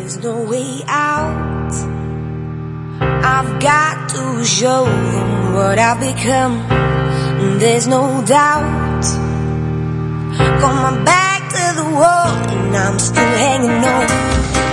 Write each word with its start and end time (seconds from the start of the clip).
There's 0.00 0.16
no 0.24 0.42
way 0.44 0.82
out. 0.86 1.72
I've 3.22 3.60
got 3.60 4.08
to 4.08 4.44
show 4.46 4.86
them 4.86 5.54
what 5.54 5.78
I've 5.78 6.00
become. 6.00 6.66
There's 7.58 7.86
no 7.86 8.24
doubt. 8.24 9.02
Got 10.58 10.74
my 10.74 11.04
back 11.04 11.50
to 11.50 11.82
the 11.82 11.88
wall 11.94 12.32
and 12.48 12.74
I'm 12.74 12.98
still 12.98 13.34
hanging 13.44 13.70
on. 13.70 14.06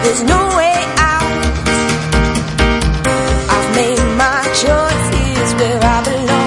There's 0.04 0.24
no 0.24 0.40
way 0.58 0.78
out. 0.96 1.44
I've 3.54 3.76
made 3.76 4.00
my 4.16 4.42
choice. 4.64 5.08
Here's 5.14 5.54
where 5.56 5.84
I 5.84 6.04
belong. 6.06 6.47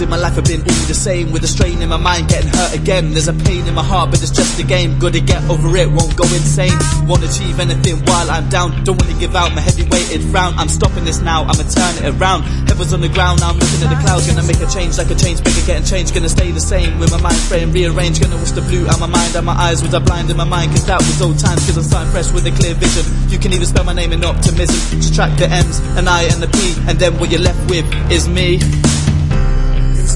In 0.00 0.08
my 0.08 0.16
life 0.16 0.40
have 0.40 0.48
been 0.48 0.64
all 0.64 0.84
the 0.88 0.96
same 0.96 1.32
With 1.32 1.44
a 1.44 1.46
strain 1.46 1.82
in 1.82 1.90
my 1.90 2.00
mind 2.00 2.26
getting 2.26 2.48
hurt 2.48 2.72
again. 2.74 3.12
There's 3.12 3.28
a 3.28 3.36
pain 3.36 3.68
in 3.68 3.74
my 3.74 3.84
heart 3.84 4.10
but 4.10 4.22
it's 4.22 4.32
just 4.32 4.58
a 4.58 4.64
game. 4.64 4.98
Gotta 4.98 5.20
get 5.20 5.44
over 5.52 5.68
it, 5.76 5.84
won't 5.92 6.16
go 6.16 6.24
insane. 6.32 6.72
Won't 7.04 7.22
achieve 7.22 7.60
anything 7.60 8.00
while 8.08 8.30
I'm 8.30 8.48
down. 8.48 8.82
Don't 8.84 8.96
wanna 8.96 9.14
give 9.20 9.36
out 9.36 9.52
my 9.52 9.60
heavy 9.60 9.84
weighted 9.92 10.24
frown 10.32 10.54
I'm 10.56 10.68
stopping 10.68 11.04
this 11.04 11.20
now, 11.20 11.44
I'ma 11.44 11.68
turn 11.68 11.92
it 12.00 12.08
around. 12.16 12.42
Heaven's 12.72 12.92
on 12.96 13.02
the 13.04 13.12
ground, 13.12 13.44
now 13.44 13.50
I'm 13.52 13.58
looking 13.60 13.84
at 13.84 13.92
the 13.92 14.00
clouds. 14.00 14.26
Gonna 14.26 14.42
make 14.48 14.64
a 14.64 14.70
change 14.72 14.96
like 14.96 15.12
a 15.12 15.14
change 15.14 15.44
maker 15.44 15.60
getting 15.68 15.84
changed. 15.84 16.14
Gonna 16.14 16.32
stay 16.32 16.50
the 16.50 16.64
same 16.64 16.98
with 16.98 17.12
my 17.12 17.20
mind 17.20 17.38
frame 17.44 17.70
rearranged. 17.70 18.22
Gonna 18.22 18.40
wash 18.40 18.56
the 18.56 18.62
blue 18.62 18.88
out 18.88 18.98
my 18.98 19.06
mind 19.06 19.36
and 19.36 19.44
my 19.44 19.54
eyes 19.54 19.82
Was 19.84 19.92
I 19.92 20.00
blind 20.00 20.30
in 20.32 20.36
my 20.40 20.48
mind. 20.48 20.72
Cause 20.72 20.86
that 20.86 20.98
was 21.04 21.20
old 21.20 21.38
times 21.38 21.68
Cause 21.68 21.76
I'm 21.76 21.84
starting 21.84 22.10
fresh 22.10 22.32
with 22.32 22.48
a 22.48 22.52
clear 22.56 22.74
vision. 22.74 23.04
You 23.28 23.38
can 23.38 23.52
even 23.52 23.66
spell 23.66 23.84
my 23.84 23.92
name 23.92 24.12
in 24.12 24.24
optimism. 24.24 25.02
Subtract 25.04 25.36
the 25.38 25.52
M's, 25.52 25.78
and 26.00 26.08
I 26.08 26.24
and 26.32 26.42
a 26.42 26.48
P. 26.48 26.74
And 26.88 26.98
then 26.98 27.20
what 27.20 27.30
you're 27.30 27.44
left 27.44 27.60
with 27.68 27.84
is 28.10 28.26
me 28.26 28.58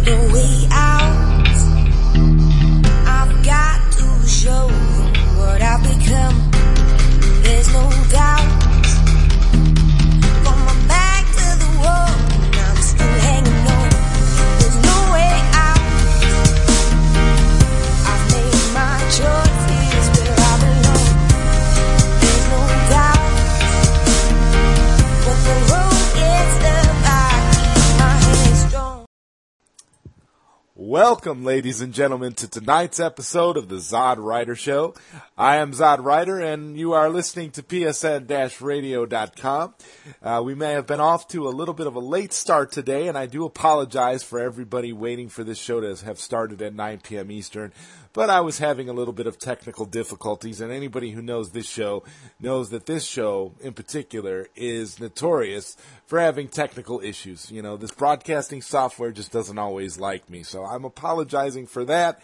No 0.07 0.13
way 0.33 0.69
out. 0.71 1.57
I've 3.09 3.45
got 3.45 3.93
to 3.95 4.29
show 4.29 4.69
them 4.69 5.37
what 5.37 5.61
I've 5.61 5.83
become. 5.83 6.51
There's 7.43 7.73
no 7.73 7.91
doubt. 8.13 8.56
Welcome, 30.87 31.43
ladies 31.43 31.81
and 31.81 31.93
gentlemen, 31.93 32.35
to 32.35 32.49
tonight's 32.49 33.01
episode 33.01 33.57
of 33.57 33.69
the 33.69 33.79
Zod 33.79 34.19
Rider 34.19 34.55
Show. 34.55 34.95
I 35.37 35.57
am 35.57 35.73
Zod 35.73 36.05
Rider, 36.05 36.39
and 36.39 36.79
you 36.79 36.93
are 36.93 37.11
listening 37.11 37.51
to 37.51 37.63
PSN-radio.com. 37.65 39.75
Uh, 40.23 40.43
we 40.45 40.55
may 40.55 40.75
have 40.75 40.87
been 40.87 41.01
off 41.01 41.27
to 41.29 41.49
a 41.49 41.51
little 41.51 41.75
bit 41.75 41.89
of 41.89 41.97
a 41.97 41.99
late 41.99 42.33
start 42.33 42.71
today, 42.71 43.09
and 43.09 43.19
I 43.19 43.27
do 43.27 43.45
apologize 43.45 44.23
for 44.23 44.39
everybody 44.39 44.93
waiting 44.93 45.29
for 45.29 45.43
this 45.43 45.59
show 45.59 45.81
to 45.81 45.97
have 46.05 46.21
started 46.21 46.63
at 46.63 46.73
9 46.73 47.01
p.m. 47.03 47.33
Eastern. 47.33 47.73
But 48.17 48.31
I 48.31 48.41
was 48.41 48.57
having 48.57 48.89
a 48.89 48.95
little 48.95 49.13
bit 49.13 49.27
of 49.27 49.39
technical 49.39 49.85
difficulties, 49.85 50.63
and 50.63 50.73
anybody 50.73 51.11
who 51.11 51.21
knows 51.21 51.51
this 51.51 51.69
show 51.69 52.03
knows 52.41 52.71
that 52.71 52.87
this 52.87 53.05
show, 53.05 53.53
in 53.61 53.75
particular, 53.75 54.47
is 54.57 54.99
notorious 54.99 55.77
for 56.07 56.19
having 56.19 56.49
technical 56.49 57.03
issues. 57.03 57.51
You 57.51 57.61
know, 57.61 57.77
this 57.77 57.91
broadcasting 57.91 58.63
software 58.63 59.13
just 59.13 59.33
doesn't 59.33 59.59
always 59.59 59.99
like 60.01 60.31
me, 60.31 60.45
so 60.45 60.65
I'm 60.65 60.87
apologizing 60.87 61.67
for 61.67 61.85
that. 61.85 62.23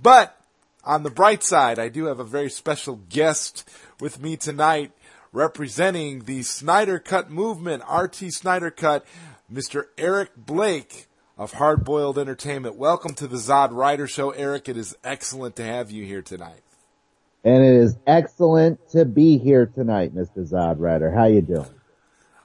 But 0.00 0.38
on 0.84 1.02
the 1.02 1.10
bright 1.10 1.42
side, 1.42 1.80
I 1.80 1.88
do 1.88 2.04
have 2.04 2.20
a 2.20 2.24
very 2.24 2.48
special 2.48 3.00
guest 3.08 3.68
with 3.98 4.22
me 4.22 4.36
tonight 4.36 4.92
representing 5.32 6.20
the 6.20 6.44
Snyder 6.44 7.00
Cut 7.00 7.32
movement, 7.32 7.82
RT 7.92 8.32
Snyder 8.32 8.70
Cut, 8.70 9.04
Mr. 9.52 9.86
Eric 9.98 10.36
Blake 10.36 11.08
of 11.38 11.54
Hard 11.54 11.84
Boiled 11.84 12.18
Entertainment. 12.18 12.76
Welcome 12.76 13.14
to 13.14 13.26
the 13.26 13.36
Zod 13.36 13.70
Rider 13.72 14.06
Show, 14.06 14.30
Eric. 14.30 14.68
It 14.68 14.76
is 14.76 14.96
excellent 15.02 15.56
to 15.56 15.64
have 15.64 15.90
you 15.90 16.04
here 16.04 16.22
tonight. 16.22 16.62
And 17.44 17.64
it 17.64 17.74
is 17.74 17.96
excellent 18.06 18.90
to 18.90 19.04
be 19.04 19.38
here 19.38 19.66
tonight, 19.66 20.14
Mr. 20.14 20.48
Zod 20.48 20.76
Rider. 20.78 21.10
How 21.10 21.24
you 21.24 21.40
doing? 21.42 21.66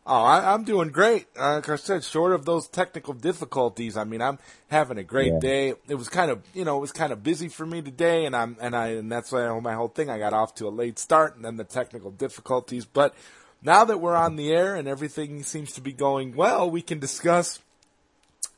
Oh, 0.10 0.24
I, 0.24 0.54
I'm 0.54 0.64
doing 0.64 0.88
great. 0.90 1.28
Uh, 1.38 1.56
like 1.56 1.68
I 1.70 1.76
said, 1.76 2.04
short 2.04 2.32
of 2.32 2.46
those 2.46 2.70
technical 2.70 3.14
difficulties, 3.14 3.98
I 3.98 4.06
mean, 4.06 4.22
I'm 4.22 4.40
having 4.70 4.98
a 4.98 5.04
great 5.04 5.34
Yeah. 5.34 5.40
day. 5.40 5.74
It 5.90 5.96
was 5.96 6.08
kind 6.08 6.32
of, 6.32 6.42
you 6.54 6.64
know, 6.64 6.78
it 6.78 6.82
was 6.82 6.94
kind 6.94 7.12
of 7.12 7.24
busy 7.24 7.50
for 7.50 7.66
me 7.66 7.82
today, 7.82 8.26
and 8.26 8.34
I'm, 8.34 8.56
and 8.62 8.74
I, 8.74 8.88
and 8.94 9.12
that's 9.12 9.34
why 9.34 9.42
I 9.44 9.48
own 9.50 9.64
my 9.64 9.74
whole 9.74 9.90
thing. 9.90 10.10
I 10.10 10.18
got 10.18 10.34
off 10.34 10.56
to 10.56 10.68
a 10.68 10.70
late 10.70 10.98
start, 10.98 11.36
and 11.36 11.44
then 11.44 11.58
the 11.58 11.66
technical 11.66 12.10
difficulties. 12.10 12.86
But 12.86 13.14
now 13.62 13.84
that 13.84 14.00
we're 14.00 14.16
on 14.16 14.38
the 14.38 14.52
air 14.54 14.76
and 14.76 14.88
everything 14.88 15.44
seems 15.44 15.74
to 15.74 15.82
be 15.82 15.92
going 15.92 16.38
well, 16.38 16.72
we 16.72 16.82
can 16.82 17.00
discuss 17.00 17.60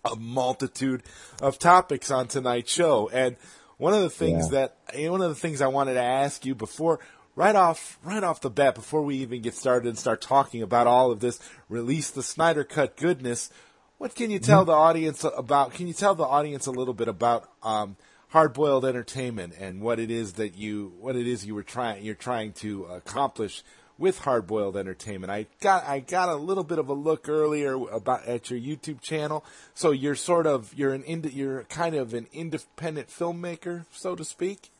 a 0.05 0.15
multitude 0.15 1.03
of 1.41 1.59
topics 1.59 2.09
on 2.11 2.27
tonight's 2.27 2.71
show. 2.71 3.09
And 3.11 3.35
one 3.77 3.93
of 3.93 4.01
the 4.01 4.09
things 4.09 4.51
Yeah. 4.51 4.67
that 4.93 5.09
one 5.11 5.21
of 5.21 5.29
the 5.29 5.35
things 5.35 5.61
I 5.61 5.67
wanted 5.67 5.93
to 5.95 6.01
ask 6.01 6.45
you 6.45 6.55
before 6.55 6.99
right 7.35 7.55
off 7.55 7.97
right 8.03 8.23
off 8.23 8.41
the 8.41 8.49
bat 8.49 8.75
before 8.75 9.01
we 9.01 9.15
even 9.17 9.41
get 9.41 9.53
started 9.55 9.87
and 9.87 9.97
start 9.97 10.21
talking 10.21 10.61
about 10.61 10.87
all 10.87 11.11
of 11.11 11.19
this 11.21 11.39
release 11.69 12.09
the 12.09 12.23
Snyder 12.23 12.63
cut 12.65 12.97
goodness 12.97 13.49
what 13.97 14.15
can 14.15 14.31
you 14.31 14.39
tell 14.39 14.65
the 14.65 14.73
audience 14.73 15.23
about 15.37 15.73
can 15.73 15.87
you 15.87 15.93
tell 15.93 16.15
the 16.15 16.23
audience 16.25 16.65
a 16.65 16.71
little 16.71 16.93
bit 16.93 17.07
about 17.07 17.49
um, 17.63 17.95
hard 18.29 18.53
boiled 18.53 18.83
entertainment 18.83 19.53
and 19.59 19.81
what 19.81 19.99
it 19.99 20.11
is 20.11 20.33
that 20.33 20.57
you 20.57 20.91
what 20.99 21.15
it 21.15 21.27
is 21.27 21.45
you 21.45 21.55
were 21.55 21.63
trying 21.63 22.03
you're 22.03 22.15
trying 22.15 22.51
to 22.51 22.83
accomplish 22.85 23.63
with 23.99 24.19
hard 24.19 24.47
boiled 24.47 24.77
entertainment. 24.77 25.31
I 25.31 25.45
got 25.59 25.83
I 25.83 25.99
got 25.99 26.29
a 26.29 26.35
little 26.35 26.63
bit 26.63 26.79
of 26.79 26.89
a 26.89 26.93
look 26.93 27.29
earlier 27.29 27.75
about 27.91 28.25
at 28.25 28.49
your 28.49 28.59
YouTube 28.59 29.01
channel. 29.01 29.43
So 29.75 29.91
you're 29.91 30.15
sort 30.15 30.47
of 30.47 30.73
you're 30.73 30.93
an 30.93 31.03
ind- 31.03 31.33
you're 31.33 31.65
kind 31.65 31.95
of 31.95 32.13
an 32.13 32.27
independent 32.33 33.09
filmmaker, 33.09 33.85
so 33.91 34.15
to 34.15 34.23
speak. 34.23 34.71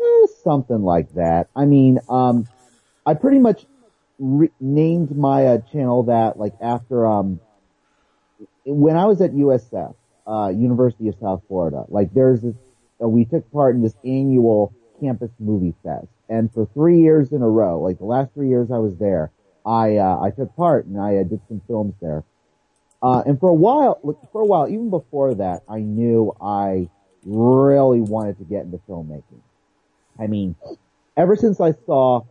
Eh, 0.00 0.26
something 0.42 0.82
like 0.82 1.12
that. 1.14 1.48
I 1.54 1.66
mean, 1.66 2.00
um, 2.08 2.48
I 3.06 3.14
pretty 3.14 3.38
much 3.38 3.66
re- 4.18 4.50
named 4.58 5.16
my 5.16 5.46
uh, 5.46 5.58
channel 5.72 6.04
that 6.04 6.38
like 6.38 6.54
after 6.60 7.06
um, 7.06 7.40
when 8.64 8.96
I 8.96 9.04
was 9.04 9.20
at 9.20 9.32
USF, 9.32 9.94
uh, 10.26 10.48
University 10.48 11.08
of 11.08 11.16
South 11.20 11.42
Florida. 11.48 11.84
Like 11.88 12.14
there's 12.14 12.40
this, 12.40 12.54
uh, 13.02 13.08
we 13.08 13.24
took 13.24 13.50
part 13.52 13.74
in 13.74 13.82
this 13.82 13.94
annual 14.04 14.72
campus 15.00 15.30
movie 15.38 15.74
fest, 15.82 16.06
and 16.30 16.50
for 16.54 16.64
three 16.72 17.00
years 17.00 17.32
in 17.32 17.42
a 17.42 17.48
row, 17.48 17.80
like 17.80 17.98
the 17.98 18.06
last 18.06 18.32
three 18.32 18.48
years 18.48 18.70
I 18.70 18.78
was 18.78 18.96
there, 18.96 19.30
I 19.66 19.96
uh, 19.96 20.20
I 20.22 20.30
took 20.30 20.56
part 20.56 20.86
and 20.86 20.98
I 20.98 21.16
uh, 21.16 21.24
did 21.24 21.40
some 21.48 21.60
films 21.66 21.94
there. 22.00 22.24
Uh, 23.02 23.22
and 23.26 23.38
for 23.40 23.48
a 23.48 23.54
while, 23.54 23.98
for 24.32 24.40
a 24.40 24.46
while, 24.46 24.68
even 24.68 24.88
before 24.90 25.34
that, 25.34 25.62
I 25.68 25.80
knew 25.80 26.34
I 26.40 26.88
really 27.24 28.00
wanted 28.00 28.38
to 28.38 28.44
get 28.44 28.64
into 28.64 28.78
filmmaking. 28.88 29.40
I 30.18 30.26
mean, 30.26 30.54
ever 31.16 31.34
since 31.36 31.60
I 31.60 31.72
saw 31.86 32.22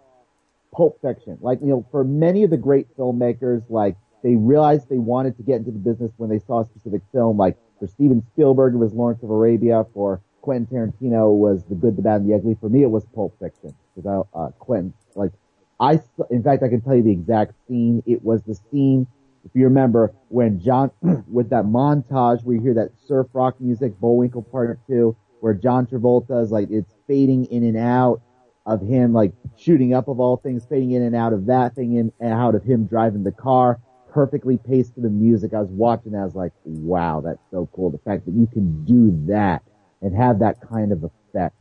Pulp 0.72 1.02
Fiction, 1.02 1.40
like, 1.42 1.60
you 1.62 1.68
know, 1.68 1.86
for 1.92 2.04
many 2.04 2.44
of 2.44 2.52
the 2.52 2.58
great 2.58 2.96
filmmakers, 2.96 3.64
like, 3.70 3.96
they 4.24 4.36
realized 4.36 4.90
they 4.90 4.98
wanted 4.98 5.38
to 5.38 5.44
get 5.44 5.56
into 5.56 5.72
the 5.72 5.80
business 5.80 6.12
when 6.18 6.30
they 6.30 6.40
saw 6.40 6.62
a 6.62 6.66
specific 6.66 7.02
film, 7.12 7.38
like, 7.38 7.58
for 7.80 7.88
Steven 7.88 8.22
Spielberg, 8.34 8.74
it 8.74 8.78
was 8.78 8.94
Lawrence 8.94 9.24
of 9.24 9.32
Arabia, 9.32 9.86
for 9.94 10.22
Quentin 10.42 10.68
Tarantino, 10.68 11.34
was 11.34 11.64
The 11.66 11.76
Good, 11.76 11.96
the 11.96 12.02
Bad, 12.02 12.22
and 12.22 12.30
the 12.30 12.36
Ugly. 12.36 12.58
For 12.60 12.70
me, 12.70 12.84
it 12.84 12.92
was 12.92 13.06
Pulp 13.16 13.34
Fiction, 13.40 13.74
I, 14.06 14.22
uh, 14.38 14.50
Quentin, 14.60 14.94
like, 15.16 15.32
I, 15.80 16.02
in 16.30 16.44
fact, 16.44 16.64
I 16.64 16.68
can 16.68 16.82
tell 16.82 16.96
you 16.96 17.04
the 17.04 17.12
exact 17.12 17.54
scene. 17.68 18.04
It 18.06 18.24
was 18.24 18.44
the 18.44 18.56
scene, 18.56 19.08
if 19.46 19.52
you 19.54 19.64
remember, 19.64 20.14
when 20.28 20.60
John, 20.60 20.92
with 21.32 21.50
that 21.52 21.66
montage 21.66 22.44
where 22.44 22.56
you 22.56 22.62
hear 22.62 22.74
that 22.76 22.92
surf 23.08 23.28
rock 23.34 23.60
music, 23.60 23.98
Bullwinkle 24.00 24.44
Part 24.44 24.80
2, 24.88 25.16
where 25.40 25.54
John 25.54 25.86
Travolta 25.86 26.44
is 26.44 26.52
like, 26.52 26.70
it's 26.70 26.94
fading 27.08 27.46
in 27.46 27.64
and 27.64 27.78
out 27.78 28.22
of 28.66 28.82
him, 28.82 29.14
like, 29.14 29.32
shooting 29.58 29.94
up 29.94 30.10
of 30.10 30.20
all 30.20 30.38
things, 30.38 30.66
fading 30.70 30.92
in 30.92 31.02
and 31.02 31.16
out 31.16 31.32
of 31.32 31.46
that 31.46 31.76
thing, 31.76 31.96
in 31.96 32.12
and 32.20 32.34
out 32.34 32.56
of 32.56 32.64
him 32.64 32.86
driving 32.86 33.24
the 33.24 33.32
car, 33.32 33.80
perfectly 34.12 34.58
paced 34.58 34.96
to 34.96 35.02
the 35.02 35.10
music. 35.10 35.54
I 35.54 35.62
was 35.62 35.70
watching, 35.70 36.12
that, 36.12 36.20
I 36.20 36.26
was 36.26 36.36
like, 36.36 36.52
wow, 36.66 37.22
that's 37.22 37.42
so 37.52 37.70
cool. 37.74 37.90
The 37.90 38.00
fact 38.00 38.26
that 38.26 38.34
you 38.34 38.48
can 38.48 38.84
do 38.84 39.26
that 39.28 39.64
and 40.02 40.14
have 40.16 40.40
that 40.40 40.60
kind 40.60 40.92
of 40.92 41.06
effect. 41.06 41.56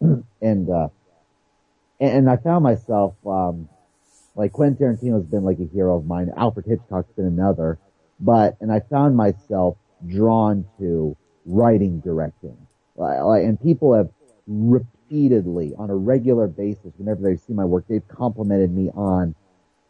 and, 0.42 0.70
uh, 0.70 0.88
and, 2.00 2.10
and 2.10 2.30
I 2.30 2.36
found 2.36 2.64
myself, 2.64 3.14
um, 3.26 3.68
like 4.34 4.52
Quentin 4.52 4.76
Tarantino's 4.76 5.26
been 5.26 5.44
like 5.44 5.58
a 5.60 5.66
hero 5.72 5.96
of 5.98 6.06
mine. 6.06 6.30
Alfred 6.36 6.66
Hitchcock's 6.66 7.12
been 7.12 7.26
another, 7.26 7.78
but, 8.18 8.56
and 8.60 8.72
I 8.72 8.80
found 8.80 9.16
myself 9.16 9.76
drawn 10.06 10.64
to 10.78 11.16
writing, 11.44 12.00
directing. 12.00 12.56
Like, 12.96 13.44
and 13.44 13.60
people 13.60 13.94
have 13.94 14.10
repeatedly, 14.46 15.74
on 15.78 15.90
a 15.90 15.96
regular 15.96 16.46
basis, 16.46 16.92
whenever 16.96 17.22
they 17.22 17.36
see 17.36 17.52
my 17.52 17.64
work, 17.64 17.84
they've 17.88 18.06
complimented 18.08 18.74
me 18.74 18.90
on 18.90 19.34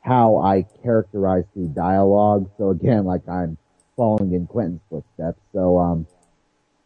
how 0.00 0.38
I 0.38 0.66
characterize 0.82 1.44
through 1.52 1.68
dialogue. 1.68 2.50
So 2.56 2.70
again, 2.70 3.04
like 3.04 3.28
I'm 3.28 3.58
following 3.96 4.32
in 4.32 4.46
Quentin's 4.46 4.80
footsteps. 4.88 5.40
So, 5.52 5.78
um, 5.78 6.06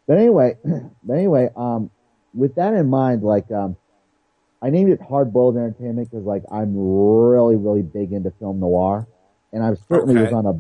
but 0.07 0.19
anyway, 0.19 0.57
but 1.05 1.15
anyway, 1.15 1.49
um, 1.57 1.91
with 2.33 2.57
that 2.57 2.75
in 2.75 2.89
mind, 2.89 3.23
like, 3.23 3.51
um, 3.53 3.77
I 4.65 4.71
named 4.71 4.91
it 4.91 5.01
Hard 5.03 5.31
Boiled 5.31 5.59
Entertainment 5.59 6.11
because 6.11 6.25
like 6.25 6.43
I'm 6.51 6.73
really, 6.75 7.57
really 7.57 7.83
big 7.83 8.13
into 8.13 8.31
film 8.41 8.61
noir, 8.61 9.07
and 9.53 9.63
I 9.63 9.75
certainly 9.75 10.15
Okay. 10.15 10.25
was 10.25 10.33
on 10.33 10.47
a, 10.47 10.51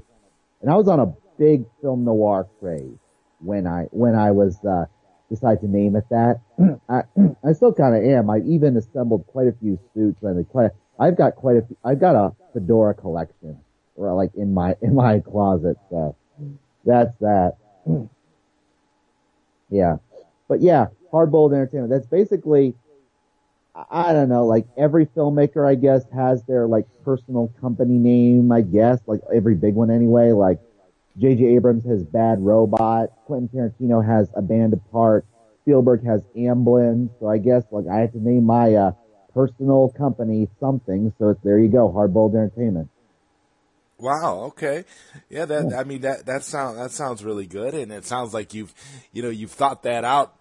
and 0.60 0.70
I 0.70 0.76
was 0.76 0.88
on 0.88 1.00
a 1.00 1.14
big 1.38 1.64
film 1.80 2.04
noir 2.04 2.46
craze 2.60 2.98
when 3.40 3.66
I 3.66 3.84
when 3.92 4.14
I 4.14 4.30
was 4.32 4.62
uh, 4.62 4.84
decided 5.30 5.62
to 5.62 5.68
name 5.68 5.96
it 5.96 6.04
that. 6.10 6.40
I 6.90 7.04
I 7.48 7.54
still 7.54 7.72
kind 7.72 7.96
of 7.96 8.04
am. 8.04 8.28
I 8.28 8.40
even 8.40 8.76
assembled 8.76 9.26
quite 9.26 9.48
a 9.48 9.52
few 9.52 9.78
suits 9.94 10.22
and 10.22 10.46
quite. 10.50 10.72
I've 11.00 11.16
got 11.16 11.34
quite 11.36 11.56
a. 11.56 11.62
few- 11.62 11.78
I've 11.82 11.98
got 11.98 12.14
a 12.14 12.34
fedora 12.52 12.92
collection, 12.92 13.58
or 13.96 14.12
like 14.12 14.34
in 14.34 14.52
my 14.52 14.76
in 14.82 14.94
my 14.94 15.20
closet. 15.24 15.78
So 15.88 16.14
that's 16.84 17.16
that. 17.20 17.56
Yeah, 19.70 19.96
but 20.46 20.60
yeah, 20.60 20.88
hard 21.10 21.32
boiled 21.32 21.54
entertainment. 21.54 21.90
That's 21.90 22.06
basically. 22.06 22.74
I 23.74 24.12
don't 24.12 24.28
know, 24.28 24.46
like 24.46 24.66
every 24.76 25.06
filmmaker, 25.06 25.68
I 25.68 25.74
guess, 25.74 26.04
has 26.14 26.42
their 26.44 26.68
like 26.68 26.86
personal 27.04 27.52
company 27.60 27.98
name, 27.98 28.52
I 28.52 28.60
guess, 28.60 29.00
like 29.06 29.20
every 29.34 29.56
big 29.56 29.74
one 29.74 29.90
anyway, 29.90 30.30
like 30.30 30.60
J.J. 31.18 31.56
Abrams 31.56 31.84
has 31.86 32.04
Bad 32.04 32.40
Robot. 32.40 33.10
Quentin 33.26 33.48
Tarantino 33.48 34.04
has 34.04 34.28
A 34.34 34.42
Band 34.42 34.72
Apart. 34.74 35.26
Spielberg 35.62 36.04
has 36.04 36.20
Amblin. 36.36 37.10
So 37.18 37.28
I 37.28 37.38
guess 37.38 37.64
like 37.70 37.86
I 37.92 38.00
have 38.00 38.12
to 38.12 38.20
name 38.20 38.44
my 38.44 38.74
uh, 38.74 38.92
personal 39.32 39.92
company 39.96 40.48
something. 40.60 41.12
So 41.18 41.30
it's 41.30 41.40
there 41.42 41.58
you 41.58 41.68
go, 41.68 41.88
Hardboiled 41.88 42.34
Entertainment. 42.34 42.90
Wow. 43.98 44.44
Okay. 44.48 44.84
Yeah. 45.30 45.46
That. 45.46 45.72
I 45.72 45.84
mean 45.84 46.02
that. 46.02 46.26
That 46.26 46.42
sound. 46.42 46.78
That 46.78 46.90
sounds 46.90 47.24
really 47.24 47.46
good, 47.46 47.74
and 47.74 47.92
it 47.92 48.04
sounds 48.04 48.34
like 48.34 48.52
you've, 48.52 48.74
you 49.12 49.22
know, 49.22 49.30
you've 49.30 49.52
thought 49.52 49.84
that 49.84 50.04
out. 50.04 50.34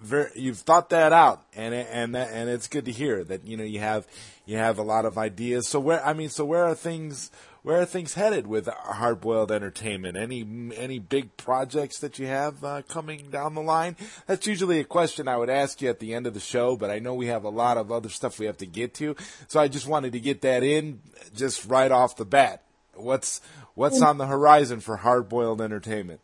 Very, 0.00 0.30
you've 0.36 0.58
thought 0.58 0.90
that 0.90 1.12
out, 1.12 1.42
and 1.54 1.74
and 1.74 2.14
that, 2.14 2.30
and 2.32 2.48
it's 2.48 2.68
good 2.68 2.84
to 2.84 2.92
hear 2.92 3.24
that 3.24 3.46
you 3.46 3.56
know 3.56 3.64
you 3.64 3.80
have 3.80 4.06
you 4.46 4.56
have 4.56 4.78
a 4.78 4.82
lot 4.82 5.04
of 5.04 5.18
ideas. 5.18 5.68
So 5.68 5.80
where 5.80 6.04
I 6.04 6.12
mean, 6.12 6.28
so 6.28 6.44
where 6.44 6.64
are 6.64 6.74
things 6.74 7.30
where 7.62 7.82
are 7.82 7.84
things 7.84 8.14
headed 8.14 8.46
with 8.46 8.66
Hard 8.66 9.20
Boiled 9.20 9.52
Entertainment? 9.52 10.16
Any 10.16 10.72
any 10.76 10.98
big 10.98 11.36
projects 11.36 11.98
that 11.98 12.18
you 12.18 12.26
have 12.26 12.64
uh, 12.64 12.82
coming 12.88 13.30
down 13.30 13.54
the 13.54 13.60
line? 13.60 13.96
That's 14.26 14.46
usually 14.46 14.80
a 14.80 14.84
question 14.84 15.28
I 15.28 15.36
would 15.36 15.50
ask 15.50 15.82
you 15.82 15.90
at 15.90 16.00
the 16.00 16.14
end 16.14 16.26
of 16.26 16.34
the 16.34 16.40
show, 16.40 16.76
but 16.76 16.90
I 16.90 16.98
know 16.98 17.14
we 17.14 17.26
have 17.26 17.44
a 17.44 17.50
lot 17.50 17.76
of 17.76 17.92
other 17.92 18.08
stuff 18.08 18.38
we 18.38 18.46
have 18.46 18.56
to 18.58 18.66
get 18.66 18.94
to, 18.94 19.16
so 19.48 19.60
I 19.60 19.68
just 19.68 19.86
wanted 19.86 20.12
to 20.12 20.20
get 20.20 20.40
that 20.42 20.62
in 20.62 21.00
just 21.34 21.66
right 21.66 21.90
off 21.90 22.16
the 22.16 22.24
bat. 22.24 22.62
What's 22.94 23.40
what's 23.74 24.00
on 24.00 24.18
the 24.18 24.26
horizon 24.26 24.80
for 24.80 24.96
Hard 24.96 25.28
Boiled 25.28 25.60
Entertainment? 25.60 26.20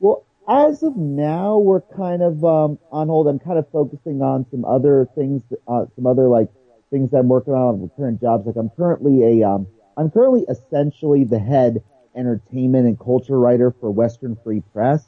Well, 0.00 0.24
as 0.48 0.82
of 0.82 0.96
now, 0.96 1.58
we're 1.58 1.82
kind 1.82 2.22
of 2.22 2.42
um, 2.44 2.78
on 2.90 3.08
hold. 3.08 3.28
I'm 3.28 3.38
kind 3.38 3.58
of 3.58 3.68
focusing 3.70 4.22
on 4.22 4.46
some 4.50 4.64
other 4.64 5.06
things, 5.14 5.42
uh, 5.68 5.84
some 5.94 6.06
other 6.06 6.28
like 6.28 6.48
things 6.90 7.12
I'm 7.12 7.28
working 7.28 7.52
on 7.52 7.80
with 7.80 7.94
current 7.96 8.20
jobs. 8.20 8.46
Like 8.46 8.56
I'm 8.56 8.70
currently 8.70 9.42
a, 9.42 9.48
um, 9.48 9.66
I'm 9.96 10.10
currently 10.10 10.46
essentially 10.48 11.24
the 11.24 11.38
head 11.38 11.82
entertainment 12.16 12.86
and 12.86 12.98
culture 12.98 13.38
writer 13.38 13.74
for 13.78 13.90
Western 13.90 14.36
Free 14.42 14.62
Press, 14.72 15.06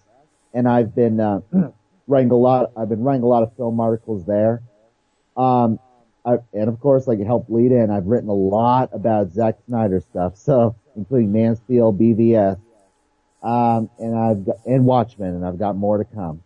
and 0.52 0.69
I've 0.69 0.94
been 0.94 1.19
uh, 1.19 1.40
writing 2.06 2.31
a 2.31 2.37
lot. 2.37 2.72
I've 2.76 2.90
been 2.90 3.02
writing 3.02 3.22
a 3.22 3.28
lot 3.28 3.42
of 3.42 3.56
film 3.56 3.81
articles 3.81 4.26
there. 4.26 4.62
Um, 5.37 5.78
I, 6.25 6.37
and 6.52 6.69
of 6.69 6.78
course, 6.81 7.06
like 7.06 7.19
help 7.20 7.46
lead 7.48 7.72
in, 7.72 7.90
I've 7.90 8.06
written 8.06 8.28
a 8.28 8.34
lot 8.34 8.90
about 8.92 9.32
Zack 9.32 9.56
Snyder 9.66 10.00
stuff, 10.00 10.37
so 10.37 10.76
including 10.96 11.32
Man 11.32 11.52
of 11.52 11.58
BVS, 11.66 12.60
um, 13.42 13.90
and 13.98 14.16
I've 14.16 14.44
got, 14.44 14.56
and 14.66 14.84
Watchmen, 14.84 15.34
and 15.34 15.44
I've 15.44 15.58
got 15.58 15.76
more 15.76 15.98
to 15.98 16.04
come. 16.04 16.42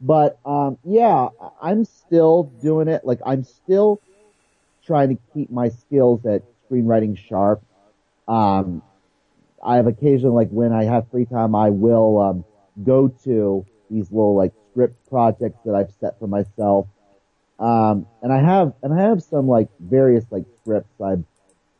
But 0.00 0.38
um, 0.44 0.78
yeah, 0.84 1.28
I'm 1.62 1.84
still 1.84 2.44
doing 2.60 2.88
it. 2.88 3.04
Like 3.04 3.20
I'm 3.24 3.44
still 3.44 4.00
trying 4.84 5.16
to 5.16 5.22
keep 5.32 5.50
my 5.50 5.68
skills 5.70 6.24
at 6.26 6.42
screenwriting 6.68 7.16
sharp. 7.16 7.62
Um, 8.28 8.82
I 9.62 9.76
have 9.76 9.86
occasionally, 9.86 10.34
like 10.34 10.50
when 10.50 10.72
I 10.72 10.84
have 10.84 11.10
free 11.10 11.24
time, 11.24 11.54
I 11.54 11.70
will 11.70 12.20
um, 12.20 12.44
go 12.84 13.08
to 13.24 13.64
these 13.90 14.10
little 14.10 14.36
like 14.36 14.52
script 14.70 15.08
projects 15.08 15.58
that 15.64 15.74
I've 15.74 15.92
set 16.00 16.18
for 16.18 16.26
myself. 16.26 16.86
Um, 17.58 18.06
and 18.20 18.32
I 18.32 18.42
have, 18.42 18.74
and 18.82 18.92
I 18.92 19.02
have 19.08 19.22
some 19.22 19.48
like 19.48 19.68
various 19.80 20.24
like 20.30 20.44
scripts 20.60 21.00
I've, 21.00 21.24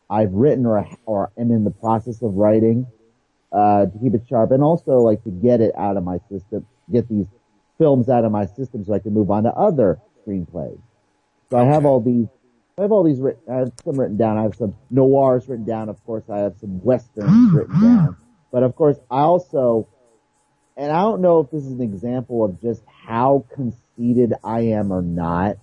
I've 0.09 0.33
written 0.33 0.65
or, 0.65 0.87
or 1.05 1.31
am 1.37 1.51
in 1.51 1.65
the 1.65 1.71
process 1.71 2.23
of 2.23 2.35
writing, 2.35 2.87
uh, 3.55 3.87
to 3.87 3.99
keep 4.03 4.15
it 4.15 4.23
sharp 4.29 4.51
and 4.51 4.63
also 4.63 4.99
like 4.99 5.23
to 5.23 5.31
get 5.31 5.61
it 5.61 5.73
out 5.79 5.97
of 5.97 6.03
my 6.03 6.19
system, 6.29 6.67
get 6.91 7.09
these 7.09 7.27
films 7.79 8.09
out 8.09 8.25
of 8.25 8.33
my 8.33 8.47
system 8.47 8.85
so 8.85 8.93
I 8.93 8.99
can 8.99 9.15
move 9.15 9.31
on 9.31 9.45
to 9.45 9.51
other 9.51 10.01
screenplays. 10.27 10.81
So 11.51 11.59
I 11.59 11.65
have 11.65 11.85
all 11.85 12.01
these, 12.01 12.27
I 12.77 12.83
have 12.83 12.91
all 12.91 13.05
these 13.05 13.21
written, 13.21 13.43
I 13.53 13.59
have 13.59 13.73
some 13.85 13.99
written 13.99 14.17
down. 14.17 14.39
I 14.39 14.43
have 14.43 14.57
some 14.57 14.75
noirs 14.91 15.49
written 15.49 15.65
down. 15.65 15.89
Of 15.89 16.05
course, 16.05 16.25
I 16.29 16.39
have 16.39 16.57
some 16.61 16.83
westerns 16.83 17.53
written 17.53 17.81
down. 17.81 18.17
But 18.51 18.65
of 18.65 18.75
course, 18.75 18.97
I 19.11 19.21
also, 19.21 19.89
and 20.77 20.91
I 20.91 21.03
don't 21.03 21.21
know 21.21 21.41
if 21.41 21.51
this 21.51 21.65
is 21.65 21.73
an 21.73 21.83
example 21.83 22.45
of 22.45 22.61
just 22.61 22.83
how 22.87 23.45
conceited 23.55 24.35
I 24.43 24.61
am 24.61 24.93
or 24.93 25.03
not, 25.03 25.59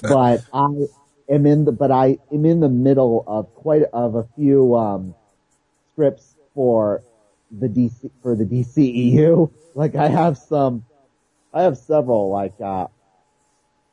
but 0.00 0.42
I 0.54 0.68
am 1.28 1.44
in 1.44 1.66
the, 1.66 1.72
but 1.72 1.90
I 1.90 2.18
am 2.32 2.46
in 2.46 2.60
the 2.60 2.70
middle 2.70 3.22
of 3.26 3.54
quite 3.54 3.82
of 3.92 4.14
a 4.14 4.26
few, 4.36 4.74
um, 4.76 5.14
scripts 5.92 6.34
for 6.54 7.02
the 7.58 7.68
DC, 7.68 8.10
for 8.22 8.36
the 8.36 8.44
DCEU. 8.44 9.50
Like 9.76 9.96
I 9.96 10.06
have 10.06 10.38
some, 10.38 10.84
I 11.52 11.62
have 11.62 11.76
several 11.76 12.30
like, 12.30 12.54
uh, 12.60 12.86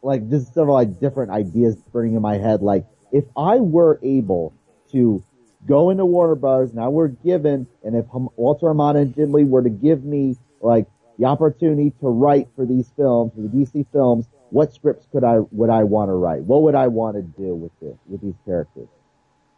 like 0.04 0.30
just 0.30 0.54
several 0.54 0.76
like 0.76 1.00
different 1.00 1.32
ideas 1.32 1.76
burning 1.92 2.14
in 2.14 2.22
my 2.22 2.38
head. 2.38 2.62
Like 2.62 2.86
if 3.12 3.26
I 3.36 3.56
were 3.58 4.00
able 4.04 4.54
to 4.92 5.24
go 5.68 5.90
into 5.90 6.06
Warner 6.06 6.36
Brothers 6.36 6.72
and 6.72 6.80
I 6.80 6.88
were 6.88 7.08
given, 7.08 7.68
and 7.84 7.96
if 7.96 8.06
Walter 8.14 8.68
Hamada 8.68 9.02
and 9.02 9.16
Jim 9.16 9.32
Lee 9.32 9.44
were 9.44 9.64
to 9.64 9.70
give 9.70 10.04
me 10.04 10.38
like 10.62 10.86
the 11.18 11.26
opportunity 11.26 11.92
to 12.02 12.08
write 12.08 12.48
for 12.56 12.66
these 12.66 12.90
films, 12.96 13.32
for 13.36 13.42
the 13.42 13.48
DC 13.48 13.86
films, 13.92 14.28
what 14.50 14.74
scripts 14.74 15.08
could 15.12 15.24
I, 15.24 15.40
would 15.52 15.70
I 15.70 15.84
want 15.84 16.10
to 16.10 16.14
write? 16.14 16.44
What 16.44 16.64
would 16.64 16.76
I 16.76 16.88
want 16.88 17.16
to 17.16 17.22
do 17.22 17.56
with 17.56 17.72
this, 17.80 17.98
with 18.08 18.22
these 18.22 18.36
characters, 18.46 18.88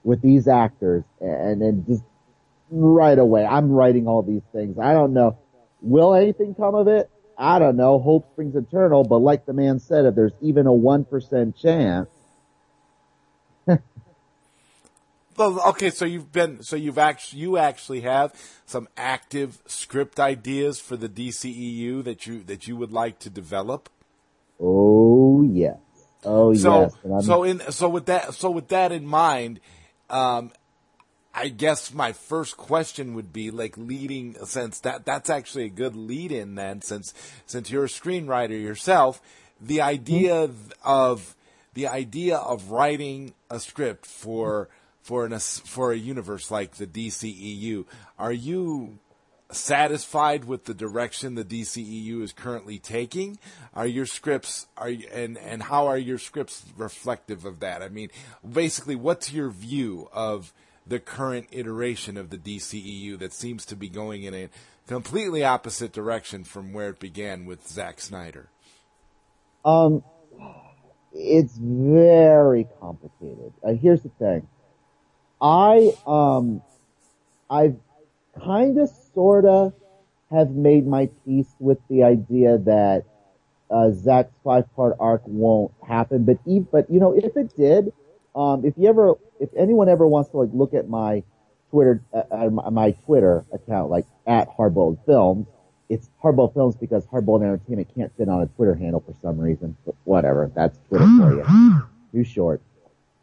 with 0.03 0.21
these 0.21 0.47
actors? 0.47 1.03
And 1.19 1.61
then 1.61 1.83
just 1.87 2.03
right 2.73 3.17
away, 3.17 3.45
I'm 3.45 3.71
writing 3.71 4.07
all 4.07 4.23
these 4.23 4.43
things. 4.51 4.77
I 4.79 4.93
don't 4.93 5.13
know. 5.13 5.37
Will 5.81 6.13
anything 6.13 6.55
come 6.55 6.75
of 6.75 6.87
it? 6.87 7.09
I 7.37 7.59
don't 7.59 7.75
know. 7.75 7.99
Hope 7.99 8.31
springs 8.31 8.55
eternal, 8.55 9.03
but 9.03 9.17
like 9.19 9.45
the 9.45 9.53
man 9.53 9.79
said, 9.79 10.05
if 10.05 10.15
there's 10.15 10.33
even 10.41 10.67
a 10.67 10.71
1% 10.71 11.61
chance, 11.61 12.09
Well, 15.35 15.59
okay, 15.69 15.89
so 15.89 16.05
you've 16.05 16.31
been, 16.31 16.61
so 16.61 16.75
you've 16.75 16.99
actually, 16.99 17.41
you 17.41 17.57
actually 17.57 18.01
have 18.01 18.33
some 18.65 18.87
active 18.95 19.63
script 19.65 20.19
ideas 20.19 20.79
for 20.79 20.95
the 20.95 21.09
DCEU 21.09 22.03
that 22.03 22.27
you 22.27 22.43
that 22.43 22.67
you 22.67 22.75
would 22.77 22.91
like 22.91 23.17
to 23.19 23.29
develop. 23.31 23.89
oh 24.59 25.41
yeah. 25.41 25.75
Oh 26.23 26.53
So, 26.53 26.81
yes. 27.03 27.25
So 27.25 27.43
in, 27.43 27.59
so 27.71 27.89
with 27.89 28.05
that, 28.05 28.33
so 28.35 28.51
with 28.51 28.67
that 28.69 28.91
in 28.91 29.05
mind, 29.05 29.59
um, 30.09 30.51
I 31.33 31.49
guess 31.49 31.93
my 31.93 32.11
first 32.11 32.57
question 32.57 33.15
would 33.15 33.33
be 33.33 33.49
like 33.49 33.75
leading, 33.77 34.35
uh, 34.39 34.45
since 34.45 34.79
that 34.81 35.05
that's 35.05 35.29
actually 35.29 35.65
a 35.65 35.69
good 35.69 35.95
lead 35.95 36.31
in 36.31 36.55
then, 36.55 36.81
since 36.81 37.13
since 37.45 37.71
you're 37.71 37.85
a 37.85 37.87
screenwriter 37.87 38.61
yourself, 38.61 39.21
the 39.59 39.81
idea 39.81 40.47
mm-hmm. 40.47 40.71
of 40.83 41.35
the 41.73 41.87
idea 41.87 42.37
of 42.37 42.69
writing 42.69 43.33
a 43.49 43.59
script 43.59 44.05
for 44.05 44.69
for 45.01 45.25
an 45.25 45.37
for 45.39 45.91
a 45.91 45.97
universe 45.97 46.51
like 46.51 46.75
the 46.75 46.87
DCEU, 46.87 47.85
are 48.19 48.31
you 48.31 48.99
satisfied 49.51 50.45
with 50.45 50.65
the 50.65 50.73
direction 50.73 51.35
the 51.35 51.43
DCEU 51.43 52.21
is 52.21 52.33
currently 52.33 52.79
taking? 52.79 53.39
Are 53.73 53.87
your 53.87 54.05
scripts 54.05 54.67
are 54.77 54.91
and 55.11 55.37
and 55.37 55.63
how 55.63 55.87
are 55.87 55.97
your 55.97 56.19
scripts 56.19 56.63
reflective 56.77 57.45
of 57.45 57.59
that? 57.61 57.81
I 57.81 57.89
mean, 57.89 58.09
basically, 58.47 58.95
what's 58.95 59.33
your 59.33 59.49
view 59.49 60.09
of 60.13 60.53
the 60.85 60.99
current 60.99 61.47
iteration 61.51 62.17
of 62.17 62.29
the 62.29 62.37
DCEU 62.37 63.17
that 63.19 63.33
seems 63.33 63.65
to 63.65 63.75
be 63.75 63.89
going 63.89 64.23
in 64.23 64.33
a 64.33 64.49
completely 64.87 65.43
opposite 65.43 65.93
direction 65.93 66.43
from 66.43 66.73
where 66.73 66.89
it 66.89 66.99
began 66.99 67.45
with 67.45 67.67
Zack 67.67 68.01
Snyder? 68.01 68.49
Um, 69.63 70.03
it's 71.13 71.57
very 71.57 72.67
complicated. 72.79 73.53
Uh, 73.63 73.73
here's 73.73 74.01
the 74.01 74.09
thing. 74.09 74.47
I, 75.41 75.93
um, 76.05 76.61
I've 77.49 77.77
kind 78.43 78.77
of, 78.79 78.89
sort 79.13 79.45
of 79.45 79.73
have 80.31 80.49
made 80.51 80.87
my 80.87 81.09
peace 81.25 81.53
with 81.59 81.77
the 81.89 82.03
idea 82.03 82.57
that, 82.57 83.05
uh, 83.69 83.91
Zack's 83.91 84.33
five 84.43 84.73
part 84.75 84.95
arc 84.99 85.21
won't 85.25 85.71
happen, 85.87 86.25
but 86.25 86.37
even, 86.45 86.67
but 86.71 86.89
you 86.89 86.99
know, 86.99 87.13
if 87.13 87.37
it 87.37 87.55
did, 87.55 87.93
um, 88.35 88.65
if 88.65 88.73
you 88.77 88.87
ever, 88.87 89.15
if 89.39 89.49
anyone 89.55 89.89
ever 89.89 90.07
wants 90.07 90.29
to 90.31 90.37
like 90.37 90.49
look 90.53 90.73
at 90.73 90.89
my 90.89 91.23
Twitter, 91.69 92.01
uh, 92.13 92.49
my 92.49 92.91
Twitter 93.05 93.45
account, 93.51 93.89
like 93.89 94.05
at 94.27 94.49
Hardboiled 94.55 95.05
Films, 95.05 95.47
it's 95.89 96.09
Hardboiled 96.23 96.53
Films 96.53 96.75
because 96.75 97.05
Hardboiled 97.05 97.43
Entertainment 97.43 97.93
can't 97.93 98.15
fit 98.17 98.29
on 98.29 98.41
a 98.41 98.47
Twitter 98.47 98.75
handle 98.75 99.01
for 99.01 99.13
some 99.21 99.39
reason. 99.39 99.77
But 99.85 99.95
whatever, 100.03 100.51
that's 100.55 100.77
Twitter 100.87 101.05
for 101.05 101.33
you. 101.35 101.81
Too 102.11 102.23
short. 102.23 102.61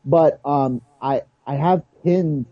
But 0.05 0.41
um, 0.45 0.81
I 1.01 1.23
I 1.47 1.55
have 1.55 1.83
pinned 2.03 2.47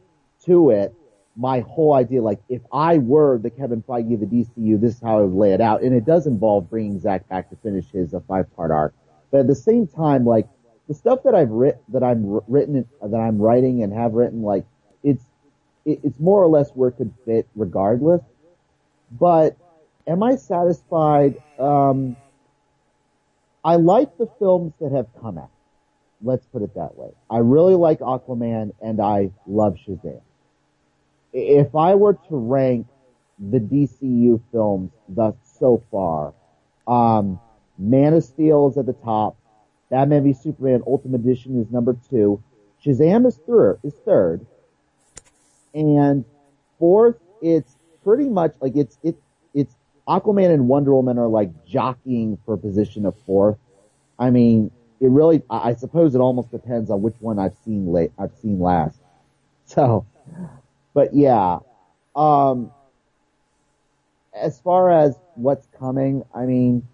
to 0.46 0.70
it 0.70 0.94
my 1.36 1.60
whole 1.60 1.94
idea. 1.94 2.20
Like 2.20 2.40
if 2.48 2.62
I 2.72 2.98
were 2.98 3.38
the 3.38 3.50
Kevin 3.50 3.82
Feige 3.82 4.14
of 4.14 4.20
the 4.20 4.26
DCU, 4.26 4.80
this 4.80 4.94
is 4.94 5.00
how 5.00 5.18
I 5.18 5.22
would 5.22 5.38
lay 5.38 5.52
it 5.52 5.60
out. 5.60 5.82
And 5.82 5.94
it 5.94 6.04
does 6.04 6.26
involve 6.26 6.68
bringing 6.68 6.98
Zack 6.98 7.28
back 7.28 7.48
to 7.50 7.56
finish 7.56 7.90
his 7.90 8.12
uh, 8.12 8.20
five 8.26 8.54
part 8.56 8.70
arc. 8.70 8.94
But 9.30 9.40
at 9.40 9.46
the 9.46 9.54
same 9.54 9.86
time, 9.86 10.24
like 10.24 10.48
the 10.88 10.94
stuff 10.94 11.20
that 11.24 11.34
I've 11.34 11.50
written, 11.50 11.80
that 11.88 12.02
I'm 12.02 12.40
written, 12.48 12.88
that 13.02 13.16
I'm 13.16 13.38
writing 13.38 13.82
and 13.82 13.92
have 13.92 14.14
written, 14.14 14.42
like 14.42 14.64
it's 15.02 15.22
it, 15.84 16.00
it's 16.02 16.18
more 16.18 16.42
or 16.42 16.48
less 16.48 16.70
where 16.70 16.88
it 16.88 16.96
could 16.96 17.12
fit 17.24 17.46
regardless. 17.54 18.22
But 19.10 19.56
am 20.06 20.22
I 20.22 20.36
satisfied? 20.36 21.40
Um, 21.58 22.16
I 23.64 23.76
like 23.76 24.16
the 24.16 24.28
films 24.38 24.72
that 24.80 24.92
have 24.92 25.06
come 25.20 25.38
out. 25.38 25.50
Let's 26.22 26.46
put 26.46 26.62
it 26.62 26.74
that 26.74 26.96
way. 26.96 27.10
I 27.30 27.38
really 27.38 27.74
like 27.74 28.00
Aquaman 28.00 28.72
and 28.80 29.00
I 29.00 29.30
love 29.46 29.76
Shazam. 29.86 30.20
If 31.32 31.74
I 31.74 31.94
were 31.94 32.14
to 32.14 32.36
rank 32.36 32.86
the 33.38 33.58
DCU 33.58 34.40
films 34.50 34.90
thus 35.08 35.34
so 35.58 35.82
far, 35.90 36.34
um, 36.86 37.38
Man 37.78 38.14
of 38.14 38.24
Steel 38.24 38.68
is 38.68 38.78
at 38.78 38.86
the 38.86 38.94
top. 38.94 39.36
Batman 39.90 40.24
v 40.24 40.32
Superman 40.32 40.82
Ultimate 40.86 41.20
Edition 41.20 41.60
is 41.60 41.70
number 41.70 41.96
two. 42.10 42.42
Shazam 42.84 43.26
is 43.26 43.36
third, 43.46 43.78
is 43.82 43.94
third. 44.04 44.46
And 45.74 46.24
fourth, 46.78 47.16
it's 47.42 47.76
pretty 48.04 48.28
much 48.28 48.54
like 48.60 48.76
it's, 48.76 48.98
it's, 49.02 49.20
it's 49.54 49.74
Aquaman 50.08 50.52
and 50.52 50.68
Wonder 50.68 50.94
Woman 50.94 51.18
are 51.18 51.28
like 51.28 51.50
jockeying 51.66 52.38
for 52.44 52.56
position 52.56 53.06
of 53.06 53.14
fourth. 53.26 53.58
I 54.18 54.30
mean, 54.30 54.70
it 55.00 55.08
really, 55.08 55.42
I 55.48 55.74
suppose 55.74 56.14
it 56.14 56.18
almost 56.18 56.50
depends 56.50 56.90
on 56.90 57.02
which 57.02 57.14
one 57.20 57.38
I've 57.38 57.56
seen 57.64 57.92
late, 57.92 58.12
I've 58.18 58.34
seen 58.42 58.60
last. 58.60 58.98
So, 59.66 60.06
but 60.94 61.12
yeah, 61.12 61.58
um, 62.16 62.72
as 64.34 64.58
far 64.60 64.90
as 64.90 65.14
what's 65.34 65.66
coming, 65.78 66.24
I 66.34 66.46
mean, 66.46 66.88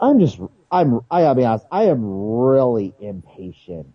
I'm 0.00 0.18
just, 0.20 0.40
I'm, 0.74 1.00
I 1.08 1.22
gotta 1.22 1.36
be 1.36 1.44
honest, 1.44 1.66
I 1.70 1.84
am 1.84 2.04
really 2.04 2.92
impatient 3.00 3.86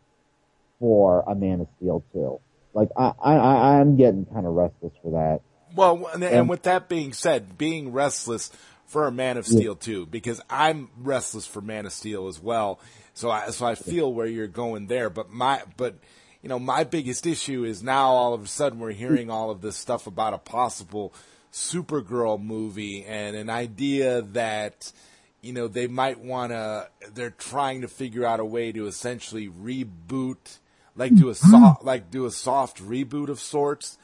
for 0.79 1.25
a 1.27 1.35
Man 1.35 1.59
of 1.59 1.67
Steel 1.75 2.05
2. 2.13 2.39
Like, 2.73 2.87
I, 2.95 3.11
I, 3.21 3.79
I'm 3.79 3.97
getting 3.97 4.25
kind 4.25 4.45
of 4.45 4.53
restless 4.53 4.93
for 5.03 5.11
that. 5.11 5.41
Well, 5.75 6.09
and, 6.13 6.23
and 6.23 6.47
with 6.47 6.63
that 6.63 6.87
being 6.87 7.11
said, 7.11 7.57
being 7.57 7.91
restless 7.91 8.49
for 8.85 9.07
a 9.07 9.11
Man 9.11 9.35
of 9.35 9.45
Steel 9.45 9.73
yeah. 9.73 9.85
too, 9.85 10.05
because 10.05 10.39
I'm 10.49 10.89
restless 10.97 11.45
for 11.45 11.59
Man 11.59 11.85
of 11.85 11.91
Steel 11.91 12.29
as 12.29 12.39
well. 12.39 12.79
So 13.13 13.29
I, 13.29 13.49
so 13.49 13.65
I 13.65 13.75
feel 13.75 14.13
where 14.13 14.25
you're 14.25 14.47
going 14.47 14.87
there, 14.87 15.09
but 15.09 15.29
my, 15.29 15.61
but, 15.75 15.95
you 16.41 16.47
know, 16.47 16.59
my 16.59 16.85
biggest 16.85 17.27
issue 17.27 17.65
is 17.65 17.83
now 17.83 18.07
all 18.07 18.33
of 18.33 18.45
a 18.45 18.47
sudden 18.47 18.79
we're 18.79 18.91
mm-hmm. 18.91 18.99
hearing 18.99 19.29
all 19.29 19.51
of 19.51 19.59
this 19.59 19.75
stuff 19.75 20.07
about 20.07 20.33
a 20.33 20.37
possible 20.37 21.13
Supergirl 21.51 22.41
movie 22.41 23.03
and 23.03 23.35
an 23.35 23.49
idea 23.49 24.21
that, 24.21 24.93
you 25.41 25.53
know, 25.53 25.67
they 25.67 25.87
might 25.87 26.19
want 26.19 26.51
to, 26.51 26.89
they're 27.13 27.29
trying 27.29 27.81
to 27.81 27.87
figure 27.87 28.25
out 28.25 28.39
a 28.39 28.45
way 28.45 28.71
to 28.71 28.87
essentially 28.87 29.47
reboot, 29.47 30.59
like 30.95 31.15
do 31.15 31.29
a 31.29 31.35
soft, 31.35 31.83
like 31.83 32.11
do 32.11 32.25
a 32.25 32.31
soft 32.31 32.83
reboot 32.83 33.29
of 33.29 33.39
sorts. 33.39 33.97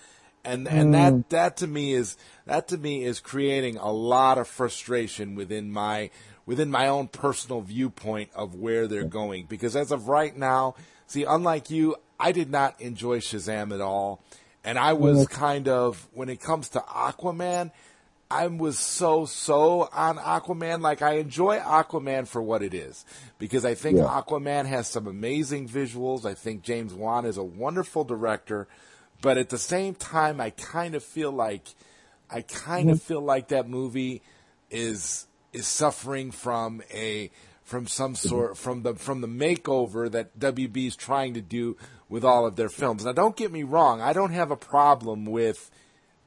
And, 0.44 0.68
and 0.68 0.94
that, 0.94 1.14
mm. 1.14 1.30
that 1.30 1.58
to 1.58 1.68
me 1.68 1.94
is, 1.94 2.18
that 2.46 2.68
to 2.70 2.78
me 2.78 3.04
is 3.04 3.20
creating 3.20 3.78
a 3.78 3.92
lot 3.92 4.38
of 4.38 4.48
frustration 4.48 5.36
within 5.36 5.72
my, 5.72 6.12
within 6.46 6.70
my 6.70 6.88
own 6.88 7.08
personal 7.08 7.62
viewpoint 7.62 8.30
of 8.36 8.56
where 8.56 8.88
they're 8.88 9.04
going. 9.04 9.48
Because 9.48 9.76
as 9.76 9.92
of 9.92 10.08
right 10.08 10.38
now, 10.38 10.76
see, 11.08 11.24
unlike 11.24 11.70
you, 11.70 11.96
I 12.20 12.32
did 12.32 12.50
not 12.52 12.80
enjoy 12.80 13.20
Shazam 13.20 13.74
at 13.74 13.82
all. 13.82 14.24
And 14.64 14.80
I 14.80 14.94
was 14.94 15.28
kind 15.28 15.68
of, 15.68 16.08
when 16.14 16.30
it 16.30 16.40
comes 16.40 16.70
to 16.70 16.80
Aquaman, 16.80 17.72
I 18.30 18.48
was 18.48 18.80
so 18.80 19.26
so 19.26 19.88
on 19.94 20.18
Aquaman. 20.18 20.82
Like 20.82 21.02
I 21.02 21.14
enjoy 21.14 21.60
Aquaman 21.60 22.28
for 22.28 22.42
what 22.42 22.64
it 22.64 22.74
is 22.74 23.06
because 23.38 23.66
I 23.66 23.76
think 23.76 23.98
yeah. 23.98 24.06
Aquaman 24.06 24.66
has 24.66 24.88
some 24.88 25.08
amazing 25.08 25.70
visuals. 25.70 26.26
I 26.26 26.34
think 26.34 26.64
James 26.64 26.94
Wan 26.94 27.26
is 27.26 27.38
a 27.38 27.44
wonderful 27.44 28.04
director, 28.04 28.68
but 29.22 29.38
at 29.38 29.50
the 29.50 29.58
same 29.58 29.94
time, 29.94 30.42
I 30.42 30.50
kind 30.50 30.96
of 30.96 31.04
feel 31.04 31.32
like 31.32 31.68
I 32.30 32.42
kind 32.42 32.90
of 32.90 32.98
mm-hmm. 32.98 33.08
feel 33.08 33.22
like 33.22 33.50
that 33.50 33.70
movie 33.70 34.24
is 34.72 35.28
is 35.54 35.68
suffering 35.68 36.32
from 36.32 36.82
a 36.92 37.30
from 37.64 37.88
some 37.88 38.14
mm-hmm. 38.14 38.28
sort 38.28 38.58
from 38.58 38.82
the 38.82 38.96
from 38.96 39.22
the 39.22 39.28
makeover 39.28 40.12
that 40.12 40.40
WB 40.40 40.88
is 40.88 40.96
trying 40.96 41.36
to 41.36 41.42
do 41.42 41.78
with 42.10 42.24
all 42.24 42.46
of 42.46 42.56
their 42.56 42.70
films. 42.70 43.06
Now, 43.06 43.12
don't 43.12 43.36
get 43.36 43.52
me 43.52 43.64
wrong; 43.64 44.02
I 44.02 44.14
don't 44.14 44.32
have 44.32 44.50
a 44.50 44.58
problem 44.58 45.26
with 45.26 45.70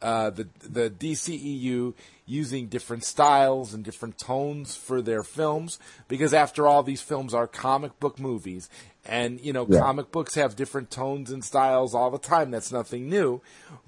uh, 0.00 0.30
the 0.30 0.48
the 0.60 0.90
DCEU 0.90 1.94
using 2.24 2.66
different 2.66 3.04
styles 3.04 3.72
and 3.72 3.84
different 3.84 4.18
tones 4.18 4.76
for 4.76 5.00
their 5.00 5.22
films 5.22 5.78
because 6.08 6.34
after 6.34 6.66
all 6.66 6.82
these 6.82 7.00
films 7.00 7.32
are 7.34 7.46
comic 7.46 7.98
book 7.98 8.18
movies. 8.18 8.68
And 9.04 9.40
you 9.40 9.52
know 9.54 9.66
yeah. 9.68 9.80
comic 9.80 10.12
books 10.12 10.34
have 10.34 10.54
different 10.54 10.90
tones 10.90 11.30
and 11.30 11.42
styles 11.42 11.94
all 11.94 12.10
the 12.10 12.18
time. 12.18 12.50
That's 12.50 12.70
nothing 12.70 13.08
new. 13.08 13.40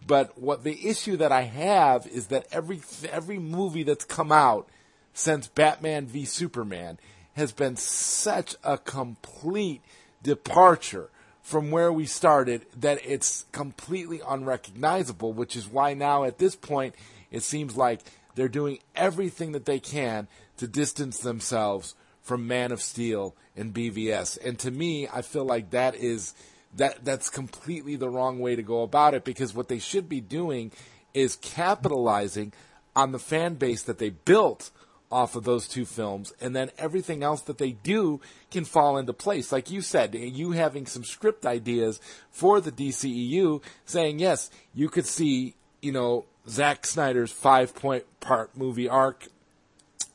But 0.06 0.38
what 0.38 0.64
the 0.64 0.88
issue 0.88 1.16
that 1.18 1.30
I 1.30 1.42
have 1.42 2.06
is 2.06 2.28
that 2.28 2.46
every 2.50 2.80
every 3.10 3.38
movie 3.38 3.82
that's 3.82 4.04
come 4.04 4.32
out 4.32 4.68
since 5.12 5.46
Batman 5.48 6.06
v 6.06 6.24
Superman 6.24 6.98
has 7.34 7.52
been 7.52 7.76
such 7.76 8.56
a 8.64 8.78
complete 8.78 9.82
departure 10.22 11.10
from 11.50 11.72
where 11.72 11.92
we 11.92 12.06
started 12.06 12.64
that 12.78 13.00
it's 13.04 13.44
completely 13.50 14.20
unrecognizable, 14.26 15.32
which 15.32 15.56
is 15.56 15.66
why 15.66 15.94
now 15.94 16.22
at 16.22 16.38
this 16.38 16.54
point 16.54 16.94
it 17.32 17.42
seems 17.42 17.76
like 17.76 18.00
they're 18.36 18.48
doing 18.48 18.78
everything 18.94 19.50
that 19.50 19.64
they 19.64 19.80
can 19.80 20.28
to 20.58 20.68
distance 20.68 21.18
themselves 21.18 21.96
from 22.22 22.46
Man 22.46 22.70
of 22.70 22.80
Steel 22.80 23.34
and 23.56 23.74
BVS. 23.74 24.38
And 24.46 24.60
to 24.60 24.70
me, 24.70 25.08
I 25.08 25.22
feel 25.22 25.44
like 25.44 25.70
that 25.70 25.96
is 25.96 26.34
that 26.76 27.04
that's 27.04 27.28
completely 27.28 27.96
the 27.96 28.08
wrong 28.08 28.38
way 28.38 28.54
to 28.54 28.62
go 28.62 28.82
about 28.82 29.14
it 29.14 29.24
because 29.24 29.52
what 29.52 29.66
they 29.66 29.80
should 29.80 30.08
be 30.08 30.20
doing 30.20 30.70
is 31.14 31.34
capitalizing 31.34 32.52
on 32.94 33.10
the 33.10 33.18
fan 33.18 33.54
base 33.54 33.82
that 33.82 33.98
they 33.98 34.10
built 34.10 34.70
off 35.10 35.34
of 35.34 35.44
those 35.44 35.66
two 35.66 35.84
films, 35.84 36.32
and 36.40 36.54
then 36.54 36.70
everything 36.78 37.22
else 37.22 37.42
that 37.42 37.58
they 37.58 37.72
do 37.72 38.20
can 38.50 38.64
fall 38.64 38.96
into 38.96 39.12
place. 39.12 39.50
Like 39.50 39.70
you 39.70 39.80
said, 39.80 40.14
you 40.14 40.52
having 40.52 40.86
some 40.86 41.04
script 41.04 41.44
ideas 41.44 42.00
for 42.30 42.60
the 42.60 42.70
DCEU, 42.70 43.62
saying 43.84 44.20
yes, 44.20 44.50
you 44.74 44.88
could 44.88 45.06
see, 45.06 45.54
you 45.80 45.92
know, 45.92 46.26
Zack 46.48 46.86
Snyder's 46.86 47.32
five 47.32 47.74
point 47.74 48.04
part 48.20 48.56
movie 48.56 48.88
arc, 48.88 49.26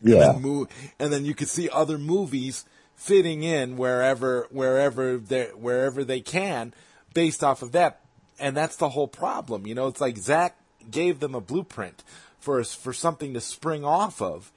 yeah, 0.02 0.14
and 0.14 0.36
then, 0.36 0.42
move, 0.42 0.68
and 1.00 1.12
then 1.12 1.25
you 1.25 1.36
could 1.36 1.50
see 1.50 1.70
other 1.70 1.98
movies 1.98 2.66
fitting 2.96 3.44
in 3.44 3.75
wherever 3.75 4.48
wherever 4.50 5.18
they 5.18 5.48
wherever 5.48 6.04
they 6.04 6.22
can, 6.22 6.74
based 7.14 7.44
off 7.44 7.62
of 7.62 7.74
that, 7.74 8.00
and 8.40 8.56
that's 8.56 8.78
the 8.78 8.90
whole 8.90 9.08
problem. 9.08 9.68
You 9.68 9.75
know, 9.75 9.88
it's 9.88 10.02
like 10.02 10.18
Zack 10.18 10.58
gave 10.90 11.20
them 11.20 11.36
a 11.36 11.42
blueprint 11.42 12.04
for 12.40 12.64
for 12.64 12.94
something 12.94 13.34
to 13.34 13.42
spring 13.42 13.84
off 13.84 14.22
of 14.22 14.52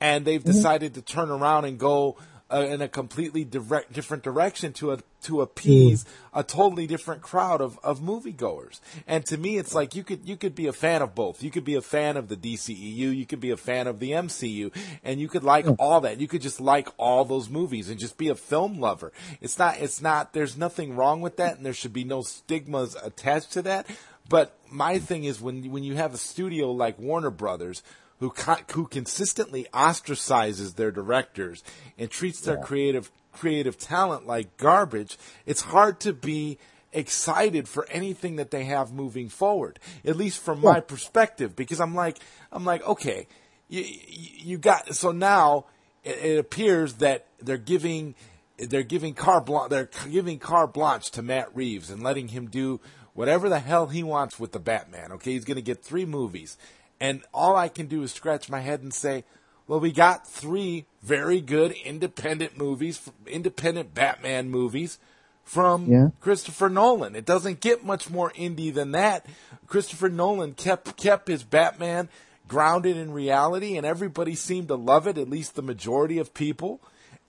and 0.00 0.24
they've 0.24 0.40
mm-hmm. 0.40 0.52
decided 0.52 0.94
to 0.94 1.02
turn 1.02 1.30
around 1.30 1.64
and 1.64 1.78
go 1.78 2.16
uh, 2.50 2.66
in 2.68 2.80
a 2.80 2.88
completely 2.88 3.44
direct, 3.44 3.92
different 3.92 4.22
direction 4.22 4.72
to 4.72 4.92
a, 4.92 4.98
to 5.22 5.42
appease 5.42 6.04
mm. 6.04 6.08
a 6.32 6.42
totally 6.42 6.86
different 6.86 7.20
crowd 7.20 7.60
of, 7.60 7.78
of 7.82 8.00
moviegoers. 8.00 8.80
And 9.06 9.24
to 9.26 9.36
me, 9.36 9.58
it's 9.58 9.74
like 9.74 9.94
you 9.94 10.02
could 10.02 10.26
you 10.26 10.36
could 10.36 10.54
be 10.54 10.66
a 10.66 10.72
fan 10.72 11.02
of 11.02 11.14
both. 11.14 11.42
You 11.42 11.50
could 11.50 11.64
be 11.64 11.74
a 11.74 11.82
fan 11.82 12.16
of 12.16 12.28
the 12.28 12.36
DCEU, 12.36 13.14
you 13.14 13.26
could 13.26 13.40
be 13.40 13.50
a 13.50 13.56
fan 13.56 13.86
of 13.86 13.98
the 13.98 14.12
MCU, 14.12 14.74
and 15.04 15.20
you 15.20 15.28
could 15.28 15.44
like 15.44 15.66
mm. 15.66 15.76
all 15.78 16.00
that. 16.02 16.20
You 16.20 16.28
could 16.28 16.42
just 16.42 16.60
like 16.60 16.88
all 16.96 17.24
those 17.24 17.50
movies 17.50 17.90
and 17.90 17.98
just 17.98 18.16
be 18.16 18.28
a 18.28 18.34
film 18.34 18.80
lover. 18.80 19.12
It's 19.40 19.58
not 19.58 19.78
it's 19.80 20.00
not. 20.00 20.32
There's 20.32 20.56
nothing 20.56 20.96
wrong 20.96 21.20
with 21.20 21.36
that, 21.36 21.56
and 21.56 21.66
there 21.66 21.74
should 21.74 21.92
be 21.92 22.04
no 22.04 22.22
stigmas 22.22 22.96
attached 23.02 23.52
to 23.52 23.62
that. 23.62 23.86
But 24.28 24.56
my 24.70 24.98
thing 24.98 25.24
is 25.24 25.40
when 25.40 25.70
when 25.70 25.84
you 25.84 25.96
have 25.96 26.14
a 26.14 26.18
studio 26.18 26.70
like 26.70 26.98
Warner 26.98 27.30
Brothers 27.30 27.82
who 28.20 28.32
who 28.72 28.86
consistently 28.86 29.66
ostracizes 29.72 30.74
their 30.74 30.90
directors 30.90 31.62
and 31.96 32.10
treats 32.10 32.40
their 32.40 32.56
yeah. 32.56 32.62
creative 32.62 33.10
creative 33.32 33.78
talent 33.78 34.26
like 34.26 34.56
garbage, 34.56 35.16
it's 35.46 35.62
hard 35.62 36.00
to 36.00 36.12
be 36.12 36.58
excited 36.92 37.68
for 37.68 37.86
anything 37.90 38.36
that 38.36 38.50
they 38.50 38.64
have 38.64 38.92
moving 38.92 39.28
forward. 39.28 39.78
At 40.04 40.16
least 40.16 40.40
from 40.40 40.62
yeah. 40.62 40.72
my 40.72 40.80
perspective, 40.80 41.54
because 41.54 41.80
I'm 41.80 41.94
like 41.94 42.18
I'm 42.50 42.64
like 42.64 42.86
okay, 42.86 43.26
you 43.68 43.84
you 43.86 44.58
got 44.58 44.94
so 44.94 45.12
now 45.12 45.66
it, 46.02 46.18
it 46.24 46.38
appears 46.38 46.94
that 46.94 47.26
they're 47.40 47.56
giving 47.56 48.14
they're 48.58 48.82
giving 48.82 49.14
blanche, 49.14 49.70
they're 49.70 49.90
giving 50.10 50.38
carte 50.38 50.74
blanche 50.74 51.10
to 51.12 51.22
Matt 51.22 51.54
Reeves 51.54 51.90
and 51.90 52.02
letting 52.02 52.28
him 52.28 52.46
do 52.46 52.80
whatever 53.14 53.48
the 53.48 53.60
hell 53.60 53.86
he 53.86 54.02
wants 54.02 54.38
with 54.38 54.52
the 54.52 54.58
Batman. 54.58 55.12
Okay, 55.12 55.32
he's 55.32 55.44
going 55.44 55.56
to 55.56 55.62
get 55.62 55.82
three 55.82 56.04
movies, 56.04 56.56
and 57.00 57.22
all 57.32 57.56
I 57.56 57.68
can 57.68 57.86
do 57.86 58.02
is 58.02 58.12
scratch 58.12 58.48
my 58.48 58.60
head 58.60 58.82
and 58.82 58.92
say, 58.92 59.24
well, 59.66 59.80
we 59.80 59.92
got 59.92 60.26
three 60.26 60.86
very 61.02 61.40
good 61.40 61.72
independent 61.84 62.56
movies, 62.56 63.00
independent 63.26 63.94
Batman 63.94 64.50
movies 64.50 64.98
from 65.44 65.90
Yeah. 65.90 66.08
Christopher 66.20 66.68
Nolan. 66.68 67.14
It 67.16 67.24
doesn't 67.24 67.60
get 67.60 67.84
much 67.84 68.10
more 68.10 68.30
indie 68.32 68.72
than 68.72 68.92
that. 68.92 69.26
Christopher 69.66 70.08
Nolan 70.08 70.54
kept 70.54 70.96
kept 70.96 71.28
his 71.28 71.42
Batman 71.42 72.08
grounded 72.48 72.96
in 72.96 73.12
reality, 73.12 73.76
and 73.76 73.86
everybody 73.86 74.34
seemed 74.34 74.68
to 74.68 74.74
love 74.74 75.06
it. 75.06 75.18
At 75.18 75.28
least 75.28 75.54
the 75.54 75.62
majority 75.62 76.18
of 76.18 76.32
people. 76.34 76.80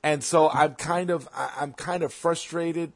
And 0.01 0.23
so 0.23 0.49
I'm 0.49 0.75
kind 0.75 1.09
of 1.09 1.27
I'm 1.35 1.73
kind 1.73 2.03
of 2.03 2.13
frustrated 2.13 2.93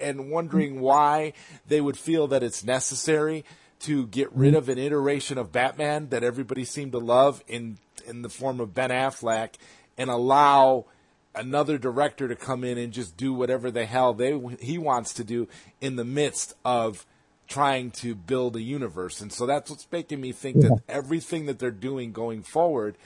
and 0.00 0.30
wondering 0.30 0.80
why 0.80 1.34
they 1.68 1.80
would 1.80 1.98
feel 1.98 2.26
that 2.28 2.42
it's 2.42 2.64
necessary 2.64 3.44
to 3.80 4.06
get 4.06 4.32
rid 4.32 4.54
of 4.54 4.68
an 4.68 4.78
iteration 4.78 5.38
of 5.38 5.52
Batman 5.52 6.08
that 6.10 6.22
everybody 6.22 6.64
seemed 6.64 6.92
to 6.92 6.98
love 6.98 7.42
in 7.48 7.78
in 8.06 8.22
the 8.22 8.28
form 8.28 8.60
of 8.60 8.74
Ben 8.74 8.90
Affleck 8.90 9.54
and 9.96 10.10
allow 10.10 10.86
another 11.34 11.78
director 11.78 12.28
to 12.28 12.36
come 12.36 12.64
in 12.64 12.78
and 12.78 12.92
just 12.92 13.16
do 13.16 13.32
whatever 13.32 13.70
the 13.70 13.86
hell 13.86 14.12
they 14.14 14.38
he 14.60 14.78
wants 14.78 15.14
to 15.14 15.24
do 15.24 15.48
in 15.80 15.96
the 15.96 16.04
midst 16.04 16.54
of 16.64 17.06
trying 17.48 17.90
to 17.90 18.14
build 18.14 18.56
a 18.56 18.62
universe. 18.62 19.20
And 19.20 19.32
so 19.32 19.44
that's 19.44 19.70
what's 19.70 19.86
making 19.90 20.20
me 20.20 20.32
think 20.32 20.60
that 20.60 20.82
everything 20.88 21.46
that 21.46 21.58
they're 21.58 21.70
doing 21.72 22.12
going 22.12 22.42
forward 22.42 22.96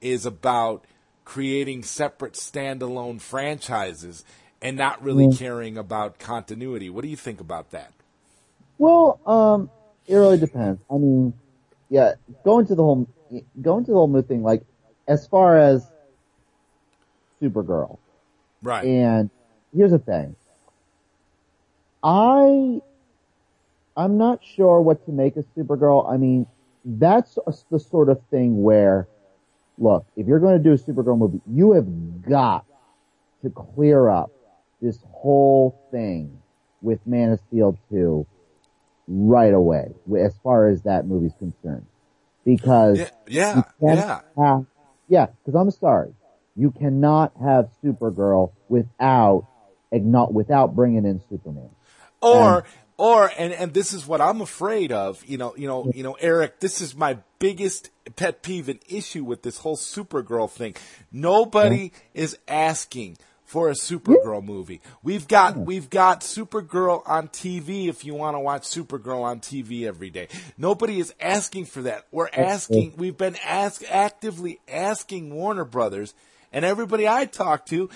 is 0.00 0.26
about 0.26 0.84
creating 1.24 1.82
separate 1.82 2.34
standalone 2.34 3.18
franchises 3.18 4.24
and 4.60 4.76
not 4.76 5.02
really 5.02 5.34
caring 5.34 5.78
about 5.78 6.18
continuity. 6.18 6.90
What 6.90 7.02
do 7.02 7.08
you 7.08 7.16
think 7.16 7.40
about 7.40 7.70
that? 7.70 7.92
Well, 8.76 9.20
um, 9.26 9.70
it 10.06 10.14
really 10.14 10.38
depends. 10.38 10.80
I 10.90 10.94
mean, 10.94 11.34
yeah, 11.88 12.14
going 12.44 12.66
to 12.66 12.74
the 12.74 12.82
whole, 12.82 13.08
going 13.60 13.84
to 13.84 13.90
the 13.90 13.96
whole 13.96 14.08
mood 14.08 14.28
thing, 14.28 14.42
like, 14.42 14.62
as 15.06 15.26
far 15.26 15.56
as 15.56 15.86
Supergirl, 17.42 17.98
Right. 18.62 18.84
and 18.86 19.30
here's 19.74 19.90
the 19.90 19.98
thing. 19.98 20.34
I, 22.02 22.80
I'm 23.96 24.18
not 24.18 24.40
sure 24.44 24.80
what 24.80 25.04
to 25.06 25.12
make 25.12 25.36
of 25.36 25.46
Supergirl. 25.56 26.08
I 26.10 26.16
mean, 26.16 26.46
that's 26.84 27.38
a- 27.46 27.52
the 27.70 27.78
sort 27.78 28.08
of 28.08 28.20
thing 28.30 28.62
where, 28.62 29.08
look, 29.78 30.04
if 30.16 30.26
you're 30.26 30.40
going 30.40 30.56
to 30.56 30.62
do 30.62 30.72
a 30.72 30.76
Supergirl 30.78 31.18
movie, 31.18 31.40
you 31.46 31.72
have 31.72 32.22
got 32.22 32.66
to 33.42 33.50
clear 33.50 34.08
up 34.08 34.30
this 34.80 34.98
whole 35.10 35.78
thing 35.90 36.38
with 36.82 37.06
Man 37.06 37.32
of 37.32 37.40
Steel 37.48 37.78
2 37.90 38.26
right 39.08 39.52
away, 39.52 39.94
as 40.18 40.34
far 40.42 40.68
as 40.68 40.82
that 40.82 41.06
movie's 41.06 41.34
concerned. 41.38 41.86
Because 42.44 42.98
yeah, 43.26 43.62
yeah, 43.80 44.20
yeah. 44.36 44.60
yeah, 45.08 45.26
because 45.26 45.58
I'm 45.58 45.70
sorry, 45.70 46.12
you 46.56 46.70
cannot 46.70 47.32
have 47.42 47.70
Supergirl 47.82 48.52
without 48.68 49.46
without 49.90 50.74
bringing 50.74 51.06
in 51.06 51.20
Superman. 51.30 51.70
Or 52.20 52.64
or 52.96 53.30
and 53.38 53.52
and 53.52 53.74
this 53.74 53.92
is 53.92 54.06
what 54.06 54.20
I'm 54.20 54.40
afraid 54.40 54.92
of. 54.92 55.24
You 55.26 55.38
know, 55.38 55.54
you 55.56 55.66
know, 55.66 55.90
you 55.94 56.02
know, 56.02 56.16
Eric. 56.20 56.60
This 56.60 56.80
is 56.80 56.94
my 56.94 57.18
biggest 57.38 57.90
pet 58.16 58.42
peeve 58.42 58.68
and 58.68 58.80
issue 58.88 59.24
with 59.24 59.42
this 59.42 59.58
whole 59.58 59.76
Supergirl 59.76 60.50
thing. 60.50 60.74
Nobody 61.10 61.92
is 62.14 62.38
asking 62.46 63.18
for 63.54 63.68
a 63.68 63.74
Supergirl 63.74 64.42
movie. 64.42 64.80
We've 65.04 65.28
got 65.28 65.56
we've 65.56 65.88
got 65.88 66.22
Supergirl 66.22 67.08
on 67.08 67.28
TV 67.28 67.86
if 67.86 68.04
you 68.04 68.12
want 68.12 68.34
to 68.34 68.40
watch 68.40 68.62
Supergirl 68.62 69.22
on 69.22 69.38
TV 69.38 69.86
every 69.86 70.10
day. 70.10 70.26
Nobody 70.58 70.98
is 70.98 71.14
asking 71.20 71.66
for 71.66 71.82
that. 71.82 72.04
We're 72.10 72.30
asking 72.32 72.94
we've 72.96 73.16
been 73.16 73.36
ask 73.44 73.84
actively 73.88 74.58
asking 74.66 75.32
Warner 75.32 75.64
Brothers 75.64 76.14
and 76.52 76.64
everybody 76.64 77.06
I 77.06 77.26
talk 77.26 77.64
to 77.66 77.88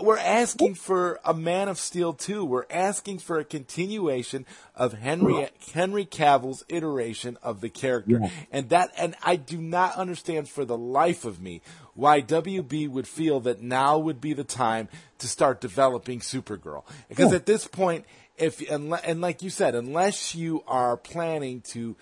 we're- 0.00 0.20
asking 0.20 0.74
for 0.74 1.20
a 1.24 1.34
Man 1.34 1.68
of 1.68 1.78
Steel 1.78 2.12
2. 2.12 2.44
We're 2.44 2.64
asking 2.70 3.18
for 3.18 3.38
a 3.38 3.44
continuation 3.44 4.46
of 4.74 4.94
Henry 4.94 5.48
Henry 5.72 6.04
Cavill's 6.04 6.64
iteration 6.68 7.36
of 7.42 7.60
the 7.60 7.68
character. 7.68 8.22
And 8.50 8.70
that 8.70 8.90
and 8.96 9.14
I 9.22 9.36
do 9.36 9.58
not 9.58 9.94
understand 9.96 10.48
for 10.48 10.64
the 10.64 10.78
life 10.78 11.24
of 11.24 11.40
me 11.40 11.60
why 11.96 12.22
WB 12.22 12.88
would 12.88 13.08
feel 13.08 13.40
that 13.40 13.60
now 13.60 13.98
would 13.98 14.20
be 14.20 14.32
the 14.32 14.44
time 14.44 14.88
to 15.18 15.26
start 15.26 15.60
developing 15.60 16.20
Supergirl. 16.20 16.84
Because 17.08 17.32
at 17.32 17.46
this 17.46 17.66
point 17.66 18.04
if 18.38 18.60
and, 18.70 18.92
and 19.04 19.20
like 19.20 19.42
you 19.42 19.50
said 19.50 19.74
unless 19.74 20.34
you 20.34 20.62
are 20.66 20.96
planning 20.96 21.62
to 21.62 21.96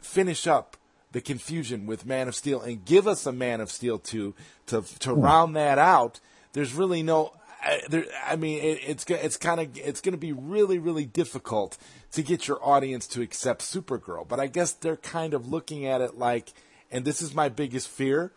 finish 0.00 0.46
up 0.46 0.76
the 1.14 1.20
confusion 1.20 1.86
with 1.86 2.04
Man 2.04 2.26
of 2.26 2.34
Steel 2.34 2.60
and 2.60 2.84
give 2.84 3.06
us 3.06 3.24
a 3.24 3.32
Man 3.32 3.60
of 3.60 3.70
Steel 3.70 3.98
2 3.98 4.34
to 4.66 4.82
to 4.98 5.14
round 5.14 5.56
that 5.56 5.78
out, 5.78 6.20
there's 6.52 6.74
really 6.74 7.02
no. 7.02 7.32
I, 7.62 7.80
there, 7.88 8.04
I 8.26 8.36
mean, 8.36 8.62
it, 8.62 8.80
it's 8.86 9.04
it's 9.08 9.36
kind 9.36 9.60
of 9.60 9.78
it's 9.78 10.00
going 10.00 10.12
to 10.12 10.18
be 10.18 10.32
really 10.32 10.78
really 10.78 11.06
difficult 11.06 11.78
to 12.12 12.22
get 12.22 12.48
your 12.48 12.58
audience 12.62 13.06
to 13.08 13.22
accept 13.22 13.62
Supergirl. 13.62 14.26
But 14.26 14.40
I 14.40 14.48
guess 14.48 14.72
they're 14.72 14.96
kind 14.96 15.34
of 15.34 15.48
looking 15.48 15.86
at 15.86 16.00
it 16.00 16.18
like, 16.18 16.52
and 16.90 17.04
this 17.04 17.22
is 17.22 17.32
my 17.32 17.48
biggest 17.48 17.88
fear, 17.88 18.32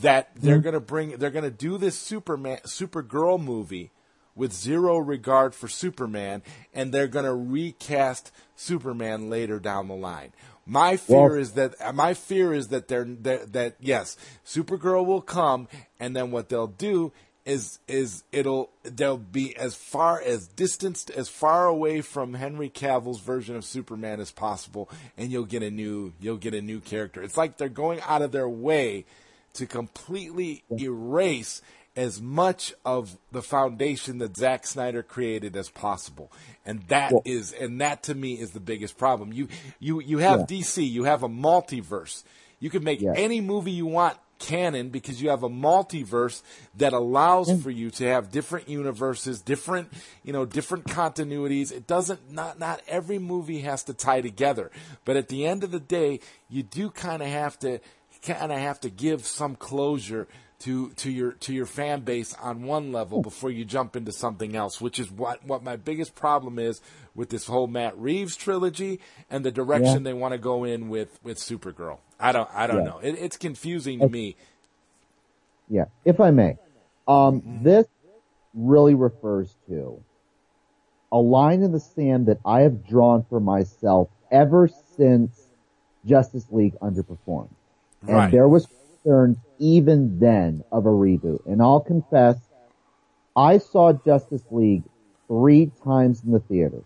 that 0.00 0.30
they're 0.34 0.56
mm-hmm. 0.56 0.62
going 0.62 0.74
to 0.74 0.80
bring 0.80 1.10
they're 1.18 1.30
going 1.30 1.44
to 1.44 1.50
do 1.50 1.78
this 1.78 1.98
Superman 1.98 2.58
Supergirl 2.64 3.42
movie 3.42 3.90
with 4.34 4.52
zero 4.52 4.98
regard 4.98 5.54
for 5.54 5.68
Superman, 5.68 6.42
and 6.72 6.92
they're 6.92 7.06
going 7.06 7.24
to 7.24 7.34
recast 7.34 8.32
Superman 8.56 9.30
later 9.30 9.60
down 9.60 9.88
the 9.88 9.94
line. 9.94 10.32
My 10.66 10.96
fear 10.96 11.28
Well- 11.28 11.34
is 11.34 11.52
that 11.52 11.74
uh, 11.80 11.92
my 11.92 12.14
fear 12.14 12.52
is 12.52 12.68
that 12.68 12.88
they're, 12.88 13.04
that 13.04 13.52
that 13.52 13.76
yes, 13.80 14.16
Supergirl 14.44 15.04
will 15.06 15.20
come, 15.20 15.68
and 16.00 16.16
then 16.16 16.30
what 16.30 16.48
they'll 16.48 16.66
do 16.66 17.12
is 17.44 17.78
is 17.86 18.24
it'll 18.32 18.70
they'll 18.82 19.18
be 19.18 19.54
as 19.56 19.74
far 19.74 20.20
as 20.20 20.48
distanced 20.48 21.10
as 21.10 21.28
far 21.28 21.66
away 21.66 22.00
from 22.00 22.34
Henry 22.34 22.70
Cavill's 22.70 23.20
version 23.20 23.54
of 23.54 23.64
Superman 23.64 24.20
as 24.20 24.30
possible, 24.30 24.88
and 25.18 25.30
you'll 25.30 25.44
get 25.44 25.62
a 25.62 25.70
new 25.70 26.14
you'll 26.20 26.38
get 26.38 26.54
a 26.54 26.62
new 26.62 26.80
character. 26.80 27.22
It's 27.22 27.36
like 27.36 27.58
they're 27.58 27.68
going 27.68 28.00
out 28.00 28.22
of 28.22 28.32
their 28.32 28.48
way 28.48 29.04
to 29.54 29.66
completely 29.66 30.64
erase 30.78 31.62
as 31.96 32.20
much 32.20 32.74
of 32.84 33.16
the 33.30 33.42
foundation 33.42 34.18
that 34.18 34.36
Zack 34.36 34.66
Snyder 34.66 35.02
created 35.02 35.56
as 35.56 35.68
possible. 35.70 36.32
And 36.66 36.82
that 36.88 37.12
is, 37.24 37.52
and 37.52 37.80
that 37.80 38.02
to 38.04 38.14
me 38.14 38.32
is 38.34 38.50
the 38.50 38.60
biggest 38.60 38.98
problem. 38.98 39.32
You, 39.32 39.48
you, 39.78 40.00
you 40.00 40.18
have 40.18 40.40
Yeah. 40.40 40.46
DC, 40.58 40.90
you 40.90 41.04
have 41.04 41.22
a 41.22 41.28
multiverse. 41.28 42.24
You 42.58 42.68
can 42.70 42.82
make 42.82 43.00
Yeah. 43.00 43.12
any 43.16 43.40
movie 43.40 43.70
you 43.70 43.86
want 43.86 44.16
canon 44.40 44.88
because 44.88 45.22
you 45.22 45.30
have 45.30 45.44
a 45.44 45.48
multiverse 45.48 46.42
that 46.76 46.92
allows 46.92 47.62
for 47.62 47.70
you 47.70 47.90
to 47.90 48.04
have 48.04 48.32
different 48.32 48.68
universes, 48.68 49.40
different, 49.40 49.88
you 50.24 50.32
know, 50.32 50.44
different 50.44 50.84
continuities. 50.86 51.70
It 51.70 51.86
doesn't, 51.86 52.32
not, 52.32 52.58
not 52.58 52.82
every 52.88 53.20
movie 53.20 53.60
has 53.60 53.84
to 53.84 53.94
tie 53.94 54.20
together. 54.20 54.72
But 55.04 55.16
at 55.16 55.28
the 55.28 55.46
end 55.46 55.62
of 55.62 55.70
the 55.70 55.78
day, 55.80 56.18
you 56.50 56.64
do 56.64 56.90
kind 56.90 57.22
of 57.22 57.28
have 57.28 57.56
to, 57.60 57.78
kind 58.24 58.50
of 58.52 58.58
have 58.58 58.80
to 58.80 58.90
give 58.90 59.24
some 59.26 59.56
closure 59.56 60.26
to 60.60 60.90
to 60.90 61.10
your 61.10 61.32
to 61.32 61.52
your 61.52 61.66
fan 61.66 62.00
base 62.00 62.34
on 62.34 62.62
one 62.62 62.92
level 62.92 63.20
before 63.20 63.50
you 63.50 63.64
jump 63.64 63.96
into 63.96 64.12
something 64.12 64.54
else, 64.56 64.80
which 64.80 64.98
is 64.98 65.10
what 65.10 65.44
what 65.44 65.62
my 65.62 65.76
biggest 65.76 66.14
problem 66.14 66.58
is 66.58 66.80
with 67.14 67.28
this 67.28 67.46
whole 67.46 67.66
Matt 67.66 67.96
Reeves 67.98 68.36
trilogy 68.36 69.00
and 69.30 69.44
the 69.44 69.50
direction 69.52 69.98
Yeah. 70.04 70.10
they 70.10 70.12
want 70.14 70.32
to 70.32 70.38
go 70.38 70.64
in 70.64 70.88
with 70.88 71.18
with 71.22 71.38
Supergirl. 71.38 71.98
I 72.18 72.32
don't 72.32 72.48
I 72.54 72.66
don't 72.66 72.78
Yeah. 72.84 72.90
know. 72.90 72.98
It, 72.98 73.12
it's 73.18 73.36
confusing 73.36 73.98
to 74.00 74.08
me. 74.08 74.36
Yeah, 75.68 75.86
if 76.04 76.20
I 76.20 76.30
may. 76.30 76.56
Um, 77.08 77.42
this 77.62 77.86
really 78.54 78.94
refers 78.94 79.54
to 79.68 80.00
a 81.12 81.18
line 81.18 81.62
in 81.62 81.72
the 81.72 81.80
sand 81.80 82.26
that 82.26 82.38
I 82.44 82.60
have 82.62 82.86
drawn 82.86 83.24
for 83.24 83.40
myself 83.40 84.08
ever 84.30 84.68
since 84.96 85.46
Justice 86.06 86.46
League 86.50 86.74
underperformed. 86.80 87.48
And 88.06 88.16
Right. 88.16 88.32
there 88.32 88.48
was 88.48 88.66
concerns 88.66 89.38
even 89.58 90.18
then 90.18 90.62
of 90.72 90.86
a 90.86 90.90
reboot. 90.90 91.44
And 91.46 91.62
I'll 91.62 91.80
confess, 91.80 92.36
I 93.36 93.58
saw 93.58 93.92
Justice 93.92 94.44
League 94.50 94.84
three 95.28 95.70
times 95.82 96.22
in 96.24 96.32
the 96.32 96.40
theater. 96.40 96.82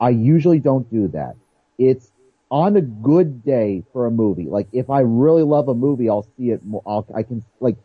I 0.00 0.10
usually 0.10 0.58
don't 0.58 0.90
do 0.90 1.08
that. 1.08 1.36
It's 1.78 2.12
on 2.50 2.76
a 2.76 2.80
good 2.80 3.44
day 3.44 3.82
for 3.92 4.06
a 4.06 4.10
movie. 4.10 4.46
Like 4.46 4.68
if 4.72 4.90
I 4.90 5.00
really 5.00 5.42
love 5.42 5.68
a 5.68 5.74
movie, 5.74 6.08
I'll 6.08 6.26
see 6.36 6.50
it. 6.50 6.64
More, 6.64 6.82
I'll, 6.86 7.06
I 7.14 7.22
can 7.22 7.42
like 7.60 7.76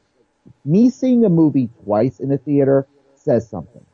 me 0.65 0.89
seeing 0.89 1.25
a 1.25 1.29
movie 1.29 1.69
twice 1.83 2.19
in 2.19 2.31
a 2.31 2.37
theater 2.37 2.85
says 3.15 3.47
something. 3.47 3.85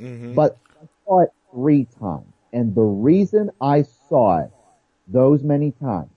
Mm-hmm. 0.00 0.34
But 0.34 0.58
I 0.80 0.86
saw 1.04 1.20
it 1.22 1.30
three 1.52 1.86
times, 1.98 2.32
and 2.52 2.74
the 2.74 2.82
reason 2.82 3.50
I 3.60 3.82
saw 3.82 4.40
it 4.40 4.50
those 5.08 5.42
many 5.42 5.72
times 5.72 6.11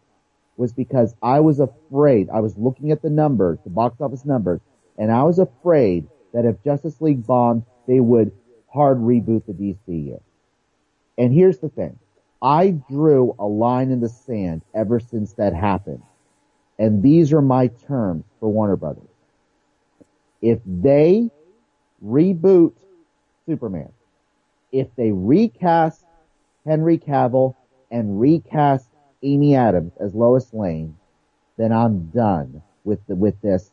was 0.57 0.73
because 0.73 1.15
I 1.21 1.39
was 1.39 1.59
afraid. 1.59 2.29
I 2.29 2.39
was 2.39 2.57
looking 2.57 2.91
at 2.91 3.01
the 3.01 3.09
numbers, 3.09 3.59
the 3.63 3.69
box 3.69 3.99
office 3.99 4.25
numbers, 4.25 4.61
and 4.97 5.11
I 5.11 5.23
was 5.23 5.39
afraid 5.39 6.07
that 6.33 6.45
if 6.45 6.63
Justice 6.63 7.01
League 7.01 7.25
bombed, 7.25 7.63
they 7.87 7.99
would 7.99 8.31
hard 8.67 8.99
reboot 8.99 9.45
the 9.45 9.53
DCU. 9.53 10.21
And 11.17 11.33
here's 11.33 11.59
the 11.59 11.69
thing. 11.69 11.97
I 12.41 12.71
drew 12.71 13.35
a 13.39 13.45
line 13.45 13.91
in 13.91 14.01
the 14.01 14.09
sand 14.09 14.61
ever 14.73 14.99
since 14.99 15.33
that 15.33 15.53
happened. 15.53 16.03
And 16.77 17.01
these 17.01 17.31
are 17.31 17.41
my 17.41 17.67
terms 17.67 18.25
for 18.39 18.49
Warner 18.49 18.75
Brothers. 18.75 19.07
If 20.41 20.59
they 20.65 21.31
reboot 22.05 22.73
Superman, 23.45 23.91
if 24.71 24.87
they 24.95 25.11
recast 25.11 26.03
Henry 26.65 26.97
Cavill 26.97 27.55
and 27.89 28.19
recast 28.19 28.89
Amy 29.25 29.55
Adams 29.55 29.93
as 29.99 30.13
Lois 30.13 30.53
Lane, 30.53 30.95
then 31.57 31.71
I'm 31.71 32.07
done 32.07 32.61
with 32.83 33.05
the, 33.07 33.15
with 33.15 33.41
this, 33.41 33.71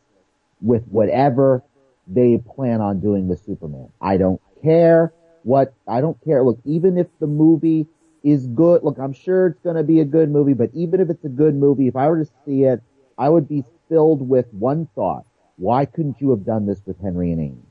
with 0.61 0.83
whatever 0.87 1.63
they 2.07 2.37
plan 2.37 2.81
on 2.81 2.99
doing 2.99 3.27
with 3.27 3.45
Superman. 3.45 3.89
I 4.01 4.17
don't 4.17 4.41
care 4.61 5.13
what, 5.43 5.73
I 5.87 6.01
don't 6.01 6.21
care. 6.23 6.43
Look, 6.43 6.59
even 6.65 6.97
if 6.97 7.07
the 7.19 7.27
movie 7.27 7.87
is 8.23 8.47
good, 8.47 8.83
look, 8.83 8.97
I'm 8.97 9.13
sure 9.13 9.47
it's 9.47 9.59
going 9.59 9.75
to 9.75 9.83
be 9.83 9.99
a 9.99 10.05
good 10.05 10.31
movie, 10.31 10.53
but 10.53 10.71
even 10.73 10.99
if 10.99 11.09
it's 11.09 11.25
a 11.25 11.29
good 11.29 11.55
movie, 11.55 11.87
if 11.87 11.95
I 11.95 12.07
were 12.07 12.23
to 12.23 12.31
see 12.45 12.63
it, 12.63 12.81
I 13.17 13.29
would 13.29 13.47
be 13.47 13.63
filled 13.89 14.27
with 14.27 14.47
one 14.53 14.87
thought. 14.95 15.25
Why 15.57 15.85
couldn't 15.85 16.19
you 16.19 16.31
have 16.31 16.45
done 16.45 16.65
this 16.65 16.81
with 16.85 16.99
Henry 16.99 17.31
and 17.31 17.39
Amy? 17.39 17.61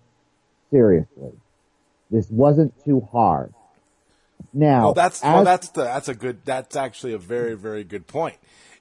Seriously. 0.71 1.33
This 2.11 2.31
wasn't 2.31 2.73
too 2.85 3.01
hard. 3.11 3.53
Now, 4.53 4.85
Well, 4.85 4.95
that's 4.95 5.23
well, 5.23 5.45
that's 5.45 5.69
the 5.71 5.85
that's 5.85 6.09
a 6.09 6.15
good 6.15 6.45
that's 6.45 6.77
actually 6.77 7.13
a 7.13 7.19
very 7.19 7.55
very 7.55 7.85
good 7.85 8.07
point. 8.07 8.37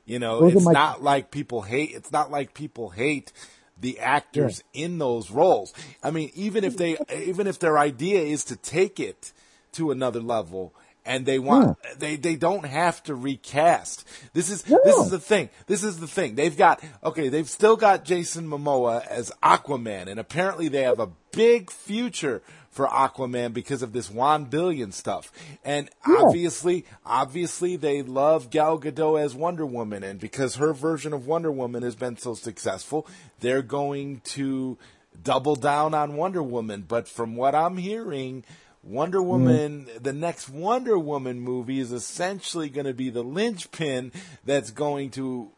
You 0.05 0.19
know, 0.19 0.45
it's 0.45 0.65
my- 0.65 0.73
not 0.73 1.03
like 1.03 1.31
people 1.31 1.61
hate. 1.61 1.91
It's 1.93 2.11
not 2.11 2.31
like 2.31 2.53
people 2.53 2.89
hate 2.89 3.31
the 3.79 3.99
actors 3.99 4.63
in 4.73 4.97
those 4.99 5.31
roles. 5.31 5.73
I 6.03 6.11
mean, 6.11 6.31
even 6.35 6.63
if 6.63 6.77
they 6.77 6.97
even 7.13 7.47
if 7.47 7.59
their 7.59 7.77
idea 7.77 8.21
is 8.21 8.43
to 8.45 8.55
take 8.55 8.99
it 8.99 9.33
to 9.73 9.91
another 9.91 10.19
level 10.19 10.73
and 11.05 11.25
they 11.25 11.39
want 11.39 11.77
they 11.97 12.15
they 12.15 12.35
don't 12.35 12.65
have 12.65 13.01
to 13.03 13.15
recast. 13.15 14.07
This 14.33 14.49
is 14.49 14.63
this 14.63 14.95
is 14.97 15.09
the 15.09 15.19
thing. 15.19 15.49
This 15.65 15.83
is 15.83 15.99
the 15.99 16.07
thing. 16.07 16.35
They've 16.35 16.55
got 16.55 16.83
okay, 17.03 17.29
they've 17.29 17.49
still 17.49 17.75
got 17.75 18.05
Jason 18.05 18.47
Momoa 18.47 19.05
as 19.07 19.31
Aquaman 19.41 20.07
and 20.07 20.19
apparently 20.19 20.67
they 20.67 20.83
have 20.83 20.99
a 20.99 21.09
big 21.31 21.71
future 21.71 22.43
for 22.71 22.87
Aquaman 22.87 23.53
because 23.53 23.81
of 23.83 23.91
this 23.93 24.09
Juan 24.09 24.45
Billion 24.45 24.91
stuff. 24.93 25.31
And 25.63 25.89
obviously, 26.07 26.85
obviously 27.05 27.75
they 27.75 28.01
love 28.01 28.49
Gal 28.49 28.79
Gadot 28.79 29.21
as 29.21 29.35
Wonder 29.35 29.65
Woman 29.65 30.03
and 30.03 30.19
because 30.19 30.55
her 30.55 30.73
version 30.73 31.11
of 31.13 31.27
Wonder 31.27 31.51
Woman 31.51 31.83
has 31.83 31.95
been 31.95 32.17
so 32.17 32.33
successful, 32.33 33.05
they're 33.41 33.61
going 33.61 34.21
to 34.25 34.77
double 35.21 35.55
down 35.57 35.93
on 35.93 36.15
Wonder 36.15 36.41
Woman. 36.41 36.85
But 36.87 37.07
from 37.09 37.35
what 37.35 37.53
I'm 37.53 37.75
hearing, 37.77 38.45
Wonder 38.83 39.21
Woman, 39.21 39.87
the 40.01 40.13
next 40.13 40.49
Wonder 40.49 40.97
Woman 40.97 41.39
movie 41.41 41.79
is 41.79 41.91
essentially 41.91 42.69
going 42.69 42.87
to 42.87 42.93
be 42.93 43.09
the 43.09 43.21
linchpin 43.23 44.13
that's 44.45 44.71
going 44.71 45.11
to 45.11 45.51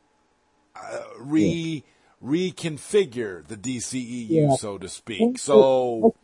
uh, 0.75 0.99
re 1.19 1.83
reconfigure 2.25 3.45
the 3.47 3.57
DCEU, 3.57 4.27
Yeah. 4.29 4.55
so 4.55 4.77
to 4.77 4.87
speak. 4.89 5.37
So 5.37 6.15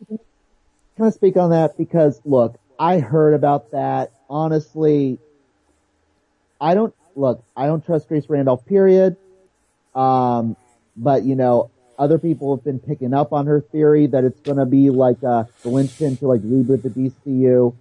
Can 1.00 1.06
I 1.06 1.12
speak 1.12 1.38
on 1.38 1.48
that? 1.48 1.78
Because 1.78 2.20
look, 2.26 2.58
I 2.78 2.98
heard 2.98 3.32
about 3.32 3.70
that. 3.70 4.12
Honestly, 4.28 5.18
I 6.60 6.74
don't, 6.74 6.94
look, 7.16 7.42
I 7.56 7.64
don't 7.64 7.82
trust 7.82 8.06
Grace 8.06 8.26
Randolph, 8.28 8.66
period. 8.66 9.16
Um, 9.94 10.58
but 10.98 11.24
you 11.24 11.36
know, 11.36 11.70
other 11.98 12.18
people 12.18 12.54
have 12.54 12.62
been 12.62 12.80
picking 12.80 13.14
up 13.14 13.32
on 13.32 13.46
her 13.46 13.62
theory 13.62 14.08
that 14.08 14.24
it's 14.24 14.40
gonna 14.40 14.66
be 14.66 14.90
like, 14.90 15.24
uh, 15.24 15.44
linchpin 15.64 16.18
to 16.18 16.26
like 16.26 16.42
reboot 16.42 16.82
the 16.82 16.90
DCU. 16.90 17.74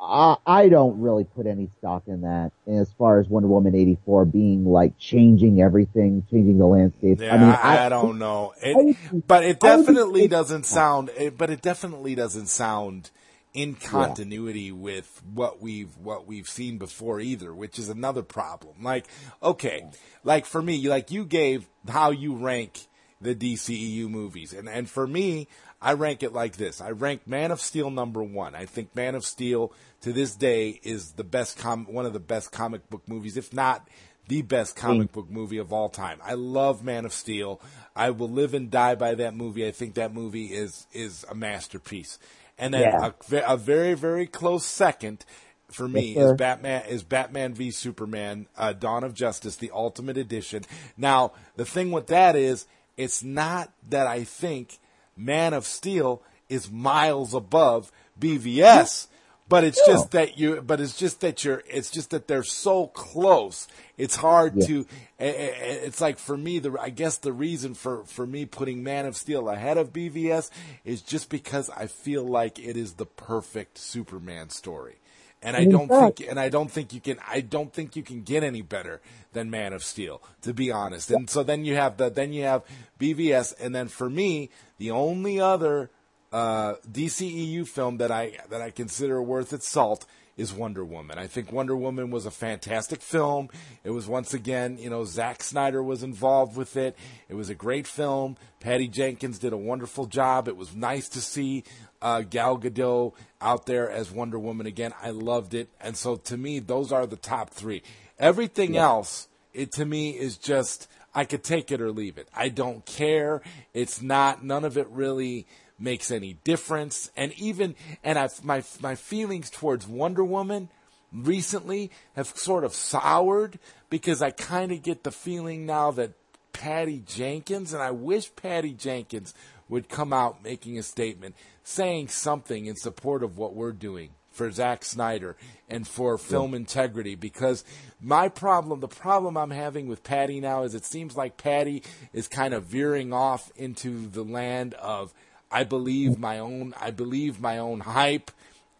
I, 0.00 0.36
I 0.46 0.68
don't 0.68 1.00
really 1.00 1.24
put 1.24 1.46
any 1.46 1.68
stock 1.78 2.04
in 2.06 2.22
that 2.22 2.52
as 2.66 2.90
far 2.94 3.20
as 3.20 3.28
Wonder 3.28 3.48
Woman 3.48 3.74
84 3.74 4.24
being 4.24 4.64
like 4.64 4.98
changing 4.98 5.60
everything, 5.60 6.26
changing 6.30 6.56
the 6.56 6.66
landscape. 6.66 7.20
Yeah, 7.20 7.34
I 7.34 7.38
mean, 7.38 7.50
I, 7.50 7.86
I, 7.86 7.88
don't 7.90 8.18
know. 8.18 8.54
It, 8.62 8.96
but 9.26 9.44
it 9.44 9.62
I 9.62 9.76
would 9.76 9.86
be 9.86 9.92
definitely 9.92 10.28
doesn't 10.28 10.64
sound. 10.64 11.10
It, 11.16 11.36
but 11.36 11.50
it 11.50 11.60
definitely 11.60 12.14
doesn't 12.14 12.46
sound 12.46 13.10
in 13.52 13.74
continuity 13.74 14.70
with 14.72 15.22
what 15.34 15.60
we've 15.60 15.94
what 15.98 16.26
we've 16.26 16.48
seen 16.48 16.78
before 16.78 17.20
either, 17.20 17.54
which 17.54 17.78
is 17.78 17.90
another 17.90 18.22
problem. 18.22 18.82
Like, 18.82 19.06
okay, 19.42 19.82
like 20.24 20.46
for 20.46 20.62
me, 20.62 20.88
like 20.88 21.10
you 21.10 21.26
gave 21.26 21.68
how 21.88 22.10
you 22.10 22.36
rank 22.36 22.86
the 23.20 23.34
DCEU 23.34 24.08
movies, 24.08 24.54
and 24.54 24.66
and 24.66 24.88
for 24.88 25.06
me, 25.06 25.46
I 25.82 25.94
rank 25.94 26.22
it 26.22 26.32
like 26.32 26.56
this. 26.56 26.80
I 26.80 26.90
rank 26.90 27.26
Man 27.26 27.50
of 27.50 27.60
Steel 27.60 27.90
number 27.90 28.22
one. 28.22 28.54
I 28.54 28.66
think 28.66 28.94
Man 28.94 29.14
of 29.14 29.24
Steel 29.24 29.72
to 30.02 30.12
this 30.12 30.34
day 30.34 30.80
is 30.82 31.12
the 31.12 31.24
best 31.24 31.58
com 31.58 31.84
one 31.86 32.06
of 32.06 32.12
the 32.12 32.20
best 32.20 32.52
comic 32.52 32.88
book 32.90 33.02
movies, 33.06 33.36
if 33.36 33.52
not 33.52 33.86
the 34.28 34.42
best 34.42 34.76
comic 34.76 35.12
book 35.12 35.28
movie 35.30 35.58
of 35.58 35.72
all 35.72 35.88
time. 35.88 36.18
I 36.24 36.34
love 36.34 36.84
Man 36.84 37.04
of 37.04 37.12
Steel. 37.12 37.60
I 37.96 38.10
will 38.10 38.28
live 38.30 38.54
and 38.54 38.70
die 38.70 38.94
by 38.94 39.14
that 39.16 39.34
movie. 39.34 39.66
I 39.66 39.72
think 39.72 39.94
that 39.94 40.14
movie 40.14 40.46
is 40.46 40.86
is 40.92 41.24
a 41.28 41.34
masterpiece. 41.34 42.18
And 42.58 42.72
then 42.74 42.82
Yeah. 42.82 43.10
a, 43.32 43.36
a 43.46 43.56
very 43.56 43.94
very 43.94 44.26
close 44.26 44.64
second 44.64 45.24
for 45.70 45.88
me 45.88 46.16
Yes, 46.16 46.30
is 46.30 46.32
Batman 46.32 46.86
is 46.86 47.02
Batman 47.02 47.54
v 47.54 47.70
Superman: 47.70 48.46
uh, 48.56 48.72
Dawn 48.72 49.04
of 49.04 49.14
Justice, 49.14 49.56
the 49.56 49.70
Ultimate 49.72 50.16
Edition. 50.16 50.62
Now 50.96 51.32
the 51.56 51.64
thing 51.64 51.90
with 51.90 52.06
that 52.08 52.36
is, 52.36 52.66
it's 52.96 53.22
not 53.22 53.72
that 53.88 54.06
I 54.06 54.24
think 54.24 54.78
Man 55.16 55.52
of 55.54 55.66
Steel 55.66 56.22
is 56.48 56.70
miles 56.70 57.34
above 57.34 57.90
BVS. 58.18 59.06
But 59.50 59.64
it's 59.64 59.80
No. 59.86 59.94
just 59.94 60.12
that 60.12 60.38
you. 60.38 60.62
But 60.62 60.80
it's 60.80 60.96
just 60.96 61.20
that 61.20 61.44
you're. 61.44 61.62
It's 61.68 61.90
just 61.90 62.10
that 62.10 62.28
they're 62.28 62.42
so 62.44 62.86
close. 62.86 63.66
It's 63.98 64.16
hard 64.16 64.54
Yeah. 64.56 64.66
to. 64.68 64.86
It's 65.18 66.00
like 66.00 66.18
for 66.18 66.36
me. 66.36 66.60
The 66.60 66.74
I 66.80 66.88
guess 66.90 67.16
the 67.18 67.32
reason 67.32 67.74
for 67.74 68.04
for 68.04 68.26
me 68.26 68.46
putting 68.46 68.82
Man 68.82 69.04
of 69.06 69.16
Steel 69.16 69.48
ahead 69.48 69.76
of 69.76 69.92
BVS 69.92 70.50
is 70.84 71.02
just 71.02 71.28
because 71.28 71.68
I 71.68 71.86
feel 71.88 72.24
like 72.24 72.58
it 72.58 72.76
is 72.76 72.94
the 72.94 73.06
perfect 73.06 73.76
Superman 73.76 74.50
story, 74.50 75.00
and 75.42 75.56
I 75.56 75.64
don't 75.64 75.88
think. 75.88 76.20
And 76.30 76.38
I 76.38 76.48
don't 76.48 76.70
think 76.70 76.92
you 76.94 77.00
can. 77.00 77.18
I 77.28 77.40
don't 77.40 77.72
think 77.72 77.96
you 77.96 78.02
can 78.04 78.22
get 78.22 78.44
any 78.44 78.62
better 78.62 79.00
than 79.32 79.50
Man 79.50 79.72
of 79.72 79.82
Steel, 79.84 80.22
to 80.42 80.54
be 80.54 80.70
honest. 80.70 81.10
And 81.10 81.28
so 81.28 81.42
then 81.42 81.64
you 81.64 81.74
have 81.74 81.96
the. 81.96 82.08
Then 82.08 82.32
you 82.32 82.44
have 82.44 82.62
BVS, 83.00 83.52
and 83.60 83.74
then 83.74 83.88
for 83.88 84.08
me, 84.08 84.48
the 84.78 84.92
only 84.92 85.40
other 85.40 85.90
uh, 86.32 86.74
DCEU 86.90 87.66
film 87.66 87.98
that 87.98 88.10
I 88.10 88.38
that 88.50 88.60
I 88.60 88.70
consider 88.70 89.22
worth 89.22 89.52
its 89.52 89.68
salt 89.68 90.06
is 90.36 90.54
Wonder 90.54 90.84
Woman. 90.84 91.18
I 91.18 91.26
think 91.26 91.52
Wonder 91.52 91.76
Woman 91.76 92.10
was 92.10 92.24
a 92.24 92.30
fantastic 92.30 93.02
film. 93.02 93.50
It 93.84 93.90
was 93.90 94.06
once 94.06 94.32
again, 94.32 94.78
you 94.78 94.88
know, 94.88 95.04
Zack 95.04 95.42
Snyder 95.42 95.82
was 95.82 96.02
involved 96.02 96.56
with 96.56 96.76
it. 96.76 96.96
It 97.28 97.34
was 97.34 97.50
a 97.50 97.54
great 97.54 97.86
film. 97.86 98.36
Patty 98.58 98.88
Jenkins 98.88 99.38
did 99.38 99.52
a 99.52 99.58
wonderful 99.58 100.06
job. 100.06 100.48
It 100.48 100.56
was 100.56 100.74
nice 100.74 101.10
to 101.10 101.20
see 101.20 101.64
uh, 102.00 102.22
Gal 102.22 102.58
Gadot 102.58 103.12
out 103.40 103.66
there 103.66 103.90
as 103.90 104.10
Wonder 104.10 104.38
Woman 104.38 104.66
again. 104.66 104.94
I 105.02 105.10
loved 105.10 105.52
it, 105.52 105.68
and 105.80 105.96
so 105.96 106.16
to 106.16 106.36
me, 106.36 106.58
those 106.58 106.90
are 106.90 107.06
the 107.06 107.16
top 107.16 107.50
three. 107.50 107.82
Everything 108.18 108.76
else, 108.76 109.28
it 109.52 109.72
to 109.72 109.84
me 109.84 110.10
is 110.10 110.38
just 110.38 110.88
I 111.14 111.24
could 111.24 111.42
take 111.42 111.70
it 111.72 111.80
or 111.80 111.90
leave 111.90 112.18
it. 112.18 112.28
I 112.34 112.48
don't 112.48 112.86
care. 112.86 113.42
It's 113.74 114.00
not 114.00 114.44
none 114.44 114.64
of 114.64 114.78
it 114.78 114.88
really 114.90 115.46
makes 115.80 116.10
any 116.10 116.34
difference. 116.44 117.10
And 117.16 117.32
even 117.34 117.74
and 118.04 118.18
I 118.18 118.28
my 118.42 118.62
my 118.80 118.94
feelings 118.94 119.50
towards 119.50 119.86
Wonder 119.86 120.24
Woman 120.24 120.68
recently 121.12 121.90
have 122.14 122.28
sort 122.28 122.64
of 122.64 122.74
soured 122.74 123.58
because 123.88 124.22
I 124.22 124.30
kind 124.30 124.70
of 124.70 124.82
get 124.82 125.02
the 125.02 125.10
feeling 125.10 125.66
now 125.66 125.90
that 125.92 126.12
Patty 126.52 127.02
Jenkins 127.04 127.72
and 127.72 127.82
I 127.82 127.90
wish 127.90 128.34
Patty 128.36 128.72
Jenkins 128.72 129.34
would 129.68 129.88
come 129.88 130.12
out 130.12 130.42
making 130.42 130.78
a 130.78 130.82
statement 130.82 131.34
saying 131.62 132.08
something 132.08 132.66
in 132.66 132.76
support 132.76 133.22
of 133.22 133.38
what 133.38 133.54
we're 133.54 133.72
doing 133.72 134.10
for 134.30 134.50
Zack 134.50 134.84
Snyder 134.84 135.36
and 135.68 135.86
for 135.86 136.16
film 136.16 136.54
integrity 136.54 137.14
because 137.14 137.64
my 138.00 138.28
problem, 138.28 138.80
the 138.80 138.88
problem 138.88 139.36
I'm 139.36 139.50
having 139.50 139.86
with 139.86 140.02
Patty 140.02 140.40
now 140.40 140.62
is 140.62 140.74
it 140.74 140.84
seems 140.84 141.16
like 141.16 141.36
Patty 141.36 141.82
is 142.12 142.28
kind 142.28 142.54
of 142.54 142.64
veering 142.64 143.12
off 143.12 143.50
into 143.56 144.08
the 144.08 144.22
land 144.22 144.74
of 144.74 145.12
I 145.50 145.64
believe 145.64 146.18
my 146.18 146.38
own, 146.38 146.74
I 146.80 146.90
believe 146.90 147.40
my 147.40 147.58
own 147.58 147.80
hype 147.80 148.30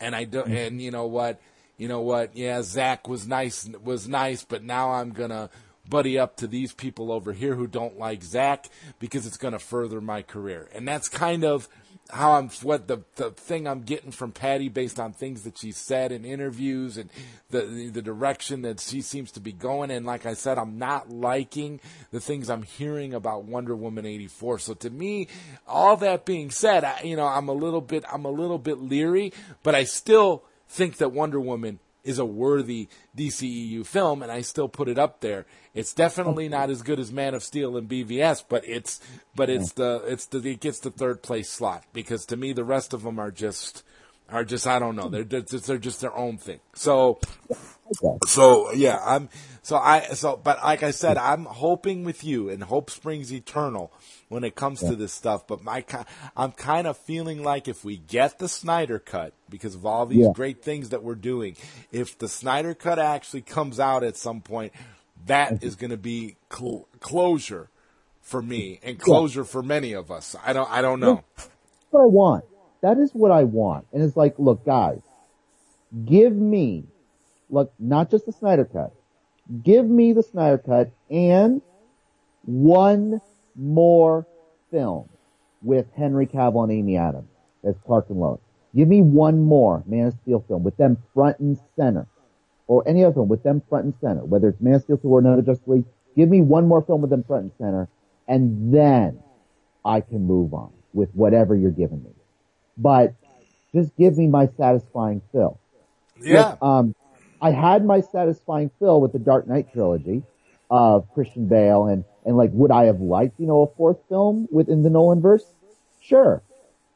and 0.01 0.15
I 0.15 0.25
don't. 0.25 0.51
and 0.51 0.81
you 0.81 0.91
know 0.91 1.07
what, 1.07 1.41
you 1.77 1.89
know 1.89 2.01
what, 2.01 2.37
yeah, 2.37 2.63
Zack 2.63 3.09
was 3.09 3.27
nice, 3.27 3.69
was 3.83 4.09
nice, 4.09 4.45
but 4.45 4.63
now 4.63 4.93
I'm 4.93 5.11
gonna 5.11 5.51
buddy 5.89 6.19
up 6.19 6.37
to 6.37 6.47
these 6.47 6.73
people 6.73 7.11
over 7.11 7.33
here 7.33 7.55
who 7.57 7.67
don't 7.67 7.99
like 7.99 8.23
Zack 8.23 8.69
because 8.99 9.27
it's 9.27 9.37
gonna 9.37 9.59
further 9.59 10.01
my 10.01 10.23
career. 10.23 10.69
And 10.75 10.87
that's 10.87 11.09
kind 11.09 11.45
of, 11.45 11.69
how 12.13 12.33
I'm 12.33 12.49
what 12.63 12.89
the 12.89 12.99
the 13.17 13.31
thing 13.31 13.67
I'm 13.67 13.83
getting 13.83 14.11
from 14.11 14.33
Patty 14.33 14.69
based 14.69 14.99
on 14.99 15.13
things 15.13 15.43
that 15.43 15.59
she 15.59 15.73
said 15.73 16.13
in 16.13 16.25
interviews 16.25 16.97
and 16.97 17.11
the 17.51 17.91
the 17.93 18.03
direction 18.03 18.63
that 18.63 18.81
she 18.81 19.01
seems 19.01 19.33
to 19.33 19.41
be 19.41 19.53
going 19.53 19.91
and 19.91 20.07
like 20.07 20.27
I 20.27 20.35
said 20.35 20.59
I'm 20.59 20.79
not 20.79 21.11
liking 21.11 21.81
the 22.11 22.21
things 22.21 22.51
I'm 22.51 22.63
hearing 22.63 23.15
about 23.15 23.45
Wonder 23.45 23.75
Woman 23.75 24.07
84 24.07 24.59
so 24.61 24.75
to 24.75 24.91
me 24.91 25.29
all 25.67 25.97
that 25.99 26.25
being 26.25 26.51
said 26.51 26.85
I, 26.85 27.03
you 27.03 27.17
know 27.17 27.27
I'm 27.27 27.49
a 27.49 27.55
little 27.55 27.81
bit 27.81 28.05
I'm 28.13 28.25
a 28.25 28.31
little 28.31 28.59
bit 28.59 28.79
leery 28.79 29.33
but 29.63 29.75
I 29.75 29.85
still 29.85 30.45
think 30.69 30.99
that 30.99 31.13
Wonder 31.13 31.41
Woman 31.41 31.79
is 32.05 32.19
a 32.19 32.25
worthy 32.25 32.89
DCEU 33.17 33.85
film, 33.87 34.23
and 34.23 34.33
I 34.33 34.41
still 34.41 34.69
put 34.69 34.89
it 34.89 34.99
up 34.99 35.21
there. 35.21 35.47
It's 35.73 35.95
definitely 35.95 36.49
not 36.49 36.69
as 36.69 36.83
good 36.83 36.99
as 36.99 37.13
Man 37.13 37.35
of 37.35 37.45
Steel 37.45 37.77
and 37.77 37.89
BVS, 37.89 38.45
but 38.49 38.67
it's 38.67 39.01
but 39.37 39.49
hmm. 39.49 39.57
it's 39.57 39.73
the 39.73 40.03
it's 40.07 40.27
the 40.27 40.39
it 40.39 40.61
gets 40.61 40.81
the 40.81 40.91
third 40.91 41.23
place 41.23 41.49
slot 41.49 41.85
because 41.93 42.27
to 42.27 42.37
me 42.37 42.53
the 42.53 42.65
rest 42.65 42.93
of 42.93 43.03
them 43.03 43.19
are 43.19 43.31
just 43.31 43.85
are 44.29 44.45
just 44.45 44.67
I 44.67 44.79
don't 44.79 44.97
know 44.97 45.09
hmm. 45.09 45.23
they're 45.29 45.43
they're 45.43 45.79
just, 45.79 46.01
their 46.01 46.17
own 46.17 46.39
thing. 46.39 46.61
So 46.75 47.21
so 48.27 48.73
yeah, 48.73 49.01
I'm 49.05 49.29
so 49.63 49.77
I 49.77 50.01
so 50.15 50.37
but 50.37 50.59
like 50.63 50.83
I 50.83 50.91
said, 50.91 51.17
I'm 51.17 51.45
hoping 51.45 52.03
with 52.05 52.25
you, 52.25 52.49
and 52.49 52.65
hope 52.65 52.91
springs 52.91 53.33
eternal 53.33 53.93
when 54.29 54.45
it 54.45 54.55
comes 54.55 54.81
to 54.81 54.97
this 54.97 55.13
stuff. 55.13 55.47
But 55.47 55.63
my 55.63 55.85
I'm 56.37 56.53
kind 56.53 56.87
of 56.87 56.97
feeling 56.97 57.45
like 57.45 57.69
if 57.69 57.85
we 57.85 57.97
get 57.97 58.39
the 58.39 58.49
Snyder 58.49 58.99
cut 58.99 59.35
because 59.49 59.75
of 59.77 59.87
all 59.87 60.07
these 60.07 60.27
Yeah. 60.27 60.33
great 60.35 60.63
things 60.63 60.89
that 60.89 61.03
we're 61.03 61.15
doing, 61.15 61.57
if 61.93 62.19
the 62.19 62.29
Snyder 62.29 62.75
cut 62.75 62.99
actually 62.99 63.43
comes 63.43 63.79
out 63.79 64.03
at 64.03 64.17
some 64.17 64.41
point, 64.41 64.73
that 65.27 65.53
mm-hmm. 65.55 65.67
is 65.67 65.77
going 65.77 65.91
to 65.91 65.97
be 65.97 66.37
cl- 66.53 66.89
closure 67.01 67.71
for 68.21 68.43
me 68.43 68.79
and 68.83 68.99
closure 68.99 69.45
for 69.45 69.63
many 69.63 69.93
of 69.93 70.11
us. 70.11 70.37
I 70.45 70.53
don't 70.53 70.71
I 70.71 70.83
don't 70.83 71.01
know. 71.01 71.25
That's 71.37 71.49
what 71.91 72.03
I 72.03 72.07
want. 72.07 72.45
That 72.83 72.99
is 72.99 73.13
what 73.13 73.31
I 73.31 73.45
want. 73.45 73.87
And 73.93 74.03
it's 74.03 74.17
like, 74.17 74.35
look, 74.39 74.65
guys, 74.65 75.01
give 76.07 76.35
me, 76.35 76.85
look, 77.51 77.73
not 77.79 78.11
just 78.11 78.27
the 78.27 78.33
Snyder 78.33 78.65
cut. 78.65 78.95
Give 79.63 79.85
me 79.85 80.13
the 80.13 80.23
Snyder 80.23 80.59
cut 80.59 80.91
and 81.11 81.61
one 82.45 83.21
more 83.57 84.27
film 84.71 85.09
with 85.63 85.87
Henry 85.97 86.27
Cavill 86.27 86.63
and 86.63 86.73
Amy 86.73 86.97
Adams 86.97 87.29
as 87.65 87.75
Clark 87.85 88.07
and 88.09 88.19
Lois. 88.21 88.41
Give 88.75 88.89
me 88.89 89.01
one 89.03 89.43
more 89.43 89.83
Man 89.87 90.07
of 90.07 90.15
Steel 90.23 90.45
film 90.47 90.63
with 90.63 90.77
them 90.77 90.97
front 91.13 91.39
and 91.41 91.59
center. 91.77 92.07
Or 92.71 92.87
any 92.87 93.03
other 93.03 93.15
film 93.15 93.29
with 93.29 93.43
them 93.43 93.63
front 93.69 93.87
and 93.87 93.95
center, 94.01 94.25
whether 94.25 94.49
it's 94.49 94.61
Man 94.61 94.75
of 94.75 94.83
Steel 94.85 94.97
2 94.97 95.09
or 95.09 95.19
another 95.19 95.43
Justice 95.43 95.67
League. 95.67 95.85
Give 96.17 96.29
me 96.29 96.41
one 96.41 96.69
more 96.69 96.83
film 96.83 97.01
with 97.01 97.11
them 97.11 97.25
front 97.25 97.43
and 97.43 97.53
center, 97.59 97.89
and 98.29 98.73
then 98.73 99.19
I 99.85 100.01
can 100.01 100.25
move 100.25 100.55
on 100.55 100.71
with 100.93 101.11
whatever 101.11 101.57
you're 101.57 101.73
giving 101.73 102.01
me. 102.05 102.11
But 102.79 103.15
just 103.75 103.97
give 103.97 104.17
me 104.17 104.29
my 104.29 104.49
satisfying 104.57 105.21
fill. 105.33 105.59
Yeah. 106.21 106.51
Look, 106.51 106.63
um, 106.63 106.95
I 107.43 107.51
had 107.51 107.85
my 107.85 108.03
satisfying 108.03 108.71
fill 108.79 109.01
with 109.01 109.13
the 109.13 109.19
Dark 109.19 109.49
Knight 109.49 109.73
trilogy 109.73 110.23
of 110.71 111.13
Christian 111.13 111.49
Bale 111.49 111.87
and, 111.87 112.05
and 112.25 112.37
like, 112.37 112.51
would 112.53 112.71
I 112.71 112.85
have 112.85 113.01
liked, 113.01 113.41
you 113.41 113.49
know, 113.49 113.63
a 113.63 113.77
fourth 113.77 113.99
film 114.09 114.47
within 114.53 114.85
the 114.85 114.91
Nolan 114.91 115.21
verse? 115.21 115.45
Sure. 116.01 116.41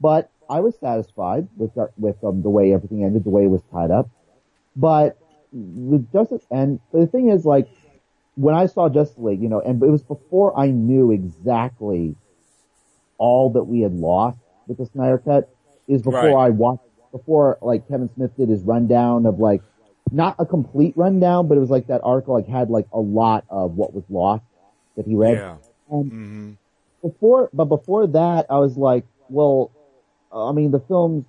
But 0.00 0.30
I 0.48 0.60
was 0.60 0.76
satisfied 0.78 1.48
with, 1.56 1.72
with, 1.96 2.22
um, 2.22 2.42
the 2.42 2.50
way 2.50 2.72
everything 2.72 3.02
ended, 3.02 3.24
the 3.24 3.30
way 3.30 3.44
it 3.44 3.50
was 3.50 3.62
tied 3.72 3.90
up. 3.90 4.08
But 4.76 5.18
with 5.54 6.12
Justice, 6.12 6.42
and 6.50 6.80
the 6.92 7.06
thing 7.06 7.30
is 7.30 7.44
like, 7.46 7.68
when 8.34 8.54
I 8.54 8.66
saw 8.66 8.88
Justice 8.88 9.18
League, 9.18 9.40
you 9.40 9.48
know, 9.48 9.60
and 9.60 9.80
it 9.82 9.88
was 9.88 10.02
before 10.02 10.58
I 10.58 10.66
knew 10.66 11.12
exactly 11.12 12.16
all 13.16 13.50
that 13.50 13.62
we 13.62 13.80
had 13.80 13.94
lost 13.94 14.38
with 14.66 14.78
the 14.78 14.86
Snyder 14.86 15.18
Cut, 15.18 15.48
is 15.86 16.02
before 16.02 16.20
Right. 16.20 16.46
I 16.46 16.50
watched, 16.50 16.82
before 17.12 17.58
like 17.62 17.86
Kevin 17.88 18.10
Smith 18.14 18.36
did 18.36 18.48
his 18.48 18.62
rundown 18.62 19.24
of 19.26 19.38
like, 19.38 19.62
not 20.10 20.34
a 20.38 20.44
complete 20.44 20.96
rundown, 20.96 21.46
but 21.48 21.56
it 21.56 21.60
was 21.60 21.70
like 21.70 21.86
that 21.86 22.00
article 22.02 22.34
like 22.34 22.48
had 22.48 22.70
like 22.70 22.86
a 22.92 23.00
lot 23.00 23.44
of 23.48 23.76
what 23.76 23.94
was 23.94 24.04
lost 24.10 24.44
that 24.96 25.06
he 25.06 25.14
read. 25.14 25.36
Yeah. 25.36 25.56
And 25.90 26.04
mm-hmm. 26.12 26.52
before, 27.02 27.50
but 27.52 27.66
before 27.66 28.06
that, 28.08 28.46
I 28.50 28.58
was 28.58 28.76
like, 28.76 29.04
well, 29.28 29.70
I 30.32 30.52
mean, 30.52 30.72
the 30.72 30.80
film's 30.80 31.24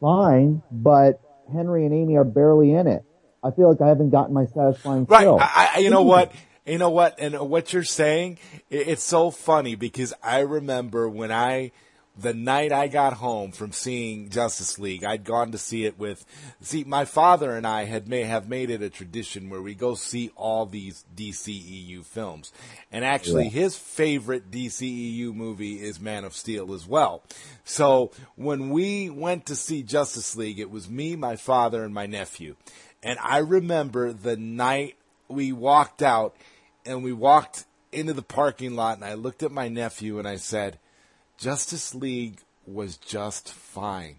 fine, 0.00 0.62
but 0.70 1.20
Henry 1.52 1.84
and 1.84 1.94
Amy 1.94 2.16
are 2.16 2.24
barely 2.24 2.72
in 2.72 2.86
it. 2.86 3.04
I 3.42 3.50
feel 3.50 3.70
like 3.70 3.80
I 3.80 3.88
haven't 3.88 4.10
gotten 4.10 4.34
my 4.34 4.46
satisfying 4.46 5.04
Right. 5.08 5.22
fill. 5.22 5.38
I, 5.40 5.72
I, 5.76 5.78
you 5.80 5.90
know 5.90 6.02
what? 6.02 6.32
You 6.64 6.78
know 6.78 6.90
what? 6.90 7.18
And 7.18 7.38
what 7.50 7.72
you're 7.72 7.82
saying, 7.82 8.38
it, 8.70 8.88
it's 8.88 9.02
so 9.02 9.30
funny 9.30 9.74
because 9.74 10.14
I 10.22 10.40
remember 10.40 11.08
when 11.08 11.32
I, 11.32 11.72
the 12.16 12.34
night 12.34 12.70
I 12.72 12.86
got 12.88 13.14
home 13.14 13.50
from 13.52 13.72
seeing 13.72 14.28
Justice 14.28 14.78
League, 14.78 15.02
I'd 15.02 15.24
gone 15.24 15.50
to 15.52 15.58
see 15.58 15.86
it 15.86 15.98
with, 15.98 16.24
see, 16.60 16.84
my 16.84 17.04
father 17.04 17.56
and 17.56 17.66
I 17.66 17.84
had 17.86 18.06
may 18.06 18.22
have 18.24 18.48
made 18.48 18.70
it 18.70 18.80
a 18.82 18.90
tradition 18.90 19.50
where 19.50 19.62
we 19.62 19.74
go 19.74 19.94
see 19.96 20.30
all 20.36 20.66
these 20.66 21.04
DCEU 21.16 22.04
films. 22.04 22.52
And 22.92 23.04
actually 23.04 23.44
Yeah. 23.44 23.50
his 23.50 23.76
favorite 23.76 24.50
DCEU 24.50 25.34
movie 25.34 25.80
is 25.82 25.98
Man 26.00 26.24
of 26.24 26.34
Steel 26.34 26.74
as 26.74 26.86
well. 26.86 27.22
So 27.64 28.12
when 28.36 28.70
we 28.70 29.10
went 29.10 29.46
to 29.46 29.56
see 29.56 29.82
Justice 29.82 30.36
League, 30.36 30.60
it 30.60 30.70
was 30.70 30.88
me, 30.88 31.16
my 31.16 31.34
father, 31.36 31.82
and 31.82 31.92
my 31.94 32.06
nephew. 32.06 32.54
And 33.02 33.18
I 33.20 33.38
remember 33.38 34.12
the 34.12 34.36
night 34.36 34.96
we 35.28 35.52
walked 35.52 36.02
out 36.02 36.36
and 36.86 37.02
we 37.02 37.12
walked 37.12 37.64
into 37.90 38.12
the 38.12 38.22
parking 38.22 38.74
lot 38.76 38.96
and 38.96 39.04
I 39.04 39.14
looked 39.14 39.42
at 39.42 39.50
my 39.52 39.68
nephew 39.68 40.18
and 40.18 40.26
I 40.28 40.36
said, 40.36 40.78
Justice 41.38 41.94
League 41.94 42.38
was 42.66 42.96
just 42.96 43.52
fine. 43.52 44.16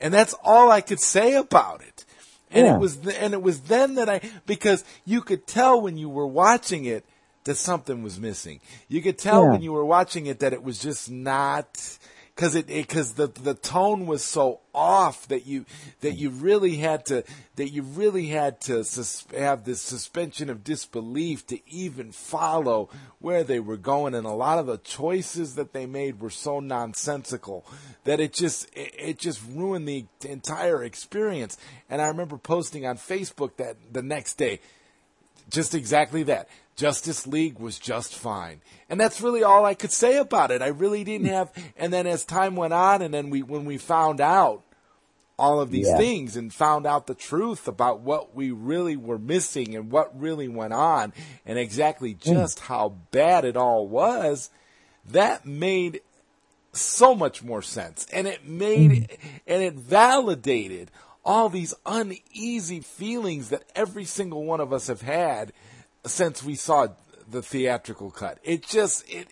And 0.00 0.12
that's 0.12 0.34
all 0.42 0.70
I 0.70 0.80
could 0.80 1.00
say 1.00 1.34
about 1.34 1.82
it. 1.82 2.04
And 2.50 2.66
Yeah. 2.66 2.74
it 2.76 2.80
was, 2.80 2.96
th- 2.96 3.16
and 3.18 3.34
it 3.34 3.42
was 3.42 3.60
then 3.62 3.94
that 3.96 4.08
I, 4.08 4.20
because 4.46 4.84
you 5.04 5.20
could 5.20 5.46
tell 5.46 5.80
when 5.80 5.96
you 5.96 6.08
were 6.08 6.26
watching 6.26 6.84
it 6.86 7.04
that 7.44 7.56
something 7.56 8.02
was 8.02 8.18
missing. 8.20 8.60
You 8.88 9.02
could 9.02 9.18
tell 9.18 9.44
Yeah. 9.44 9.50
when 9.52 9.62
you 9.62 9.72
were 9.72 9.84
watching 9.84 10.26
it 10.26 10.38
that 10.40 10.52
it 10.52 10.62
was 10.62 10.78
just 10.78 11.10
not, 11.10 11.98
cause 12.36 12.54
it, 12.54 12.68
it 12.70 12.88
cause 12.88 13.12
the, 13.14 13.26
the 13.26 13.54
tone 13.54 14.06
was 14.06 14.24
so 14.24 14.60
off 14.74 15.28
that 15.28 15.46
you, 15.46 15.66
that 16.00 16.12
you 16.12 16.30
really 16.30 16.76
had 16.76 17.04
to, 17.06 17.24
that 17.56 17.68
you 17.68 17.82
really 17.82 18.28
had 18.28 18.60
to 18.62 18.84
sus- 18.84 19.26
have 19.36 19.64
this 19.64 19.80
suspension 19.80 20.48
of 20.48 20.64
disbelief 20.64 21.46
to 21.46 21.58
even 21.70 22.10
follow 22.10 22.88
where 23.18 23.44
they 23.44 23.60
were 23.60 23.76
going. 23.76 24.14
And 24.14 24.26
a 24.26 24.30
lot 24.30 24.58
of 24.58 24.66
the 24.66 24.78
choices 24.78 25.54
that 25.56 25.72
they 25.72 25.86
made 25.86 26.20
were 26.20 26.30
so 26.30 26.60
nonsensical 26.60 27.66
that 28.04 28.20
it 28.20 28.32
just, 28.32 28.68
it, 28.74 28.94
it 28.98 29.18
just 29.18 29.42
ruined 29.50 29.86
the 29.86 30.06
entire 30.24 30.82
experience. 30.82 31.58
And 31.90 32.00
I 32.00 32.08
remember 32.08 32.38
posting 32.38 32.86
on 32.86 32.96
Facebook 32.96 33.56
that 33.56 33.76
the 33.92 34.02
next 34.02 34.34
day, 34.34 34.60
just 35.50 35.74
exactly 35.74 36.22
that. 36.24 36.48
Justice 36.76 37.26
League 37.26 37.58
was 37.58 37.78
just 37.78 38.14
fine. 38.14 38.60
And 38.88 38.98
that's 38.98 39.20
really 39.20 39.42
all 39.42 39.64
I 39.64 39.74
could 39.74 39.92
say 39.92 40.16
about 40.16 40.50
it. 40.50 40.62
I 40.62 40.68
really 40.68 41.04
didn't 41.04 41.28
have, 41.28 41.52
and 41.76 41.92
then 41.92 42.06
as 42.06 42.24
time 42.24 42.56
went 42.56 42.72
on 42.72 43.02
and 43.02 43.12
then 43.12 43.30
we, 43.30 43.42
when 43.42 43.64
we 43.64 43.76
found 43.78 44.20
out 44.20 44.62
all 45.38 45.60
of 45.60 45.70
these 45.70 45.88
Yeah. 45.88 45.96
things 45.96 46.36
and 46.36 46.52
found 46.52 46.86
out 46.86 47.06
the 47.06 47.14
truth 47.14 47.66
about 47.66 48.00
what 48.00 48.34
we 48.34 48.50
really 48.50 48.96
were 48.96 49.18
missing 49.18 49.74
and 49.74 49.90
what 49.90 50.18
really 50.18 50.48
went 50.48 50.72
on 50.72 51.12
and 51.44 51.58
exactly 51.58 52.12
hmm. 52.12 52.18
just 52.32 52.60
how 52.60 52.94
bad 53.10 53.44
it 53.44 53.56
all 53.56 53.86
was, 53.86 54.50
that 55.04 55.44
made 55.44 56.00
so 56.72 57.14
much 57.14 57.42
more 57.42 57.62
sense. 57.62 58.06
And 58.12 58.26
it 58.26 58.46
made, 58.46 59.10
hmm. 59.10 59.28
and 59.46 59.62
it 59.62 59.74
validated 59.74 60.90
all 61.24 61.48
these 61.48 61.74
uneasy 61.86 62.80
feelings 62.80 63.50
that 63.50 63.62
every 63.74 64.04
single 64.04 64.44
one 64.44 64.60
of 64.60 64.72
us 64.72 64.88
have 64.88 65.02
had 65.02 65.52
since 66.04 66.42
we 66.42 66.54
saw 66.54 66.88
the 67.30 67.42
theatrical 67.42 68.10
cut. 68.10 68.38
It 68.42 68.66
just, 68.66 69.08
it, 69.08 69.28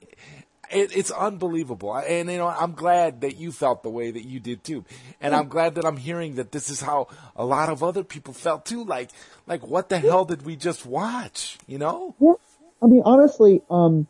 it, 0.70 0.96
it's 0.96 1.10
unbelievable. 1.10 1.96
And, 1.96 2.30
you 2.30 2.38
know, 2.38 2.46
I'm 2.46 2.72
glad 2.72 3.22
that 3.22 3.36
you 3.36 3.50
felt 3.52 3.82
the 3.82 3.90
way 3.90 4.10
that 4.10 4.24
you 4.24 4.38
did 4.38 4.62
too. 4.62 4.84
And 5.20 5.34
I'm 5.34 5.48
glad 5.48 5.74
that 5.74 5.84
I'm 5.84 5.96
hearing 5.96 6.36
that 6.36 6.52
this 6.52 6.70
is 6.70 6.80
how 6.80 7.08
a 7.34 7.44
lot 7.44 7.68
of 7.68 7.82
other 7.82 8.04
people 8.04 8.34
felt 8.34 8.64
too. 8.64 8.84
Like, 8.84 9.10
like 9.46 9.66
what 9.66 9.88
the 9.88 9.98
hell 9.98 10.24
did 10.24 10.42
we 10.42 10.56
just 10.56 10.86
watch? 10.86 11.58
You 11.66 11.78
know? 11.78 12.14
Yeah. 12.20 12.34
I 12.82 12.86
mean, 12.86 13.02
honestly, 13.04 13.62
um, 13.68 14.06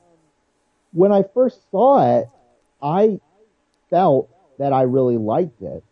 when 0.92 1.12
I 1.12 1.24
first 1.34 1.58
saw 1.70 2.20
it, 2.20 2.28
I 2.82 3.20
felt 3.88 4.28
that 4.58 4.72
I 4.72 4.82
really 4.82 5.16
liked 5.16 5.60
it. 5.62 5.82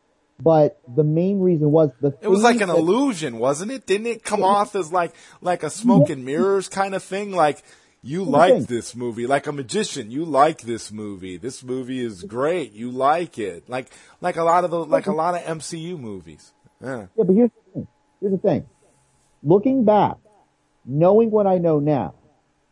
But 0.41 0.81
the 0.87 1.03
main 1.03 1.41
reason 1.41 1.73
was 1.73 1.91
the 2.01 2.17
It 2.23 2.29
was 2.29 2.43
like 2.43 2.61
an 2.61 2.69
that- 2.69 2.77
illusion, 2.79 3.39
wasn't 3.39 3.73
it? 3.73 3.87
Didn't 3.87 4.07
it 4.07 4.23
come 4.25 4.45
off 4.45 4.77
as 4.77 4.93
like 4.93 5.13
like 5.41 5.63
a 5.65 5.71
smoke 5.71 6.11
and 6.11 6.25
mirrors 6.25 6.69
kind 6.69 6.95
of 6.95 7.03
thing? 7.03 7.33
Like 7.33 7.63
you 8.03 8.23
like 8.23 8.67
this 8.69 8.95
movie, 8.95 9.27
like 9.27 9.49
a 9.49 9.53
magician. 9.53 10.13
You 10.13 10.25
like 10.25 10.61
this 10.61 10.93
movie. 10.93 11.39
This 11.39 11.65
movie 11.65 11.99
is 12.05 12.23
great. 12.23 12.73
You 12.73 12.93
like 12.93 13.37
it. 13.39 13.69
Like 13.69 13.91
like 14.21 14.37
a 14.37 14.45
lot 14.45 14.63
of 14.65 14.71
the 14.71 14.85
like 14.85 15.09
a 15.09 15.13
lot 15.13 15.35
of 15.35 15.41
MCU 15.43 15.99
movies. 15.99 16.53
Yeah. 16.81 17.07
Yeah, 17.17 17.25
but 17.25 17.35
here's 17.35 17.51
the 17.51 17.73
thing. 17.73 17.89
Here's 18.21 18.33
the 18.33 18.39
thing. 18.39 18.67
Looking 19.43 19.85
back, 19.85 20.19
knowing 20.85 21.33
what 21.33 21.49
I 21.49 21.59
know 21.59 21.81
now, 21.81 22.15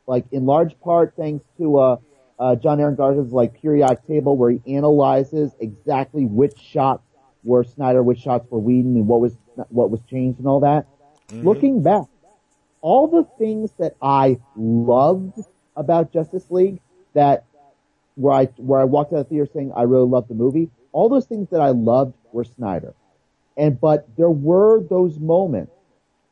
like 0.07 0.27
in 0.31 0.47
large 0.47 0.79
part 0.81 1.15
thanks 1.17 1.45
to 1.59 1.79
uh 1.79 1.97
uh, 2.39 2.55
John 2.55 2.79
Aaron 2.81 2.95
Garza's 2.95 3.33
like 3.33 3.61
periodic 3.61 4.07
table 4.07 4.37
where 4.37 4.51
he 4.51 4.77
analyzes 4.77 5.51
exactly 5.59 6.27
which 6.27 6.57
shots 6.61 7.03
were 7.47 7.65
Snyder, 7.65 8.03
which 8.03 8.19
shots 8.19 8.51
were 8.51 8.59
Whedon, 8.59 8.97
and 8.97 9.07
what 9.07 9.21
was 9.21 9.37
what 9.69 9.91
was 9.91 10.01
changed 10.11 10.39
and 10.39 10.49
all 10.49 10.61
that. 10.61 10.87
Mm-hmm. 11.29 11.47
Looking 11.47 11.83
back, 11.83 12.05
all 12.81 13.07
the 13.09 13.25
things 13.39 13.71
that 13.79 13.97
I 14.03 14.39
loved 14.57 15.39
about 15.77 16.13
Justice 16.13 16.51
League 16.51 16.81
that 17.15 17.45
where 18.17 18.35
I 18.35 18.45
where 18.57 18.81
I 18.81 18.85
walked 18.85 19.13
out 19.13 19.21
of 19.21 19.29
the 19.29 19.31
theater 19.31 19.51
saying 19.53 19.73
I 19.75 19.83
really 19.83 20.09
loved 20.09 20.29
the 20.29 20.35
movie, 20.35 20.71
all 20.93 21.09
those 21.09 21.27
things 21.27 21.49
that 21.51 21.61
I 21.61 21.71
loved 21.71 22.15
were 22.33 22.45
Snyder. 22.45 22.95
And 23.57 23.81
but 23.81 24.09
there 24.17 24.31
were 24.31 24.83
those 24.83 25.19
moments 25.19 25.73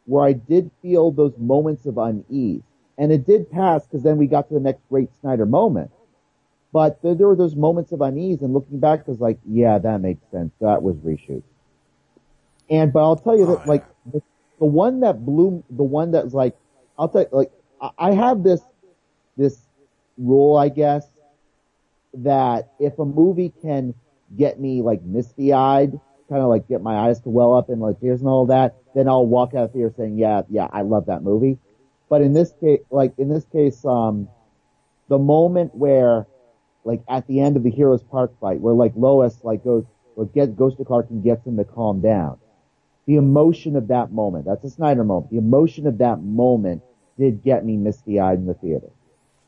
where 0.06 0.24
I 0.24 0.32
did 0.32 0.70
feel 0.82 1.10
those 1.10 1.36
moments 1.38 1.86
of 1.86 1.96
unease. 1.96 2.62
And 2.98 3.10
it 3.10 3.26
did 3.26 3.50
pass 3.50 3.84
because 3.86 4.02
then 4.02 4.18
we 4.18 4.26
got 4.26 4.48
to 4.48 4.54
the 4.54 4.60
next 4.60 4.82
great 4.88 5.08
Snyder 5.20 5.46
moment. 5.46 5.90
But 6.74 7.00
there, 7.02 7.14
there 7.14 7.28
were 7.28 7.36
those 7.36 7.54
moments 7.54 7.92
of 7.92 8.00
unease 8.00 8.42
and 8.42 8.52
looking 8.52 8.80
back 8.80 9.02
I 9.06 9.10
was 9.12 9.20
like, 9.20 9.38
yeah, 9.48 9.78
that 9.78 10.00
makes 10.00 10.28
sense. 10.32 10.52
That 10.60 10.82
was 10.82 10.96
reshoot. 10.96 11.44
And, 12.68 12.92
but 12.92 12.98
I'll 12.98 13.16
tell 13.16 13.38
you 13.38 13.46
that, 13.46 13.60
Oh, 13.60 13.68
like, 13.68 13.84
the, 14.12 14.20
the 14.58 14.66
one 14.66 14.98
that 15.00 15.24
blew, 15.24 15.62
the 15.70 15.84
one 15.84 16.10
that 16.10 16.24
was 16.24 16.34
like, 16.34 16.56
I'll 16.98 17.08
tell 17.08 17.20
you, 17.22 17.28
like, 17.30 17.52
I, 17.80 17.90
I 17.96 18.12
have 18.14 18.42
this, 18.42 18.60
this 19.36 19.56
rule, 20.18 20.56
I 20.56 20.68
guess, 20.68 21.06
that 22.14 22.72
if 22.80 22.98
a 22.98 23.04
movie 23.04 23.52
can 23.62 23.94
get 24.36 24.58
me 24.58 24.82
like 24.82 25.00
misty 25.02 25.52
eyed, 25.52 25.92
kind 26.28 26.42
of 26.42 26.48
like 26.48 26.66
get 26.66 26.82
my 26.82 27.08
eyes 27.08 27.20
to 27.20 27.28
well 27.28 27.54
up 27.54 27.68
and 27.68 27.80
like 27.80 28.00
tears 28.00 28.18
and 28.18 28.28
all 28.28 28.46
that, 28.46 28.74
then 28.96 29.08
I'll 29.08 29.26
walk 29.26 29.54
out 29.54 29.66
of 29.66 29.72
there 29.74 29.92
saying, 29.96 30.18
yeah, 30.18 30.42
yeah, 30.50 30.66
I 30.72 30.82
love 30.82 31.06
that 31.06 31.22
movie. 31.22 31.56
But 32.08 32.22
in 32.22 32.32
this 32.32 32.52
case, 32.60 32.80
like 32.90 33.12
in 33.16 33.28
this 33.28 33.44
case, 33.52 33.84
um, 33.84 34.28
the 35.06 35.18
moment 35.18 35.72
where, 35.72 36.26
like 36.84 37.02
at 37.08 37.26
the 37.26 37.40
end 37.40 37.56
of 37.56 37.62
the 37.62 37.70
Heroes 37.70 38.02
Park 38.02 38.38
fight, 38.40 38.60
where 38.60 38.74
like 38.74 38.92
Lois 38.96 39.42
like 39.42 39.64
goes, 39.64 39.84
or 40.16 40.26
get 40.26 40.56
goes 40.56 40.76
to 40.76 40.84
Clark 40.84 41.10
and 41.10 41.24
gets 41.24 41.46
him 41.46 41.56
to 41.56 41.64
calm 41.64 42.00
down. 42.00 42.38
The 43.06 43.16
emotion 43.16 43.76
of 43.76 43.88
that 43.88 44.12
moment, 44.12 44.46
that's 44.46 44.64
a 44.64 44.70
Snyder 44.70 45.04
moment. 45.04 45.30
The 45.30 45.38
emotion 45.38 45.86
of 45.86 45.98
that 45.98 46.22
moment 46.22 46.82
did 47.18 47.42
get 47.42 47.64
me 47.64 47.76
misty 47.76 48.18
eyed 48.18 48.38
in 48.38 48.46
the 48.46 48.54
theater. 48.54 48.88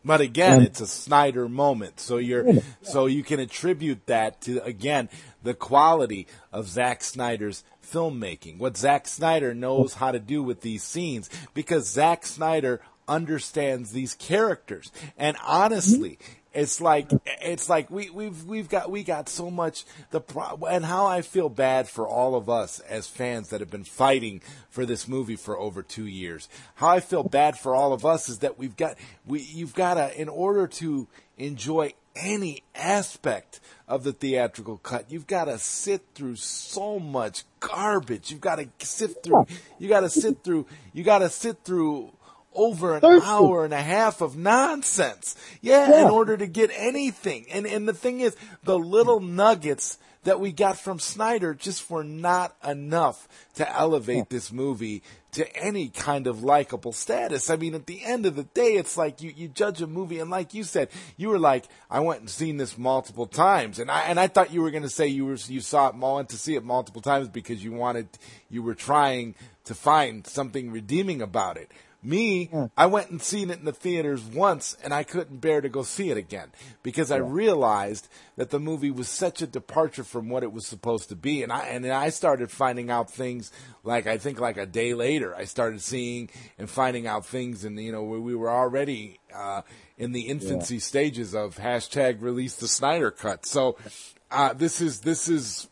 But 0.04 0.20
again, 0.20 0.58
And- 0.58 0.66
it's 0.66 0.80
a 0.80 0.86
Snyder 0.86 1.48
moment, 1.48 1.98
so 1.98 2.18
you're 2.18 2.46
so 2.82 3.06
you 3.06 3.24
can 3.24 3.40
attribute 3.40 4.06
that 4.06 4.40
to 4.42 4.62
again 4.62 5.08
the 5.42 5.54
quality 5.54 6.26
of 6.52 6.68
Zack 6.68 7.02
Snyder's 7.02 7.64
filmmaking. 7.84 8.58
What 8.58 8.76
Zack 8.76 9.08
Snyder 9.08 9.52
knows 9.54 9.94
how 9.94 10.12
to 10.12 10.20
do 10.20 10.42
with 10.42 10.60
these 10.60 10.82
scenes, 10.82 11.28
because 11.54 11.88
Zack 11.88 12.24
Snyder 12.26 12.80
understands 13.08 13.92
these 13.92 14.14
characters. 14.14 14.92
And 15.16 15.36
honestly, 15.44 16.18
mm-hmm. 16.20 16.35
It's 16.56 16.80
like 16.80 17.10
it's 17.42 17.68
like 17.68 17.90
we 17.90 18.08
we've 18.08 18.44
we've 18.44 18.68
got 18.68 18.90
we 18.90 19.04
got 19.04 19.28
so 19.28 19.50
much 19.50 19.84
the 20.10 20.20
pro- 20.20 20.58
and 20.68 20.86
how 20.86 21.04
I 21.04 21.20
feel 21.20 21.50
bad 21.50 21.86
for 21.86 22.08
all 22.08 22.34
of 22.34 22.48
us 22.48 22.80
as 22.80 23.06
fans 23.06 23.50
that 23.50 23.60
have 23.60 23.70
been 23.70 23.84
fighting 23.84 24.40
for 24.70 24.86
this 24.86 25.06
movie 25.06 25.36
for 25.36 25.58
over 25.58 25.82
2 25.82 26.06
years. 26.06 26.48
How 26.76 26.88
I 26.88 27.00
feel 27.00 27.22
bad 27.22 27.58
for 27.58 27.74
all 27.74 27.92
of 27.92 28.06
us 28.06 28.30
is 28.30 28.38
that 28.38 28.58
we've 28.58 28.76
got 28.76 28.96
we 29.26 29.40
you've 29.40 29.74
got 29.74 29.94
to 29.94 30.18
in 30.18 30.30
order 30.30 30.66
to 30.66 31.06
enjoy 31.36 31.92
any 32.14 32.62
aspect 32.74 33.60
of 33.86 34.02
the 34.02 34.12
theatrical 34.14 34.78
cut, 34.78 35.10
you've 35.10 35.26
got 35.26 35.44
to 35.44 35.58
sit 35.58 36.02
through 36.14 36.36
so 36.36 36.98
much 36.98 37.44
garbage. 37.60 38.30
You've 38.30 38.40
got 38.40 38.56
to 38.56 38.68
sift 38.78 39.22
through 39.22 39.46
you 39.78 39.90
got 39.90 40.00
to 40.00 40.08
sit 40.08 40.42
through 40.42 40.66
you 40.94 41.04
got 41.04 41.18
to 41.18 41.28
sit 41.28 41.64
through 41.64 42.12
over 42.56 42.94
an 42.94 43.00
Thirsty. 43.00 43.26
hour 43.28 43.64
and 43.64 43.74
a 43.74 43.82
half 43.82 44.20
of 44.20 44.36
nonsense. 44.36 45.36
Yeah, 45.60 45.88
Yeah. 45.90 46.02
in 46.06 46.10
order 46.10 46.36
to 46.36 46.46
get 46.46 46.70
anything. 46.74 47.46
And 47.52 47.66
and 47.66 47.88
the 47.88 47.94
thing 47.94 48.20
is, 48.20 48.36
the 48.64 48.78
little 48.78 49.20
nuggets 49.20 49.98
that 50.24 50.40
we 50.40 50.50
got 50.50 50.76
from 50.76 50.98
Snyder 50.98 51.54
just 51.54 51.88
were 51.88 52.02
not 52.02 52.56
enough 52.66 53.28
to 53.54 53.78
elevate 53.78 54.28
this 54.28 54.50
movie 54.50 55.02
to 55.30 55.56
any 55.56 55.88
kind 55.88 56.26
of 56.26 56.42
likable 56.42 56.92
status. 56.92 57.48
I 57.50 57.56
mean, 57.56 57.74
at 57.74 57.86
the 57.86 58.02
end 58.02 58.26
of 58.26 58.34
the 58.34 58.42
day, 58.42 58.72
it's 58.74 58.96
like 58.96 59.20
you, 59.22 59.32
you 59.36 59.46
judge 59.48 59.80
a 59.82 59.86
movie, 59.86 60.18
and 60.18 60.30
like 60.30 60.52
you 60.54 60.64
said, 60.64 60.88
you 61.16 61.28
were 61.28 61.38
like, 61.38 61.66
I 61.90 62.00
went 62.00 62.20
and 62.20 62.30
seen 62.30 62.56
this 62.56 62.76
multiple 62.78 63.26
times, 63.26 63.78
and 63.78 63.88
I 63.90 64.00
and 64.04 64.18
I 64.18 64.26
thought 64.26 64.52
you 64.52 64.62
were 64.62 64.70
going 64.72 64.82
to 64.82 64.88
say 64.88 65.06
you 65.06 65.26
were 65.26 65.36
you 65.46 65.60
saw 65.60 65.88
it, 65.88 65.94
went 65.94 66.30
to 66.30 66.38
see 66.38 66.56
it 66.56 66.64
multiple 66.64 67.02
times 67.02 67.28
because 67.28 67.62
you 67.62 67.72
wanted, 67.72 68.08
you 68.50 68.62
were 68.62 68.74
trying 68.74 69.34
to 69.66 69.74
find 69.74 70.26
something 70.26 70.72
redeeming 70.72 71.20
about 71.22 71.56
it. 71.56 71.70
Me, 72.06 72.48
I 72.76 72.86
went 72.86 73.10
and 73.10 73.20
seen 73.20 73.50
it 73.50 73.58
in 73.58 73.64
the 73.64 73.72
theaters 73.72 74.22
once 74.22 74.76
and 74.84 74.94
I 74.94 75.02
couldn't 75.02 75.40
bear 75.40 75.60
to 75.60 75.68
go 75.68 75.82
see 75.82 76.10
it 76.10 76.16
again 76.16 76.48
because 76.82 77.10
I 77.10 77.16
realized 77.16 78.06
that 78.36 78.50
the 78.50 78.60
movie 78.60 78.92
was 78.92 79.08
such 79.08 79.42
a 79.42 79.46
departure 79.46 80.04
from 80.04 80.28
what 80.28 80.44
it 80.44 80.52
was 80.52 80.66
supposed 80.66 81.08
to 81.08 81.16
be. 81.16 81.42
And 81.42 81.52
I, 81.52 81.66
and 81.66 81.84
I 81.86 82.10
started 82.10 82.50
finding 82.50 82.90
out 82.90 83.10
things 83.10 83.50
like, 83.82 84.06
I 84.06 84.18
think 84.18 84.38
like 84.38 84.56
a 84.56 84.66
day 84.66 84.94
later, 84.94 85.34
I 85.34 85.44
started 85.44 85.80
seeing 85.80 86.30
and 86.58 86.70
finding 86.70 87.06
out 87.06 87.26
things 87.26 87.64
and, 87.64 87.78
you 87.80 87.90
know, 87.90 88.04
where 88.04 88.20
we 88.20 88.36
were 88.36 88.50
already, 88.50 89.18
uh, 89.34 89.62
in 89.98 90.12
the 90.12 90.28
infancy 90.28 90.78
stages 90.78 91.34
of 91.34 91.56
hashtag 91.56 92.22
release 92.22 92.54
the 92.56 92.68
Snyder 92.68 93.10
cut. 93.10 93.46
So, 93.46 93.76
uh, 94.30 94.52
this 94.52 94.80
is, 94.80 95.00
this 95.00 95.28
is, 95.28 95.68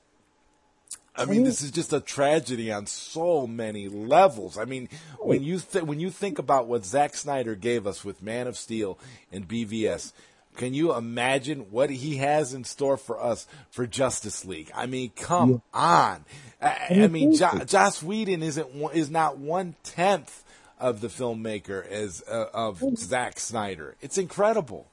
I 1.16 1.26
mean, 1.26 1.44
this 1.44 1.62
is 1.62 1.70
just 1.70 1.92
a 1.92 2.00
tragedy 2.00 2.72
on 2.72 2.86
so 2.86 3.46
many 3.46 3.88
levels. 3.88 4.58
I 4.58 4.64
mean, 4.64 4.88
when 5.20 5.42
you 5.42 5.60
th- 5.60 5.84
when 5.84 6.00
you 6.00 6.10
think 6.10 6.38
about 6.38 6.66
what 6.66 6.84
Zack 6.84 7.14
Snyder 7.14 7.54
gave 7.54 7.86
us 7.86 8.04
with 8.04 8.22
Man 8.22 8.46
of 8.46 8.56
Steel 8.56 8.98
and 9.30 9.46
BVS, 9.46 10.12
can 10.56 10.74
you 10.74 10.94
imagine 10.94 11.70
what 11.70 11.90
he 11.90 12.16
has 12.16 12.52
in 12.52 12.64
store 12.64 12.96
for 12.96 13.22
us 13.22 13.46
for 13.70 13.86
Justice 13.86 14.44
League? 14.44 14.70
I 14.74 14.86
mean, 14.86 15.10
come 15.14 15.62
on. 15.72 16.24
I, 16.60 16.86
I 16.90 17.06
mean, 17.08 17.34
jo- 17.34 17.64
Joss 17.64 18.02
Whedon 18.02 18.42
isn't 18.42 18.68
is 18.92 19.10
not 19.10 19.38
one 19.38 19.76
tenth 19.82 20.42
of 20.78 21.00
the 21.00 21.08
filmmaker 21.08 21.86
as 21.86 22.22
uh, 22.28 22.46
of 22.52 22.82
Zack 22.96 23.38
Snyder. 23.38 23.96
It's 24.00 24.18
incredible. 24.18 24.86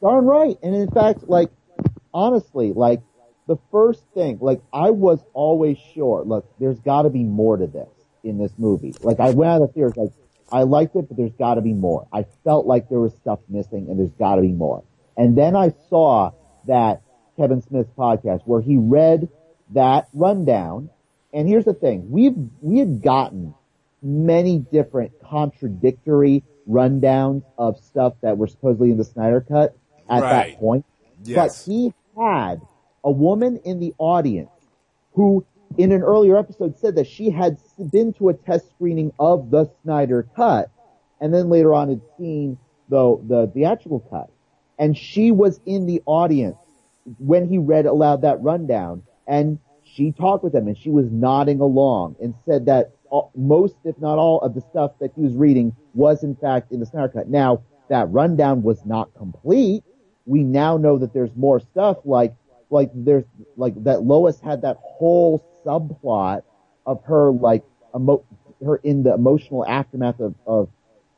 Darn 0.00 0.24
right. 0.24 0.56
And 0.62 0.74
in 0.74 0.90
fact, 0.90 1.28
like, 1.28 1.50
honestly, 2.14 2.72
like, 2.72 3.00
the 3.48 3.56
first 3.72 4.04
thing, 4.14 4.38
like, 4.40 4.60
I 4.72 4.90
was 4.90 5.18
always 5.32 5.78
sure, 5.94 6.22
look, 6.24 6.46
there's 6.60 6.78
gotta 6.80 7.10
be 7.10 7.24
more 7.24 7.56
to 7.56 7.66
this 7.66 7.88
in 8.22 8.38
this 8.38 8.52
movie. 8.58 8.94
Like, 9.02 9.18
I 9.18 9.30
went 9.30 9.50
out 9.50 9.62
of 9.62 9.68
the 9.68 9.74
theater, 9.74 9.92
like, 9.96 10.12
I 10.52 10.62
liked 10.62 10.94
it, 10.94 11.08
but 11.08 11.16
there's 11.16 11.32
gotta 11.32 11.60
be 11.62 11.72
more. 11.72 12.06
I 12.12 12.24
felt 12.44 12.66
like 12.66 12.88
there 12.88 13.00
was 13.00 13.12
stuff 13.14 13.40
missing 13.48 13.88
and 13.88 13.98
there's 13.98 14.12
gotta 14.12 14.42
be 14.42 14.52
more. 14.52 14.84
And 15.16 15.36
then 15.36 15.56
I 15.56 15.72
saw 15.88 16.30
that 16.66 17.02
Kevin 17.36 17.60
Smith 17.62 17.88
podcast 17.96 18.42
where 18.44 18.60
he 18.60 18.76
read 18.76 19.28
that 19.70 20.08
rundown. 20.14 20.90
And 21.32 21.48
here's 21.48 21.64
the 21.64 21.74
thing, 21.74 22.10
we've, 22.10 22.36
we 22.60 22.78
had 22.78 23.02
gotten 23.02 23.54
many 24.02 24.58
different 24.58 25.12
contradictory 25.22 26.44
rundowns 26.68 27.42
of 27.56 27.78
stuff 27.78 28.14
that 28.20 28.36
were 28.38 28.46
supposedly 28.46 28.90
in 28.90 28.96
the 28.98 29.04
Snyder 29.04 29.40
cut 29.40 29.74
at 30.08 30.22
Right. 30.22 30.52
that 30.52 30.58
point. 30.60 30.84
Yes. 31.24 31.66
But 31.66 31.72
he 31.72 31.94
had 32.16 32.60
a 33.04 33.10
woman 33.10 33.60
in 33.64 33.80
the 33.80 33.94
audience 33.98 34.50
who 35.14 35.44
in 35.76 35.92
an 35.92 36.02
earlier 36.02 36.36
episode 36.36 36.78
said 36.78 36.96
that 36.96 37.06
she 37.06 37.30
had 37.30 37.58
been 37.92 38.12
to 38.14 38.28
a 38.28 38.34
test 38.34 38.68
screening 38.70 39.12
of 39.18 39.50
the 39.50 39.70
Snyder 39.82 40.26
cut 40.34 40.70
and 41.20 41.32
then 41.32 41.48
later 41.48 41.74
on 41.74 41.88
had 41.88 42.00
seen 42.16 42.58
the, 42.88 43.20
the 43.26 43.50
theatrical 43.52 44.00
cut. 44.00 44.30
And 44.78 44.96
she 44.96 45.32
was 45.32 45.60
in 45.66 45.86
the 45.86 46.02
audience 46.06 46.56
when 47.18 47.48
he 47.48 47.58
read 47.58 47.86
aloud 47.86 48.22
that 48.22 48.40
rundown 48.42 49.02
and 49.26 49.58
she 49.84 50.12
talked 50.12 50.44
with 50.44 50.54
him 50.54 50.68
and 50.68 50.76
she 50.76 50.90
was 50.90 51.10
nodding 51.10 51.60
along 51.60 52.16
and 52.20 52.34
said 52.46 52.66
that 52.66 52.92
most, 53.34 53.74
if 53.84 53.98
not 53.98 54.18
all, 54.18 54.40
of 54.40 54.54
the 54.54 54.60
stuff 54.60 54.92
that 55.00 55.12
he 55.16 55.22
was 55.22 55.34
reading 55.34 55.74
was 55.94 56.22
in 56.22 56.36
fact 56.36 56.72
in 56.72 56.80
the 56.80 56.86
Snyder 56.86 57.08
Cut. 57.08 57.28
Now, 57.28 57.62
that 57.88 58.10
rundown 58.10 58.62
was 58.62 58.84
not 58.84 59.14
complete. 59.14 59.82
We 60.26 60.42
now 60.42 60.76
know 60.76 60.98
that 60.98 61.14
there's 61.14 61.34
more 61.34 61.60
stuff 61.60 61.98
like, 62.04 62.34
like 62.70 62.90
there's, 62.94 63.24
like 63.56 63.74
that 63.84 64.02
Lois 64.02 64.40
had 64.40 64.62
that 64.62 64.76
whole 64.80 65.44
subplot 65.64 66.42
of 66.86 67.02
her 67.04 67.30
like, 67.30 67.64
emo- 67.94 68.24
her 68.64 68.76
in 68.76 69.02
the 69.02 69.14
emotional 69.14 69.66
aftermath 69.66 70.20
of, 70.20 70.34
of, 70.46 70.68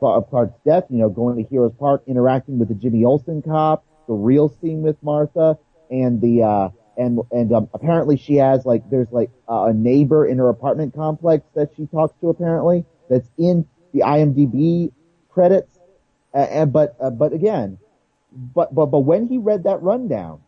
of 0.01 0.29
Clark's 0.31 0.59
death, 0.65 0.85
you 0.91 0.99
know, 0.99 1.09
going 1.09 1.37
to 1.43 1.49
Heroes 1.49 1.73
Park, 1.79 2.03
interacting 2.07 2.59
with 2.59 2.69
the 2.69 2.75
Jimmy 2.75 3.05
Olsen 3.05 3.43
cop, 3.43 3.85
the 4.07 4.15
real 4.15 4.49
scene 4.49 4.83
with 4.83 4.97
Martha, 5.03 5.59
and 5.91 6.21
the, 6.21 6.43
uh, 6.43 6.69
and, 6.97 7.21
and, 7.31 7.53
um, 7.53 7.69
apparently 7.73 8.17
she 8.17 8.37
has 8.37 8.65
like, 8.67 8.89
there's 8.91 9.11
like 9.11 9.31
uh, 9.49 9.65
a 9.65 9.73
neighbor 9.73 10.27
in 10.27 10.39
her 10.39 10.49
apartment 10.49 10.95
complex 10.95 11.45
that 11.55 11.71
she 11.77 11.87
talks 11.87 12.15
to 12.21 12.29
apparently, 12.29 12.85
that's 13.09 13.29
in 13.39 13.67
the 13.93 14.01
IMDb 14.01 14.93
credits. 15.31 15.79
Uh, 16.35 16.39
and, 16.39 16.73
but, 16.73 16.97
uh, 17.01 17.11
but 17.11 17.33
again, 17.33 17.79
but, 18.33 18.75
but, 18.75 18.87
but 18.87 19.01
when 19.01 19.27
he 19.27 19.39
read 19.39 19.65
that 19.65 19.83
rundown, 19.83 20.41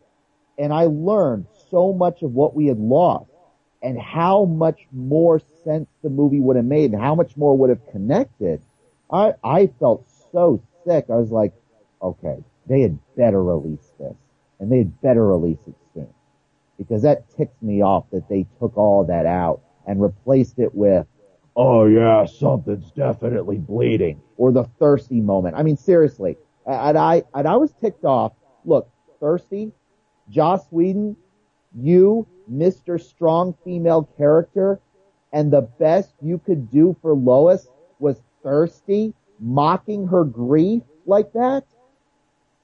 and 0.57 0.73
I 0.73 0.85
learned 0.85 1.47
so 1.69 1.93
much 1.93 2.21
of 2.21 2.33
what 2.33 2.55
we 2.55 2.67
had 2.67 2.79
lost, 2.79 3.31
and 3.81 3.99
how 3.99 4.45
much 4.45 4.87
more 4.91 5.41
sense 5.63 5.87
the 6.01 6.09
movie 6.09 6.39
would 6.39 6.55
have 6.55 6.65
made, 6.65 6.91
and 6.91 7.01
how 7.01 7.15
much 7.15 7.35
more 7.35 7.57
would 7.57 7.69
have 7.69 7.85
connected, 7.91 8.61
I, 9.11 9.33
I 9.43 9.67
felt 9.79 10.09
so 10.31 10.61
sick. 10.85 11.05
I 11.09 11.15
was 11.15 11.31
like, 11.31 11.53
okay, 12.01 12.43
they 12.67 12.81
had 12.81 12.97
better 13.15 13.43
release 13.43 13.91
this 13.99 14.15
and 14.59 14.71
they 14.71 14.79
had 14.79 15.01
better 15.01 15.27
release 15.27 15.59
it 15.67 15.75
soon 15.93 16.07
because 16.77 17.01
that 17.01 17.29
ticks 17.35 17.61
me 17.61 17.81
off 17.81 18.05
that 18.11 18.27
they 18.29 18.45
took 18.59 18.77
all 18.77 19.03
that 19.05 19.25
out 19.25 19.61
and 19.85 20.01
replaced 20.01 20.57
it 20.59 20.73
with, 20.73 21.05
oh 21.55 21.85
yeah, 21.85 22.25
something's 22.25 22.89
definitely 22.91 23.57
bleeding 23.57 24.21
or 24.37 24.51
the 24.51 24.63
thirsty 24.79 25.21
moment. 25.21 25.55
I 25.55 25.63
mean, 25.63 25.77
seriously, 25.77 26.37
and 26.65 26.97
I, 26.97 27.23
and 27.35 27.47
I 27.47 27.57
was 27.57 27.73
ticked 27.73 28.05
off. 28.05 28.33
Look, 28.65 28.89
thirsty, 29.19 29.71
Joss 30.29 30.65
Whedon, 30.71 31.15
you, 31.75 32.27
Mr. 32.51 33.01
Strong 33.01 33.55
female 33.63 34.09
character, 34.17 34.79
and 35.31 35.51
the 35.51 35.61
best 35.61 36.13
you 36.21 36.37
could 36.37 36.69
do 36.69 36.95
for 37.01 37.13
Lois 37.13 37.67
was 37.99 38.21
thirsty, 38.43 39.13
mocking 39.39 40.07
her 40.07 40.23
grief 40.23 40.83
like 41.05 41.33
that? 41.33 41.63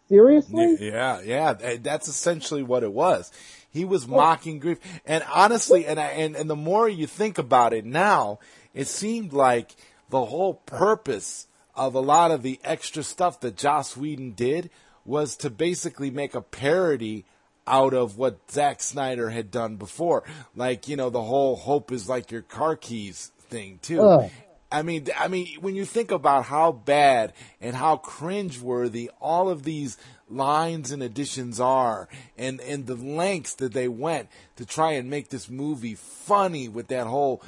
Seriously? 0.07 0.77
Yeah, 0.79 1.21
yeah, 1.21 1.53
that's 1.81 2.07
essentially 2.07 2.63
what 2.63 2.83
it 2.83 2.91
was. 2.91 3.31
He 3.71 3.85
was 3.85 4.07
mocking 4.07 4.59
grief. 4.59 4.79
And 5.05 5.23
honestly, 5.31 5.85
and, 5.85 5.99
I, 5.99 6.07
and, 6.07 6.35
and 6.35 6.49
the 6.49 6.55
more 6.55 6.89
you 6.89 7.05
think 7.05 7.37
about 7.37 7.73
it 7.73 7.85
now, 7.85 8.39
it 8.73 8.87
seemed 8.87 9.33
like 9.33 9.75
the 10.09 10.25
whole 10.25 10.55
purpose 10.55 11.47
of 11.75 11.93
a 11.93 11.99
lot 11.99 12.31
of 12.31 12.41
the 12.41 12.59
extra 12.63 13.03
stuff 13.03 13.39
that 13.41 13.55
Joss 13.55 13.95
Whedon 13.95 14.31
did 14.31 14.69
was 15.05 15.35
to 15.37 15.49
basically 15.49 16.09
make 16.09 16.33
a 16.33 16.41
parody 16.41 17.25
out 17.69 17.93
of 17.93 18.17
what 18.17 18.39
Zack 18.51 18.81
Snyder 18.81 19.29
had 19.29 19.51
done 19.51 19.77
before. 19.77 20.23
Like, 20.55 20.87
you 20.87 20.95
know, 20.95 21.09
the 21.09 21.21
whole 21.21 21.55
hope 21.55 21.91
is 21.91 22.09
like 22.09 22.31
your 22.31 22.41
car 22.41 22.75
keys 22.75 23.31
thing 23.39 23.79
too. 23.81 24.01
Ugh. 24.01 24.31
I 24.71 24.83
mean, 24.83 25.07
I 25.17 25.27
mean, 25.27 25.47
when 25.61 25.75
you 25.75 25.83
think 25.83 26.11
about 26.11 26.45
how 26.45 26.71
bad 26.71 27.33
and 27.59 27.75
how 27.75 27.97
cringeworthy 27.97 29.09
all 29.19 29.49
of 29.49 29.63
these 29.63 29.97
lines 30.29 30.91
and 30.91 31.01
additions 31.01 31.59
are, 31.59 32.07
and 32.37 32.61
and 32.61 32.85
the 32.85 32.95
lengths 32.95 33.55
that 33.55 33.73
they 33.73 33.87
went 33.87 34.29
to 34.57 34.65
try 34.65 34.91
and 34.91 35.09
make 35.09 35.29
this 35.29 35.49
movie 35.49 35.95
funny 35.95 36.69
with 36.69 36.89
that 36.89 37.07
whole 37.07 37.41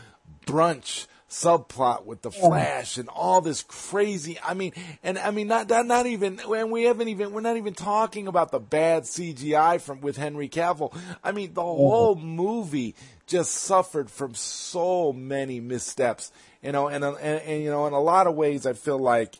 brunch 0.48 1.06
subplot 1.32 2.06
with 2.06 2.22
the 2.22 2.30
Flash 2.30 2.98
and 2.98 3.10
all 3.10 3.42
this 3.42 3.64
crazy. 3.64 4.38
I 4.44 4.54
mean, 4.54 4.74
and 5.02 5.18
I 5.18 5.32
mean, 5.32 5.48
not 5.48 5.68
not, 5.68 5.88
not 5.88 6.06
even, 6.06 6.40
and 6.40 6.72
we 6.72 6.84
haven't 6.84 7.08
even, 7.08 7.32
we're 7.32 7.42
not 7.42 7.58
even 7.58 7.74
talking 7.74 8.28
about 8.28 8.52
the 8.52 8.60
bad 8.60 9.04
CGI 9.04 9.82
from 9.82 10.02
with 10.02 10.18
Henry 10.18 10.50
Cavill. 10.50 10.96
I 11.24 11.32
mean, 11.32 11.54
the 11.54 11.64
whole 11.64 12.16
movie 12.16 12.94
just 13.26 13.54
suffered 13.54 14.12
from 14.12 14.36
so 14.36 15.12
many 15.12 15.60
missteps 15.60 16.32
you 16.62 16.72
know, 16.72 16.88
and, 16.88 17.04
and, 17.04 17.18
and 17.18 17.64
you 17.64 17.70
know, 17.70 17.88
in 17.88 17.94
a 17.94 18.00
lot 18.00 18.28
of 18.28 18.36
ways, 18.36 18.66
I 18.66 18.74
feel 18.74 19.00
like 19.00 19.40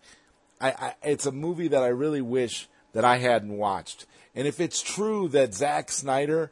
I, 0.60 0.72
I, 0.72 0.96
it's 1.04 1.26
a 1.26 1.32
movie 1.32 1.70
that 1.70 1.84
I 1.84 1.88
really 1.88 2.22
wish 2.22 2.68
that 2.94 3.06
I 3.06 3.18
hadn't 3.18 3.56
watched. 3.56 4.06
And 4.36 4.48
if 4.48 4.60
it's 4.60 4.82
true 4.82 5.28
that 5.30 5.54
Zack 5.54 5.92
Snyder 5.92 6.52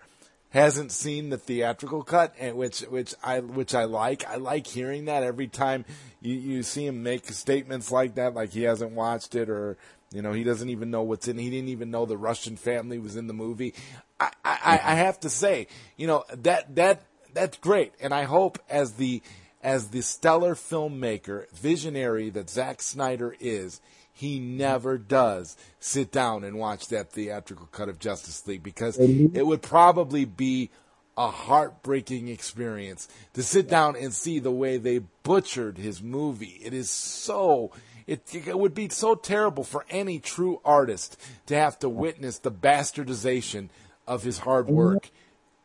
hasn't 0.51 0.91
seen 0.91 1.29
the 1.29 1.37
theatrical 1.37 2.03
cut, 2.03 2.33
and 2.39 2.57
which 2.57 2.81
which 2.81 3.13
I 3.23 3.39
which 3.39 3.75
I 3.75 3.83
like, 3.83 4.27
I 4.27 4.35
like 4.35 4.67
hearing 4.67 5.05
that 5.05 5.23
every 5.23 5.47
time 5.47 5.85
you, 6.21 6.35
you 6.35 6.63
see 6.63 6.85
him 6.85 7.03
make 7.03 7.25
statements 7.31 7.91
like 7.91 8.15
that, 8.15 8.33
like 8.33 8.51
he 8.51 8.63
hasn't 8.63 8.91
watched 8.91 9.35
it 9.35 9.49
or 9.49 9.77
you 10.11 10.21
know 10.21 10.33
he 10.33 10.43
doesn't 10.43 10.69
even 10.69 10.89
know 10.89 11.03
what's 11.03 11.27
in. 11.27 11.37
He 11.37 11.49
didn't 11.49 11.69
even 11.69 11.91
know 11.91 12.05
the 12.05 12.17
Russian 12.17 12.57
family 12.57 12.97
was 12.97 13.15
in 13.15 13.27
the 13.27 13.33
movie. 13.33 13.75
I, 14.19 14.31
I, 14.43 14.81
I 14.83 14.95
have 14.95 15.19
to 15.21 15.29
say, 15.29 15.67
you 15.97 16.07
know 16.07 16.23
that 16.33 16.75
that 16.75 17.03
that's 17.33 17.57
great, 17.57 17.93
and 18.01 18.13
I 18.13 18.23
hope 18.23 18.57
as 18.69 18.93
the 18.93 19.21
as 19.61 19.89
the 19.89 20.01
stellar 20.01 20.55
filmmaker, 20.55 21.49
visionary 21.51 22.29
that 22.31 22.49
Zack 22.49 22.81
Snyder 22.81 23.35
is, 23.39 23.81
he 24.19 24.37
never 24.37 24.97
does 24.97 25.55
sit 25.79 26.11
down 26.11 26.43
and 26.43 26.59
watch 26.59 26.89
that 26.89 27.09
theatrical 27.09 27.69
cut 27.71 27.87
of 27.87 27.99
Justice 27.99 28.45
League 28.45 28.61
because 28.61 28.97
it 28.99 29.47
would 29.47 29.61
probably 29.61 30.25
be 30.25 30.71
a 31.17 31.31
heartbreaking 31.31 32.27
experience 32.27 33.07
to 33.31 33.41
sit 33.41 33.69
down 33.69 33.95
and 33.95 34.13
see 34.13 34.39
the 34.39 34.51
way 34.51 34.75
they 34.75 34.99
butchered 35.23 35.77
his 35.77 36.03
movie. 36.03 36.59
It 36.61 36.73
is 36.73 36.89
so 36.89 37.71
it, 38.07 38.35
it, 38.35 38.59
would 38.59 38.73
be 38.73 38.89
so 38.89 39.15
terrible 39.15 39.63
for 39.63 39.85
any 39.89 40.19
true 40.19 40.59
artist 40.65 41.17
to 41.45 41.55
have 41.55 41.79
to 41.79 41.87
witness 41.87 42.39
the 42.39 42.51
bastardization 42.51 43.69
of 44.05 44.23
his 44.23 44.39
hard 44.39 44.67
work. 44.67 45.11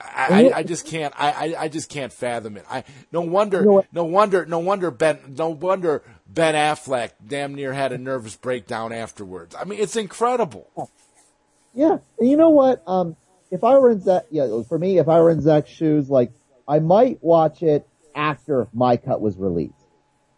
I, 0.00 0.50
I, 0.50 0.58
I, 0.58 0.62
just 0.62 0.86
can't. 0.86 1.12
I, 1.16 1.56
I, 1.58 1.68
just 1.68 1.88
can't 1.88 2.12
fathom 2.12 2.56
it. 2.56 2.66
I 2.70 2.84
no 3.10 3.22
wonder. 3.22 3.84
No 3.90 4.04
wonder. 4.04 4.46
No 4.46 4.60
wonder 4.60 4.92
Ben. 4.92 5.18
No 5.36 5.48
wonder 5.48 6.02
Ben 6.26 6.54
Affleck 6.54 7.10
damn 7.26 7.54
near 7.54 7.72
had 7.72 7.92
a 7.92 7.98
nervous 7.98 8.36
breakdown 8.36 8.92
afterwards. 8.92 9.54
I 9.58 9.64
mean, 9.64 9.78
it's 9.80 9.96
incredible. 9.96 10.90
Yeah, 11.74 11.98
and 12.18 12.30
you 12.30 12.36
know 12.36 12.50
what? 12.50 12.82
Um, 12.86 13.16
if 13.50 13.62
I 13.62 13.78
were 13.78 13.90
in 13.90 14.00
Zack, 14.00 14.24
yeah, 14.30 14.62
for 14.68 14.78
me, 14.78 14.98
if 14.98 15.08
I 15.08 15.20
were 15.20 15.30
in 15.30 15.40
Zack's 15.40 15.70
shoes, 15.70 16.08
like 16.08 16.32
I 16.66 16.78
might 16.78 17.22
watch 17.22 17.62
it 17.62 17.86
after 18.14 18.68
my 18.72 18.96
cut 18.96 19.20
was 19.20 19.36
released. 19.36 19.74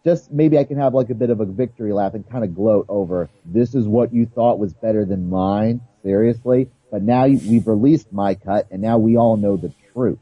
Just 0.03 0.31
maybe 0.31 0.57
I 0.57 0.63
can 0.63 0.77
have 0.77 0.93
like 0.93 1.09
a 1.09 1.15
bit 1.15 1.29
of 1.29 1.39
a 1.39 1.45
victory 1.45 1.93
lap 1.93 2.13
and 2.13 2.29
kind 2.29 2.43
of 2.43 2.55
gloat 2.55 2.85
over 2.89 3.29
this 3.45 3.75
is 3.75 3.87
what 3.87 4.13
you 4.13 4.25
thought 4.25 4.59
was 4.59 4.73
better 4.73 5.05
than 5.05 5.29
mine. 5.29 5.81
Seriously, 6.03 6.69
but 6.91 7.01
now 7.01 7.25
we've 7.27 7.67
released 7.67 8.11
my 8.13 8.35
cut, 8.35 8.67
and 8.71 8.81
now 8.81 8.97
we 8.97 9.17
all 9.17 9.35
know 9.37 9.57
the 9.57 9.73
truth. 9.93 10.19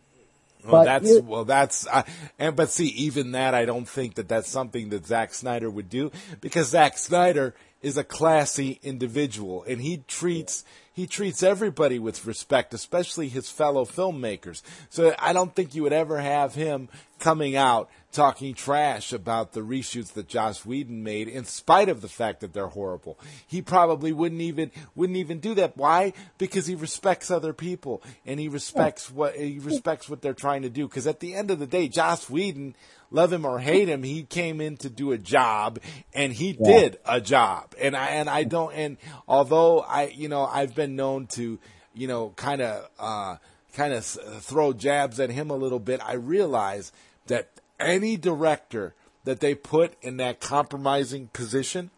Well, 0.66 0.84
but 0.84 0.86
that's 0.86 1.10
it, 1.10 1.26
well, 1.26 1.46
that's 1.46 1.88
uh, 1.88 2.04
and 2.40 2.56
but 2.56 2.72
see, 2.72 2.88
even 2.88 3.32
that, 3.32 3.54
I 3.54 3.66
don't 3.66 3.88
think 3.88 4.16
that 4.16 4.28
that's 4.28 4.50
something 4.50 4.90
that 4.90 5.06
Zack 5.06 5.34
Snyder 5.34 5.70
would 5.70 5.90
do 5.90 6.12
because 6.42 6.70
Zack 6.70 6.98
Snyder 6.98 7.54
is 7.82 7.98
a 7.98 8.04
classy 8.04 8.80
individual, 8.82 9.64
and 9.68 9.82
he 9.82 9.98
treats 10.08 10.64
he 10.92 11.06
treats 11.08 11.44
everybody 11.44 12.00
with 12.00 12.26
respect, 12.26 12.74
especially 12.74 13.28
his 13.28 13.50
fellow 13.50 13.84
filmmakers. 13.84 14.62
So 14.90 15.14
I 15.20 15.34
don't 15.34 15.54
think 15.54 15.76
you 15.76 15.84
would 15.84 15.94
ever 15.94 16.20
have 16.20 16.56
him 16.56 16.88
coming 17.20 17.56
out 17.56 17.90
talking 18.16 18.54
trash 18.54 19.12
about 19.12 19.52
the 19.52 19.60
reshoots 19.60 20.14
that 20.14 20.28
Joss 20.28 20.66
Whedon 20.66 21.04
made, 21.04 21.28
in 21.28 21.44
spite 21.44 21.90
of 21.90 22.02
the 22.02 22.08
fact 22.08 22.40
that 22.40 22.54
they're 22.54 22.68
horrible. 22.68 23.20
He 23.46 23.62
probably 23.62 24.14
wouldn't 24.14 24.42
even 24.42 24.72
wouldn't 24.96 25.18
even 25.18 25.40
do 25.40 25.54
that. 25.56 25.76
Why? 25.76 26.14
Because 26.38 26.66
he 26.66 26.76
respects 26.76 27.30
other 27.30 27.52
people 27.54 28.02
and 28.26 28.40
he 28.40 28.48
respects 28.48 29.12
what 29.12 29.36
he 29.36 29.60
respects 29.60 30.10
what 30.10 30.22
they're 30.22 30.34
trying 30.34 30.62
to 30.62 30.70
do. 30.70 30.88
Because 30.88 31.08
at 31.08 31.20
the 31.20 31.36
end 31.36 31.52
of 31.52 31.60
the 31.60 31.68
day, 31.68 31.90
Joss 31.90 32.30
Whedon, 32.30 32.76
love 33.12 33.34
him 33.34 33.46
or 33.46 33.60
hate 33.60 33.90
him, 33.90 34.04
he 34.04 34.24
came 34.24 34.62
in 34.62 34.78
to 34.78 34.90
do 34.90 35.12
a 35.12 35.18
job 35.18 35.80
and 36.14 36.32
he 36.32 36.58
yeah. 36.60 36.72
did 36.72 37.00
a 37.06 37.20
job. 37.20 37.76
And 37.80 37.96
I 37.96 38.08
and 38.08 38.30
I 38.30 38.46
don't. 38.46 38.74
And 38.74 38.98
although 39.28 39.82
I, 39.82 40.08
you 40.08 40.30
know, 40.30 40.46
I've 40.46 40.74
been 40.74 40.96
known 40.96 41.28
to, 41.36 41.60
you 41.94 42.08
know, 42.08 42.34
kind 42.36 42.62
of. 42.62 42.90
uh 42.98 43.38
kind 43.74 43.92
of 43.94 44.06
throw 44.06 44.72
jabs 44.72 45.20
at 45.20 45.30
him 45.30 45.50
a 45.50 45.54
little 45.54 45.80
bit, 45.80 46.00
I 46.02 46.14
realize 46.14 46.94
that 47.28 47.50
any 47.80 48.18
director 48.18 48.94
that 49.24 49.40
they 49.40 49.56
put 49.56 49.94
in 50.02 50.18
that 50.18 50.40
compromising 50.40 51.28
position 51.28 51.90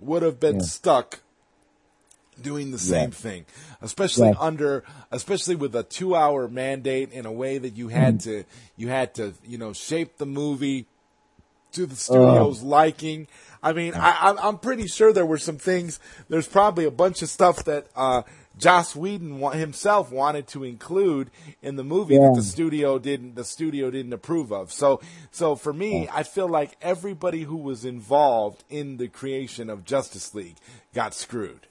would 0.00 0.22
have 0.22 0.38
been 0.38 0.56
yeah. 0.56 0.62
stuck 0.62 1.20
doing 2.40 2.70
the 2.70 2.78
same 2.78 3.10
yeah. 3.10 3.16
thing, 3.16 3.46
especially 3.80 4.28
yeah. 4.28 4.34
under, 4.38 4.84
especially 5.10 5.56
with 5.56 5.74
a 5.74 5.82
two-hour 5.82 6.48
mandate 6.48 7.10
in 7.12 7.26
a 7.26 7.32
way 7.32 7.58
that 7.58 7.76
you 7.76 7.88
had 7.88 8.16
mm. 8.16 8.22
to, 8.24 8.44
you 8.76 8.88
had 8.88 9.14
to, 9.14 9.34
you 9.44 9.58
know, 9.58 9.72
shape 9.72 10.18
the 10.18 10.26
movie 10.26 10.86
to 11.72 11.86
the 11.86 11.96
studio's 11.96 12.62
uh. 12.62 12.66
liking. 12.66 13.26
I 13.62 13.72
mean, 13.72 13.94
I, 13.94 14.36
I'm 14.40 14.58
pretty 14.58 14.86
sure 14.86 15.12
there 15.12 15.26
were 15.26 15.38
some 15.38 15.58
things. 15.58 15.98
There's 16.28 16.46
probably 16.46 16.84
a 16.84 16.90
bunch 16.90 17.22
of 17.22 17.28
stuff 17.28 17.64
that 17.64 17.86
uh, 17.96 18.22
Joss 18.58 18.96
Whedon 18.96 19.40
himself 19.52 20.10
wanted 20.10 20.46
to 20.48 20.64
include 20.64 21.30
in 21.62 21.76
the 21.76 21.84
movie 21.84 22.14
yeah. 22.14 22.20
that 22.28 22.36
the 22.36 22.42
studio 22.42 22.98
didn't 22.98 23.34
the 23.34 23.44
studio 23.44 23.90
didn't 23.90 24.12
approve 24.12 24.52
of. 24.52 24.72
So 24.72 25.00
so 25.30 25.56
for 25.56 25.72
me, 25.72 26.08
I 26.12 26.22
feel 26.22 26.48
like 26.48 26.76
everybody 26.80 27.42
who 27.42 27.56
was 27.56 27.84
involved 27.84 28.64
in 28.70 28.96
the 28.96 29.08
creation 29.08 29.68
of 29.68 29.84
Justice 29.84 30.34
League 30.34 30.56
got 30.94 31.14
screwed. 31.14 31.66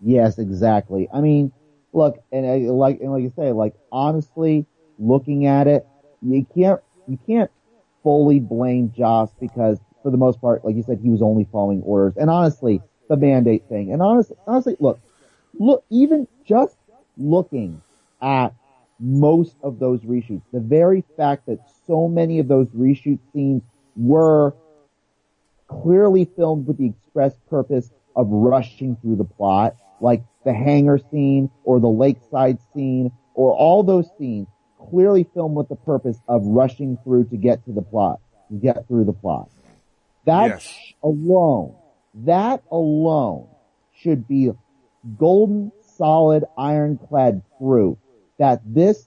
Yes, 0.00 0.38
exactly. 0.38 1.08
I 1.12 1.20
mean, 1.20 1.52
look, 1.92 2.22
and 2.32 2.46
I, 2.46 2.56
like 2.70 3.00
and 3.00 3.12
like 3.12 3.22
you 3.22 3.32
say, 3.36 3.52
like 3.52 3.74
honestly, 3.92 4.64
looking 4.98 5.46
at 5.46 5.66
it, 5.66 5.86
you 6.22 6.46
can't 6.54 6.80
you 7.06 7.18
can't 7.26 7.50
fully 8.02 8.40
blame 8.40 8.92
Joss 8.96 9.30
because 9.38 9.78
for 10.02 10.10
the 10.10 10.16
most 10.16 10.40
part, 10.40 10.64
like 10.64 10.76
you 10.76 10.82
said, 10.82 11.00
he 11.02 11.10
was 11.10 11.20
only 11.20 11.46
following 11.52 11.82
orders. 11.82 12.16
And 12.16 12.30
honestly, 12.30 12.80
the 13.08 13.16
mandate 13.16 13.64
thing. 13.68 13.92
And 13.92 14.00
honestly, 14.00 14.36
honestly, 14.46 14.76
look, 14.80 15.00
look, 15.60 15.84
even 15.90 16.26
just 16.44 16.76
looking 17.16 17.80
at 18.20 18.52
most 18.98 19.54
of 19.62 19.78
those 19.78 20.00
reshoots, 20.00 20.42
the 20.52 20.60
very 20.60 21.04
fact 21.16 21.46
that 21.46 21.58
so 21.86 22.08
many 22.08 22.38
of 22.40 22.48
those 22.48 22.66
reshoot 22.68 23.18
scenes 23.32 23.62
were 23.94 24.54
clearly 25.68 26.24
filmed 26.24 26.66
with 26.66 26.78
the 26.78 26.86
express 26.86 27.34
purpose 27.48 27.90
of 28.16 28.26
rushing 28.28 28.96
through 28.96 29.16
the 29.16 29.24
plot, 29.24 29.76
like 30.00 30.24
the 30.44 30.52
hangar 30.52 30.98
scene 31.10 31.50
or 31.64 31.78
the 31.78 31.88
lakeside 31.88 32.58
scene 32.74 33.12
or 33.34 33.52
all 33.52 33.82
those 33.82 34.08
scenes 34.18 34.48
clearly 34.90 35.26
filmed 35.34 35.54
with 35.54 35.68
the 35.68 35.76
purpose 35.76 36.18
of 36.26 36.42
rushing 36.44 36.98
through 37.04 37.24
to 37.24 37.36
get 37.36 37.64
to 37.66 37.72
the 37.72 37.82
plot, 37.82 38.18
to 38.50 38.56
get 38.56 38.88
through 38.88 39.04
the 39.04 39.12
plot. 39.12 39.50
That 40.24 40.48
yes. 40.48 40.76
alone, 41.02 41.76
that 42.14 42.62
alone 42.70 43.48
should 43.94 44.26
be 44.26 44.50
golden, 45.18 45.72
solid, 45.96 46.44
ironclad 46.56 47.42
proof 47.58 47.98
that 48.38 48.60
this 48.64 49.06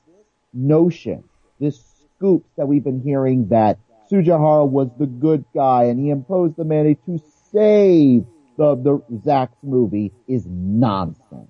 notion, 0.54 1.24
this 1.60 1.82
scoops 2.18 2.50
that 2.58 2.68
we've 2.68 2.84
been 2.84 3.02
hearing 3.02 3.48
that 3.50 3.80
Tsujihara 4.12 4.68
was 4.68 4.90
the 5.00 5.08
good 5.08 5.46
guy 5.54 5.86
and 5.86 6.00
he 6.00 6.10
imposed 6.10 6.56
the 6.56 6.64
mandate 6.64 7.04
to 7.06 7.20
save 7.52 8.26
the, 8.58 8.76
the 8.76 9.02
Zack's 9.24 9.58
movie 9.64 10.12
is 10.28 10.46
nonsense. 10.46 11.50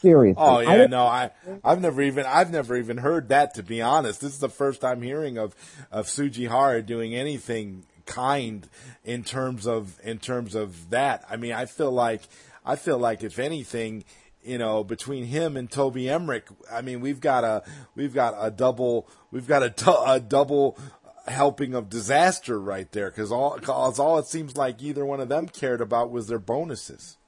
Seriously. 0.00 0.42
Oh 0.42 0.60
yeah, 0.60 0.76
don't- 0.76 0.90
no, 0.90 1.04
I 1.04 1.30
I've 1.62 1.80
never 1.82 2.00
even 2.00 2.24
I've 2.24 2.50
never 2.50 2.74
even 2.76 2.96
heard 2.98 3.28
that 3.28 3.54
to 3.54 3.62
be 3.62 3.82
honest. 3.82 4.22
This 4.22 4.32
is 4.32 4.38
the 4.38 4.48
first 4.48 4.82
I'm 4.82 5.02
hearing 5.02 5.36
of 5.36 5.54
of 5.92 6.06
Tsujihara 6.06 6.86
doing 6.86 7.14
anything 7.14 7.84
kind 8.06 8.66
in 9.04 9.24
terms 9.24 9.66
of 9.66 10.00
in 10.02 10.18
terms 10.18 10.54
of 10.54 10.88
that. 10.90 11.24
I 11.28 11.36
mean, 11.36 11.52
I 11.52 11.66
feel 11.66 11.92
like 11.92 12.22
I 12.64 12.76
feel 12.76 12.98
like 12.98 13.22
if 13.22 13.38
anything, 13.38 14.04
you 14.42 14.58
know, 14.58 14.84
between 14.84 15.24
him 15.24 15.56
and 15.56 15.70
Toby 15.70 16.08
Emmerich, 16.08 16.48
I 16.70 16.82
mean, 16.82 17.00
we've 17.00 17.20
got 17.20 17.44
a 17.44 17.62
we've 17.94 18.14
got 18.14 18.34
a 18.38 18.50
double 18.50 19.08
we've 19.30 19.46
got 19.46 19.62
a, 19.62 19.70
du- 19.70 20.02
a 20.04 20.20
double 20.20 20.78
helping 21.26 21.74
of 21.74 21.88
disaster 21.88 22.60
right 22.60 22.90
there 22.92 23.10
because 23.10 23.30
all 23.30 23.58
cause 23.58 23.98
all 23.98 24.18
it 24.18 24.26
seems 24.26 24.56
like 24.56 24.82
either 24.82 25.04
one 25.04 25.20
of 25.20 25.28
them 25.28 25.46
cared 25.48 25.80
about 25.80 26.10
was 26.10 26.26
their 26.26 26.38
bonuses. 26.38 27.18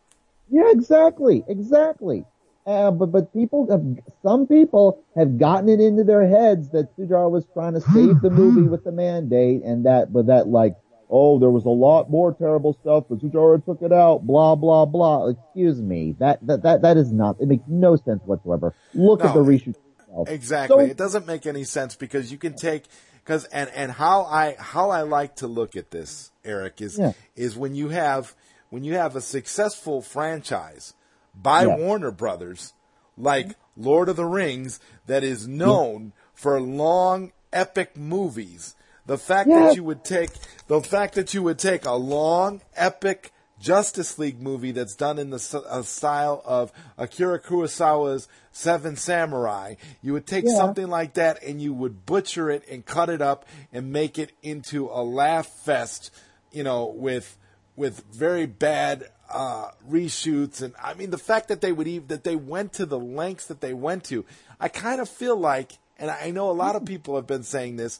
Yeah, 0.51 0.70
exactly, 0.70 1.45
exactly. 1.49 2.24
Uh, 2.64 2.91
but 2.93 3.07
but 3.07 3.33
people 3.33 3.68
have 3.70 3.85
some 4.22 4.47
people 4.47 5.03
have 5.16 5.37
gotten 5.37 5.68
it 5.68 5.80
into 5.80 6.05
their 6.05 6.28
heads 6.28 6.68
that 6.70 6.97
Tsujihara 6.97 7.30
was 7.30 7.45
trying 7.53 7.74
to 7.74 7.80
save 7.80 8.20
the 8.20 8.30
movie 8.30 8.62
with 8.68 8.85
the 8.85 8.93
mandate, 8.93 9.62
and 9.62 9.85
that 9.87 10.12
but 10.12 10.26
that 10.26 10.47
like 10.47 10.76
oh 11.13 11.39
there 11.39 11.51
was 11.51 11.65
a 11.67 11.71
lot 11.71 12.11
more 12.11 12.35
terrible 12.35 12.77
stuff, 12.81 13.05
but 13.09 13.21
Tsujihara 13.21 13.65
took 13.65 13.83
it 13.83 13.93
out. 13.93 14.27
Blah 14.27 14.57
blah 14.57 14.87
blah. 14.87 15.29
Excuse 15.29 15.81
me, 15.81 16.17
that 16.19 16.45
that 16.47 16.63
that 16.63 16.83
that 16.83 16.97
is 16.97 17.13
not. 17.13 17.37
It 17.41 17.47
makes 17.47 17.65
no 17.69 17.95
sense 17.97 18.23
whatsoever. 18.25 18.75
Look 18.95 19.23
at 19.25 19.35
the 19.35 19.41
reshoot. 19.41 19.77
itself. 20.13 20.29
Exactly. 20.29 20.87
So- 20.87 20.91
it 20.91 20.97
doesn't 20.97 21.27
make 21.27 21.47
any 21.47 21.65
sense 21.65 21.95
because 21.95 22.33
you 22.33 22.39
can 22.39 22.55
take 22.55 22.85
because 23.25 23.45
and 23.47 23.71
and 23.75 23.93
how 23.93 24.23
I 24.23 24.57
how 24.59 24.91
I 24.91 25.03
like 25.03 25.37
to 25.37 25.47
look 25.47 25.77
at 25.77 25.91
this, 25.91 26.33
Eric, 26.45 26.81
is 26.81 26.99
Yeah. 26.99 27.13
is 27.37 27.57
when 27.57 27.75
you 27.75 27.91
have 27.91 28.35
when 28.71 28.85
you 28.85 28.95
have 28.95 29.15
a 29.15 29.21
successful 29.21 30.01
franchise 30.03 30.95
by 31.35 31.65
Yeah. 31.67 31.77
Warner 31.77 32.11
Brothers, 32.11 32.73
like 33.17 33.49
mm-hmm. 33.49 33.85
Lord 33.85 34.09
of 34.09 34.17
the 34.17 34.25
Rings, 34.27 34.81
that 35.07 35.23
is 35.23 35.47
known 35.47 36.13
for 36.35 36.61
long 36.61 37.33
epic 37.53 37.97
movies. 37.97 38.75
The 39.07 39.18
fact 39.18 39.48
Yeah. 39.48 39.66
that 39.68 39.76
you 39.76 39.84
would 39.84 40.05
take 40.05 40.30
the 40.68 40.80
fact 40.80 41.14
that 41.14 41.34
you 41.34 41.42
would 41.42 41.59
take 41.59 41.84
a 41.84 41.92
long 41.94 42.61
epic 42.76 43.32
Justice 43.61 44.18
League 44.18 44.40
movie 44.40 44.72
that's 44.72 44.96
done 44.96 45.18
in 45.18 45.30
the 45.30 45.64
uh, 45.68 45.82
style 45.82 46.42
of 46.44 46.72
Akira 46.98 47.38
Kurosawa's 47.38 48.26
Seven 48.50 48.96
Samurai. 48.96 49.74
You 50.03 50.12
would 50.14 50.26
take 50.26 50.44
Yeah. 50.46 50.57
something 50.57 50.88
like 50.88 51.14
that 51.14 51.42
and 51.44 51.61
you 51.62 51.72
would 51.72 52.05
butcher 52.05 52.50
it 52.50 52.64
and 52.68 52.84
cut 52.84 53.09
it 53.09 53.22
up 53.22 53.44
and 53.72 53.92
make 53.92 54.18
it 54.18 54.32
into 54.42 54.88
a 54.88 55.03
laugh 55.05 55.46
fest, 55.46 56.11
you 56.50 56.62
know, 56.64 56.86
with 56.86 57.36
with 57.76 58.03
very 58.12 58.46
bad 58.46 59.05
uh, 59.30 59.70
reshoots 59.88 60.61
and 60.61 60.74
I 60.82 60.92
mean 60.94 61.11
the 61.11 61.16
fact 61.18 61.48
that 61.48 61.61
they 61.62 61.72
would 61.72 61.88
even 61.88 62.09
that 62.09 62.22
they 62.24 62.36
went 62.36 62.74
to 62.74 62.84
the 62.86 62.98
lengths 62.98 63.46
that 63.46 63.61
they 63.61 63.72
went 63.74 64.05
to. 64.05 64.24
I 64.61 64.68
kind 64.68 65.00
of 65.00 65.09
feel 65.09 65.36
like, 65.36 65.72
and 65.98 66.11
I 66.11 66.30
know 66.32 66.50
a 66.50 66.53
lot 66.53 66.76
of 66.76 66.84
people 66.84 67.16
have 67.16 67.26
been 67.26 67.42
saying 67.44 67.76
this, 67.76 67.98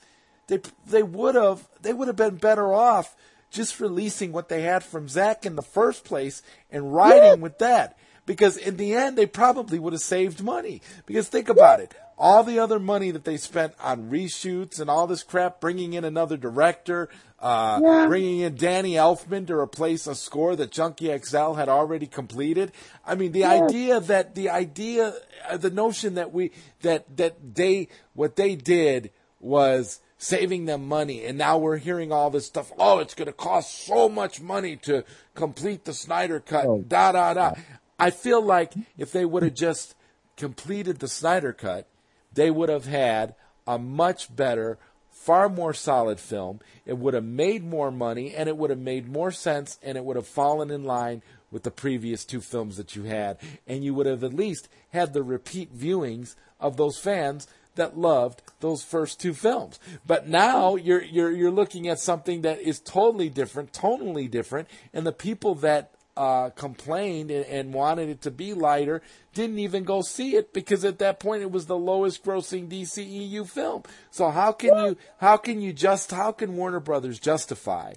they 0.49 0.61
they 0.87 1.03
would 1.03 1.35
have 1.35 1.67
they 1.83 1.93
would 1.93 2.09
have 2.09 2.17
been 2.17 2.37
better 2.37 2.73
off 2.73 3.15
just 3.51 3.81
releasing 3.81 4.33
what 4.33 4.49
they 4.49 4.63
had 4.63 4.83
from 4.83 5.09
Zack 5.09 5.45
in 5.45 5.57
the 5.57 5.63
first 5.63 6.05
place 6.05 6.43
and 6.71 6.93
riding 6.95 7.41
with 7.41 7.59
that. 7.59 7.99
Because 8.25 8.57
in 8.57 8.77
the 8.77 8.95
end, 8.95 9.19
they 9.19 9.27
probably 9.27 9.79
would 9.79 9.93
have 9.93 10.01
saved 10.01 10.43
money. 10.43 10.81
Because 11.07 11.29
think 11.29 11.49
about 11.49 11.81
it. 11.81 11.93
All 12.17 12.45
the 12.45 12.61
other 12.61 12.79
money 12.79 13.11
that 13.11 13.25
they 13.25 13.37
spent 13.37 13.75
on 13.81 14.11
reshoots 14.11 14.81
and 14.81 14.89
all 14.89 15.07
this 15.09 15.23
crap, 15.25 15.61
bringing 15.61 15.93
in 15.95 16.05
another 16.05 16.37
director, 16.37 17.09
uh, 17.41 17.81
Yeah. 17.83 18.07
bringing 18.07 18.39
in 18.41 18.55
Danny 18.55 18.93
Elfman 18.93 19.47
to 19.49 19.55
replace 19.55 20.07
a 20.07 20.15
score 20.15 20.55
that 20.57 20.71
Junkie 20.71 21.11
XL 21.11 21.55
had 21.55 21.69
already 21.69 22.07
completed. 22.07 22.71
I 23.05 23.17
mean, 23.17 23.33
the 23.33 23.45
idea 23.45 23.99
that 23.99 24.35
the 24.37 24.49
idea, 24.51 25.15
uh, 25.51 25.57
the 25.57 25.71
notion 25.71 26.15
that 26.15 26.33
we 26.33 26.53
that 26.83 27.17
that 27.17 27.55
they 27.55 27.89
what 28.15 28.37
they 28.37 28.55
did 28.55 29.11
was 29.41 29.99
saving 30.23 30.67
them 30.67 30.87
money, 30.87 31.25
and 31.25 31.37
now 31.37 31.59
we're 31.59 31.79
hearing 31.79 32.13
all 32.13 32.31
this 32.31 32.47
stuff. 32.47 32.71
Oh, 32.79 33.01
it's 33.01 33.15
going 33.15 33.27
to 33.27 33.33
cost 33.33 33.87
so 33.87 34.09
much 34.09 34.41
money 34.41 34.77
to 34.77 35.05
complete 35.35 35.85
the 35.85 35.93
Snyder 35.93 36.39
cut. 36.39 36.65
Oh. 36.65 36.81
Da 36.87 37.11
da 37.11 37.35
da. 37.35 37.55
I 37.99 38.11
feel 38.11 38.41
like 38.41 38.73
if 38.97 39.11
they 39.11 39.25
would 39.25 39.43
have 39.43 39.55
just 39.55 39.97
completed 40.37 41.01
the 41.01 41.09
Snyder 41.09 41.53
cut, 41.53 41.89
they 42.33 42.53
would 42.53 42.69
have 42.69 42.87
had 42.87 43.35
a 43.67 43.81
much 43.81 44.35
better, 44.35 44.79
far 45.11 45.49
more 45.49 45.75
solid 45.75 46.21
film. 46.21 46.61
It 46.87 46.99
would 46.99 47.15
have 47.15 47.25
made 47.25 47.65
more 47.65 47.91
money 47.91 48.33
and 48.33 48.49
it 48.49 48.57
would 48.57 48.71
have 48.71 48.79
made 48.79 49.09
more 49.09 49.33
sense 49.33 49.81
and 49.83 49.99
it 49.99 50.05
would 50.05 50.17
have 50.17 50.27
fallen 50.27 50.71
in 50.71 50.85
line 50.85 51.23
with 51.51 51.65
the 51.65 51.71
previous 51.73 52.25
two 52.25 52.41
films 52.41 52.77
that 52.77 52.95
you 52.95 53.03
had. 53.05 53.39
And 53.67 53.85
you 53.85 53.93
would 53.95 54.07
have 54.07 54.23
at 54.23 54.33
least 54.33 54.69
had 54.91 55.13
the 55.13 55.23
repeat 55.25 55.77
viewings 55.77 56.37
of 56.61 56.77
those 56.77 56.97
fans 56.97 57.49
that 57.75 57.97
loved 57.97 58.43
those 58.61 58.83
first 58.83 59.21
two 59.21 59.35
films. 59.35 59.79
But 60.07 60.29
now 60.29 60.77
you're 60.77 61.03
you're 61.03 61.33
you're 61.33 61.51
looking 61.51 61.89
at 61.89 61.99
something 61.99 62.43
that 62.43 62.61
is 62.61 62.81
totally 62.81 63.29
different, 63.29 63.73
tonally 63.73 64.31
different, 64.31 64.69
and 64.93 65.07
the 65.07 65.13
people 65.13 65.55
that 65.57 65.93
uh, 66.17 66.51
complained 66.51 67.31
and, 67.31 67.47
and 67.47 67.73
wanted 67.73 68.09
it 68.09 68.21
to 68.23 68.31
be 68.31 68.53
lighter 68.53 69.01
didn't 69.33 69.59
even 69.59 69.85
go 69.85 70.03
see 70.03 70.37
it 70.37 70.53
because 70.53 70.85
at 70.85 70.99
that 70.99 71.19
point 71.19 71.43
it 71.43 71.51
was 71.51 71.67
the 71.67 71.77
lowest 71.77 72.23
grossing 72.23 72.69
DCEU 72.69 73.49
film. 73.49 73.83
So 74.11 74.31
how 74.31 74.53
can 74.53 74.77
you 74.85 74.97
how 75.19 75.37
can 75.37 75.61
you 75.61 75.73
just 75.73 76.11
how 76.11 76.33
can 76.33 76.57
Warner 76.57 76.81
Brothers 76.81 77.19
justify 77.19 77.95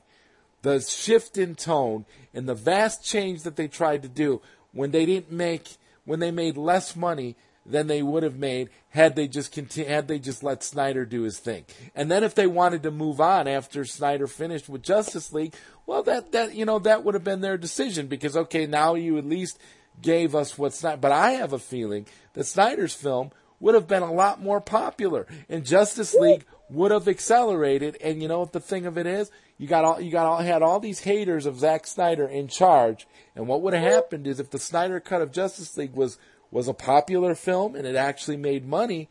the 0.61 0.79
shift 0.79 1.37
in 1.37 1.55
tone 1.55 2.05
and 2.33 2.47
the 2.47 2.55
vast 2.55 3.03
change 3.03 3.43
that 3.43 3.55
they 3.55 3.67
tried 3.67 4.01
to 4.03 4.09
do 4.09 4.41
when 4.71 4.91
they 4.91 5.05
didn't 5.05 5.31
make 5.31 5.77
when 6.05 6.19
they 6.19 6.31
made 6.31 6.55
less 6.55 6.95
money 6.95 7.35
than 7.65 7.87
they 7.87 8.01
would 8.01 8.23
have 8.23 8.37
made 8.37 8.69
had 8.89 9.15
they 9.15 9.27
just 9.27 9.51
continue, 9.51 9.89
had 9.89 10.07
they 10.07 10.19
just 10.19 10.43
let 10.43 10.63
Snyder 10.63 11.05
do 11.05 11.23
his 11.23 11.39
thing. 11.39 11.65
And 11.95 12.09
then 12.11 12.23
if 12.23 12.35
they 12.35 12.47
wanted 12.47 12.83
to 12.83 12.91
move 12.91 13.19
on 13.19 13.47
after 13.47 13.85
Snyder 13.85 14.27
finished 14.27 14.69
with 14.69 14.83
Justice 14.83 15.33
League, 15.33 15.55
well 15.85 16.03
that 16.03 16.31
that 16.31 16.55
you 16.55 16.65
know 16.65 16.79
that 16.79 17.03
would 17.03 17.13
have 17.13 17.23
been 17.23 17.41
their 17.41 17.57
decision 17.57 18.07
because 18.07 18.37
okay, 18.37 18.65
now 18.65 18.95
you 18.95 19.17
at 19.17 19.25
least 19.25 19.59
gave 20.01 20.35
us 20.35 20.57
what's 20.57 20.83
not 20.83 20.99
but 20.99 21.11
I 21.11 21.31
have 21.31 21.53
a 21.53 21.59
feeling 21.59 22.05
that 22.33 22.45
Snyder's 22.45 22.93
film 22.93 23.31
would 23.59 23.75
have 23.75 23.87
been 23.87 24.03
a 24.03 24.13
lot 24.13 24.41
more 24.41 24.59
popular 24.59 25.25
and 25.47 25.65
Justice 25.65 26.13
League 26.13 26.45
would 26.69 26.91
have 26.91 27.07
accelerated. 27.07 27.97
And 28.01 28.21
you 28.21 28.27
know 28.27 28.39
what 28.39 28.53
the 28.53 28.59
thing 28.59 28.85
of 28.85 28.97
it 28.97 29.07
is? 29.07 29.31
You 29.57 29.67
got 29.67 29.85
all 29.85 30.01
you 30.01 30.11
got 30.11 30.25
all 30.25 30.37
had 30.39 30.61
all 30.61 30.79
these 30.79 30.99
haters 30.99 31.45
of 31.45 31.59
Zack 31.59 31.87
Snyder 31.87 32.27
in 32.27 32.47
charge. 32.47 33.07
And 33.35 33.47
what 33.47 33.61
would 33.61 33.73
have 33.73 33.91
happened 33.91 34.27
is 34.27 34.39
if 34.39 34.51
the 34.51 34.59
Snyder 34.59 34.99
cut 34.99 35.21
of 35.21 35.31
Justice 35.31 35.77
League 35.77 35.93
was 35.93 36.17
was 36.55 36.67
a 36.67 36.73
popular 36.73 37.35
film 37.35 37.75
and 37.75 37.85
it 37.85 37.95
actually 37.95 38.37
made 38.37 38.65
money 38.65 39.09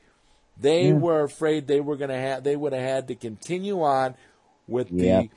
they 0.56 0.92
were 0.92 1.22
afraid 1.22 1.66
they 1.66 1.80
were 1.80 1.96
to 1.96 2.14
have 2.14 2.44
they 2.44 2.56
would 2.56 2.72
have 2.72 2.82
had 2.82 3.08
to 3.08 3.14
continue 3.14 3.82
on 3.82 4.14
with 4.66 4.90
Yeah. 4.90 5.22
the 5.22 5.30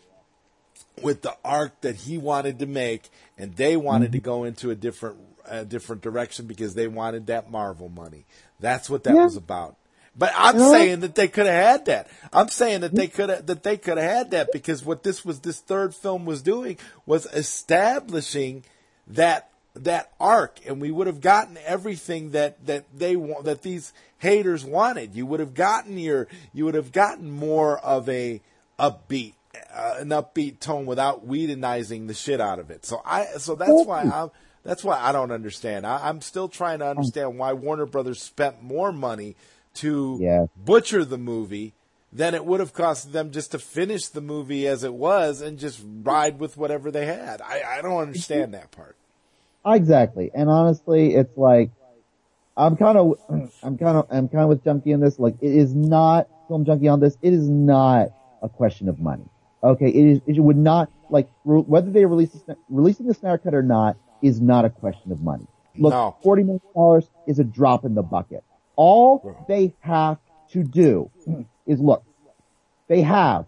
with 1.01 1.21
the 1.21 1.35
arc 1.43 1.81
that 1.81 1.95
he 1.95 2.17
wanted 2.17 2.59
to 2.59 2.65
make, 2.65 3.09
and 3.37 3.55
they 3.55 3.77
wanted 3.77 4.11
to 4.13 4.17
mm-hmm. 4.17 4.25
go 4.25 4.43
into 4.43 4.71
a 4.71 4.75
different 4.75 5.17
a 5.45 5.63
different 5.63 6.01
direction 6.01 6.45
because 6.45 6.75
they 6.75 6.87
wanted 6.87 7.27
that 7.27 7.49
Marvel 7.49 7.89
money. 7.89 8.25
That's 8.59 8.89
what 8.89 9.03
that 9.05 9.15
Yeah. 9.15 9.23
was 9.23 9.37
about. 9.37 9.77
But 10.15 10.33
I'm 10.35 10.57
saying 10.57 11.01
that 11.01 11.13
they 11.13 11.27
could 11.27 11.45
have 11.45 11.63
had 11.63 11.85
that. 11.85 12.07
I'm 12.33 12.49
saying 12.49 12.81
that 12.81 12.93
they 12.93 13.07
mm-hmm. 13.07 13.15
could 13.15 13.29
have 13.29 13.45
that 13.45 13.63
they 13.63 13.77
could 13.77 13.97
have 13.97 14.11
had 14.11 14.31
that 14.31 14.51
because 14.51 14.83
what 14.83 15.03
this 15.03 15.23
was 15.23 15.39
this 15.41 15.59
third 15.59 15.93
film 15.95 16.25
was 16.25 16.41
doing 16.41 16.77
was 17.05 17.25
establishing 17.27 18.65
that 19.07 19.49
that 19.83 20.11
arc, 20.19 20.59
and 20.65 20.79
we 20.81 20.91
would 20.91 21.07
have 21.07 21.21
gotten 21.21 21.57
everything 21.65 22.31
that 22.31 22.65
that 22.65 22.85
they 22.95 23.15
want 23.15 23.45
that 23.45 23.61
these 23.61 23.93
haters 24.19 24.65
wanted. 24.65 25.15
You 25.15 25.25
would 25.25 25.39
have 25.39 25.53
gotten 25.53 25.97
your 25.97 26.27
you 26.53 26.65
would 26.65 26.75
have 26.75 26.91
gotten 26.91 27.31
more 27.31 27.79
of 27.79 28.07
a 28.09 28.41
upbeat 28.79 29.33
uh, 29.73 29.95
an 29.99 30.09
upbeat 30.09 30.59
tone 30.59 30.85
without 30.85 31.27
Whedonizing 31.27 32.07
the 32.07 32.13
shit 32.13 32.39
out 32.41 32.59
of 32.59 32.69
it. 32.69 32.85
So 32.85 33.01
I 33.05 33.25
so 33.37 33.55
that's 33.55 33.85
why 33.85 34.03
I'm 34.03 34.29
that's 34.63 34.83
why 34.83 34.99
I 34.99 35.11
don't 35.11 35.31
understand. 35.31 35.85
I, 35.87 36.07
I'm 36.09 36.21
still 36.21 36.49
trying 36.49 36.79
to 36.79 36.87
understand 36.89 37.37
why 37.39 37.53
Warner 37.53 37.85
Brothers 37.85 38.21
spent 38.21 38.61
more 38.61 38.91
money 38.91 39.35
to 39.75 40.17
Yeah. 40.21 40.45
butcher 40.57 41.05
the 41.05 41.17
movie 41.17 41.73
than 42.11 42.33
it 42.33 42.45
would 42.45 42.59
have 42.59 42.73
cost 42.73 43.11
them 43.13 43.31
just 43.31 43.51
to 43.51 43.59
finish 43.59 44.07
the 44.07 44.21
movie 44.21 44.65
as 44.67 44.83
it 44.83 44.93
was 44.93 45.41
and 45.41 45.59
just 45.59 45.81
ride 46.03 46.39
with 46.39 46.57
whatever 46.57 46.89
they 46.89 47.05
had. 47.05 47.41
I, 47.41 47.61
I 47.77 47.81
don't 47.81 47.97
understand 48.01 48.53
that 48.53 48.71
part. 48.71 48.95
Exactly. 49.75 50.31
And 50.33 50.49
honestly, 50.49 51.13
it's 51.15 51.37
like, 51.37 51.71
I'm 52.55 52.75
kind 52.77 52.97
of, 52.97 53.19
I'm 53.63 53.77
kind 53.77 53.97
of, 53.97 54.07
I'm 54.09 54.27
kind 54.29 54.43
of 54.43 54.49
with 54.49 54.63
Junkie 54.63 54.93
on 54.93 54.99
this. 54.99 55.19
Like, 55.19 55.35
it 55.41 55.51
is 55.53 55.73
not, 55.75 56.27
Film 56.47 56.65
Junkie 56.65 56.87
on 56.87 56.99
this, 56.99 57.17
it 57.21 57.33
is 57.33 57.47
not 57.49 58.09
a 58.41 58.49
question 58.49 58.89
of 58.89 58.99
money. 58.99 59.25
Okay, 59.63 59.87
it 59.89 60.05
is, 60.05 60.21
it 60.27 60.39
would 60.39 60.57
not, 60.57 60.89
like, 61.09 61.27
re- 61.43 61.61
whether 61.61 61.89
they 61.91 62.05
release, 62.05 62.31
the, 62.31 62.55
releasing 62.69 63.07
the 63.07 63.13
Snyder 63.13 63.37
Cut 63.39 63.53
or 63.53 63.63
not 63.63 63.97
is 64.21 64.39
not 64.39 64.65
a 64.65 64.69
question 64.69 65.11
of 65.11 65.21
money. 65.21 65.45
Look, 65.79 65.93
No. 65.93 66.15
forty 66.23 66.41
million 66.43 66.61
dollars 66.73 67.07
is 67.27 67.37
a 67.37 67.43
drop 67.43 67.85
in 67.85 67.93
the 67.93 68.01
bucket. 68.01 68.43
All 68.75 69.45
they 69.47 69.73
have 69.81 70.17
to 70.51 70.63
do 70.63 71.11
is 71.67 71.79
look. 71.79 72.03
They 72.87 73.01
have 73.01 73.45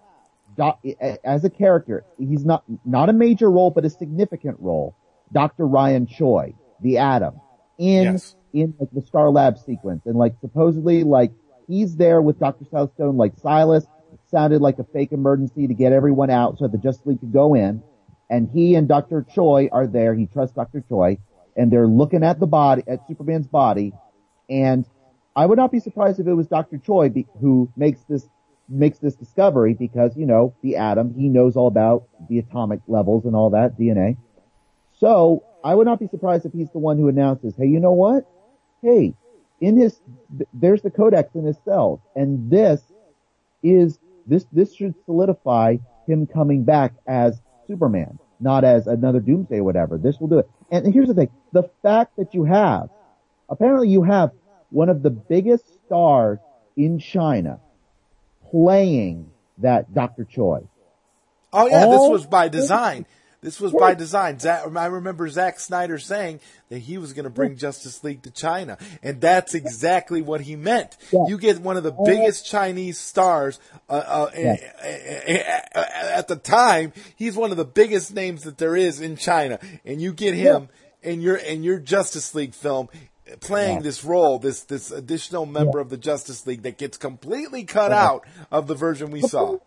as 1.23 1.43
a 1.43 1.49
character. 1.49 2.03
He's 2.19 2.45
not 2.45 2.63
not 2.85 3.09
a 3.09 3.13
major 3.13 3.49
role, 3.49 3.71
but 3.71 3.83
a 3.85 3.89
significant 3.89 4.57
role. 4.59 4.93
Dr. 5.31 5.67
Ryan 5.67 6.07
Choi, 6.07 6.53
the 6.81 6.97
Atom, 6.97 7.39
in 7.77 8.03
Yes. 8.03 8.35
in 8.53 8.73
like 8.79 8.89
the 8.91 9.01
Star 9.01 9.29
Lab 9.29 9.57
sequence, 9.57 10.05
and 10.05 10.15
like 10.15 10.35
supposedly 10.41 11.03
like 11.03 11.31
he's 11.67 11.95
there 11.95 12.21
with 12.21 12.39
Dr. 12.39 12.65
Southstone, 12.71 13.17
like 13.17 13.37
Silas. 13.37 13.85
It 14.13 14.19
sounded 14.31 14.61
like 14.61 14.79
a 14.79 14.83
fake 14.83 15.11
emergency 15.11 15.67
to 15.67 15.73
get 15.73 15.91
everyone 15.93 16.29
out 16.29 16.57
so 16.57 16.65
that 16.65 16.71
the 16.71 16.77
Justice 16.79 17.05
League 17.05 17.19
could 17.19 17.33
go 17.33 17.53
in. 17.53 17.83
And 18.31 18.49
he 18.51 18.75
and 18.75 18.87
Dr. 18.87 19.25
Choi 19.33 19.69
are 19.71 19.87
there. 19.87 20.13
He 20.13 20.27
trusts 20.27 20.55
Dr. 20.55 20.83
Choi, 20.87 21.17
and 21.55 21.71
they're 21.71 21.87
looking 21.87 22.23
at 22.23 22.39
the 22.39 22.45
body, 22.47 22.83
at 22.87 22.99
Superman's 23.07 23.47
body, 23.47 23.93
and 24.49 24.85
I 25.35 25.45
would 25.45 25.57
not 25.57 25.71
be 25.71 25.79
surprised 25.79 26.19
if 26.19 26.27
it 26.27 26.33
was 26.33 26.47
Dr. 26.47 26.77
Choi 26.79 27.09
be, 27.09 27.27
who 27.39 27.71
makes 27.77 28.01
this 28.03 28.27
makes 28.67 28.99
this 28.99 29.15
discovery 29.15 29.73
because 29.73 30.15
you 30.15 30.25
know 30.25 30.53
the 30.61 30.75
atom. 30.75 31.13
He 31.15 31.27
knows 31.27 31.55
all 31.55 31.67
about 31.67 32.03
the 32.29 32.39
atomic 32.39 32.81
levels 32.87 33.25
and 33.25 33.35
all 33.35 33.51
that 33.51 33.77
DNA. 33.79 34.17
So 34.99 35.43
I 35.63 35.75
would 35.75 35.85
not 35.85 35.99
be 35.99 36.07
surprised 36.07 36.45
if 36.45 36.53
he's 36.53 36.71
the 36.71 36.79
one 36.79 36.97
who 36.97 37.07
announces, 37.07 37.55
"Hey, 37.55 37.67
you 37.67 37.79
know 37.79 37.93
what? 37.93 38.25
Hey, 38.81 39.13
in 39.61 39.77
his 39.77 39.99
there's 40.53 40.81
the 40.81 40.91
codex 40.91 41.35
in 41.35 41.45
his 41.45 41.57
cell 41.65 42.01
and 42.15 42.49
this 42.49 42.81
is 43.63 43.99
this 44.25 44.45
this 44.51 44.73
should 44.73 44.95
solidify 45.05 45.77
him 46.07 46.27
coming 46.27 46.63
back 46.63 46.93
as 47.07 47.41
Superman, 47.67 48.19
not 48.39 48.63
as 48.63 48.87
another 48.87 49.19
Doomsday 49.19 49.57
or 49.57 49.63
whatever. 49.63 49.97
This 49.97 50.19
will 50.19 50.27
do 50.27 50.39
it. 50.39 50.49
And 50.71 50.93
here's 50.93 51.07
the 51.07 51.13
thing: 51.13 51.29
the 51.51 51.69
fact 51.81 52.15
that 52.17 52.33
you 52.33 52.45
have 52.45 52.89
apparently 53.49 53.89
you 53.89 54.03
have 54.03 54.31
one 54.69 54.89
of 54.89 55.01
the 55.01 55.09
biggest 55.09 55.65
stars 55.85 56.39
in 56.77 56.99
China 56.99 57.59
playing 58.49 59.29
that 59.57 59.93
Dr. 59.93 60.23
Choi. 60.23 60.61
Oh 61.51 61.67
yeah, 61.67 61.85
this 61.85 62.09
was 62.09 62.27
by 62.27 62.47
design. 62.47 63.05
This 63.41 63.61
was 63.61 63.71
by 63.71 63.93
design. 63.93 64.37
Zack, 64.39 64.63
I 64.75 64.85
remember 64.87 65.27
Zack 65.29 65.61
Snyder 65.61 65.97
saying 65.97 66.41
that 66.67 66.79
he 66.79 66.97
was 66.97 67.13
going 67.13 67.23
to 67.23 67.29
bring 67.29 67.55
Justice 67.55 68.03
League 68.03 68.23
to 68.23 68.31
China, 68.31 68.77
and 69.01 69.21
that's 69.21 69.55
exactly 69.55 70.21
what 70.21 70.41
he 70.41 70.57
meant. 70.57 70.97
Yeah. 71.11 71.19
You 71.27 71.37
get 71.37 71.59
one 71.59 71.77
of 71.77 71.83
the 71.83 71.95
biggest 72.05 72.45
Chinese 72.45 72.97
stars 72.97 73.57
uh, 73.89 73.93
uh, 73.93 74.29
Yeah. 74.35 75.63
at 75.73 76.27
the 76.27 76.35
time. 76.35 76.91
He's 77.15 77.35
one 77.37 77.51
of 77.51 77.57
the 77.57 77.65
biggest 77.65 78.13
names 78.13 78.43
that 78.43 78.57
there 78.57 78.75
is 78.75 78.99
in 78.99 79.15
China, 79.15 79.59
and 79.85 80.01
you 80.01 80.11
get 80.13 80.33
him 80.35 80.67
in 81.01 81.21
your 81.21 81.37
in 81.37 81.63
your 81.63 81.79
Justice 81.79 82.35
League 82.35 82.53
film 82.53 82.89
playing 83.39 83.77
Yeah. 83.77 83.83
this 83.83 84.03
role, 84.03 84.39
this 84.39 84.61
this 84.63 84.91
additional 84.91 85.45
member 85.45 85.79
of 85.79 85.89
the 85.89 85.97
Justice 85.97 86.45
League 86.45 86.63
that 86.63 86.77
gets 86.77 86.97
completely 86.97 87.63
cut 87.63 87.91
out 87.93 88.25
of 88.51 88.67
the 88.67 88.75
version 88.75 89.11
we 89.11 89.21
saw. 89.21 89.57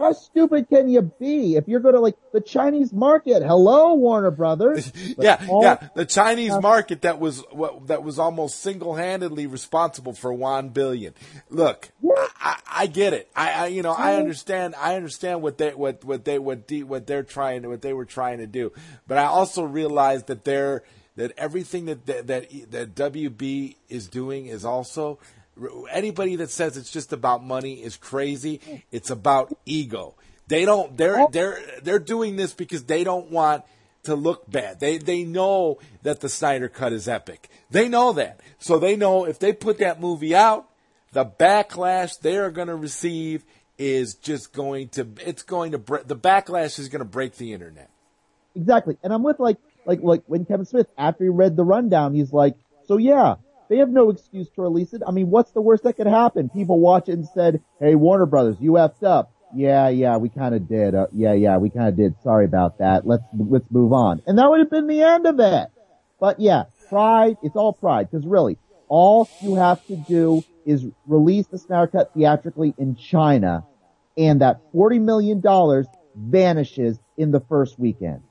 How 0.00 0.12
stupid 0.12 0.68
can 0.70 0.88
you 0.88 1.02
be 1.02 1.56
if 1.56 1.68
you're 1.68 1.80
going 1.80 1.94
to 1.94 2.00
like 2.00 2.16
the 2.32 2.40
Chinese 2.40 2.90
market? 2.90 3.42
Hello, 3.42 3.94
Warner 3.94 4.30
Brothers. 4.30 4.90
Yeah, 5.18 5.44
all- 5.50 5.62
yeah. 5.62 5.88
The 5.94 6.06
Chinese 6.06 6.52
market 6.60 7.02
that 7.02 7.18
was 7.20 7.40
what, 7.50 7.88
that 7.88 8.02
was 8.02 8.18
almost 8.18 8.60
single 8.60 8.94
handedly 8.94 9.46
responsible 9.46 10.14
for 10.14 10.32
one 10.32 10.70
billion. 10.70 11.14
Look, 11.50 11.90
I, 12.40 12.58
I 12.66 12.86
get 12.86 13.12
it. 13.12 13.30
I, 13.36 13.52
I 13.52 13.66
you 13.66 13.82
know 13.82 13.92
I 13.92 14.14
understand. 14.16 14.74
I 14.76 14.96
understand 14.96 15.42
what 15.42 15.58
they 15.58 15.74
what 15.74 16.04
what 16.04 16.24
they 16.24 16.38
what 16.38 16.66
de, 16.66 16.82
what 16.84 17.06
they're 17.06 17.22
trying 17.22 17.68
what 17.68 17.82
they 17.82 17.92
were 17.92 18.06
trying 18.06 18.38
to 18.38 18.46
do. 18.46 18.72
But 19.06 19.18
I 19.18 19.24
also 19.24 19.62
realize 19.64 20.24
that 20.24 20.44
they're 20.44 20.82
that 21.16 21.32
everything 21.36 21.86
that 21.86 22.06
that 22.06 22.26
that, 22.28 22.70
that 22.70 22.94
WB 22.94 23.76
is 23.88 24.08
doing 24.08 24.46
is 24.46 24.64
also 24.64 25.18
anybody 25.90 26.36
that 26.36 26.50
says 26.50 26.76
it's 26.76 26.90
just 26.90 27.12
about 27.12 27.44
money 27.44 27.74
is 27.74 27.96
crazy. 27.96 28.84
It's 28.90 29.10
about 29.10 29.56
ego. 29.64 30.14
They 30.48 30.64
don't. 30.64 30.96
They're 30.96 31.20
oh. 31.20 31.28
they're 31.30 31.60
they're 31.82 31.98
doing 31.98 32.36
this 32.36 32.52
because 32.52 32.84
they 32.84 33.04
don't 33.04 33.30
want 33.30 33.64
to 34.04 34.14
look 34.14 34.50
bad. 34.50 34.80
They 34.80 34.98
they 34.98 35.24
know 35.24 35.78
that 36.02 36.20
the 36.20 36.28
Snyder 36.28 36.68
cut 36.68 36.92
is 36.92 37.08
epic. 37.08 37.48
They 37.70 37.88
know 37.88 38.12
that. 38.14 38.40
So 38.58 38.78
they 38.78 38.96
know 38.96 39.24
if 39.24 39.38
they 39.38 39.52
put 39.52 39.78
that 39.78 40.00
movie 40.00 40.34
out, 40.34 40.68
the 41.12 41.24
backlash 41.24 42.18
they 42.20 42.36
are 42.36 42.50
going 42.50 42.68
to 42.68 42.76
receive 42.76 43.44
is 43.78 44.14
just 44.14 44.52
going 44.52 44.88
to 44.90 45.06
it's 45.24 45.42
going 45.42 45.72
to 45.72 45.78
bre- 45.78 46.02
the 46.04 46.16
backlash 46.16 46.78
is 46.78 46.88
going 46.88 47.00
to 47.00 47.04
break 47.04 47.36
the 47.36 47.52
internet. 47.52 47.90
Exactly. 48.54 48.98
And 49.02 49.12
I'm 49.12 49.22
with 49.22 49.38
like, 49.38 49.58
like, 49.86 50.02
like 50.02 50.22
when 50.26 50.44
Kevin 50.44 50.66
Smith, 50.66 50.88
after 50.98 51.24
he 51.24 51.30
read 51.30 51.56
the 51.56 51.64
rundown, 51.64 52.14
he's 52.14 52.32
like, 52.32 52.56
so 52.86 52.96
yeah, 52.96 53.36
they 53.70 53.78
have 53.78 53.88
no 53.88 54.10
excuse 54.10 54.48
to 54.50 54.62
release 54.62 54.92
it. 54.92 55.00
I 55.06 55.12
mean, 55.12 55.30
what's 55.30 55.52
the 55.52 55.60
worst 55.62 55.84
that 55.84 55.94
could 55.94 56.08
happen? 56.08 56.50
People 56.50 56.80
watch 56.80 57.08
it 57.08 57.12
and 57.12 57.26
said, 57.26 57.62
hey, 57.78 57.94
Warner 57.94 58.26
Brothers, 58.26 58.56
you 58.60 58.72
effed 58.72 59.04
up. 59.04 59.32
Yeah, 59.54 59.88
yeah, 59.88 60.16
we 60.16 60.28
kind 60.28 60.54
of 60.54 60.68
did. 60.68 60.94
Uh, 60.94 61.06
yeah, 61.12 61.32
yeah, 61.32 61.56
we 61.56 61.70
kind 61.70 61.88
of 61.88 61.96
did. 61.96 62.16
Sorry 62.22 62.44
about 62.44 62.78
that. 62.78 63.06
Let's, 63.06 63.22
let's 63.32 63.70
move 63.70 63.92
on. 63.92 64.22
And 64.26 64.38
that 64.38 64.50
would 64.50 64.58
have 64.58 64.70
been 64.70 64.88
the 64.88 65.02
end 65.02 65.26
of 65.26 65.38
it. 65.38 65.68
But 66.18 66.40
yeah, 66.40 66.64
pride, 66.88 67.36
it's 67.42 67.56
all 67.56 67.72
pride. 67.72 68.10
Cause 68.10 68.26
really, 68.26 68.58
all 68.88 69.28
you 69.40 69.54
have 69.54 69.84
to 69.86 69.96
do 69.96 70.42
is 70.66 70.84
release 71.06 71.46
the 71.46 71.58
Snyder 71.58 71.86
Cut 71.86 72.12
theatrically 72.12 72.74
in 72.76 72.96
China 72.96 73.64
and 74.16 74.40
that 74.40 74.60
$40 74.74 75.00
million 75.00 75.40
vanishes 76.16 76.98
in 77.16 77.30
the 77.30 77.40
first 77.40 77.78
weekend. 77.78 78.22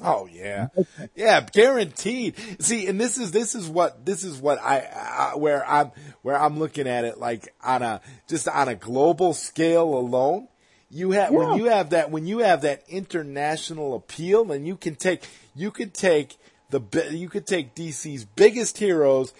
Oh 0.00 0.28
yeah, 0.30 0.68
yeah, 1.16 1.40
guaranteed. 1.52 2.36
See, 2.60 2.86
and 2.86 3.00
this 3.00 3.18
is 3.18 3.32
this 3.32 3.54
is 3.54 3.68
what 3.68 4.04
this 4.06 4.22
is 4.22 4.40
what 4.40 4.58
I, 4.60 4.78
I 4.80 5.36
where 5.36 5.68
I'm 5.68 5.90
where 6.22 6.38
I'm 6.40 6.58
looking 6.58 6.86
at 6.86 7.04
it 7.04 7.18
like 7.18 7.52
on 7.64 7.82
a 7.82 8.00
just 8.28 8.46
on 8.48 8.68
a 8.68 8.74
global 8.76 9.34
scale 9.34 9.94
alone. 9.94 10.48
You 10.90 11.10
have 11.12 11.32
Yeah. 11.32 11.38
when 11.38 11.58
you 11.58 11.64
have 11.66 11.90
that 11.90 12.10
when 12.10 12.26
you 12.26 12.38
have 12.38 12.62
that 12.62 12.84
international 12.88 13.94
appeal, 13.96 14.52
and 14.52 14.66
you 14.66 14.76
can 14.76 14.94
take 14.94 15.22
you 15.54 15.70
could 15.70 15.94
take 15.94 16.36
the 16.70 16.80
you 17.10 17.28
could 17.28 17.46
take 17.46 17.74
DC's 17.74 18.24
biggest 18.24 18.78
heroes, 18.78 19.32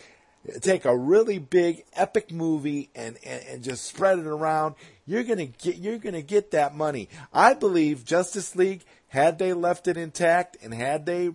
take 0.60 0.84
a 0.84 0.96
really 0.96 1.38
big 1.38 1.84
epic 1.94 2.32
movie, 2.32 2.90
and 2.96 3.16
and, 3.24 3.42
and 3.48 3.62
just 3.62 3.84
spread 3.84 4.18
it 4.18 4.26
around. 4.26 4.74
You're 5.06 5.22
gonna 5.22 5.46
get 5.46 5.76
you're 5.76 5.98
gonna 5.98 6.20
get 6.22 6.50
that 6.50 6.74
money. 6.74 7.08
I 7.32 7.54
believe 7.54 8.04
Justice 8.04 8.56
League 8.56 8.84
had 9.08 9.38
they 9.38 9.52
left 9.52 9.88
it 9.88 9.96
intact 9.96 10.56
and 10.62 10.72
had 10.72 11.06
they 11.06 11.28
uh, 11.28 11.32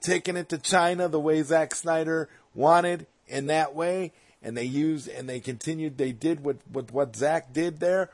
taken 0.00 0.36
it 0.36 0.48
to 0.50 0.58
China 0.58 1.08
the 1.08 1.20
way 1.20 1.42
Zack 1.42 1.74
Snyder 1.74 2.28
wanted 2.54 3.06
in 3.28 3.46
that 3.46 3.74
way, 3.74 4.12
and 4.42 4.56
they 4.56 4.64
used 4.64 5.08
and 5.08 5.28
they 5.28 5.40
continued 5.40 5.98
they 5.98 6.12
did 6.12 6.44
what 6.44 6.56
what 6.70 6.92
what 6.92 7.16
Zack 7.16 7.52
did 7.52 7.80
there, 7.80 8.10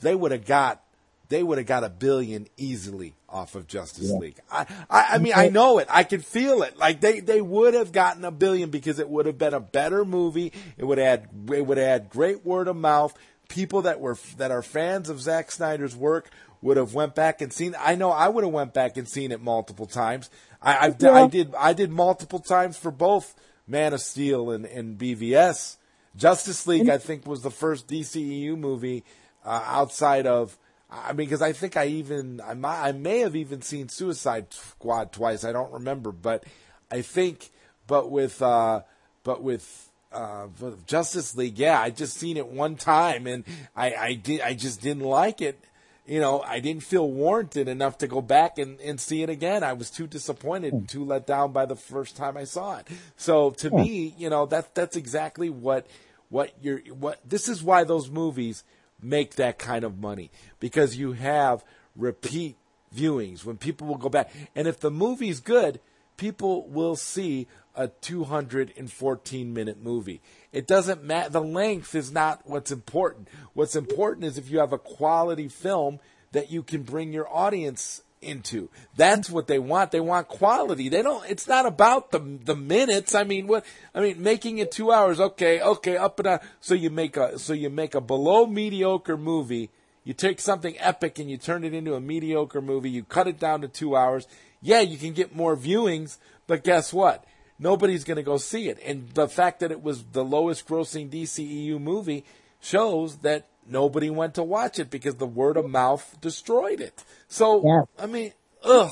they 0.00 0.14
would 0.14 0.32
have 0.32 0.46
got 0.46 0.82
they 1.28 1.42
would 1.42 1.58
have 1.58 1.66
got 1.66 1.84
a 1.84 1.88
billion 1.88 2.46
easily 2.56 3.14
off 3.28 3.54
of 3.54 3.66
Justice 3.66 4.10
League. 4.12 4.38
I, 4.50 4.66
I 4.88 5.06
I 5.14 5.18
mean 5.18 5.32
I 5.34 5.48
know 5.48 5.78
it. 5.78 5.88
I 5.90 6.04
can 6.04 6.20
feel 6.20 6.62
it. 6.62 6.76
Like 6.76 7.00
they 7.00 7.20
they 7.20 7.40
would 7.40 7.74
have 7.74 7.92
gotten 7.92 8.24
a 8.24 8.30
billion 8.30 8.70
because 8.70 8.98
it 8.98 9.08
would 9.08 9.26
have 9.26 9.38
been 9.38 9.54
a 9.54 9.60
better 9.60 10.04
movie. 10.04 10.52
It 10.76 10.84
would 10.84 10.98
had 10.98 11.28
it 11.52 11.66
would 11.66 11.78
had 11.78 12.10
great 12.10 12.44
word 12.44 12.68
of 12.68 12.76
mouth. 12.76 13.14
People 13.48 13.82
that 13.82 14.00
were 14.00 14.16
that 14.36 14.50
are 14.50 14.62
fans 14.62 15.08
of 15.08 15.20
Zack 15.20 15.50
Snyder's 15.50 15.94
work 15.96 16.30
would 16.64 16.78
have 16.78 16.94
went 16.94 17.14
back 17.14 17.42
and 17.42 17.52
seen. 17.52 17.76
I 17.78 17.94
know 17.94 18.10
I 18.10 18.26
would 18.26 18.42
have 18.42 18.52
went 18.52 18.72
back 18.72 18.96
and 18.96 19.06
seen 19.06 19.32
it 19.32 19.42
multiple 19.42 19.84
times. 19.84 20.30
I 20.62 20.86
I've, 20.86 21.04
I 21.04 21.26
did 21.26 21.54
I 21.54 21.74
did 21.74 21.90
multiple 21.90 22.38
times 22.38 22.78
for 22.78 22.90
both 22.90 23.34
Man 23.68 23.92
of 23.92 24.00
Steel 24.00 24.50
and, 24.50 24.64
and 24.64 24.98
BVS. 24.98 25.76
Justice 26.16 26.66
League, 26.66 26.88
I 26.88 26.96
think, 26.96 27.26
was 27.26 27.42
the 27.42 27.50
first 27.50 27.86
DCEU 27.86 28.56
movie 28.56 29.04
uh, 29.44 29.62
outside 29.66 30.26
of. 30.26 30.56
I 30.90 31.08
mean, 31.08 31.26
because 31.26 31.42
I 31.42 31.52
think 31.52 31.76
I 31.76 31.86
even 31.86 32.40
I, 32.40 32.54
might, 32.54 32.80
I 32.80 32.92
may 32.92 33.18
have 33.18 33.36
even 33.36 33.60
seen 33.60 33.90
Suicide 33.90 34.54
Squad 34.54 35.12
twice. 35.12 35.44
I 35.44 35.52
don't 35.52 35.72
remember, 35.72 36.12
but 36.12 36.44
I 36.90 37.02
think, 37.02 37.50
but 37.86 38.10
with 38.10 38.40
uh, 38.40 38.82
but 39.22 39.42
with 39.42 39.90
uh, 40.12 40.46
Justice 40.86 41.36
League, 41.36 41.58
yeah, 41.58 41.78
I 41.78 41.90
just 41.90 42.16
seen 42.16 42.38
it 42.38 42.46
one 42.46 42.76
time, 42.76 43.26
and 43.26 43.44
I 43.76 43.94
I 43.94 44.14
did 44.14 44.40
I 44.40 44.54
just 44.54 44.80
didn't 44.80 45.04
like 45.04 45.42
it. 45.42 45.62
You 46.06 46.20
know, 46.20 46.42
I 46.42 46.60
didn't 46.60 46.82
feel 46.82 47.10
warranted 47.10 47.66
enough 47.66 47.98
to 47.98 48.06
go 48.06 48.20
back 48.20 48.58
and, 48.58 48.78
and 48.80 49.00
see 49.00 49.22
it 49.22 49.30
again. 49.30 49.62
I 49.62 49.72
was 49.72 49.90
too 49.90 50.06
disappointed 50.06 50.70
hmm. 50.70 50.76
and 50.78 50.88
too 50.88 51.04
let 51.04 51.26
down 51.26 51.52
by 51.52 51.64
the 51.64 51.76
first 51.76 52.16
time 52.16 52.36
I 52.36 52.44
saw 52.44 52.78
it. 52.78 52.88
So 53.16 53.50
to 53.50 53.70
hmm. 53.70 53.76
me, 53.76 54.14
you 54.18 54.28
know, 54.28 54.46
that 54.46 54.74
that's 54.74 54.96
exactly 54.96 55.48
what 55.48 55.86
what 56.28 56.52
you're 56.60 56.80
what 56.94 57.20
this 57.28 57.48
is 57.48 57.62
why 57.62 57.84
those 57.84 58.10
movies 58.10 58.64
make 59.00 59.36
that 59.36 59.58
kind 59.58 59.84
of 59.84 59.98
money 59.98 60.30
because 60.58 60.96
you 60.96 61.12
have 61.12 61.64
repeat 61.96 62.56
viewings 62.94 63.44
when 63.44 63.56
people 63.56 63.86
will 63.86 63.96
go 63.96 64.08
back 64.08 64.30
and 64.54 64.66
if 64.66 64.80
the 64.80 64.90
movie's 64.90 65.40
good 65.40 65.80
people 66.16 66.66
will 66.68 66.96
see 66.96 67.46
a 67.74 67.88
214 67.88 69.52
minute 69.52 69.82
movie 69.82 70.20
it 70.52 70.66
doesn't 70.66 71.02
matter 71.02 71.30
the 71.30 71.40
length 71.40 71.94
is 71.94 72.12
not 72.12 72.40
what's 72.44 72.70
important 72.70 73.28
what's 73.54 73.76
important 73.76 74.24
is 74.24 74.38
if 74.38 74.50
you 74.50 74.58
have 74.58 74.72
a 74.72 74.78
quality 74.78 75.48
film 75.48 75.98
that 76.32 76.50
you 76.50 76.62
can 76.62 76.82
bring 76.82 77.12
your 77.12 77.28
audience 77.32 78.02
into. 78.24 78.68
That's 78.96 79.30
what 79.30 79.46
they 79.46 79.58
want. 79.58 79.90
They 79.90 80.00
want 80.00 80.28
quality. 80.28 80.88
They 80.88 81.02
don't, 81.02 81.28
it's 81.28 81.46
not 81.46 81.66
about 81.66 82.10
the, 82.10 82.18
the 82.18 82.56
minutes. 82.56 83.14
I 83.14 83.24
mean, 83.24 83.46
what, 83.46 83.64
I 83.94 84.00
mean, 84.00 84.22
making 84.22 84.58
it 84.58 84.72
two 84.72 84.90
hours. 84.90 85.20
Okay. 85.20 85.60
Okay. 85.60 85.96
Up 85.96 86.18
and 86.18 86.24
down. 86.24 86.40
So 86.60 86.74
you 86.74 86.90
make 86.90 87.16
a, 87.16 87.38
so 87.38 87.52
you 87.52 87.70
make 87.70 87.94
a 87.94 88.00
below 88.00 88.46
mediocre 88.46 89.16
movie. 89.16 89.70
You 90.02 90.12
take 90.12 90.40
something 90.40 90.76
epic 90.78 91.18
and 91.18 91.30
you 91.30 91.38
turn 91.38 91.64
it 91.64 91.72
into 91.72 91.94
a 91.94 92.00
mediocre 92.00 92.60
movie. 92.60 92.90
You 92.90 93.04
cut 93.04 93.28
it 93.28 93.38
down 93.38 93.62
to 93.62 93.68
two 93.68 93.96
hours. 93.96 94.26
Yeah, 94.60 94.80
you 94.80 94.98
can 94.98 95.12
get 95.12 95.34
more 95.34 95.56
viewings, 95.56 96.18
but 96.46 96.64
guess 96.64 96.92
what? 96.92 97.24
Nobody's 97.58 98.04
going 98.04 98.16
to 98.16 98.22
go 98.22 98.36
see 98.36 98.68
it. 98.68 98.78
And 98.84 99.10
the 99.10 99.28
fact 99.28 99.60
that 99.60 99.70
it 99.70 99.82
was 99.82 100.04
the 100.12 100.24
lowest 100.24 100.66
grossing 100.66 101.08
DCEU 101.10 101.80
movie 101.80 102.24
shows 102.60 103.18
that 103.18 103.46
nobody 103.66 104.10
went 104.10 104.34
to 104.34 104.42
watch 104.42 104.78
it 104.78 104.90
because 104.90 105.16
the 105.16 105.26
word 105.26 105.56
of 105.56 105.68
mouth 105.68 106.16
destroyed 106.20 106.80
it. 106.80 107.04
So, 107.28 107.62
Yeah. 107.64 107.82
I 107.98 108.06
mean, 108.06 108.32
ugh, 108.62 108.90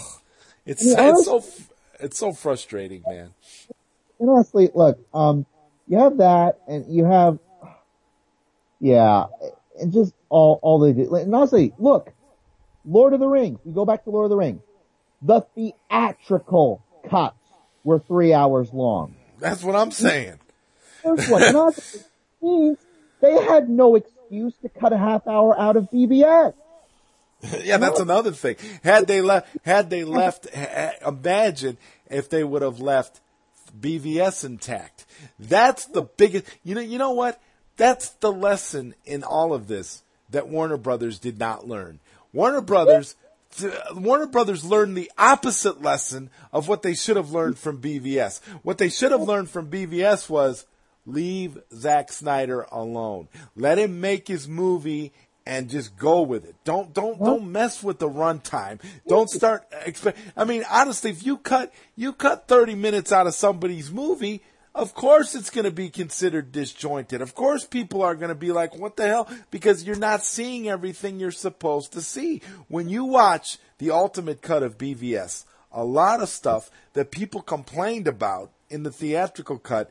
it's, 0.65 0.95
I 0.95 1.07
mean, 1.07 1.15
it's 1.15 1.25
so, 1.25 1.45
it's 2.01 2.19
so 2.19 2.33
frustrating, 2.33 3.03
man. 3.07 3.35
And 4.21 4.31
honestly, 4.31 4.71
look, 4.75 4.99
um, 5.13 5.47
you 5.89 5.99
have 5.99 6.19
that, 6.19 6.61
and 6.69 6.87
you 6.95 7.05
have, 7.05 7.39
yeah, 8.79 9.25
and 9.81 9.93
just 9.93 10.15
all 10.29 10.59
all 10.63 10.79
they 10.79 10.93
do. 10.93 11.13
And 11.15 11.35
honestly, 11.35 11.73
look, 11.79 12.13
Lord 12.85 13.13
of 13.13 13.21
the 13.21 13.29
Rings. 13.29 13.59
We 13.65 13.73
go 13.73 13.85
back 13.85 14.05
to 14.05 14.11
Lord 14.11 14.25
of 14.25 14.31
the 14.31 14.37
Rings. 14.37 14.61
The 15.23 15.41
theatrical 15.55 16.85
cuts 17.09 17.37
were 17.85 17.99
three 17.99 18.33
hours 18.33 18.73
long. 18.73 19.15
That's 19.39 19.63
what 19.63 19.77
I'm 19.77 19.91
saying. 19.91 20.39
First 21.03 21.31
one, 21.31 21.43
honestly, 21.57 22.01
means 22.41 22.79
they 23.21 23.35
had 23.43 23.69
no 23.69 23.97
excuse 23.97 24.55
to 24.63 24.69
cut 24.69 24.93
a 24.93 24.99
half 24.99 25.27
hour 25.27 25.59
out 25.59 25.77
of 25.77 25.91
BVS. 25.91 26.55
yeah, 27.63 27.77
that's 27.77 28.01
another 28.01 28.31
thing. 28.31 28.57
Had 28.85 29.07
they 29.07 29.21
left, 29.21 29.49
had 29.65 29.91
they 29.91 30.05
left, 30.05 30.47
imagine 31.07 31.77
if 32.09 32.29
they 32.29 32.45
would 32.45 32.63
have 32.63 32.79
left 32.79 33.21
BVS 33.79 34.45
intact. 34.45 35.07
That's 35.39 35.87
the 35.87 36.03
biggest, 36.03 36.47
you 36.63 36.75
know, 36.75 36.81
you 36.81 36.99
know 36.99 37.13
what? 37.13 37.41
That's 37.77 38.11
the 38.11 38.33
lesson 38.33 38.95
in 39.05 39.25
all 39.25 39.55
of 39.55 39.67
this 39.67 40.03
that 40.31 40.49
Warner 40.49 40.77
Brothers 40.77 41.19
did 41.19 41.39
not 41.39 41.67
learn. 41.67 42.01
Warner 42.33 42.61
Brothers, 42.61 43.17
Warner 43.95 44.27
Brothers 44.27 44.65
learned 44.65 44.97
the 44.97 45.11
opposite 45.19 45.83
lesson 45.83 46.31
of 46.53 46.69
what 46.69 46.83
they 46.83 46.95
should 46.95 47.17
have 47.17 47.33
learned 47.33 47.59
from 47.59 47.81
BVS. 47.81 48.41
What 48.63 48.79
they 48.79 48.89
should 48.89 49.13
have 49.13 49.23
learned 49.23 49.51
from 49.51 49.71
BVS 49.71 50.29
was 50.29 50.67
leave 51.07 51.59
Zack 51.75 52.13
Snyder 52.13 52.67
alone. 52.71 53.29
Let 53.57 53.79
him 53.79 54.01
make 54.01 54.29
his 54.29 54.49
movie 54.49 55.13
and 55.45 55.69
just 55.69 55.97
go 55.97 56.23
with 56.23 56.45
it. 56.45 56.55
Don't 56.65 56.95
don't 56.95 57.19
don't 57.19 57.51
mess 57.51 57.83
with 57.83 57.99
the 57.99 58.09
runtime. 58.09 58.81
Don't 59.09 59.29
start 59.29 59.67
expect. 59.85 60.19
I 60.37 60.45
mean, 60.45 60.65
honestly, 60.71 61.11
if 61.11 61.25
you 61.27 61.37
cut 61.37 61.73
you 61.97 62.13
cut 62.13 62.47
thirty 62.49 62.75
minutes 62.75 63.13
out 63.13 63.27
of 63.27 63.35
somebody's 63.35 63.91
movie, 63.91 64.43
of 64.75 64.95
course 64.95 65.35
it's 65.35 65.51
going 65.51 65.65
to 65.65 65.71
be 65.71 65.91
considered 65.91 66.53
disjointed. 66.53 67.21
Of 67.21 67.35
course, 67.35 67.67
people 67.67 68.03
are 68.03 68.15
going 68.15 68.31
to 68.31 68.35
be 68.35 68.53
like, 68.53 68.77
"What 68.77 68.97
the 68.97 69.07
hell?" 69.07 69.29
Because 69.51 69.85
you're 69.85 69.97
not 69.97 70.25
seeing 70.25 70.69
everything 70.69 71.21
you're 71.21 71.31
supposed 71.31 71.93
to 71.93 72.01
see 72.01 72.41
when 72.69 72.89
you 72.89 73.05
watch 73.05 73.59
the 73.79 73.91
ultimate 73.91 74.43
cut 74.43 74.63
of 74.63 74.79
BVS. 74.79 75.45
A 75.73 75.85
lot 75.85 76.21
of 76.21 76.29
stuff 76.29 76.71
that 76.95 77.11
people 77.11 77.43
complained 77.43 78.07
about 78.07 78.51
in 78.71 78.83
the 78.83 78.91
theatrical 78.91 79.59
cut 79.59 79.91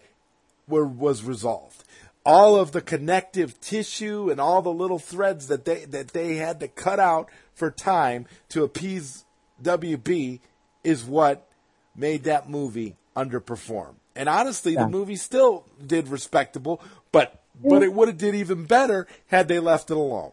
were 0.68 0.86
was 0.86 1.24
resolved. 1.24 1.84
All 2.24 2.56
of 2.56 2.72
the 2.72 2.82
connective 2.82 3.60
tissue 3.62 4.30
and 4.30 4.40
all 4.40 4.62
the 4.62 4.74
little 4.74 5.00
threads 5.00 5.48
that 5.48 5.66
they 5.66 5.86
that 5.86 6.10
they 6.10 6.36
had 6.36 6.60
to 6.60 6.68
cut 6.68 7.00
out 7.00 7.30
for 7.54 7.70
time 7.72 8.26
to 8.50 8.64
appease 8.64 9.26
WB 9.62 10.40
is 10.84 11.04
what 11.04 11.48
made 11.96 12.24
that 12.24 12.50
movie 12.50 12.96
underperform. 13.16 13.96
And 14.16 14.28
honestly, 14.28 14.74
Yeah. 14.74 14.84
the 14.84 14.89
movie 14.89 15.16
still 15.16 15.66
did 15.86 16.07
respectable, 16.07 16.82
but 17.12 17.41
but 17.62 17.70
mm-hmm. 17.70 17.84
it 17.84 17.93
would 17.93 18.07
have 18.07 18.18
did 18.18 18.34
even 18.34 18.66
better 18.66 19.07
had 19.28 19.47
they 19.47 19.59
left 19.59 19.91
it 19.91 19.97
alone. 19.97 20.32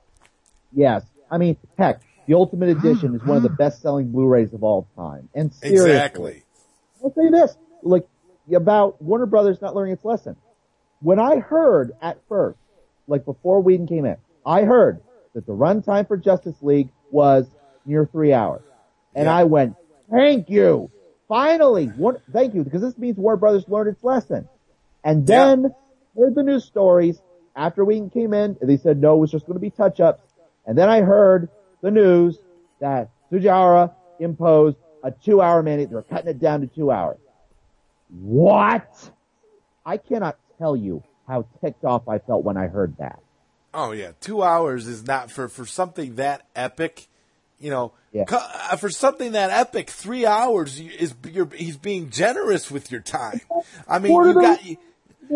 Yes, 0.72 1.04
I 1.30 1.38
mean, 1.38 1.56
heck, 1.76 2.00
the 2.26 2.34
Ultimate 2.34 2.76
mm-hmm. 2.76 2.86
Edition 2.86 3.14
is 3.14 3.22
one 3.22 3.36
of 3.36 3.42
the 3.42 3.48
mm-hmm. 3.48 3.56
best-selling 3.56 4.12
Blu-rays 4.12 4.52
of 4.54 4.62
all 4.62 4.86
time. 4.96 5.28
And 5.34 5.52
seriously, 5.52 5.90
Exactly. 5.90 6.42
I'll 7.02 7.12
say 7.12 7.28
this, 7.30 7.56
like, 7.82 8.06
about 8.54 9.00
Warner 9.02 9.26
Brothers 9.26 9.60
not 9.60 9.74
learning 9.74 9.94
its 9.94 10.04
lesson. 10.04 10.36
When 11.00 11.18
I 11.18 11.36
heard 11.36 11.92
at 12.00 12.18
first, 12.28 12.58
like 13.06 13.24
before 13.24 13.60
Whedon 13.60 13.86
came 13.86 14.04
in, 14.04 14.16
I 14.44 14.62
heard 14.62 15.00
that 15.34 15.46
the 15.46 15.52
runtime 15.52 16.08
for 16.08 16.16
Justice 16.16 16.56
League 16.62 16.88
was 17.10 17.46
near 17.84 18.06
three 18.06 18.32
hours. 18.32 18.62
And 19.14 19.26
Yeah. 19.26 19.36
I 19.36 19.44
went, 19.44 19.76
thank 20.10 20.48
you! 20.48 20.90
Finally! 21.28 21.86
One, 21.86 22.16
thank 22.32 22.54
you, 22.54 22.64
because 22.64 22.80
this 22.80 22.96
means 22.96 23.16
Warner 23.16 23.36
Brothers 23.36 23.64
learned 23.68 23.90
its 23.90 24.02
lesson. 24.02 24.48
And 25.04 25.26
then, 25.26 25.74
heard 26.16 26.34
the 26.34 26.42
news 26.42 26.64
stories 26.64 27.20
after 27.54 27.84
we 27.84 28.08
came 28.10 28.32
in, 28.34 28.56
they 28.62 28.76
said 28.76 29.00
no, 29.00 29.16
it 29.16 29.18
was 29.18 29.30
just 29.30 29.46
going 29.46 29.56
to 29.56 29.60
be 29.60 29.70
touch-ups. 29.70 30.22
And 30.66 30.76
then 30.78 30.88
I 30.88 31.00
heard 31.00 31.48
the 31.82 31.90
news 31.90 32.38
that 32.80 33.10
Tsujihara 33.30 33.92
imposed 34.20 34.76
a 35.02 35.10
two-hour 35.10 35.62
mandate. 35.62 35.88
They 35.88 35.94
were 35.94 36.02
cutting 36.02 36.28
it 36.28 36.38
down 36.38 36.60
to 36.60 36.66
two 36.66 36.90
hours. 36.90 37.18
What? 38.10 39.10
I 39.84 39.96
cannot 39.96 40.38
tell 40.58 40.76
you 40.76 41.02
how 41.26 41.46
ticked 41.60 41.84
off 41.84 42.08
I 42.08 42.18
felt 42.18 42.44
when 42.44 42.56
I 42.56 42.68
heard 42.68 42.96
that. 42.98 43.20
Oh 43.74 43.92
yeah, 43.92 44.12
two 44.20 44.42
hours 44.42 44.86
is 44.86 45.06
not 45.06 45.30
for 45.30 45.48
for 45.48 45.66
something 45.66 46.14
that 46.14 46.46
epic. 46.56 47.06
You 47.60 47.70
know, 47.70 47.92
Yeah. 48.12 48.24
uh, 48.30 48.76
for 48.76 48.88
something 48.90 49.32
that 49.32 49.50
epic, 49.50 49.90
three 49.90 50.24
hours 50.24 50.78
is 50.78 51.14
you're, 51.28 51.48
he's 51.54 51.76
being 51.76 52.10
generous 52.10 52.70
with 52.70 52.90
your 52.92 53.00
time. 53.00 53.40
I 53.88 53.98
mean, 53.98 54.12
you 54.12 54.34
got 54.34 54.64
you, 54.64 54.76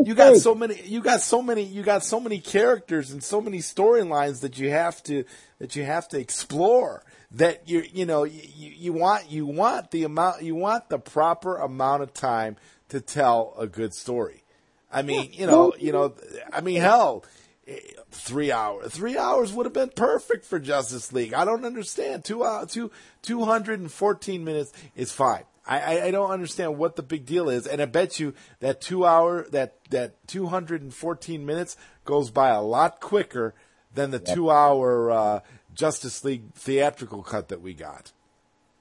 you 0.05 0.14
got 0.14 0.37
so 0.37 0.55
many, 0.55 0.81
you 0.83 1.01
got 1.01 1.20
so 1.20 1.43
many, 1.43 1.62
you 1.64 1.83
got 1.83 2.05
so 2.05 2.20
many 2.20 2.39
characters 2.39 3.11
and 3.11 3.23
so 3.23 3.41
many 3.41 3.59
storylines 3.59 4.41
that 4.41 4.59
you 4.59 4.70
have 4.70 5.03
to 5.05 5.25
that 5.59 5.75
you 5.77 5.85
have 5.85 6.09
to 6.09 6.18
explore. 6.18 7.03
That 7.33 7.66
you 7.68 7.83
you 7.93 8.05
know 8.07 8.25
you, 8.25 8.43
you 8.57 8.93
want 8.93 9.31
you 9.31 9.47
want 9.47 9.91
the 9.91 10.05
amount 10.05 10.43
you 10.43 10.55
want 10.55 10.89
the 10.91 10.99
proper 10.99 11.57
amount 11.57 12.03
of 12.03 12.12
time 12.14 12.57
to 12.91 13.01
tell 13.01 13.55
a 13.59 13.66
good 13.66 13.95
story. 13.95 14.45
I 14.93 15.01
mean, 15.01 15.31
you 15.33 15.47
know, 15.47 15.73
you 15.79 15.93
know, 15.93 16.14
I 16.53 16.61
mean, 16.61 16.81
hell, 16.83 17.25
three 18.11 18.51
hours, 18.51 18.93
three 18.93 19.17
hours 19.17 19.53
would 19.53 19.67
have 19.67 19.73
been 19.73 19.91
perfect 19.91 20.45
for 20.45 20.59
Justice 20.59 21.13
League. 21.13 21.35
I 21.35 21.45
don't 21.45 21.65
understand. 21.65 22.25
Two 22.25 22.45
hours, 22.45 22.73
two, 22.73 22.91
214 23.23 24.45
minutes 24.45 24.73
is 24.97 25.13
fine. 25.13 25.45
I, 25.67 25.81
I, 25.81 26.05
I 26.07 26.11
don't 26.11 26.31
understand 26.31 26.77
what 26.77 26.97
the 26.97 27.03
big 27.03 27.25
deal 27.25 27.49
is. 27.49 27.67
And 27.67 27.81
I 27.81 27.85
bet 27.85 28.19
you 28.19 28.35
that 28.61 28.81
two 28.81 29.07
hour, 29.07 29.47
that, 29.51 29.77
that 29.91 30.27
214 30.27 31.47
minutes 31.47 31.77
goes 32.05 32.31
by 32.31 32.49
a 32.49 32.61
lot 32.61 33.01
quicker 33.01 33.55
than 33.95 34.11
the 34.11 34.19
two 34.19 34.51
hour, 34.51 35.11
uh, 35.11 35.41
Justice 35.75 36.25
League 36.25 36.53
theatrical 36.55 37.23
cut 37.23 37.49
that 37.49 37.61
we 37.61 37.75
got. 37.75 38.13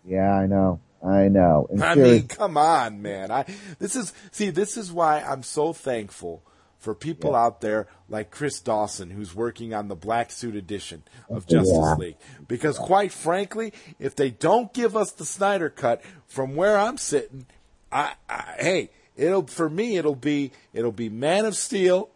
Yeah, 0.06 0.34
I 0.34 0.48
know. 0.48 0.80
I 1.06 1.28
know. 1.30 1.68
And 1.70 1.84
I 1.84 1.96
mean, 1.96 2.28
come 2.28 2.58
on, 2.58 3.02
man. 3.02 3.32
I 3.32 3.46
this 3.80 3.96
is 3.96 4.14
see, 4.32 4.50
this 4.52 4.78
is 4.78 4.92
why 4.92 5.20
I'm 5.20 5.42
so 5.42 5.74
thankful 5.74 6.44
for 6.82 6.94
people 6.94 7.36
out 7.36 7.62
there 7.62 7.88
like 8.10 8.32
Chris 8.32 8.60
Dawson, 8.60 9.12
who's 9.12 9.34
working 9.34 9.74
on 9.74 9.88
the 9.88 9.96
black 9.96 10.32
suit 10.32 10.56
edition 10.56 11.04
of 11.30 11.48
Justice 11.48 11.72
Yeah. 11.74 11.94
League. 11.96 12.18
Because 12.48 12.78
quite 12.78 13.14
frankly, 13.14 13.72
if 14.00 14.16
they 14.16 14.32
don't 14.32 14.74
give 14.74 14.98
us 14.98 15.12
the 15.14 15.24
Snyder 15.26 15.70
cut 15.70 16.02
from 16.28 16.56
where 16.56 16.78
I'm 16.78 16.98
sitting, 16.98 17.46
I, 17.92 18.14
I 18.28 18.56
hey, 18.60 18.90
it'll 19.16 19.48
for 19.48 19.70
me 19.70 19.98
it'll 19.98 20.16
be 20.16 20.52
it'll 20.74 20.92
be 20.92 21.08
Man 21.08 21.46
of 21.46 21.56
Steel, 21.56 22.10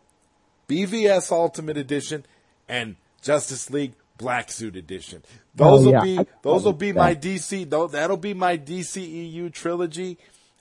BVS 0.68 1.32
Ultimate 1.32 1.78
Edition, 1.78 2.26
and 2.68 2.96
Justice 3.22 3.70
League 3.70 3.94
Black 4.18 4.52
Suit 4.52 4.76
Edition. 4.76 5.22
Those 5.54 5.86
Oh, 5.86 5.92
will 5.92 6.02
be 6.02 6.20
those 6.42 6.64
will 6.64 6.74
be 6.74 6.92
my. 6.92 7.14
DC. 7.16 7.70
Though 7.70 7.88
that'll 7.88 8.18
be 8.18 8.34
my 8.34 8.58
DCEU 8.58 9.54
trilogy, 9.54 10.18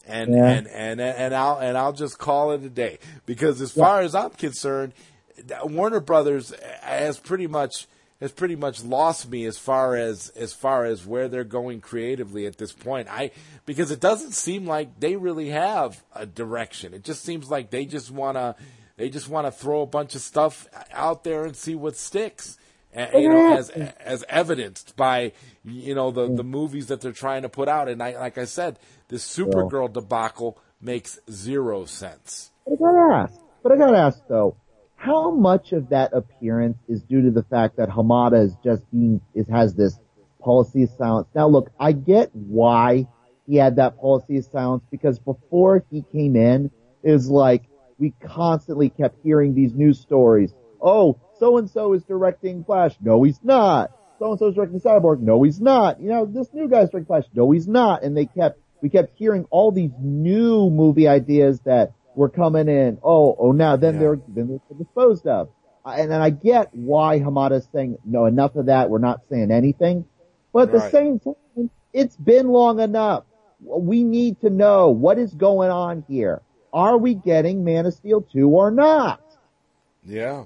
and 0.06 0.34
Yeah. 0.34 0.46
and 0.46 0.66
and 0.68 1.00
and 1.00 1.34
I'll 1.34 1.58
and 1.58 1.76
I'll 1.76 1.92
just 1.92 2.18
call 2.18 2.52
it 2.52 2.62
a 2.62 2.68
day 2.68 2.98
because 3.26 3.60
as 3.60 3.72
far 3.72 4.00
as 4.00 4.14
I'm 4.14 4.30
concerned, 4.30 4.92
Warner 5.64 6.00
Brothers 6.00 6.52
has 6.82 7.18
pretty 7.18 7.46
much 7.46 7.86
has 8.20 8.32
pretty 8.32 8.56
much 8.56 8.82
lost 8.84 9.28
me 9.28 9.44
as 9.44 9.58
far 9.58 9.96
as 9.96 10.28
as 10.30 10.52
far 10.52 10.84
as 10.84 11.04
where 11.06 11.28
they're 11.28 11.44
going 11.44 11.80
creatively 11.80 12.46
at 12.46 12.58
this 12.58 12.72
point. 12.72 13.08
I 13.10 13.32
because 13.66 13.90
it 13.90 14.00
doesn't 14.00 14.32
seem 14.32 14.66
like 14.66 15.00
they 15.00 15.16
really 15.16 15.50
have 15.50 16.02
a 16.14 16.24
direction. 16.26 16.94
It 16.94 17.04
just 17.04 17.22
seems 17.24 17.50
like 17.50 17.70
they 17.70 17.84
just 17.84 18.10
wanna 18.10 18.56
they 18.96 19.08
just 19.08 19.28
want 19.28 19.46
to 19.46 19.50
throw 19.50 19.82
a 19.82 19.86
bunch 19.86 20.14
of 20.14 20.20
stuff 20.20 20.68
out 20.92 21.24
there 21.24 21.44
and 21.44 21.56
see 21.56 21.74
what 21.74 21.96
sticks. 21.96 22.56
You 22.96 23.28
know, 23.28 23.56
as 23.56 23.70
as 23.70 24.24
evidenced 24.28 24.94
by 24.96 25.32
you 25.64 25.96
know 25.96 26.12
the 26.12 26.28
the 26.32 26.44
movies 26.44 26.86
that 26.86 27.00
they're 27.00 27.10
trying 27.10 27.42
to 27.42 27.48
put 27.48 27.66
out. 27.68 27.88
And 27.88 28.00
I 28.00 28.16
like 28.16 28.38
I 28.38 28.44
said, 28.44 28.78
this 29.08 29.24
Supergirl 29.26 29.92
debacle 29.92 30.58
makes 30.80 31.18
zero 31.30 31.84
sense. 31.84 32.50
But 32.66 32.74
I 32.74 32.76
gotta 32.76 33.14
ask. 33.14 33.40
But 33.62 33.72
I 33.72 33.76
gotta 33.76 33.98
ask 33.98 34.20
though, 34.28 34.56
how 34.96 35.30
much 35.30 35.72
of 35.72 35.90
that 35.90 36.12
appearance 36.12 36.78
is 36.88 37.02
due 37.02 37.22
to 37.22 37.30
the 37.30 37.42
fact 37.42 37.76
that 37.76 37.88
Hamada 37.88 38.44
is 38.44 38.54
just 38.64 38.82
being 38.90 39.20
is 39.34 39.48
has 39.48 39.74
this 39.74 39.98
policy 40.40 40.84
of 40.84 40.90
silence. 40.90 41.28
Now 41.34 41.48
look, 41.48 41.70
I 41.78 41.92
get 41.92 42.30
why 42.34 43.06
he 43.46 43.56
had 43.56 43.76
that 43.76 43.98
policy 44.00 44.38
of 44.38 44.44
silence 44.46 44.84
because 44.90 45.18
before 45.18 45.84
he 45.90 46.04
came 46.12 46.36
in, 46.36 46.70
it 47.02 47.12
was 47.12 47.28
like 47.28 47.64
we 47.98 48.12
constantly 48.22 48.90
kept 48.90 49.18
hearing 49.22 49.54
these 49.54 49.74
news 49.74 50.00
stories. 50.00 50.52
Oh, 50.80 51.18
so 51.38 51.58
and 51.58 51.68
so 51.68 51.92
is 51.94 52.04
directing 52.04 52.64
Flash. 52.64 52.94
No, 53.00 53.22
he's 53.22 53.42
not. 53.42 53.90
So 54.18 54.30
and 54.30 54.38
so 54.38 54.48
is 54.48 54.54
directing 54.54 54.80
Cyborg. 54.80 55.20
No, 55.20 55.42
he's 55.42 55.60
not. 55.60 56.00
You 56.00 56.08
know, 56.08 56.26
this 56.26 56.52
new 56.52 56.68
guy's 56.68 56.90
directing 56.90 57.06
Flash. 57.06 57.24
No, 57.34 57.50
he's 57.50 57.68
not. 57.68 58.02
And 58.02 58.16
they 58.16 58.26
kept, 58.26 58.58
we 58.82 58.88
kept 58.88 59.16
hearing 59.16 59.46
all 59.50 59.70
these 59.72 59.92
new 59.98 60.70
movie 60.70 61.08
ideas 61.08 61.60
that 61.60 61.92
were 62.14 62.28
coming 62.28 62.68
in. 62.68 62.98
Oh, 63.02 63.34
oh, 63.38 63.52
now 63.52 63.76
then 63.76 63.94
Yeah. 63.94 64.00
they're 64.00 64.20
then 64.28 64.60
they're 64.68 64.78
disposed 64.78 65.26
of. 65.26 65.48
And, 65.84 66.12
and 66.12 66.22
I 66.22 66.30
get 66.30 66.70
why 66.72 67.20
Hamada's 67.20 67.68
saying 67.72 67.98
no, 68.04 68.26
enough 68.26 68.56
of 68.56 68.66
that. 68.66 68.90
We're 68.90 68.98
not 68.98 69.22
saying 69.28 69.50
anything. 69.50 70.04
But 70.52 70.68
at 70.68 70.72
the 70.72 70.90
same 70.90 71.18
time, 71.18 71.70
it's 71.92 72.16
been 72.16 72.48
long 72.48 72.80
enough. 72.80 73.24
We 73.64 74.04
need 74.04 74.40
to 74.42 74.50
know 74.50 74.90
what 74.90 75.18
is 75.18 75.34
going 75.34 75.70
on 75.70 76.04
here. 76.08 76.42
Are 76.72 76.96
we 76.98 77.14
getting 77.14 77.64
Man 77.64 77.86
of 77.86 77.94
Steel 77.94 78.22
2 78.22 78.48
or 78.48 78.70
not? 78.70 79.20
Yeah. 80.04 80.44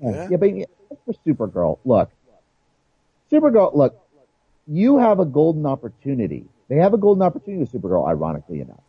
Yeah. 0.00 0.28
Yeah, 0.30 0.36
but 0.36 0.56
yeah, 0.56 0.64
for 1.04 1.14
Supergirl, 1.26 1.78
look, 1.84 2.10
Supergirl, 3.30 3.74
look, 3.74 3.96
you 4.66 4.98
have 4.98 5.20
a 5.20 5.24
golden 5.24 5.66
opportunity. 5.66 6.44
They 6.72 6.78
have 6.78 6.94
a 6.94 6.96
golden 6.96 7.22
opportunity 7.22 7.60
with 7.60 7.70
Supergirl, 7.70 8.08
ironically 8.08 8.62
enough. 8.62 8.80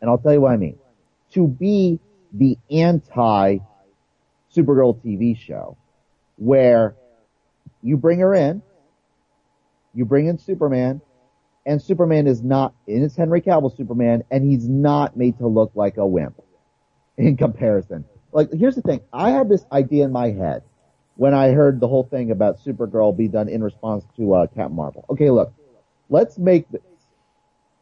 And 0.00 0.08
I'll 0.08 0.16
tell 0.16 0.32
you 0.32 0.40
what 0.40 0.52
I 0.52 0.56
mean. 0.56 0.78
To 1.32 1.46
be 1.46 2.00
the 2.32 2.56
anti 2.70 3.58
Supergirl 4.50 4.98
TV 5.04 5.36
show 5.36 5.76
where 6.38 6.96
you 7.82 7.98
bring 7.98 8.20
her 8.20 8.34
in, 8.34 8.62
you 9.92 10.06
bring 10.06 10.26
in 10.26 10.38
Superman, 10.38 11.02
and 11.66 11.82
Superman 11.82 12.26
is 12.26 12.42
not, 12.42 12.72
and 12.88 13.04
it's 13.04 13.14
Henry 13.14 13.42
Cavill 13.42 13.76
Superman, 13.76 14.24
and 14.30 14.50
he's 14.50 14.66
not 14.66 15.18
made 15.18 15.36
to 15.36 15.48
look 15.48 15.72
like 15.74 15.98
a 15.98 16.06
wimp 16.06 16.42
in 17.18 17.36
comparison. 17.36 18.06
Like, 18.32 18.50
here's 18.54 18.74
the 18.74 18.80
thing. 18.80 19.02
I 19.12 19.32
had 19.32 19.50
this 19.50 19.66
idea 19.70 20.06
in 20.06 20.12
my 20.12 20.30
head 20.30 20.62
when 21.16 21.34
I 21.34 21.50
heard 21.50 21.78
the 21.78 21.88
whole 21.88 22.04
thing 22.04 22.30
about 22.30 22.64
Supergirl 22.64 23.14
be 23.14 23.28
done 23.28 23.50
in 23.50 23.62
response 23.62 24.06
to 24.16 24.32
uh, 24.32 24.46
Captain 24.46 24.74
Marvel. 24.74 25.04
Okay, 25.10 25.28
look, 25.28 25.52
let's 26.08 26.38
make 26.38 26.68
this. 26.70 26.82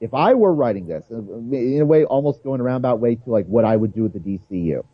If 0.00 0.12
I 0.12 0.34
were 0.34 0.52
writing 0.52 0.86
this, 0.86 1.04
uh, 1.10 1.16
in 1.16 1.80
a 1.80 1.86
way, 1.86 2.04
almost 2.04 2.42
going 2.42 2.60
a 2.60 2.64
roundabout 2.64 3.00
way 3.00 3.14
to 3.14 3.30
like 3.30 3.46
what 3.46 3.64
I 3.64 3.76
would 3.76 3.94
do 3.94 4.02
with 4.02 4.12
the 4.12 4.18
DCU. 4.18 4.84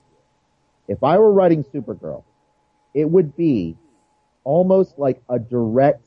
If 0.88 1.02
I 1.02 1.18
were 1.18 1.32
writing 1.32 1.64
Supergirl, 1.64 2.24
it 2.94 3.08
would 3.08 3.36
be 3.36 3.76
almost 4.44 4.98
like 4.98 5.22
a 5.28 5.38
direct 5.38 6.04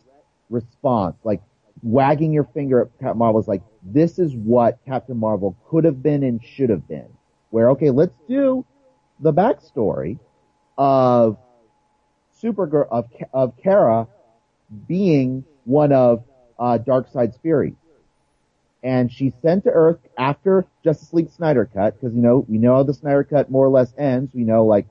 response, 0.49 1.15
like 1.24 1.41
wagging 1.82 2.32
your 2.32 2.45
finger 2.45 2.82
at 2.82 2.88
Captain 2.99 3.17
Marvel 3.17 3.41
is 3.41 3.47
like, 3.47 3.61
this 3.84 4.19
is 4.19 4.34
what 4.36 4.80
Captain 4.86 5.17
Marvel 5.17 5.55
could 5.69 5.84
have 5.84 6.01
been 6.01 6.24
and 6.24 6.43
should 6.43 6.69
have 6.69 6.88
been. 6.88 7.07
Where, 7.49 7.69
okay, 7.71 7.91
let's 7.91 8.15
do 8.28 8.65
the 9.19 9.34
backstory 9.34 10.17
of 10.78 11.38
Supergirl, 12.41 12.88
of, 12.89 13.05
of 13.34 13.53
Kara 13.61 14.07
being 14.88 15.43
one 15.65 15.91
of, 15.91 16.24
uh, 16.60 16.78
Darkseid's 16.78 17.38
Fury. 17.38 17.76
And 18.84 19.12
she's 19.12 19.34
sent 19.41 19.64
to 19.64 19.70
Earth 19.70 19.99
after 20.18 20.66
Justice 20.84 21.14
League 21.14 21.32
Snyder 21.32 21.70
Cut, 21.74 21.93
because, 21.93 22.14
you 22.14 22.22
know, 22.22 22.45
we 22.49 22.58
know 22.58 22.76
how 22.76 22.84
the 22.84 22.93
Snyder 22.93 23.24
Cut 23.24 23.49
more 23.49 23.66
or 23.66 23.70
less 23.70 23.93
ends. 23.97 24.34
We 24.34 24.43
know, 24.43 24.66
like, 24.66 24.88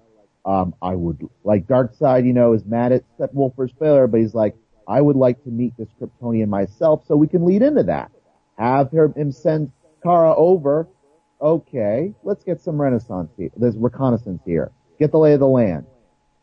um, 0.47 0.75
I 0.81 0.95
would, 0.95 1.29
like, 1.45 1.67
Darkseid, 1.67 2.25
you 2.25 2.33
know, 2.33 2.55
is 2.55 2.65
mad 2.65 2.93
at 2.93 3.05
Steppenwolf 3.19 3.55
for 3.55 3.67
his 3.67 3.77
failure, 3.79 4.07
but 4.07 4.21
he's 4.21 4.35
like, 4.35 4.57
I 4.89 5.01
would 5.01 5.17
like 5.17 5.45
to 5.45 5.51
meet 5.51 5.77
this 5.77 5.89
Kryptonian 6.01 6.49
myself, 6.49 7.05
so 7.07 7.17
we 7.17 7.29
can 7.29 7.45
lead 7.45 7.63
into 7.63 7.83
that. 7.85 8.11
Have 8.59 8.91
her, 8.93 9.13
him 9.15 9.31
send 9.31 9.71
Kara 10.03 10.35
over. 10.35 10.89
Okay, 11.41 12.15
let's 12.23 12.45
get 12.45 12.61
some 12.61 12.81
renaissance 12.81 13.31
here. 13.37 13.51
There's 13.57 13.77
reconnaissance 13.77 14.41
here. 14.47 14.73
Get 14.99 15.13
the 15.13 15.19
lay 15.19 15.35
of 15.35 15.41
the 15.41 15.47
land. 15.47 15.87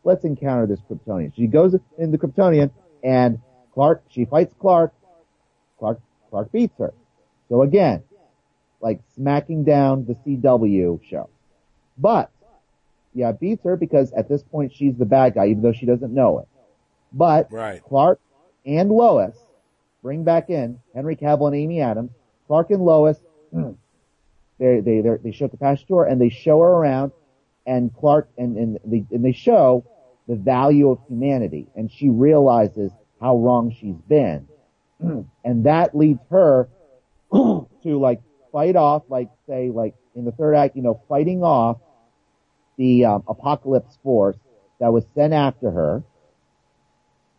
Let's 0.04 0.24
encounter 0.24 0.66
this 0.66 0.80
Kryptonian. 0.88 1.34
She 1.34 1.46
goes 1.46 1.74
in 1.98 2.10
the 2.12 2.18
Kryptonian, 2.18 2.70
and 3.02 3.40
Clark, 3.74 4.04
she 4.08 4.24
fights 4.24 4.54
Clark. 4.58 4.94
Clark, 5.80 6.00
Clark 6.30 6.52
beats 6.52 6.78
her. 6.78 6.92
So 7.48 7.62
again, 7.62 8.04
like 8.80 9.00
smacking 9.16 9.64
down 9.64 10.04
the 10.06 10.14
CW 10.14 11.00
show. 11.04 11.28
But, 11.98 12.30
yeah, 13.12 13.32
beats 13.32 13.64
her 13.64 13.76
because 13.76 14.12
at 14.12 14.28
this 14.28 14.42
point 14.44 14.72
she's 14.72 14.96
the 14.96 15.04
bad 15.04 15.34
guy, 15.34 15.46
even 15.46 15.62
though 15.62 15.72
she 15.72 15.86
doesn't 15.86 16.14
know 16.14 16.38
it. 16.38 16.48
But, 17.12 17.50
Right. 17.50 17.82
Clark 17.82 18.20
and 18.64 18.90
Lois 18.90 19.36
bring 20.02 20.22
back 20.22 20.48
in 20.50 20.78
Henry 20.94 21.16
Cavill 21.16 21.48
and 21.48 21.56
Amy 21.56 21.80
Adams. 21.80 22.12
Clark 22.46 22.70
and 22.70 22.84
Lois, 22.84 23.18
hmm, 23.52 23.72
they 24.58 24.80
they 24.80 25.00
they're- 25.00 25.18
they 25.22 25.32
show 25.32 25.48
compassion 25.48 25.86
to 25.88 25.96
her 25.96 26.04
and 26.04 26.20
they 26.20 26.28
show 26.28 26.60
her 26.60 26.68
around, 26.68 27.12
and 27.66 27.94
Clark 27.94 28.28
and 28.38 28.56
and 28.56 28.78
they 28.84 29.04
and 29.10 29.24
they 29.24 29.32
show 29.32 29.84
the 30.26 30.36
value 30.36 30.90
of 30.90 30.98
humanity, 31.08 31.66
and 31.74 31.90
she 31.90 32.08
realizes 32.08 32.92
how 33.20 33.36
wrong 33.36 33.70
she's 33.72 33.96
been, 34.08 34.46
and 35.44 35.64
that 35.64 35.96
leads 35.96 36.20
her 36.30 36.68
to 37.32 37.66
like 37.84 38.20
fight 38.52 38.76
off, 38.76 39.04
like 39.08 39.28
say 39.48 39.70
like 39.70 39.94
in 40.14 40.24
the 40.24 40.32
third 40.32 40.54
act, 40.54 40.76
you 40.76 40.82
know, 40.82 41.00
fighting 41.08 41.42
off 41.42 41.78
the 42.76 43.04
um, 43.04 43.22
apocalypse 43.28 43.98
force 44.02 44.36
that 44.80 44.92
was 44.92 45.04
sent 45.14 45.32
after 45.32 45.70
her. 45.70 46.02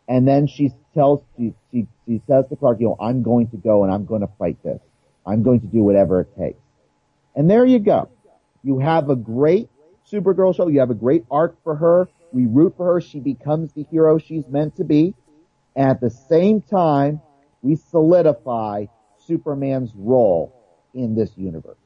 And 0.08 0.26
then 0.26 0.46
she 0.46 0.72
tells, 0.94 1.22
she, 1.36 1.54
she, 1.70 1.86
she 2.06 2.20
says 2.26 2.44
to 2.48 2.56
Clark, 2.56 2.80
you 2.80 2.86
know, 2.86 2.96
I'm 3.00 3.22
going 3.22 3.48
to 3.48 3.56
go 3.56 3.84
and 3.84 3.92
I'm 3.92 4.04
going 4.04 4.20
to 4.20 4.30
fight 4.38 4.62
this. 4.62 4.80
I'm 5.26 5.42
going 5.42 5.60
to 5.60 5.66
do 5.66 5.82
whatever 5.82 6.20
it 6.20 6.36
takes. 6.38 6.60
And 7.34 7.48
there 7.50 7.64
you 7.64 7.78
go. 7.78 8.08
You 8.62 8.78
have 8.78 9.10
a 9.10 9.16
great 9.16 9.68
Supergirl 10.10 10.54
show. 10.54 10.68
You 10.68 10.80
have 10.80 10.90
a 10.90 10.94
great 10.94 11.24
arc 11.30 11.56
for 11.64 11.76
her. 11.76 12.08
We 12.32 12.46
root 12.46 12.74
for 12.76 12.94
her. 12.94 13.00
She 13.00 13.20
becomes 13.20 13.72
the 13.72 13.84
hero 13.90 14.18
she's 14.18 14.46
meant 14.48 14.76
to 14.76 14.84
be. 14.84 15.14
And 15.74 15.90
at 15.90 16.00
the 16.00 16.10
same 16.10 16.60
time, 16.60 17.20
we 17.62 17.76
solidify 17.76 18.86
Superman's 19.26 19.90
role 19.94 20.52
in 20.94 21.14
this 21.14 21.30
universe. 21.36 21.76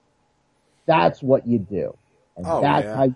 That's 0.87 1.22
what 1.22 1.47
you 1.47 1.59
do. 1.59 1.97
And 2.37 2.47
Oh, 2.47 2.61
that's 2.61 2.85
yeah. 2.85 2.97
how 2.97 3.09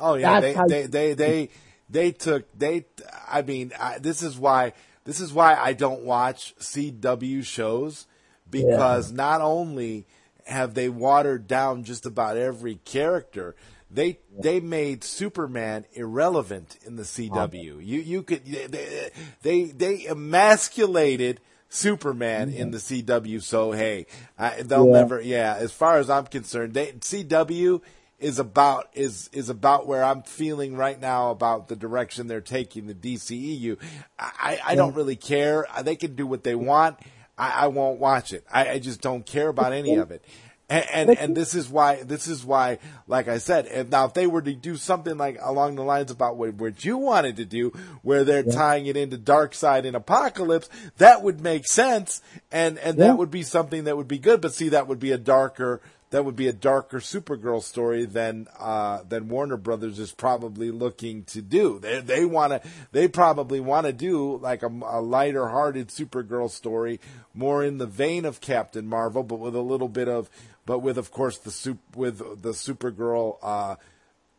Oh 0.00 0.14
yeah, 0.14 0.40
they, 0.40 0.54
how- 0.54 0.66
they 0.66 0.86
they 0.86 1.14
they 1.14 1.48
they 1.90 2.12
took 2.12 2.46
they. 2.56 2.86
I 3.28 3.42
mean, 3.42 3.72
I, 3.78 3.98
this 3.98 4.22
is 4.22 4.38
why 4.38 4.72
this 5.04 5.20
is 5.20 5.32
why 5.32 5.54
I 5.54 5.72
don't 5.72 6.04
watch 6.04 6.54
CW 6.60 7.44
shows 7.44 8.06
because 8.48 9.10
not 9.12 9.40
only 9.40 10.06
have 10.46 10.74
they 10.74 10.88
watered 10.88 11.46
down 11.46 11.82
just 11.84 12.06
about 12.06 12.36
every 12.36 12.76
character, 12.84 13.56
they 13.90 14.20
they 14.38 14.60
made 14.60 15.02
Superman 15.02 15.84
irrelevant 15.94 16.78
in 16.86 16.96
the 16.96 17.02
CW. 17.02 17.84
You 17.84 18.00
you 18.00 18.22
could 18.22 18.44
they 18.44 19.10
they, 19.42 19.64
they 19.64 20.06
emasculated. 20.06 21.40
Superman 21.68 22.50
in 22.50 22.70
the 22.70 22.78
CW, 22.78 23.42
so 23.42 23.72
hey, 23.72 24.06
I, 24.38 24.62
they'll 24.62 24.86
Yeah. 24.86 24.92
never. 24.92 25.20
Yeah, 25.20 25.56
as 25.58 25.72
far 25.72 25.98
as 25.98 26.08
I'm 26.08 26.26
concerned, 26.26 26.74
they, 26.74 26.92
CW 26.92 27.82
is 28.18 28.38
about 28.38 28.88
is 28.94 29.28
is 29.32 29.48
about 29.48 29.86
where 29.86 30.02
I'm 30.02 30.22
feeling 30.22 30.76
right 30.76 31.00
now 31.00 31.30
about 31.30 31.68
the 31.68 31.76
direction 31.76 32.26
they're 32.26 32.40
taking 32.40 32.86
the 32.86 32.94
DCEU. 32.94 33.78
I, 34.18 34.58
I 34.64 34.74
don't 34.74 34.94
really 34.94 35.16
care. 35.16 35.66
They 35.82 35.94
can 35.94 36.14
do 36.16 36.26
what 36.26 36.42
they 36.42 36.54
want. 36.54 36.98
I, 37.36 37.50
I 37.50 37.66
won't 37.68 38.00
watch 38.00 38.32
it. 38.32 38.44
I, 38.52 38.70
I 38.70 38.78
just 38.80 39.00
don't 39.00 39.24
care 39.24 39.48
about 39.48 39.72
any 39.72 39.94
of 40.02 40.10
it. 40.10 40.24
And, 40.70 40.84
and 40.92 41.18
and 41.18 41.36
this 41.36 41.54
is 41.54 41.68
why 41.70 42.02
this 42.02 42.28
is 42.28 42.44
why, 42.44 42.78
like 43.06 43.26
I 43.26 43.38
said, 43.38 43.66
if 43.70 43.88
now 43.88 44.04
if 44.04 44.12
they 44.12 44.26
were 44.26 44.42
to 44.42 44.52
do 44.52 44.76
something 44.76 45.16
like 45.16 45.38
along 45.40 45.76
the 45.76 45.82
lines 45.82 46.10
about 46.10 46.36
what, 46.36 46.54
what 46.54 46.84
you 46.84 46.98
wanted 46.98 47.36
to 47.36 47.46
do, 47.46 47.72
where 48.02 48.22
they're 48.22 48.42
tying 48.42 48.84
it 48.84 48.94
into 48.96 49.16
Darkseid 49.16 49.86
and 49.86 49.96
Apokolips, 49.96 50.68
that 50.98 51.22
would 51.22 51.40
make 51.40 51.66
sense, 51.66 52.20
and 52.52 52.78
and 52.80 52.98
Yeah. 52.98 53.06
that 53.06 53.18
would 53.18 53.30
be 53.30 53.42
something 53.42 53.84
that 53.84 53.96
would 53.96 54.08
be 54.08 54.18
good. 54.18 54.42
But 54.42 54.52
see, 54.52 54.68
that 54.68 54.88
would 54.88 54.98
be 55.00 55.12
a 55.12 55.18
darker 55.18 55.80
that 56.10 56.24
would 56.24 56.36
be 56.36 56.48
a 56.48 56.54
darker 56.54 57.00
Supergirl 57.00 57.62
story 57.62 58.06
than 58.06 58.46
uh, 58.58 59.02
than 59.08 59.28
Warner 59.28 59.58
Brothers 59.58 59.98
is 59.98 60.12
probably 60.12 60.70
looking 60.70 61.24
to 61.24 61.40
do. 61.42 61.78
They 61.78 62.00
they 62.00 62.24
want 62.26 62.52
to 62.52 62.68
they 62.92 63.08
probably 63.08 63.60
want 63.60 63.86
to 63.86 63.92
do 63.94 64.36
like 64.38 64.62
a, 64.62 64.68
a 64.68 65.00
lighter 65.00 65.48
hearted 65.48 65.88
Supergirl 65.88 66.50
story, 66.50 67.00
more 67.34 67.64
in 67.64 67.78
the 67.78 67.86
vein 67.86 68.24
of 68.26 68.40
Captain 68.42 68.86
Marvel, 68.86 69.22
but 69.22 69.38
with 69.38 69.54
a 69.54 69.60
little 69.62 69.88
bit 69.88 70.08
of 70.08 70.28
but 70.68 70.80
with 70.80 70.98
of 70.98 71.10
course 71.10 71.38
the 71.38 71.50
soup 71.50 71.78
with 71.96 72.18
the 72.18 72.50
Supergirl. 72.50 73.38
Uh, 73.42 73.76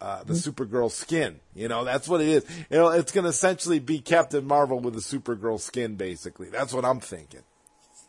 uh, 0.02 0.24
the 0.24 0.32
Supergirl 0.34 0.90
skin, 0.90 1.42
you 1.54 1.68
know, 1.68 1.84
that's 1.84 2.08
what 2.08 2.22
it 2.22 2.30
is. 2.30 2.46
You 2.70 2.78
know, 2.78 2.88
it's 2.88 3.12
going 3.12 3.26
to 3.26 3.32
essentially 3.32 3.80
be 3.80 4.00
Captain 4.00 4.48
Marvel 4.48 4.80
with 4.80 4.96
a 4.96 5.02
Supergirl 5.02 5.60
skin, 5.60 5.96
basically. 5.96 6.50
That's 6.50 6.74
what 6.74 6.86
I'm 6.86 7.02
thinking. 7.02 7.42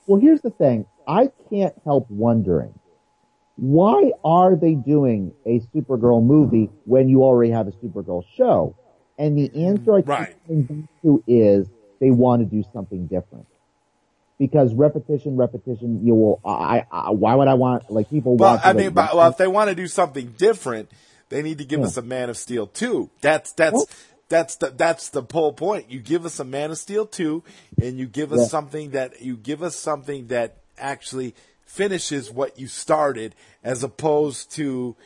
Well, 0.07 0.21
here's 0.21 0.41
the 0.41 0.51
thing. 0.51 0.87
I 1.09 1.31
can't 1.51 1.75
help 1.85 2.09
wondering, 2.09 2.79
why 3.57 4.12
are 4.25 4.55
they 4.55 4.77
doing 4.77 5.35
a 5.45 5.59
Supergirl 5.75 6.23
movie 6.23 6.71
when 6.85 7.09
you 7.09 7.25
already 7.25 7.51
have 7.51 7.66
a 7.66 7.73
Supergirl 7.73 8.23
show? 8.37 8.77
And 9.18 9.37
the 9.37 9.66
answer 9.66 9.95
I 9.95 10.03
Right. 10.03 10.37
back 10.47 10.68
to 11.03 11.25
is 11.27 11.66
they 11.99 12.12
want 12.12 12.41
to 12.41 12.47
do 12.47 12.62
something 12.73 13.09
different. 13.09 13.47
Because 14.41 14.72
repetition, 14.72 15.36
repetition, 15.36 16.01
you 16.05 16.14
will, 16.14 16.41
I, 16.47 16.86
I, 16.91 17.11
why 17.11 17.34
would 17.34 17.47
I 17.47 17.55
want, 17.55 17.91
like, 17.91 18.09
people 18.09 18.36
Well, 18.36 18.55
want 18.55 18.66
I 18.66 18.72
mean, 18.72 18.91
but, 18.93 19.14
well, 19.14 19.28
if 19.28 19.36
they 19.36 19.47
want 19.47 19.68
to 19.68 19.74
do 19.76 19.86
something 19.86 20.34
different, 20.38 20.91
they 21.28 21.43
need 21.43 21.59
to 21.59 21.64
give 21.66 21.80
Yeah. 21.80 21.86
us 21.86 21.99
a 21.99 22.03
Man 22.03 22.30
of 22.30 22.38
Steel 22.38 22.66
two. 22.66 23.11
That's 23.20 23.53
that's 23.53 23.74
Well- 23.74 23.88
that's 24.30 24.57
the 24.57 24.70
that's 24.70 25.11
the 25.11 25.22
whole 25.30 25.53
point. 25.53 25.91
You 25.91 26.01
give 26.01 26.24
us 26.24 26.41
a 26.41 26.45
Man 26.45 26.70
of 26.70 26.78
Steel 26.78 27.05
two, 27.05 27.43
and 27.82 27.99
you 27.99 28.07
give 28.07 28.32
us 28.32 28.41
Yeah. 28.41 28.47
something 28.47 28.91
that 28.93 29.20
you 29.20 29.36
give 29.36 29.62
us 29.62 29.76
something 29.76 30.28
that 30.28 30.57
actually 30.78 31.34
finishes 31.66 32.30
what 32.32 32.59
you 32.59 32.66
started, 32.66 33.34
as 33.62 33.82
opposed 33.84 34.51
to 34.53 34.97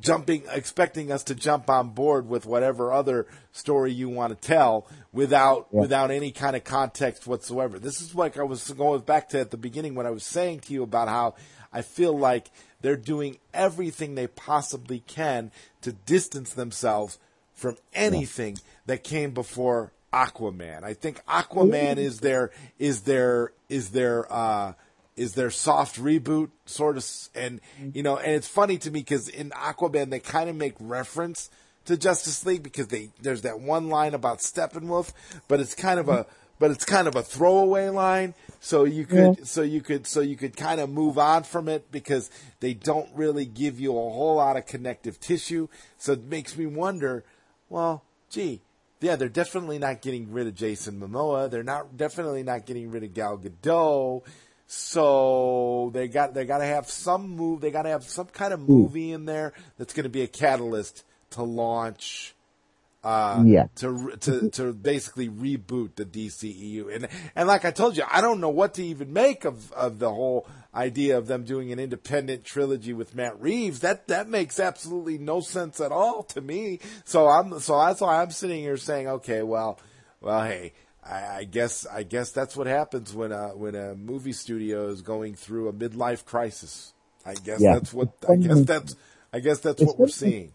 jumping 0.00 0.42
expecting 0.50 1.12
us 1.12 1.22
to 1.24 1.34
jump 1.34 1.70
on 1.70 1.90
board 1.90 2.28
with 2.28 2.46
whatever 2.46 2.92
other 2.92 3.26
story 3.52 3.92
you 3.92 4.08
want 4.08 4.30
to 4.40 4.46
tell 4.48 4.86
without 5.12 5.68
Yeah. 5.70 5.80
without 5.80 6.10
any 6.10 6.32
kind 6.32 6.56
of 6.56 6.64
context 6.64 7.26
whatsoever. 7.26 7.78
This 7.78 8.00
is 8.00 8.14
like 8.14 8.36
I 8.38 8.42
was 8.42 8.70
going 8.72 9.00
back 9.02 9.28
to 9.30 9.40
at 9.40 9.50
the 9.50 9.56
beginning 9.56 9.94
when 9.94 10.06
I 10.06 10.10
was 10.10 10.24
saying 10.24 10.60
to 10.60 10.72
you 10.72 10.82
about 10.82 11.08
how 11.08 11.34
I 11.72 11.82
feel 11.82 12.16
like 12.16 12.50
they're 12.80 12.96
doing 12.96 13.38
everything 13.52 14.14
they 14.14 14.26
possibly 14.26 15.00
can 15.06 15.50
to 15.82 15.92
distance 15.92 16.52
themselves 16.52 17.18
from 17.52 17.76
anything 17.94 18.58
that 18.86 19.04
came 19.04 19.30
before 19.32 19.92
Aquaman. 20.12 20.84
I 20.84 20.94
think 20.94 21.24
Aquaman 21.26 21.96
is 21.96 22.20
their 22.20 22.50
is 22.78 23.02
their 23.02 23.52
is 23.68 23.90
their 23.90 24.32
uh 24.32 24.74
is 25.16 25.34
their 25.34 25.50
soft 25.50 26.00
reboot 26.00 26.50
sort 26.66 26.96
of 26.96 27.06
and 27.34 27.60
you 27.92 28.02
know 28.02 28.16
and 28.16 28.32
it's 28.32 28.48
funny 28.48 28.76
to 28.78 28.90
me 28.90 29.00
because 29.00 29.28
in 29.28 29.50
Aquaman 29.50 30.10
they 30.10 30.20
kind 30.20 30.50
of 30.50 30.56
make 30.56 30.74
reference 30.80 31.50
to 31.84 31.96
Justice 31.96 32.44
League 32.44 32.62
because 32.62 32.88
they 32.88 33.10
there's 33.22 33.42
that 33.42 33.60
one 33.60 33.88
line 33.88 34.14
about 34.14 34.38
Steppenwolf 34.38 35.12
but 35.48 35.60
it's 35.60 35.74
kind 35.74 36.00
of 36.00 36.08
a 36.08 36.26
but 36.58 36.70
it's 36.70 36.84
kind 36.84 37.06
of 37.06 37.14
a 37.14 37.22
throwaway 37.22 37.88
line 37.88 38.34
so 38.60 38.84
you 38.84 39.06
could 39.06 39.46
so 39.46 39.62
you 39.62 39.80
could 39.80 40.06
so 40.06 40.20
you 40.20 40.36
could 40.36 40.56
kind 40.56 40.80
of 40.80 40.90
move 40.90 41.18
on 41.18 41.42
from 41.42 41.68
it 41.68 41.90
because 41.92 42.30
they 42.60 42.74
don't 42.74 43.08
really 43.14 43.44
give 43.44 43.78
you 43.78 43.90
a 43.90 43.94
whole 43.94 44.36
lot 44.36 44.56
of 44.56 44.66
connective 44.66 45.20
tissue 45.20 45.68
so 45.98 46.12
it 46.12 46.24
makes 46.24 46.56
me 46.56 46.66
wonder 46.66 47.24
well 47.68 48.02
gee 48.30 48.60
yeah, 49.04 49.16
they're 49.16 49.28
definitely 49.28 49.78
not 49.78 50.00
getting 50.00 50.32
rid 50.32 50.46
of 50.46 50.54
Jason 50.54 50.98
Momoa. 50.98 51.50
They're 51.50 51.62
not 51.62 51.96
definitely 51.96 52.42
not 52.42 52.64
getting 52.64 52.90
rid 52.90 53.04
of 53.04 53.12
Gal 53.12 53.36
Gadot. 53.36 54.22
So 54.74 55.90
they 55.94 56.08
got 56.08 56.34
they 56.34 56.44
got 56.44 56.58
to 56.58 56.64
have 56.64 56.88
some 56.90 57.30
move. 57.30 57.60
They 57.60 57.70
got 57.70 57.82
to 57.82 57.90
have 57.90 58.04
some 58.04 58.26
kind 58.26 58.52
of 58.52 58.60
movie 58.60 59.12
in 59.12 59.24
there 59.24 59.52
that's 59.78 59.94
going 59.94 60.04
to 60.04 60.10
be 60.10 60.22
a 60.22 60.26
catalyst 60.26 61.04
to 61.30 61.42
launch. 61.42 62.34
Uh, 63.04 63.42
Yeah. 63.46 63.66
To 63.76 64.16
to 64.20 64.50
to 64.50 64.72
basically 64.72 65.28
reboot 65.28 65.94
the 65.94 66.04
DCEU 66.04 66.94
and 66.94 67.08
and 67.36 67.46
like 67.46 67.64
I 67.64 67.70
told 67.70 67.96
you, 67.96 68.02
I 68.10 68.20
don't 68.20 68.40
know 68.40 68.48
what 68.48 68.74
to 68.74 68.84
even 68.84 69.12
make 69.12 69.44
of 69.44 69.70
of 69.72 69.98
the 69.98 70.10
whole 70.10 70.48
idea 70.74 71.18
of 71.18 71.26
them 71.28 71.44
doing 71.44 71.70
an 71.70 71.78
independent 71.78 72.44
trilogy 72.44 72.92
with 72.92 73.14
Matt 73.14 73.40
Reeves. 73.40 73.80
That 73.80 74.08
that 74.08 74.28
makes 74.28 74.58
absolutely 74.58 75.18
no 75.18 75.40
sense 75.40 75.80
at 75.80 75.92
all 75.92 76.22
to 76.24 76.40
me. 76.40 76.80
So 77.04 77.28
I'm 77.28 77.60
so 77.60 77.78
that's 77.78 78.00
why 78.00 78.22
I'm 78.22 78.30
sitting 78.30 78.60
here 78.60 78.76
saying, 78.78 79.06
okay, 79.06 79.42
well, 79.42 79.78
well, 80.20 80.42
hey, 80.42 80.72
I, 81.08 81.38
I 81.38 81.44
guess 81.44 81.86
I 81.86 82.02
guess 82.02 82.30
that's 82.32 82.56
what 82.56 82.66
happens 82.66 83.12
when 83.14 83.32
a 83.32 83.48
when 83.56 83.74
a 83.74 83.94
movie 83.94 84.32
studio 84.32 84.88
is 84.88 85.02
going 85.02 85.34
through 85.34 85.68
a 85.68 85.72
midlife 85.72 86.24
crisis. 86.24 86.92
I 87.26 87.34
guess 87.34 87.60
Yeah. 87.60 87.74
that's 87.74 87.92
what 87.92 88.10
I 88.28 88.36
guess 88.36 88.60
that's 88.62 88.96
I 89.32 89.40
guess 89.40 89.60
that's 89.60 89.80
It's 89.82 89.88
what 89.90 89.98
we're 89.98 90.08
seeing. 90.08 90.52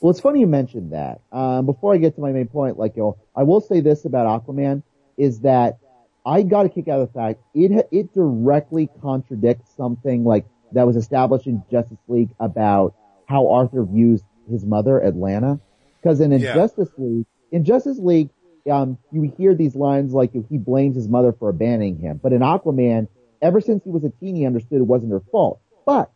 Well, 0.00 0.10
it's 0.10 0.20
funny 0.20 0.40
you 0.40 0.46
mentioned 0.46 0.92
that. 0.92 1.20
Um, 1.32 1.64
before 1.66 1.94
I 1.94 1.96
get 1.98 2.14
to 2.16 2.20
my 2.20 2.30
main 2.32 2.48
point, 2.48 2.78
like, 2.78 2.94
you 2.96 3.02
know, 3.02 3.16
I 3.34 3.44
will 3.44 3.60
say 3.62 3.80
this 3.80 4.04
about 4.04 4.44
Aquaman 4.46 4.82
is 5.16 5.40
that 5.40 5.78
I 6.26 6.42
got 6.42 6.66
a 6.66 6.68
kick 6.68 6.88
out 6.88 7.00
of 7.00 7.08
the 7.12 7.18
fact 7.18 7.40
it 7.54 7.88
it 7.90 8.12
directly 8.14 8.88
contradicts 9.02 9.70
something 9.76 10.24
like 10.24 10.46
that 10.72 10.86
was 10.86 10.96
established 10.96 11.46
in 11.46 11.62
Justice 11.70 11.98
League 12.08 12.30
about 12.40 12.94
how 13.26 13.48
Arthur 13.48 13.84
views 13.84 14.20
his 14.50 14.64
mother, 14.64 15.00
Atlanna. 15.04 15.60
Because 16.02 16.20
in 16.20 16.32
Yeah. 16.32 16.54
Justice 16.54 16.90
League, 16.98 17.26
in 17.50 17.64
Justice 17.64 17.98
League, 17.98 18.28
um, 18.70 18.98
you 19.12 19.32
hear 19.36 19.54
these 19.54 19.74
lines 19.74 20.12
like 20.12 20.32
he 20.32 20.58
blames 20.58 20.96
his 20.96 21.08
mother 21.08 21.32
for 21.32 21.48
abandoning 21.48 21.98
him. 21.98 22.20
But 22.22 22.32
in 22.32 22.40
Aquaman, 22.40 23.08
ever 23.42 23.60
since 23.60 23.84
he 23.84 23.90
was 23.90 24.04
a 24.04 24.10
teen, 24.20 24.36
he 24.36 24.46
understood 24.46 24.80
it 24.80 24.84
wasn't 24.84 25.12
her 25.12 25.22
fault. 25.30 25.60
But, 25.84 26.10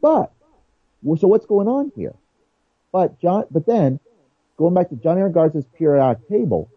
but, 0.00 0.32
well, 1.02 1.16
so 1.16 1.28
what's 1.28 1.46
going 1.46 1.68
on 1.68 1.92
here? 1.96 2.14
But 2.92 3.20
John, 3.20 3.44
but 3.50 3.66
then 3.66 4.00
going 4.56 4.74
back 4.74 4.90
to 4.90 4.96
John 4.96 5.18
Aaron 5.18 5.32
Garza's 5.32 5.64
periodic 5.78 6.28
table, 6.28 6.70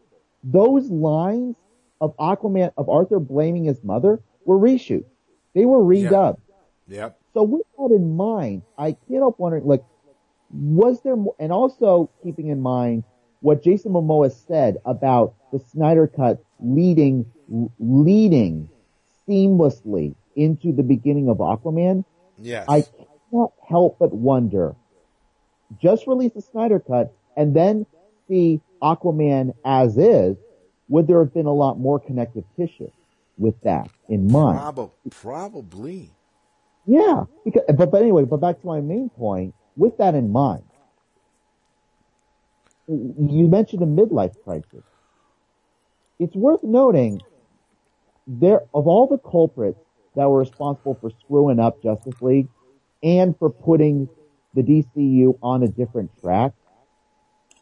those 0.43 0.89
lines 0.89 1.55
of 1.99 2.15
Aquaman 2.17 2.71
of 2.77 2.89
Arthur 2.89 3.19
blaming 3.19 3.65
his 3.65 3.83
mother 3.83 4.21
were 4.45 4.57
reshoots. 4.57 5.05
They 5.53 5.65
were 5.65 5.79
redubbed. 5.79 6.39
Yep. 6.87 7.19
So 7.33 7.43
with 7.43 7.65
that 7.77 7.93
in 7.93 8.15
mind, 8.15 8.61
I 8.77 8.91
can't 8.91 9.19
help 9.19 9.39
wondering, 9.39 9.65
like, 9.65 9.83
was 10.51 11.01
there 11.01 11.15
more, 11.15 11.35
and 11.39 11.51
also 11.51 12.09
keeping 12.23 12.47
in 12.47 12.61
mind 12.61 13.03
what 13.45 13.63
Jason 13.63 13.91
Momoa 13.93 14.31
said 14.47 14.77
about 14.85 15.35
the 15.51 15.59
Snyder 15.59 16.07
Cut 16.07 16.43
leading, 16.59 17.31
leading 17.77 18.69
seamlessly 19.29 20.15
into 20.35 20.71
the 20.71 20.81
beginning 20.81 21.29
of 21.29 21.37
Aquaman, 21.37 22.03
Yes. 22.39 22.65
I 22.67 22.83
cannot 23.31 23.53
help 23.65 23.97
but 23.99 24.11
wonder. 24.11 24.75
Just 25.79 26.07
release 26.07 26.33
the 26.33 26.41
Snyder 26.41 26.79
Cut 26.79 27.13
and 27.37 27.55
then 27.55 27.85
see 28.27 28.61
Aquaman 28.81 29.53
as 29.63 29.95
is. 29.95 30.35
Would 30.89 31.05
there 31.07 31.19
have 31.19 31.33
been 31.33 31.45
a 31.45 31.53
lot 31.53 31.79
more 31.79 31.99
connective 31.99 32.43
tissue 32.57 32.91
with 33.37 33.59
that 33.61 33.89
in 34.09 34.31
mind? 34.31 34.59
Prob- 34.59 34.91
probably. 35.11 36.09
Yeah. 36.87 37.25
Because, 37.43 37.63
but, 37.77 37.91
but 37.91 38.01
anyway, 38.01 38.23
but 38.25 38.37
back 38.37 38.59
to 38.61 38.67
my 38.67 38.81
main 38.81 39.09
point. 39.09 39.53
With 39.77 39.97
that 39.97 40.15
in 40.15 40.31
mind, 40.31 40.63
you 42.87 43.47
mentioned 43.47 43.81
a 43.81 43.85
midlife 43.85 44.35
crisis. 44.43 44.83
It's 46.19 46.35
worth 46.35 46.63
noting 46.63 47.21
there 48.27 48.61
of 48.73 48.87
all 48.87 49.07
the 49.07 49.17
culprits 49.17 49.79
that 50.15 50.29
were 50.29 50.39
responsible 50.39 50.97
for 50.99 51.11
screwing 51.21 51.59
up 51.59 51.81
Justice 51.83 52.21
League 52.21 52.47
and 53.03 53.37
for 53.37 53.49
putting 53.49 54.07
the 54.53 54.63
DCU 54.63 55.37
on 55.43 55.63
a 55.63 55.67
different 55.67 56.09
track, 56.21 56.53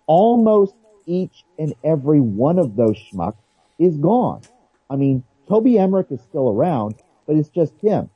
almost 0.06 0.76
each 1.06 1.44
and 1.58 1.74
every 1.84 2.20
one 2.20 2.60
of 2.60 2.76
those 2.76 2.98
schmucks 2.98 3.42
is 3.80 3.98
gone. 3.98 4.42
I 4.90 4.96
mean, 4.96 5.24
Toby 5.50 5.80
Emmerich 5.80 6.08
is 6.12 6.22
still 6.22 6.50
around, 6.50 6.96
but 7.28 7.36
it's 7.36 7.50
just 7.50 7.74
him. 7.82 8.10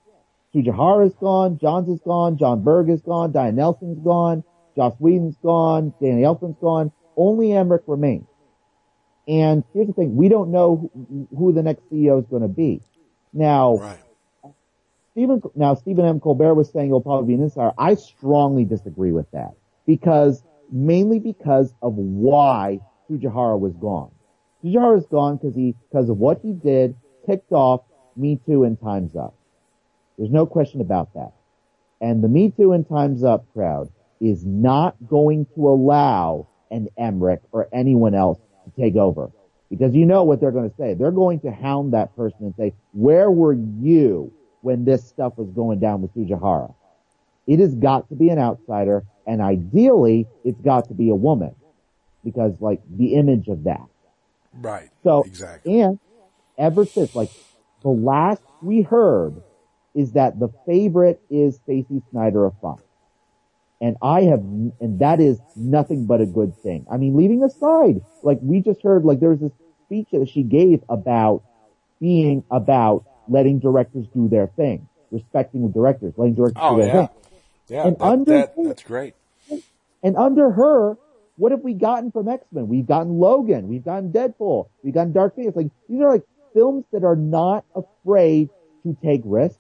Tsujihara 0.54 1.08
is 1.08 1.16
gone, 1.16 1.58
Johns 1.58 1.90
is 1.90 2.00
gone, 2.00 2.38
Jon 2.38 2.64
Berg 2.64 2.90
is 2.90 3.02
gone, 3.02 3.32
Diane 3.32 3.56
Nelson's 3.56 4.00
gone, 4.00 4.44
Joss 4.78 4.94
Whedon's 5.00 5.36
gone, 5.44 5.94
Danny 6.00 6.22
Elfman's 6.22 6.56
gone. 6.62 6.92
Only 7.18 7.52
Emmerich 7.52 7.84
remains. 7.88 8.28
And 9.28 9.64
here's 9.74 9.88
the 9.88 9.94
thing, 9.94 10.16
we 10.16 10.30
don't 10.30 10.52
know 10.52 10.90
who, 10.94 11.28
who 11.36 11.52
the 11.52 11.64
next 11.64 11.82
CEO 11.92 12.20
is 12.22 12.28
going 12.28 12.44
to 12.44 12.48
be. 12.48 12.82
Now, 13.34 13.78
Right. 13.78 14.00
Stephen, 15.12 15.42
now 15.56 15.74
Stephen 15.74 16.06
M. 16.06 16.20
Colbert 16.20 16.54
was 16.54 16.70
saying 16.70 16.88
it'll 16.88 17.02
probably 17.02 17.30
be 17.30 17.34
an 17.34 17.42
insider. 17.42 17.72
I 17.78 17.96
strongly 17.96 18.66
disagree 18.66 19.12
with 19.12 19.30
that 19.32 19.56
because 19.88 20.44
mainly 20.72 21.18
because 21.18 21.74
of 21.82 21.96
why 21.96 22.80
Tsujihara 23.10 23.60
was 23.60 23.74
gone. 23.74 24.12
Tsujihara 24.64 25.00
is 25.00 25.08
gone 25.08 25.38
because 25.38 25.56
he, 25.56 25.74
because 25.90 26.10
of 26.10 26.20
what 26.20 26.40
he 26.44 26.54
did, 26.54 26.96
ticked 27.26 27.52
off 27.52 27.82
Me 28.16 28.40
Too 28.46 28.64
and 28.64 28.80
Time's 28.80 29.16
Up. 29.16 29.34
There's 30.20 30.30
no 30.30 30.46
question 30.46 30.82
about 30.82 31.14
that. 31.16 31.34
And 32.00 32.24
the 32.24 32.28
Me 32.28 32.52
Too 32.52 32.74
and 32.74 32.88
Time's 32.88 33.24
Up 33.24 33.52
crowd 33.54 33.90
is 34.20 34.46
not 34.46 34.96
going 35.08 35.46
to 35.56 35.68
allow 35.68 36.48
an 36.72 36.88
Emmerich 36.98 37.42
or 37.52 37.68
anyone 37.72 38.14
else 38.14 38.40
to 38.66 38.82
take 38.82 38.96
over. 38.96 39.32
Because 39.70 39.94
you 39.94 40.06
know 40.06 40.24
what 40.24 40.40
they're 40.40 40.52
going 40.52 40.70
to 40.70 40.76
say. 40.78 40.94
They're 40.94 41.12
going 41.12 41.42
to 41.42 41.52
hound 41.52 41.94
that 41.94 42.16
person 42.16 42.38
and 42.42 42.56
say, 42.56 42.74
where 42.94 43.30
were 43.30 43.54
you 43.54 44.34
when 44.62 44.86
this 44.86 45.08
stuff 45.08 45.38
was 45.38 45.50
going 45.50 45.80
down 45.80 46.02
with 46.02 46.14
Tsujihara? 46.16 46.74
It 47.48 47.60
has 47.60 47.76
got 47.76 48.10
to 48.10 48.16
be 48.16 48.30
an 48.30 48.40
outsider 48.40 49.04
and 49.26 49.42
ideally 49.42 50.26
it's 50.46 50.60
got 50.62 50.88
to 50.88 50.94
be 50.94 51.10
a 51.10 51.16
woman 51.16 51.54
because 52.24 52.60
like 52.62 52.82
the 52.90 53.16
image 53.16 53.48
of 53.50 53.66
that. 53.66 53.86
Right. 54.54 54.90
So, 55.04 55.24
exactly. 55.24 55.82
and 55.82 56.00
ever 56.58 56.86
since, 56.86 57.16
like, 57.16 57.30
the 57.84 57.90
last 57.90 58.42
we 58.62 58.82
heard 58.82 59.42
is 59.94 60.14
that 60.14 60.40
the 60.40 60.50
favorite 60.66 61.22
is 61.30 61.56
Stacey 61.58 62.02
Snider 62.12 62.46
of 62.46 62.54
Fox. 62.62 62.84
And 63.80 63.96
I 64.02 64.22
have, 64.24 64.40
and 64.40 65.00
that 65.00 65.20
is 65.20 65.40
nothing 65.56 66.06
but 66.06 66.20
a 66.20 66.26
good 66.26 66.56
thing. 66.58 66.86
I 66.92 66.98
mean, 66.98 67.16
leaving 67.16 67.44
aside, 67.44 68.02
like, 68.24 68.40
we 68.42 68.60
just 68.62 68.82
heard, 68.82 69.06
like, 69.06 69.20
there 69.20 69.30
was 69.30 69.40
this 69.40 69.52
speech 69.86 70.08
that 70.12 70.28
she 70.30 70.42
gave 70.44 70.84
about 70.90 71.44
being 72.00 72.44
about 72.50 73.06
letting 73.28 73.60
directors 73.60 74.08
do 74.16 74.28
their 74.28 74.48
thing, 74.48 74.88
respecting 75.12 75.62
the 75.62 75.72
directors, 75.72 76.14
letting 76.18 76.34
directors 76.34 76.62
Oh 76.62 76.76
do 76.78 76.82
their 76.82 76.96
yeah. 76.96 77.06
thing. 77.08 77.16
Yeah. 77.68 77.88
And 77.88 77.98
that- 77.98 78.04
under- 78.04 78.32
that- 78.32 78.54
that's 78.64 78.84
great. 78.84 79.14
And 80.02 80.16
under 80.16 80.52
her, 80.52 80.98
what 81.38 81.52
have 81.52 81.62
we 81.62 81.74
gotten 81.74 82.12
from 82.12 82.28
X-Men? 82.28 82.68
We've 82.68 82.88
gotten 82.88 83.20
Logan. 83.20 83.68
We've 83.68 83.86
gotten 83.86 84.12
Deadpool. 84.12 84.68
We've 84.84 84.94
gotten 84.94 85.12
Dark 85.14 85.36
Phoenix. 85.36 85.56
Like, 85.56 85.70
these 85.88 86.02
are 86.02 86.10
like 86.14 86.24
films 86.54 86.86
that 86.92 87.04
are 87.04 87.16
not 87.16 87.64
afraid 87.76 88.50
to 88.84 88.98
take 89.04 89.22
risks, 89.24 89.60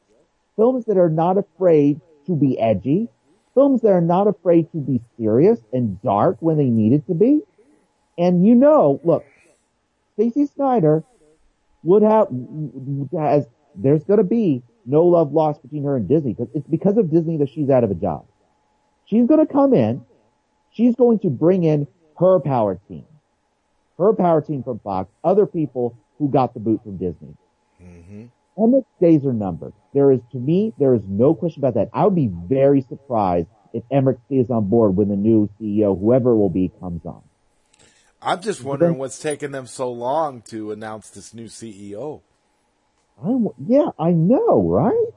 films 0.55 0.85
that 0.85 0.97
are 0.97 1.09
not 1.09 1.37
afraid 1.37 2.01
to 2.25 2.35
be 2.35 2.59
edgy, 2.59 3.09
films 3.57 3.81
that 3.81 3.89
are 3.89 4.01
not 4.01 4.27
afraid 4.27 4.71
to 4.71 4.77
be 4.77 5.01
serious 5.17 5.59
and 5.73 5.99
dark 6.03 6.37
when 6.41 6.57
they 6.57 6.69
need 6.69 6.93
it 6.93 7.07
to 7.07 7.15
be. 7.15 7.41
And 8.15 8.45
you 8.45 8.53
know, 8.53 9.01
look, 9.03 9.25
Stacey 10.13 10.45
Snider 10.45 11.03
would 11.81 12.03
have, 12.03 12.27
has, 13.17 13.47
there's 13.73 14.03
gonna 14.03 14.23
be 14.23 14.61
no 14.85 15.05
love 15.05 15.33
lost 15.33 15.63
between 15.63 15.83
her 15.85 15.95
and 15.95 16.07
Disney 16.07 16.35
because 16.35 16.49
it's 16.53 16.67
because 16.67 16.97
of 16.97 17.09
Disney 17.09 17.37
that 17.37 17.49
she's 17.49 17.71
out 17.71 17.83
of 17.83 17.89
a 17.89 17.95
job. 17.95 18.27
She's 19.05 19.25
gonna 19.25 19.47
come 19.47 19.73
in, 19.73 20.05
she's 20.71 20.95
going 20.95 21.17
to 21.19 21.29
bring 21.31 21.63
in 21.63 21.87
her 22.19 22.39
power 22.39 22.79
team, 22.87 23.05
her 23.97 24.13
power 24.13 24.39
team 24.39 24.61
from 24.61 24.77
Fox, 24.79 25.09
other 25.23 25.47
people 25.47 25.97
who 26.19 26.29
got 26.29 26.53
the 26.53 26.59
boot 26.59 26.81
from 26.83 26.97
Disney. 26.97 27.35
Mm-hmm. 27.81 28.25
Emmerich's 28.57 28.87
days 28.99 29.25
are 29.25 29.33
numbered. 29.33 29.73
There 29.93 30.11
is, 30.11 30.19
to 30.31 30.37
me, 30.37 30.73
there 30.77 30.93
is 30.95 31.01
no 31.07 31.33
question 31.33 31.61
about 31.61 31.75
that. 31.75 31.89
I 31.93 32.05
would 32.05 32.15
be 32.15 32.29
very 32.31 32.81
surprised 32.81 33.47
if 33.73 33.83
Emmerich 33.91 34.19
stays 34.25 34.49
on 34.49 34.69
board 34.69 34.95
when 34.95 35.09
the 35.09 35.15
new 35.15 35.49
CEO, 35.59 35.99
whoever 35.99 36.31
it 36.31 36.37
will 36.37 36.49
be, 36.49 36.71
comes 36.79 37.05
on. 37.05 37.21
I'm 38.21 38.41
just 38.41 38.63
wondering 38.63 38.97
what's 38.97 39.19
taking 39.19 39.51
them 39.51 39.67
so 39.67 39.91
long 39.91 40.41
to 40.43 40.71
announce 40.71 41.09
this 41.09 41.33
new 41.33 41.45
CEO. 41.45 42.21
I, 43.23 43.35
yeah, 43.65 43.89
I 43.99 44.11
know, 44.11 44.63
right? 44.67 45.13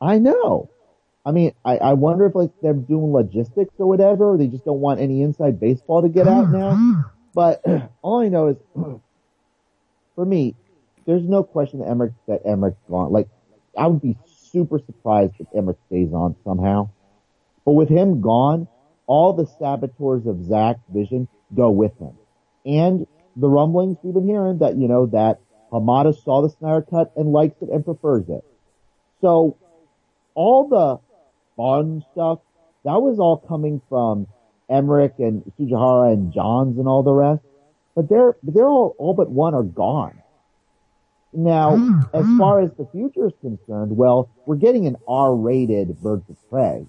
I 0.00 0.18
know. 0.18 0.70
I 1.24 1.32
mean, 1.32 1.52
I, 1.64 1.76
I 1.76 1.92
wonder 1.92 2.26
if 2.26 2.34
like 2.34 2.50
they're 2.62 2.72
doing 2.72 3.12
logistics 3.12 3.74
or 3.78 3.86
whatever, 3.86 4.32
or 4.32 4.38
they 4.38 4.46
just 4.46 4.64
don't 4.64 4.80
want 4.80 5.00
any 5.00 5.22
inside 5.22 5.60
baseball 5.60 6.02
to 6.02 6.08
get 6.08 6.28
out 6.28 6.50
now. 6.50 7.04
But 7.32 7.62
all 8.02 8.22
I 8.22 8.28
know 8.28 8.48
is, 8.48 8.56
for 10.16 10.24
me, 10.24 10.56
there's 11.06 11.22
no 11.22 11.42
question 11.42 11.80
that 11.80 11.88
Emmerich 11.88 12.12
that 12.28 12.42
Emmerich's 12.46 12.78
gone. 12.88 13.12
Like, 13.12 13.28
I 13.76 13.86
would 13.86 14.02
be 14.02 14.16
super 14.26 14.78
surprised 14.78 15.34
if 15.38 15.46
Emmerich 15.56 15.78
stays 15.86 16.12
on 16.12 16.36
somehow. 16.44 16.90
But 17.64 17.72
with 17.72 17.88
him 17.88 18.20
gone, 18.20 18.68
all 19.06 19.32
the 19.32 19.46
saboteurs 19.58 20.26
of 20.26 20.44
Zack's 20.44 20.80
vision 20.92 21.28
go 21.54 21.70
with 21.70 21.96
him. 21.98 22.12
And 22.64 23.06
the 23.36 23.48
rumblings 23.48 23.96
we've 24.02 24.14
been 24.14 24.26
hearing 24.26 24.58
that, 24.58 24.76
you 24.76 24.88
know, 24.88 25.06
that 25.06 25.40
Hamada 25.72 26.14
saw 26.24 26.42
the 26.42 26.50
Snyder 26.50 26.82
cut 26.82 27.12
and 27.16 27.32
likes 27.32 27.56
it 27.62 27.70
and 27.70 27.84
prefers 27.84 28.28
it. 28.28 28.44
So 29.20 29.56
all 30.34 30.68
the 30.68 30.98
fun 31.56 32.04
stuff, 32.12 32.40
that 32.84 33.00
was 33.00 33.18
all 33.18 33.36
coming 33.36 33.80
from 33.88 34.26
Emmerich 34.68 35.14
and 35.18 35.42
Tsujihara 35.58 36.12
and 36.12 36.32
Johns 36.32 36.78
and 36.78 36.88
all 36.88 37.02
the 37.02 37.12
rest. 37.12 37.42
But 37.94 38.08
they're, 38.08 38.36
they're 38.42 38.68
all, 38.68 38.94
all 38.98 39.14
but 39.14 39.30
one 39.30 39.54
are 39.54 39.62
gone. 39.62 40.22
Now, 41.32 41.76
as 42.12 42.26
far 42.38 42.60
as 42.60 42.72
the 42.74 42.86
future 42.90 43.26
is 43.26 43.32
concerned, 43.40 43.96
well, 43.96 44.30
we're 44.46 44.56
getting 44.56 44.86
an 44.86 44.96
R-rated 45.06 46.00
Birds 46.00 46.28
of 46.28 46.36
Prey. 46.50 46.86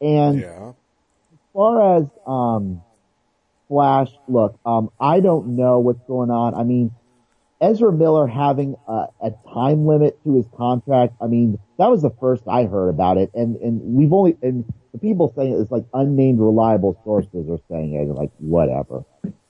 And 0.00 0.40
yeah. 0.40 0.70
as 0.70 1.38
far 1.52 1.96
as, 1.98 2.06
um, 2.26 2.82
Flash, 3.68 4.10
look, 4.28 4.58
um, 4.64 4.90
I 5.00 5.20
don't 5.20 5.56
know 5.56 5.78
what's 5.78 6.02
going 6.06 6.30
on. 6.30 6.54
I 6.54 6.64
mean, 6.64 6.94
Ezra 7.60 7.92
Miller 7.92 8.26
having 8.26 8.76
a, 8.86 9.06
a, 9.22 9.30
time 9.52 9.86
limit 9.86 10.22
to 10.24 10.36
his 10.36 10.46
contract. 10.54 11.14
I 11.20 11.26
mean, 11.26 11.58
that 11.78 11.90
was 11.90 12.02
the 12.02 12.10
first 12.20 12.42
I 12.46 12.64
heard 12.64 12.90
about 12.90 13.16
it, 13.16 13.30
and 13.34 13.56
and 13.56 13.80
we've 13.96 14.12
only 14.12 14.36
and 14.42 14.70
the 14.92 14.98
people 14.98 15.32
saying 15.34 15.52
it 15.52 15.56
is 15.56 15.70
like 15.70 15.84
unnamed 15.94 16.40
reliable 16.40 17.00
sources 17.04 17.48
are 17.48 17.60
saying 17.70 17.94
it, 17.94 18.08
like 18.12 18.32
whatever. 18.38 19.04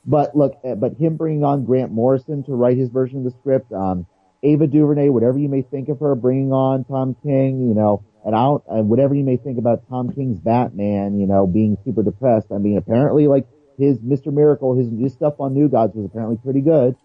But 0.06 0.36
look, 0.36 0.58
eh, 0.64 0.74
but 0.74 0.94
him 0.94 1.16
bringing 1.16 1.44
on 1.44 1.64
Grant 1.64 1.90
Morrison 1.90 2.44
to 2.44 2.54
write 2.54 2.76
his 2.76 2.90
version 2.90 3.18
of 3.18 3.24
the 3.24 3.30
script, 3.30 3.72
um, 3.72 4.06
Ava 4.42 4.66
DuVernay, 4.66 5.08
whatever 5.08 5.38
you 5.38 5.48
may 5.48 5.62
think 5.62 5.88
of 5.88 6.00
her, 6.00 6.14
bringing 6.14 6.52
on 6.52 6.84
Tom 6.84 7.16
King, 7.22 7.66
you 7.68 7.74
know, 7.74 8.04
and 8.24 8.34
and 8.68 8.88
whatever 8.88 9.14
you 9.14 9.24
may 9.24 9.36
think 9.36 9.58
about 9.58 9.88
Tom 9.88 10.12
King's 10.12 10.38
Batman, 10.38 11.18
you 11.18 11.26
know, 11.26 11.46
being 11.46 11.78
super 11.84 12.02
depressed. 12.02 12.48
I 12.52 12.58
mean, 12.58 12.76
apparently, 12.76 13.26
like 13.26 13.46
his 13.78 13.98
Mr. 13.98 14.32
Miracle, 14.32 14.76
his, 14.76 14.88
his 14.98 15.12
stuff 15.12 15.34
on 15.40 15.54
New 15.54 15.68
Gods 15.68 15.94
was 15.94 16.06
apparently 16.06 16.36
pretty 16.36 16.60
good. 16.60 16.96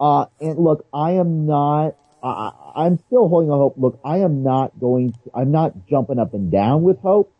Uh, 0.00 0.26
and 0.40 0.58
look, 0.58 0.86
I 0.92 1.12
am 1.12 1.46
not, 1.46 1.96
I, 2.22 2.50
I'm 2.74 2.98
still 2.98 3.28
holding 3.28 3.50
a 3.50 3.54
hope. 3.54 3.74
Look, 3.76 4.00
I 4.04 4.18
am 4.18 4.42
not 4.42 4.78
going 4.78 5.12
to, 5.12 5.30
I'm 5.34 5.52
not 5.52 5.86
jumping 5.88 6.18
up 6.18 6.34
and 6.34 6.50
down 6.50 6.82
with 6.82 6.98
hope 7.00 7.32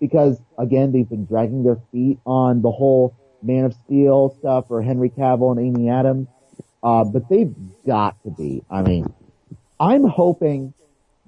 because 0.00 0.40
again, 0.58 0.92
they've 0.92 1.08
been 1.08 1.26
dragging 1.26 1.64
their 1.64 1.78
feet 1.92 2.18
on 2.24 2.62
the 2.62 2.70
whole 2.70 3.16
Man 3.42 3.64
of 3.64 3.74
Steel 3.84 4.36
stuff 4.38 4.66
or 4.70 4.82
Henry 4.82 5.10
Cavill 5.10 5.56
and 5.56 5.60
Amy 5.60 5.88
Adams. 5.88 6.28
Uh, 6.82 7.04
but 7.04 7.28
they've 7.28 7.54
got 7.86 8.22
to 8.22 8.30
be. 8.30 8.62
I 8.70 8.82
mean, 8.82 9.12
I'm 9.80 10.04
hoping 10.04 10.74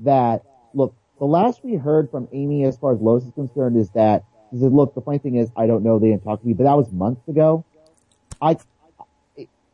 that, 0.00 0.42
look, 0.74 0.94
the 1.18 1.24
last 1.24 1.64
we 1.64 1.74
heard 1.74 2.10
from 2.10 2.28
Amy 2.32 2.64
as 2.64 2.76
far 2.76 2.92
as 2.94 3.00
Lois 3.00 3.24
is 3.24 3.32
concerned 3.34 3.76
is 3.76 3.90
that 3.90 4.24
he 4.50 4.58
said, 4.58 4.72
look, 4.72 4.94
the 4.94 5.00
funny 5.00 5.18
thing 5.18 5.36
is, 5.36 5.50
I 5.56 5.66
don't 5.66 5.84
know, 5.84 5.98
they 5.98 6.08
didn't 6.08 6.24
talk 6.24 6.40
to 6.40 6.46
me, 6.46 6.54
but 6.54 6.64
that 6.64 6.76
was 6.76 6.90
months 6.92 7.26
ago. 7.28 7.64
I, 8.40 8.56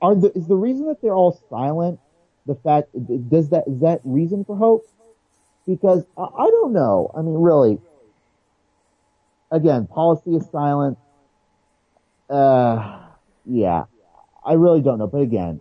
are 0.02 0.14
the, 0.14 0.32
is 0.36 0.46
the 0.46 0.56
reason 0.56 0.86
that 0.88 1.00
they're 1.00 1.14
all 1.14 1.40
silent 1.48 2.00
the 2.46 2.54
fact, 2.54 2.88
does 3.28 3.50
that, 3.50 3.64
is 3.66 3.80
that 3.80 4.00
reason 4.04 4.44
for 4.44 4.56
hope? 4.56 4.86
Because 5.66 6.04
I, 6.16 6.22
I 6.22 6.44
don't 6.50 6.72
know. 6.72 7.10
I 7.16 7.22
mean, 7.22 7.34
really, 7.34 7.78
again, 9.50 9.86
policy 9.86 10.36
is 10.36 10.48
silent. 10.50 10.98
Uh, 12.28 13.00
yeah, 13.44 13.84
I 14.44 14.54
really 14.54 14.80
don't 14.80 14.98
know. 14.98 15.06
But 15.06 15.22
again, 15.22 15.60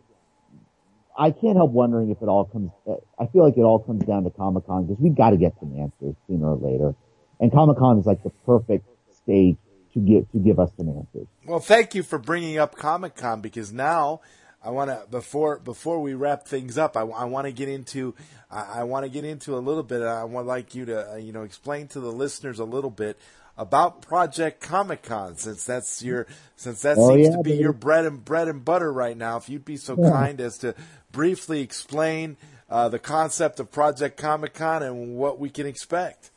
I 1.18 1.32
can't 1.32 1.55
help 1.55 1.72
wondering 1.72 2.11
if 2.11 2.22
it 2.22 2.28
all 2.28 2.45
comes, 2.45 2.72
I 3.18 3.28
feel 3.28 3.43
like 3.43 3.57
it 3.57 3.61
all 3.61 3.80
comes 3.80 4.03
down 4.05 4.24
to 4.26 4.30
Comic 4.30 4.66
Con 4.66 4.86
because 4.86 5.01
we've 5.01 5.16
got 5.16 5.30
to 5.30 5.38
get 5.38 5.53
some 5.59 5.78
answers 5.80 6.16
sooner 6.28 6.53
or 6.53 6.57
later. 6.57 6.95
And 7.39 7.51
Comic 7.51 7.78
Con 7.78 7.99
is 7.99 8.05
like 8.05 8.24
the 8.24 8.32
perfect 8.45 8.88
stage 9.24 9.57
to 9.93 9.99
get 9.99 10.32
to 10.34 10.39
give 10.39 10.59
us 10.59 10.72
some 10.78 10.89
answers. 10.89 11.28
Well, 11.45 11.59
thank 11.59 11.95
you 11.95 12.03
for 12.03 12.20
bringing 12.20 12.57
up 12.57 12.76
Comic 12.76 13.16
Con 13.16 13.41
because 13.41 13.72
now 13.72 14.22
I 14.63 14.72
want 14.72 14.89
to 14.89 15.05
before 15.09 15.59
before 15.59 16.01
we 16.01 16.13
wrap 16.13 16.47
things 16.47 16.78
up, 16.78 16.97
I, 16.97 17.01
I 17.01 17.26
want 17.26 17.45
to 17.45 17.51
get 17.51 17.70
into 17.70 18.13
I, 18.51 18.80
I 18.80 18.84
want 18.84 19.05
to 19.05 19.09
get 19.09 19.24
into 19.24 19.55
a 19.55 19.59
little 19.59 19.84
bit. 19.84 20.01
I 20.01 20.24
would 20.24 20.45
like 20.45 20.76
you 20.76 20.86
to 20.86 21.13
uh, 21.13 21.16
you 21.16 21.32
know 21.32 21.43
explain 21.43 21.88
to 21.89 21.99
the 21.99 22.11
listeners 22.11 22.59
a 22.59 22.66
little 22.66 22.89
bit 22.89 23.18
about 23.58 24.01
Project 24.01 24.62
Comic 24.62 25.03
Con 25.03 25.36
since 25.38 25.66
that's 25.66 26.03
your 26.03 26.28
since 26.56 26.82
that 26.82 26.97
oh, 26.97 27.16
seems 27.16 27.28
yeah, 27.28 27.38
to 27.38 27.43
be 27.43 27.51
baby. 27.51 27.64
your 27.64 27.74
bread 27.74 28.06
and 28.06 28.24
bread 28.24 28.47
and 28.47 28.64
butter 28.64 28.91
right 28.91 29.18
now. 29.18 29.38
If 29.38 29.49
you'd 29.49 29.66
be 29.66 29.78
so 29.78 29.95
yeah. 29.99 30.10
kind 30.10 30.41
as 30.41 30.58
to 30.60 30.76
briefly 31.12 31.62
explain 31.62 32.38
uh, 32.70 32.89
the 32.89 32.99
concept 32.99 33.60
of 33.60 33.72
Project 33.72 34.18
Comic 34.18 34.53
Con 34.53 34.84
and 34.84 35.16
what 35.16 35.39
we 35.39 35.49
can 35.49 35.66
expect. 35.66 36.32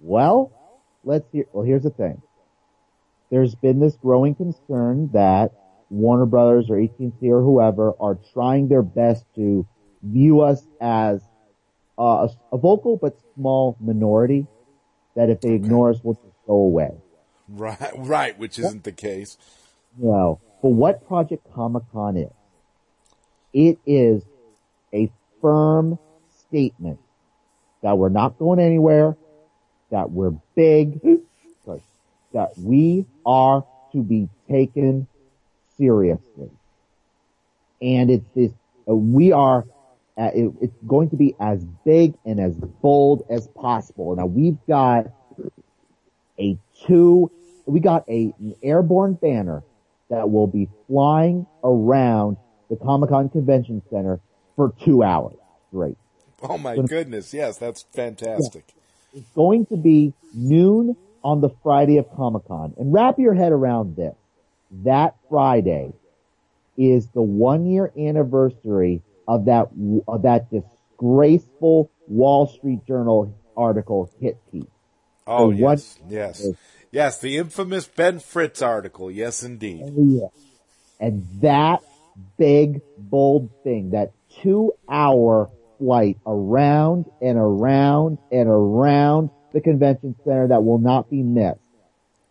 Well, 0.00 0.52
let's 1.04 1.30
hear. 1.32 1.44
Well, 1.52 1.64
here's 1.64 1.82
the 1.82 1.90
thing. 1.90 2.22
There's 3.30 3.54
been 3.54 3.80
this 3.80 3.96
growing 3.96 4.34
concern 4.34 5.10
that 5.12 5.52
Warner 5.88 6.26
Brothers 6.26 6.70
or 6.70 6.80
AT&T 6.80 7.12
or 7.22 7.42
whoever 7.42 7.94
are 8.00 8.18
trying 8.32 8.68
their 8.68 8.82
best 8.82 9.24
to 9.36 9.66
view 10.02 10.40
us 10.40 10.64
as 10.80 11.20
uh, 11.98 12.28
a, 12.52 12.58
vocal 12.58 12.96
but 12.96 13.18
small 13.34 13.76
minority. 13.80 14.46
That 15.20 15.28
if 15.28 15.42
they 15.42 15.52
ignore 15.52 15.90
us, 15.90 15.98
we'll 16.02 16.14
just 16.14 16.46
go 16.46 16.54
away. 16.54 16.94
Right, 17.46 17.92
right, 17.94 18.38
which 18.38 18.58
isn't 18.58 18.84
the 18.84 18.92
case. 18.92 19.36
No, 19.98 20.40
but 20.62 20.70
what 20.70 21.06
Project 21.06 21.46
Comic 21.52 21.82
Con 21.92 22.16
is, 22.16 22.30
it 23.52 23.78
is 23.84 24.22
a 24.94 25.12
firm 25.42 25.98
statement 26.48 27.00
that 27.82 27.98
we're 27.98 28.08
not 28.08 28.38
going 28.38 28.60
anywhere 28.60 29.14
that 29.90 30.10
we're 30.10 30.32
big, 30.54 31.00
sorry, 31.66 31.82
that 32.32 32.56
we 32.56 33.04
are 33.26 33.66
to 33.92 34.02
be 34.02 34.30
taken 34.48 35.06
seriously. 35.76 36.50
And 37.82 38.10
it's 38.10 38.24
this, 38.34 38.52
uh, 38.88 38.94
we 38.94 39.32
are, 39.32 39.66
Uh, 40.18 40.30
it, 40.34 40.52
it's 40.60 40.76
going 40.86 41.08
to 41.10 41.16
be 41.16 41.34
as 41.40 41.64
big 41.84 42.14
and 42.24 42.40
as 42.40 42.54
bold 42.54 43.24
as 43.30 43.48
possible. 43.48 44.14
Now 44.16 44.26
we've 44.26 44.58
got 44.66 45.06
a 46.38 46.58
two, 46.86 47.30
we 47.66 47.80
got 47.80 48.08
a, 48.08 48.34
an 48.38 48.54
airborne 48.62 49.14
banner 49.14 49.62
that 50.08 50.30
will 50.30 50.46
be 50.46 50.68
flying 50.88 51.46
around 51.62 52.36
the 52.68 52.76
Comic 52.76 53.10
Con 53.10 53.28
Convention 53.28 53.82
Center 53.90 54.20
for 54.56 54.72
two 54.82 55.02
hours 55.02 55.36
straight. 55.68 55.96
Oh 56.42 56.58
my 56.58 56.76
so, 56.76 56.82
goodness. 56.82 57.32
Yes, 57.32 57.58
that's 57.58 57.82
fantastic. 57.92 58.64
Yeah. 59.12 59.20
It's 59.20 59.30
going 59.30 59.66
to 59.66 59.76
be 59.76 60.12
noon 60.34 60.96
on 61.22 61.40
the 61.40 61.50
Friday 61.62 61.98
of 61.98 62.10
Comic 62.16 62.46
Con. 62.46 62.74
And 62.78 62.92
wrap 62.92 63.18
your 63.18 63.34
head 63.34 63.52
around 63.52 63.96
this. 63.96 64.14
That 64.84 65.16
Friday 65.28 65.92
is 66.76 67.08
the 67.08 67.22
one 67.22 67.66
year 67.66 67.92
anniversary 67.98 69.02
of 69.30 69.44
that, 69.44 69.68
of 70.08 70.22
that 70.22 70.50
disgraceful 70.50 71.88
Wall 72.08 72.48
Street 72.48 72.84
Journal 72.84 73.32
article 73.56 74.10
hit 74.20 74.38
piece. 74.50 74.64
Oh, 75.24 75.50
yes, 75.50 75.96
yes. 76.08 76.44
Yes, 76.90 77.20
the 77.20 77.36
infamous 77.36 77.86
Ben 77.86 78.18
Fritz 78.18 78.60
article. 78.60 79.08
Yes, 79.08 79.44
indeed. 79.44 79.82
Oh, 79.84 79.92
yeah. 79.96 81.06
And 81.06 81.24
that 81.42 81.84
big, 82.36 82.80
bold 82.98 83.50
thing, 83.62 83.90
that 83.90 84.10
two 84.42 84.72
hour 84.88 85.48
flight 85.78 86.18
around 86.26 87.06
and 87.22 87.38
around 87.38 88.18
and 88.32 88.48
around 88.48 89.30
the 89.52 89.60
convention 89.60 90.16
center 90.24 90.48
that 90.48 90.64
will 90.64 90.78
not 90.78 91.08
be 91.08 91.22
missed. 91.22 91.60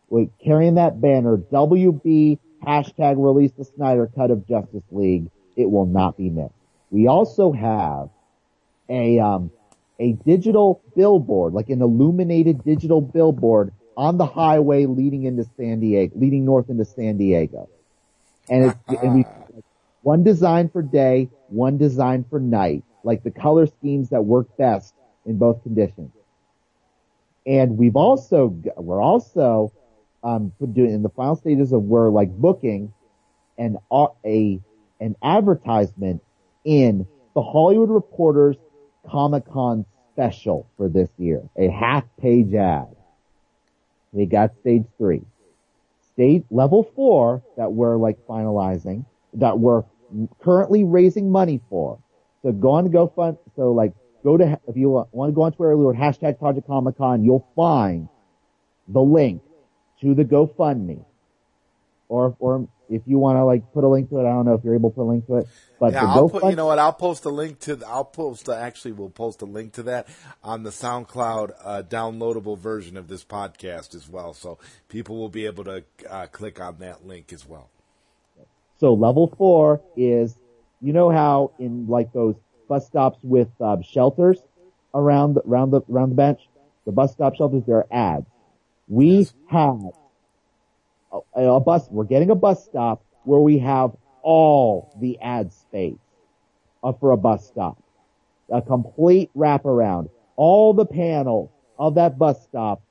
With 0.09 0.31
carrying 0.43 0.75
that 0.75 0.99
banner, 0.99 1.37
WB 1.37 2.39
hashtag 2.61 3.15
release 3.17 3.53
the 3.53 3.63
Snyder 3.63 4.11
cut 4.13 4.31
of 4.31 4.45
Justice 4.45 4.83
League. 4.91 5.29
It 5.55 5.71
will 5.71 5.85
not 5.85 6.17
be 6.17 6.29
missed. 6.29 6.53
We 6.91 7.07
also 7.07 7.51
have 7.51 8.09
a, 8.89 9.19
um, 9.19 9.51
a 9.99 10.13
digital 10.13 10.81
billboard, 10.95 11.53
like 11.53 11.69
an 11.69 11.81
illuminated 11.81 12.63
digital 12.63 13.01
billboard 13.01 13.71
on 13.95 14.17
the 14.17 14.25
highway 14.25 14.85
leading 14.85 15.23
into 15.23 15.45
San 15.57 15.81
Diego, 15.81 16.13
leading 16.17 16.45
north 16.45 16.69
into 16.69 16.85
San 16.85 17.17
Diego. 17.17 17.69
And 18.49 18.65
it's, 18.65 19.03
and 19.03 19.15
we, 19.15 19.25
one 20.01 20.23
design 20.23 20.69
for 20.69 20.81
day, 20.81 21.29
one 21.49 21.77
design 21.77 22.25
for 22.29 22.39
night, 22.39 22.83
like 23.03 23.23
the 23.23 23.31
color 23.31 23.67
schemes 23.67 24.09
that 24.09 24.23
work 24.23 24.55
best 24.57 24.93
in 25.25 25.37
both 25.37 25.61
conditions. 25.63 26.11
And 27.45 27.77
we've 27.77 27.95
also, 27.95 28.55
we're 28.77 29.01
also, 29.01 29.71
um, 30.23 30.51
doing 30.73 30.91
in 30.91 31.03
the 31.03 31.09
final 31.09 31.35
stages 31.35 31.71
of 31.71 31.83
we're 31.83 32.09
like 32.09 32.29
booking 32.29 32.93
an, 33.57 33.77
a, 34.25 34.59
an 34.99 35.15
advertisement 35.21 36.21
in 36.63 37.07
the 37.33 37.41
Hollywood 37.41 37.89
Reporters 37.89 38.57
Comic 39.07 39.45
Con 39.49 39.85
special 40.13 40.67
for 40.77 40.89
this 40.89 41.09
year, 41.17 41.41
a 41.57 41.69
half 41.69 42.03
page 42.19 42.53
ad. 42.53 42.87
We 44.11 44.25
got 44.25 44.51
stage 44.61 44.85
three. 44.97 45.21
Stage 46.13 46.43
level 46.51 46.91
four 46.95 47.41
that 47.57 47.71
we're 47.71 47.95
like 47.95 48.17
finalizing, 48.27 49.05
that 49.35 49.59
we're 49.59 49.83
currently 50.41 50.83
raising 50.83 51.31
money 51.31 51.61
for. 51.69 51.99
So 52.41 52.51
go 52.51 52.71
on 52.71 52.85
to 52.85 52.89
GoFund, 52.89 53.37
so 53.55 53.71
like 53.71 53.93
go 54.23 54.37
to, 54.37 54.59
if 54.67 54.75
you 54.75 54.89
want 54.89 55.31
to 55.31 55.35
go 55.35 55.43
on 55.43 55.51
Twitter, 55.53 55.73
or 55.73 55.93
hashtag 55.93 56.39
Project 56.39 56.67
Comic 56.67 56.97
Con, 56.97 57.23
you'll 57.23 57.47
find 57.55 58.09
the 58.87 59.01
link 59.01 59.41
to 60.01 60.13
the 60.13 60.25
GoFundMe. 60.25 61.05
Or, 62.07 62.35
or 62.39 62.67
if 62.89 63.03
you 63.05 63.19
want 63.19 63.37
to 63.37 63.45
like 63.45 63.71
put 63.73 63.83
a 63.83 63.87
link 63.87 64.09
to 64.09 64.17
it, 64.17 64.21
I 64.21 64.29
don't 64.29 64.45
know 64.45 64.55
if 64.55 64.63
you're 64.63 64.75
able 64.75 64.89
to 64.89 64.95
put 64.95 65.03
a 65.03 65.11
link 65.11 65.27
to 65.27 65.37
it. 65.37 65.47
But 65.79 65.93
yeah, 65.93 66.05
I'll 66.05 66.29
put, 66.29 66.43
you 66.45 66.55
know 66.55 66.65
what? 66.65 66.79
I'll 66.79 66.91
post 66.91 67.23
a 67.25 67.29
link 67.29 67.59
to. 67.61 67.79
I'll 67.87 68.03
post. 68.03 68.49
actually, 68.49 68.91
we'll 68.91 69.09
post 69.09 69.41
a 69.41 69.45
link 69.45 69.73
to 69.73 69.83
that 69.83 70.07
on 70.43 70.63
the 70.63 70.71
SoundCloud 70.71 71.51
uh, 71.63 71.83
downloadable 71.87 72.57
version 72.57 72.97
of 72.97 73.07
this 73.07 73.23
podcast 73.23 73.95
as 73.95 74.09
well, 74.09 74.33
so 74.33 74.57
people 74.89 75.17
will 75.17 75.29
be 75.29 75.45
able 75.45 75.63
to 75.65 75.83
uh, 76.09 76.27
click 76.27 76.59
on 76.59 76.79
that 76.79 77.05
link 77.05 77.31
as 77.31 77.47
well. 77.47 77.69
So 78.79 78.93
level 78.93 79.33
four 79.37 79.81
is, 79.95 80.35
you 80.81 80.93
know 80.93 81.09
how 81.09 81.51
in 81.59 81.87
like 81.87 82.11
those 82.11 82.35
bus 82.67 82.87
stops 82.87 83.19
with 83.23 83.49
uh, 83.61 83.77
shelters 83.81 84.39
around 84.93 85.35
the, 85.35 85.41
around 85.41 85.71
the 85.71 85.81
around 85.89 86.09
the 86.09 86.15
bench, 86.15 86.41
the 86.85 86.91
bus 86.91 87.13
stop 87.13 87.35
shelters, 87.35 87.63
there 87.67 87.77
are 87.77 87.87
ads. 87.91 88.25
We 88.87 89.19
yes. 89.19 89.33
have 89.49 89.81
a, 91.11 91.41
a 91.41 91.59
bus. 91.59 91.87
We're 91.89 92.03
getting 92.03 92.31
a 92.31 92.35
bus 92.35 92.65
stop 92.65 93.03
where 93.23 93.39
we 93.39 93.59
have 93.59 93.91
all 94.21 94.95
the 94.99 95.19
ad 95.21 95.53
space 95.53 95.97
uh, 96.83 96.93
for 96.93 97.11
a 97.11 97.17
bus 97.17 97.47
stop. 97.47 97.81
A 98.51 98.61
complete 98.61 99.29
wraparound. 99.35 100.09
All 100.35 100.73
the 100.73 100.85
panels 100.85 101.49
of 101.77 101.95
that 101.95 102.17
bus 102.17 102.43
stop 102.43 102.81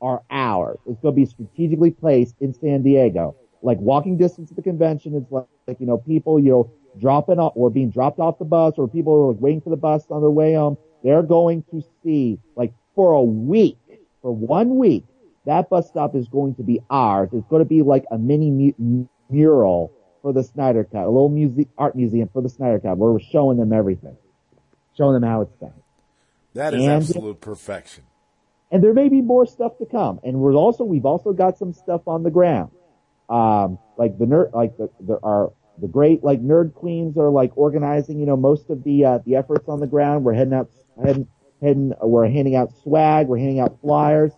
are 0.00 0.22
ours. 0.30 0.78
It's 0.86 1.00
going 1.00 1.14
to 1.14 1.20
be 1.20 1.26
strategically 1.26 1.90
placed 1.90 2.36
in 2.40 2.54
San 2.54 2.82
Diego. 2.82 3.36
Like 3.62 3.78
walking 3.78 4.16
distance 4.16 4.48
to 4.50 4.54
the 4.54 4.62
convention 4.62 5.14
is 5.14 5.24
like, 5.30 5.46
like, 5.66 5.80
you 5.80 5.86
know, 5.86 5.98
people, 5.98 6.38
you 6.38 6.50
know, 6.50 6.72
dropping 6.98 7.38
off 7.38 7.52
or 7.54 7.70
being 7.70 7.90
dropped 7.90 8.18
off 8.18 8.38
the 8.38 8.44
bus 8.44 8.74
or 8.76 8.88
people 8.88 9.12
are 9.12 9.32
like 9.32 9.40
waiting 9.40 9.60
for 9.60 9.70
the 9.70 9.76
bus 9.76 10.04
on 10.10 10.20
their 10.20 10.30
way 10.30 10.54
home. 10.54 10.76
They're 11.04 11.22
going 11.22 11.64
to 11.70 11.82
see 12.02 12.38
like 12.56 12.72
for 12.94 13.12
a 13.12 13.22
week, 13.22 13.78
for 14.22 14.34
one 14.34 14.76
week, 14.76 15.04
that 15.50 15.68
bus 15.68 15.88
stop 15.88 16.14
is 16.14 16.28
going 16.28 16.54
to 16.54 16.62
be 16.62 16.80
ours. 16.88 17.28
It's 17.32 17.46
going 17.48 17.60
to 17.60 17.68
be 17.68 17.82
like 17.82 18.04
a 18.10 18.16
mini 18.16 18.50
mu- 18.52 19.08
mural 19.28 19.92
for 20.22 20.32
the 20.32 20.44
Snyder 20.44 20.84
Cut, 20.84 21.04
a 21.04 21.10
little 21.10 21.28
muse- 21.28 21.66
art 21.76 21.96
museum 21.96 22.30
for 22.32 22.40
the 22.40 22.48
Snyder 22.48 22.78
Cut, 22.78 22.96
where 22.96 23.10
we're 23.10 23.18
showing 23.18 23.58
them 23.58 23.72
everything, 23.72 24.16
showing 24.96 25.14
them 25.14 25.28
how 25.28 25.40
it's 25.40 25.56
done. 25.56 25.74
That 26.54 26.72
is 26.72 26.84
and, 26.84 26.92
absolute 26.92 27.40
perfection. 27.40 28.04
And 28.70 28.82
there 28.84 28.94
may 28.94 29.08
be 29.08 29.20
more 29.20 29.44
stuff 29.44 29.76
to 29.78 29.86
come. 29.86 30.20
And 30.22 30.38
we're 30.38 30.54
also 30.54 30.84
we've 30.84 31.04
also 31.04 31.32
got 31.32 31.58
some 31.58 31.72
stuff 31.72 32.06
on 32.06 32.22
the 32.22 32.30
ground, 32.30 32.70
um, 33.28 33.80
like 33.98 34.16
the 34.18 34.26
nerd, 34.26 34.54
like 34.54 34.76
the 34.76 34.88
there 35.00 35.24
are 35.24 35.50
the 35.80 35.88
great 35.88 36.22
like 36.22 36.40
nerd 36.40 36.74
queens 36.74 37.18
are 37.18 37.30
like 37.30 37.50
organizing, 37.56 38.20
you 38.20 38.26
know, 38.26 38.36
most 38.36 38.70
of 38.70 38.84
the 38.84 39.04
uh, 39.04 39.18
the 39.26 39.34
efforts 39.34 39.68
on 39.68 39.80
the 39.80 39.88
ground. 39.88 40.22
We're 40.22 40.34
heading 40.34 40.54
out, 40.54 40.70
heading, 41.04 41.26
heading, 41.60 41.92
we're 42.00 42.28
handing 42.28 42.54
out 42.54 42.72
swag, 42.84 43.26
we're 43.26 43.38
handing 43.38 43.58
out 43.58 43.80
flyers. 43.80 44.30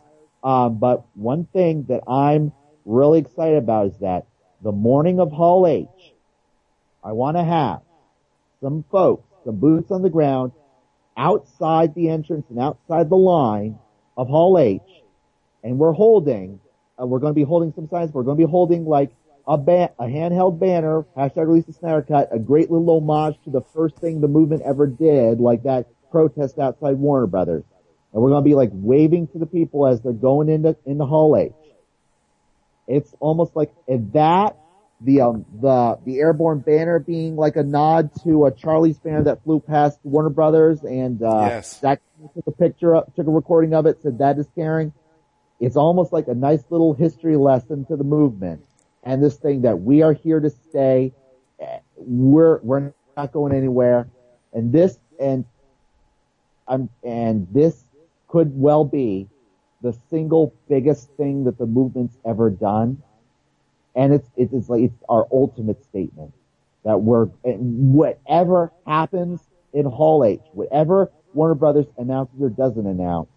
Um, 0.43 0.79
but 0.79 1.05
one 1.15 1.47
thing 1.53 1.85
that 1.89 2.03
I'm 2.09 2.53
really 2.85 3.21
excited 3.21 3.59
about 3.59 3.87
is 3.87 3.99
that 3.99 4.27
the 4.63 4.73
morning 4.73 5.21
of 5.21 5.31
Hall 5.31 5.67
H, 5.67 5.87
I 7.05 7.13
want 7.13 7.37
to 7.37 7.45
have 7.45 7.81
some 8.61 8.85
folks, 8.91 9.29
some 9.45 9.57
boots 9.57 9.91
on 9.91 10.03
the 10.03 10.11
ground 10.11 10.53
outside 11.17 11.95
the 11.95 12.09
entrance 12.09 12.47
and 12.49 12.59
outside 12.59 13.11
the 13.11 13.17
line 13.17 13.79
of 14.17 14.29
Hall 14.29 14.59
H. 14.59 14.81
And 15.63 15.79
we're 15.79 15.93
holding, 15.93 16.61
uh, 17.01 17.07
we're 17.07 17.19
going 17.19 17.33
to 17.33 17.39
be 17.39 17.45
holding 17.45 17.73
some 17.73 17.89
signs. 17.89 18.13
We're 18.13 18.23
going 18.25 18.37
to 18.39 18.47
be 18.47 18.51
holding 18.51 18.85
like 18.85 19.11
a 19.47 19.59
ban, 19.59 19.91
a 19.99 20.05
handheld 20.05 20.59
banner, 20.59 21.05
hashtag 21.17 21.47
release 21.47 21.67
the 21.67 21.73
Snyder 21.73 22.03
cut, 22.03 22.29
a 22.33 22.39
great 22.39 22.71
little 22.71 22.99
homage 22.99 23.37
to 23.45 23.51
the 23.51 23.63
first 23.75 23.97
thing 23.97 24.21
the 24.21 24.29
movement 24.29 24.63
ever 24.63 24.87
did, 24.87 25.41
like 25.41 25.65
that 25.65 25.87
protest 26.11 26.59
outside 26.59 26.97
Warner 26.97 27.27
Brothers. 27.27 27.65
And 28.13 28.23
we're 28.23 28.31
going 28.31 28.45
to 28.45 28.49
be 28.49 28.55
like 28.55 28.71
waving 28.73 29.29
to 29.29 29.39
the 29.39 29.47
people 29.47 29.87
as 29.87 30.01
they're 30.03 30.13
going 30.13 30.49
into, 30.49 30.77
into 30.85 31.05
Hall 31.05 31.37
H. 31.37 31.53
It's 32.87 33.15
almost 33.21 33.57
like 33.57 33.73
that, 33.89 34.57
the, 35.01 35.23
um, 35.23 35.47
the, 35.61 35.99
the 36.05 36.19
airborne 36.19 36.59
banner 36.59 36.99
being 36.99 37.37
like 37.37 37.57
a 37.57 37.63
nod 37.63 38.11
to 38.25 38.47
a 38.47 38.53
Charlie's 38.53 38.99
banner 38.99 39.25
that 39.25 39.43
flew 39.45 39.61
past 39.61 39.99
Warner 40.03 40.31
Brothers 40.31 40.83
and, 40.83 41.23
uh, 41.23 41.47
yes. 41.49 41.81
Zack 41.81 42.03
took 42.35 42.47
a 42.47 42.53
picture 42.53 42.95
up, 42.95 43.15
took 43.17 43.27
a 43.27 43.31
recording 43.31 43.73
of 43.73 43.87
it, 43.87 44.03
said 44.03 44.19
that 44.19 44.39
is 44.39 44.47
caring. 44.55 44.93
It's 45.59 45.77
almost 45.77 46.13
like 46.13 46.29
a 46.29 46.35
nice 46.35 46.63
little 46.71 46.93
history 46.93 47.37
lesson 47.37 47.85
to 47.87 47.97
the 47.97 48.05
movement 48.05 48.65
and 49.03 49.23
this 49.23 49.37
thing 49.37 49.63
that 49.63 49.81
we 49.81 50.03
are 50.03 50.13
here 50.13 50.41
to 50.41 50.51
stay. 50.51 51.13
We're, 51.97 52.59
we're 52.61 52.93
not 53.17 53.33
going 53.33 53.55
anywhere. 53.55 54.09
And 54.53 54.73
this, 54.73 54.99
and, 55.19 55.45
um, 56.69 56.91
and 57.03 57.47
this 57.53 57.83
could 58.33 58.59
well 58.59 58.85
be 58.85 59.29
the 59.83 59.95
single 60.09 60.55
biggest 60.69 61.11
thing 61.19 61.45
that 61.45 61.59
the 61.59 61.67
movement's 61.67 62.17
ever 62.25 62.49
done. 62.49 63.03
And 63.95 64.15
it's, 64.15 64.29
it's 64.37 64.71
like, 64.71 64.81
it's 64.81 65.03
our 65.09 65.27
ultimate 65.31 65.85
statement 65.85 66.33
that 66.85 67.03
we're, 67.03 67.27
whatever 67.27 68.73
happens 68.87 69.41
in 69.75 69.85
Hall 69.85 70.25
H, 70.25 70.41
whatever 70.53 71.13
Warner 71.35 71.55
Brothers 71.55 71.87
announces 71.99 72.41
or 72.41 72.49
doesn't 72.49 72.87
announce, 72.87 73.29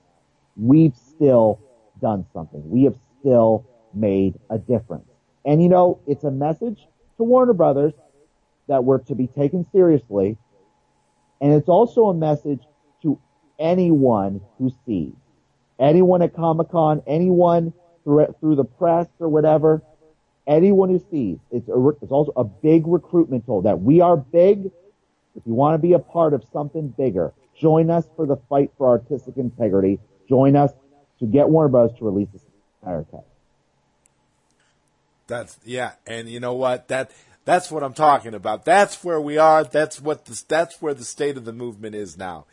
we've 0.56 0.96
still 0.96 1.60
done 2.02 2.26
something. 2.34 2.70
We 2.70 2.84
have 2.84 2.96
still 3.20 3.66
made 3.94 4.40
a 4.50 4.58
difference. 4.58 5.10
And 5.46 5.62
you 5.62 5.68
know, 5.68 6.00
it's 6.08 6.24
a 6.24 6.32
message 6.32 6.88
to 7.18 7.24
Warner 7.24 7.54
Brothers 7.54 7.94
that 8.68 8.84
we're 8.84 9.00
to 9.00 9.16
be 9.16 9.28
taken 9.28 9.66
seriously. 9.72 10.38
And 11.42 11.54
it's 11.54 11.70
also 11.70 12.06
a 12.06 12.14
message 12.14 12.62
anyone 13.60 14.42
who 14.58 14.72
sees 14.86 15.14
anyone 15.80 16.22
at 16.22 16.36
Comic 16.36 16.70
Con, 16.70 17.02
anyone 17.08 17.74
through, 18.04 18.34
through 18.40 18.56
the 18.56 18.64
press 18.64 19.08
or 19.20 19.28
whatever, 19.28 19.82
anyone 20.48 20.90
who 20.90 21.04
sees, 21.12 21.38
it's, 21.52 21.68
a, 21.70 21.90
it's 22.02 22.12
also 22.12 22.32
a 22.36 22.44
big 22.44 22.88
recruitment 22.88 23.46
tool 23.46 23.64
that 23.64 23.82
we 23.82 24.02
are 24.02 24.18
big. 24.18 24.72
If 25.36 25.44
you 25.46 25.54
want 25.54 25.76
to 25.76 25.80
be 25.80 25.94
a 25.94 26.00
part 26.00 26.34
of 26.34 26.44
something 26.54 26.90
bigger, 26.90 27.34
join 27.60 27.90
us 27.90 28.06
for 28.16 28.26
the 28.26 28.38
fight 28.50 28.72
for 28.78 28.88
artistic 28.88 29.38
integrity. 29.38 30.00
Join 30.30 30.56
us 30.56 30.72
to 31.20 31.26
get 31.26 31.50
Warner 31.50 31.70
Bros. 31.70 31.98
to 31.98 32.06
release 32.06 32.30
this 32.32 32.42
entire 32.82 33.04
cut. 33.04 33.26
That's 35.28 35.58
yeah, 35.66 35.94
and 36.06 36.30
you 36.30 36.40
know 36.40 36.54
what? 36.54 36.88
That 36.88 37.12
that's 37.46 37.72
what 37.72 37.84
I'm 37.84 37.94
talking 37.94 38.36
about. 38.36 38.64
That's 38.64 39.04
where 39.04 39.20
we 39.20 39.38
are. 39.40 39.64
That's 39.64 40.00
what 40.00 40.26
the, 40.26 40.42
that's 40.48 40.82
where 40.82 40.94
the 40.94 41.04
state 41.04 41.36
of 41.36 41.46
the 41.46 41.54
movement 41.54 41.96
is 41.96 42.16
now. 42.16 42.46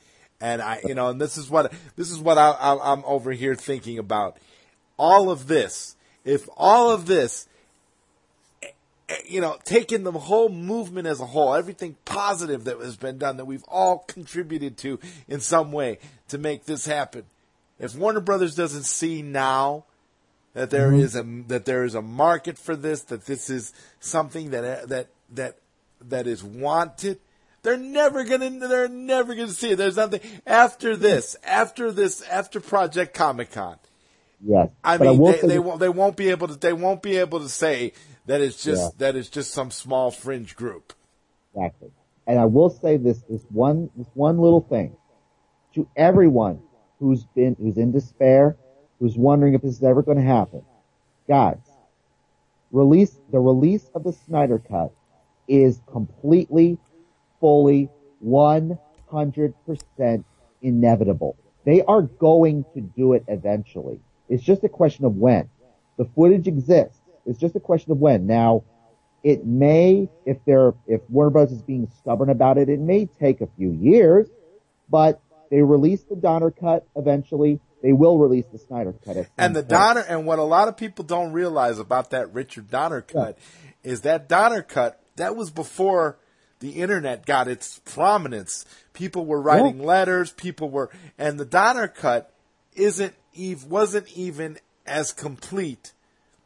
And 0.42 0.60
I, 0.60 0.80
you 0.84 0.96
know, 0.96 1.08
and 1.08 1.20
this 1.20 1.38
is 1.38 1.48
what 1.48 1.72
this 1.94 2.10
is 2.10 2.18
what 2.18 2.36
I, 2.36 2.50
I, 2.50 2.92
I'm 2.92 3.04
over 3.04 3.30
here 3.30 3.54
thinking 3.54 3.96
about. 3.96 4.38
All 4.98 5.30
of 5.30 5.46
this, 5.46 5.94
if 6.24 6.48
all 6.56 6.90
of 6.90 7.06
this, 7.06 7.46
eh, 8.60 8.66
eh, 9.08 9.16
you 9.24 9.40
know, 9.40 9.56
taking 9.64 10.02
the 10.02 10.10
whole 10.10 10.48
movement 10.48 11.06
as 11.06 11.20
a 11.20 11.26
whole, 11.26 11.54
everything 11.54 11.96
positive 12.04 12.64
that 12.64 12.76
has 12.80 12.96
been 12.96 13.18
done, 13.18 13.36
that 13.36 13.44
we've 13.44 13.64
all 13.68 14.00
contributed 14.00 14.76
to 14.78 14.98
in 15.28 15.38
some 15.38 15.70
way 15.70 16.00
to 16.26 16.38
make 16.38 16.64
this 16.64 16.86
happen. 16.86 17.22
If 17.78 17.94
Warner 17.94 18.18
Brothers 18.18 18.56
doesn't 18.56 18.84
see 18.84 19.22
now 19.22 19.84
that 20.54 20.70
there 20.70 20.90
mm-hmm. 20.90 21.02
is 21.02 21.14
a 21.14 21.22
that 21.46 21.66
there 21.66 21.84
is 21.84 21.94
a 21.94 22.02
market 22.02 22.58
for 22.58 22.74
this, 22.74 23.02
that 23.02 23.26
this 23.26 23.48
is 23.48 23.72
something 24.00 24.50
that 24.50 24.64
eh, 24.64 24.86
that 24.86 25.06
that 25.30 25.58
that 26.00 26.26
is 26.26 26.42
wanted. 26.42 27.20
They're 27.62 27.76
never 27.76 28.24
gonna. 28.24 28.50
They're 28.50 28.88
never 28.88 29.34
gonna 29.34 29.48
see 29.48 29.70
it. 29.70 29.76
There's 29.76 29.96
nothing 29.96 30.20
after 30.46 30.96
this. 30.96 31.36
After 31.44 31.92
this. 31.92 32.22
After 32.22 32.60
Project 32.60 33.14
Comic 33.14 33.52
Con. 33.52 33.76
Yes, 34.44 34.70
I 34.82 34.98
mean, 34.98 35.18
will 35.18 35.32
they, 35.32 35.46
they 35.46 35.58
won't. 35.60 35.78
They 35.78 35.88
won't 35.88 36.16
be 36.16 36.30
able 36.30 36.48
to. 36.48 36.56
They 36.56 36.72
won't 36.72 37.02
be 37.02 37.18
able 37.18 37.38
to 37.38 37.48
say 37.48 37.92
that 38.26 38.40
it's 38.40 38.62
just 38.62 38.82
Yeah. 38.82 38.88
that 38.98 39.16
it's 39.16 39.28
just 39.28 39.52
some 39.52 39.70
small 39.70 40.10
fringe 40.10 40.56
group. 40.56 40.92
Exactly. 41.54 41.90
And 42.26 42.38
I 42.38 42.44
will 42.46 42.70
say 42.70 42.96
this, 42.96 43.20
this 43.28 43.42
one, 43.50 43.90
this 43.96 44.06
one 44.14 44.38
little 44.38 44.60
thing 44.60 44.96
to 45.74 45.88
everyone 45.96 46.60
who's 46.98 47.24
been, 47.24 47.56
who's 47.60 47.76
in 47.76 47.92
despair, 47.92 48.56
who's 49.00 49.16
wondering 49.16 49.54
if 49.54 49.62
this 49.62 49.76
is 49.76 49.82
ever 49.82 50.02
going 50.02 50.18
to 50.18 50.24
happen. 50.24 50.62
Guys, 51.28 51.58
release, 52.70 53.16
the 53.32 53.40
release 53.40 53.90
of 53.94 54.04
the 54.04 54.12
Snyder 54.12 54.58
Cut 54.60 54.92
is 55.48 55.80
completely, 55.90 56.78
fully, 57.42 57.90
100% 58.24 60.24
inevitable. 60.62 61.36
They 61.66 61.82
are 61.82 62.02
going 62.02 62.64
to 62.74 62.80
do 62.80 63.12
it 63.12 63.24
eventually. 63.28 64.00
It's 64.28 64.42
just 64.42 64.64
a 64.64 64.68
question 64.68 65.04
of 65.04 65.16
when. 65.16 65.50
The 65.98 66.08
footage 66.16 66.46
exists. 66.46 66.98
It's 67.26 67.38
just 67.38 67.54
a 67.54 67.60
question 67.60 67.92
of 67.92 67.98
when. 67.98 68.26
Now, 68.26 68.64
it 69.22 69.44
may, 69.44 70.08
if 70.24 70.38
they're, 70.46 70.74
if 70.86 71.02
Warner 71.10 71.30
Bros. 71.30 71.52
is 71.52 71.62
being 71.62 71.88
stubborn 71.98 72.30
about 72.30 72.58
it, 72.58 72.68
it 72.68 72.80
may 72.80 73.06
take 73.20 73.40
a 73.40 73.48
few 73.56 73.70
years, 73.70 74.28
but 74.88 75.20
they 75.50 75.62
release 75.62 76.02
the 76.02 76.16
Donner 76.16 76.50
cut 76.50 76.86
eventually. 76.96 77.60
They 77.82 77.92
will 77.92 78.18
release 78.18 78.46
the 78.52 78.58
Snyder 78.58 78.94
cut. 79.04 79.16
And 79.36 79.54
the 79.54 79.60
point. 79.60 79.68
Donner, 79.68 80.00
and 80.00 80.26
what 80.26 80.38
a 80.38 80.44
lot 80.44 80.68
of 80.68 80.76
people 80.76 81.04
don't 81.04 81.32
realize 81.32 81.78
about 81.78 82.10
that 82.10 82.32
Richard 82.32 82.70
Donner 82.70 83.02
cut 83.02 83.38
is 83.82 84.02
that 84.02 84.28
Donner 84.28 84.62
cut, 84.62 85.00
that 85.16 85.36
was 85.36 85.50
before 85.50 86.18
the 86.62 86.80
internet 86.80 87.26
got 87.26 87.48
its 87.48 87.80
prominence. 87.80 88.64
People 88.92 89.26
were 89.26 89.42
writing 89.42 89.80
oh. 89.80 89.84
letters, 89.84 90.30
people 90.30 90.70
were, 90.70 90.90
and 91.18 91.38
the 91.38 91.44
Donner 91.44 91.88
cut 91.88 92.32
isn't, 92.74 93.14
ev- 93.38 93.64
wasn't 93.64 94.10
even 94.16 94.58
as 94.86 95.12
complete 95.12 95.92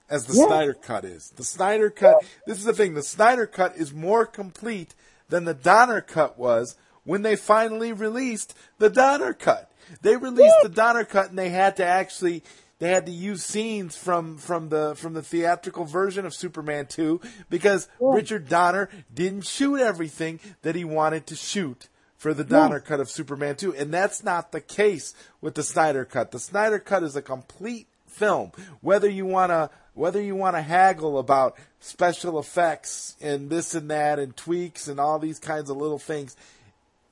as 0.08 0.24
the 0.24 0.34
Yeah. 0.34 0.46
Snyder 0.46 0.74
cut 0.74 1.04
is. 1.04 1.32
The 1.36 1.44
Snyder 1.44 1.90
cut, 1.90 2.24
this 2.46 2.56
is 2.58 2.64
the 2.64 2.72
thing, 2.72 2.94
the 2.94 3.02
Snyder 3.02 3.46
cut 3.46 3.76
is 3.76 3.92
more 3.92 4.24
complete 4.24 4.94
than 5.28 5.44
the 5.44 5.54
Donner 5.54 6.00
cut 6.00 6.38
was 6.38 6.76
when 7.04 7.20
they 7.20 7.36
finally 7.36 7.92
released 7.92 8.54
the 8.78 8.88
Donner 8.88 9.34
cut. 9.34 9.70
They 10.00 10.16
released 10.16 10.56
the 10.62 10.70
Donner 10.70 11.04
cut 11.04 11.28
and 11.28 11.38
they 11.38 11.50
had 11.50 11.76
to 11.76 11.84
actually 11.84 12.42
they 12.78 12.90
had 12.90 13.06
to 13.06 13.12
use 13.12 13.42
scenes 13.42 13.96
from 13.96 14.36
from 14.36 14.68
the 14.68 14.94
from 14.96 15.14
the 15.14 15.22
theatrical 15.22 15.84
version 15.84 16.26
of 16.26 16.34
Superman 16.34 16.86
2 16.86 17.20
because 17.48 17.88
Richard 18.00 18.48
Donner 18.48 18.90
didn't 19.12 19.46
shoot 19.46 19.80
everything 19.80 20.40
that 20.62 20.74
he 20.74 20.84
wanted 20.84 21.26
to 21.28 21.36
shoot 21.36 21.88
for 22.16 22.34
the 22.34 22.44
Donner 22.44 22.80
cut 22.80 23.00
of 23.00 23.10
Superman 23.10 23.56
2 23.56 23.74
and 23.74 23.92
that's 23.92 24.22
not 24.22 24.52
the 24.52 24.60
case 24.60 25.14
with 25.40 25.54
the 25.54 25.62
Snyder 25.62 26.04
cut. 26.04 26.32
The 26.32 26.38
Snyder 26.38 26.78
cut 26.78 27.02
is 27.02 27.16
a 27.16 27.22
complete 27.22 27.86
film. 28.06 28.52
Whether 28.80 29.08
you 29.08 29.26
want 29.26 29.50
to 29.50 29.70
whether 29.94 30.20
you 30.20 30.36
want 30.36 30.56
to 30.56 30.62
haggle 30.62 31.18
about 31.18 31.56
special 31.80 32.38
effects 32.38 33.16
and 33.22 33.48
this 33.48 33.74
and 33.74 33.90
that 33.90 34.18
and 34.18 34.36
tweaks 34.36 34.88
and 34.88 35.00
all 35.00 35.18
these 35.18 35.38
kinds 35.38 35.70
of 35.70 35.78
little 35.78 35.98
things, 35.98 36.36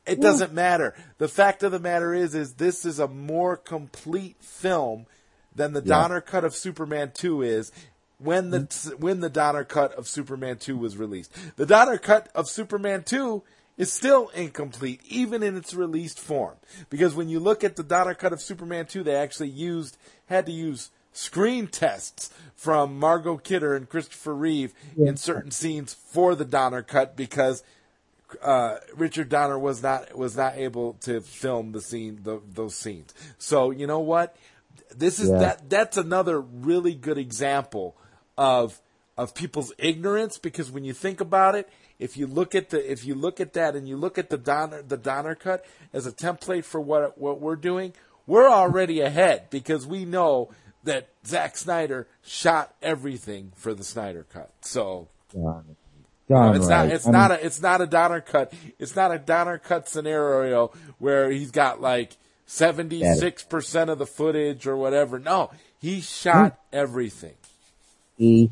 it 0.06 0.20
doesn't 0.20 0.52
matter. 0.52 0.94
The 1.16 1.28
fact 1.28 1.62
of 1.62 1.72
the 1.72 1.78
matter 1.78 2.12
is, 2.12 2.34
is 2.34 2.54
this 2.54 2.84
is 2.84 2.98
a 2.98 3.08
more 3.08 3.56
complete 3.56 4.36
film 4.40 5.06
than 5.54 5.72
the 5.72 5.80
Donner 5.80 6.20
cut 6.20 6.44
of 6.44 6.54
Superman 6.54 7.12
2 7.14 7.42
is 7.42 7.72
when 8.18 8.50
the 8.50 8.94
when 8.98 9.20
the 9.20 9.30
Donner 9.30 9.64
cut 9.64 9.92
of 9.94 10.08
Superman 10.08 10.58
2 10.58 10.76
was 10.76 10.96
released. 10.96 11.32
The 11.56 11.66
Donner 11.66 11.98
cut 11.98 12.28
of 12.34 12.48
Superman 12.48 13.02
2 13.04 13.42
is 13.76 13.92
still 13.92 14.28
incomplete, 14.34 15.00
even 15.08 15.42
in 15.42 15.56
its 15.56 15.74
released 15.74 16.20
form. 16.20 16.54
Because 16.90 17.14
when 17.14 17.28
you 17.28 17.40
look 17.40 17.64
at 17.64 17.76
the 17.76 17.82
Donner 17.82 18.14
cut 18.14 18.32
of 18.32 18.40
Superman 18.40 18.86
2, 18.86 19.02
they 19.02 19.16
actually 19.16 19.48
used 19.48 19.96
had 20.26 20.46
to 20.46 20.52
use 20.52 20.90
screen 21.12 21.66
tests 21.66 22.30
from 22.56 22.98
Margot 22.98 23.36
Kidder 23.36 23.74
and 23.74 23.88
Christopher 23.88 24.34
Reeve 24.34 24.74
in 24.96 25.16
certain 25.16 25.50
scenes 25.50 25.94
for 25.94 26.34
the 26.34 26.44
Donner 26.44 26.82
cut 26.82 27.16
because 27.16 27.62
uh, 28.42 28.78
Richard 28.94 29.28
Donner 29.28 29.58
was 29.58 29.82
not 29.82 30.16
was 30.16 30.36
not 30.36 30.56
able 30.56 30.94
to 31.02 31.20
film 31.20 31.72
the 31.72 31.80
scene 31.80 32.20
the, 32.22 32.40
those 32.52 32.74
scenes. 32.74 33.14
So 33.38 33.70
you 33.70 33.86
know 33.86 34.00
what? 34.00 34.36
This 34.98 35.18
is 35.18 35.30
Yeah. 35.30 35.38
that 35.38 35.70
that's 35.70 35.96
another 35.96 36.40
really 36.40 36.94
good 36.94 37.18
example 37.18 37.96
of 38.36 38.80
of 39.16 39.34
people's 39.34 39.72
ignorance 39.78 40.38
because 40.38 40.70
when 40.70 40.84
you 40.84 40.92
think 40.92 41.20
about 41.20 41.54
it, 41.54 41.68
if 41.98 42.16
you 42.16 42.26
look 42.26 42.54
at 42.54 42.70
the 42.70 42.90
if 42.90 43.04
you 43.04 43.14
look 43.14 43.40
at 43.40 43.52
that 43.52 43.76
and 43.76 43.88
you 43.88 43.96
look 43.96 44.18
at 44.18 44.30
the 44.30 44.38
Donner 44.38 44.82
the 44.82 44.96
Donner 44.96 45.34
cut 45.34 45.64
as 45.92 46.06
a 46.06 46.12
template 46.12 46.64
for 46.64 46.80
what 46.80 47.16
what 47.18 47.40
we're 47.40 47.56
doing, 47.56 47.92
we're 48.26 48.48
already 48.48 49.00
ahead 49.00 49.50
because 49.50 49.86
we 49.86 50.04
know 50.04 50.50
that 50.82 51.08
Zack 51.26 51.56
Snyder 51.56 52.06
shot 52.22 52.74
everything 52.82 53.52
for 53.56 53.72
the 53.72 53.84
Snyder 53.84 54.26
cut. 54.32 54.50
So 54.60 55.08
Darn, 56.28 56.56
it's 56.56 56.66
right. 56.66 56.86
not. 56.86 56.94
It's 56.94 57.06
I 57.06 57.10
not 57.10 57.30
mean, 57.30 57.40
a. 57.40 57.46
It's 57.46 57.60
not 57.60 57.80
a 57.82 57.86
Donner 57.86 58.20
cut. 58.20 58.52
It's 58.78 58.96
not 58.96 59.12
a 59.12 59.18
Donner 59.18 59.58
cut 59.58 59.88
scenario 59.88 60.72
where 60.98 61.30
he's 61.30 61.50
got 61.50 61.80
like 61.82 62.16
seventy 62.54 63.02
six 63.16 63.42
percent 63.42 63.90
of 63.90 63.98
the 63.98 64.06
footage 64.06 64.66
or 64.66 64.76
whatever. 64.76 65.18
No, 65.18 65.50
he 65.80 66.00
shot 66.00 66.58
everything. 66.72 67.34
he 68.16 68.50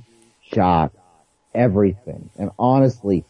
shot 0.53 0.93
everything. 1.55 2.31
And 2.37 2.51
honestly, 2.59 3.25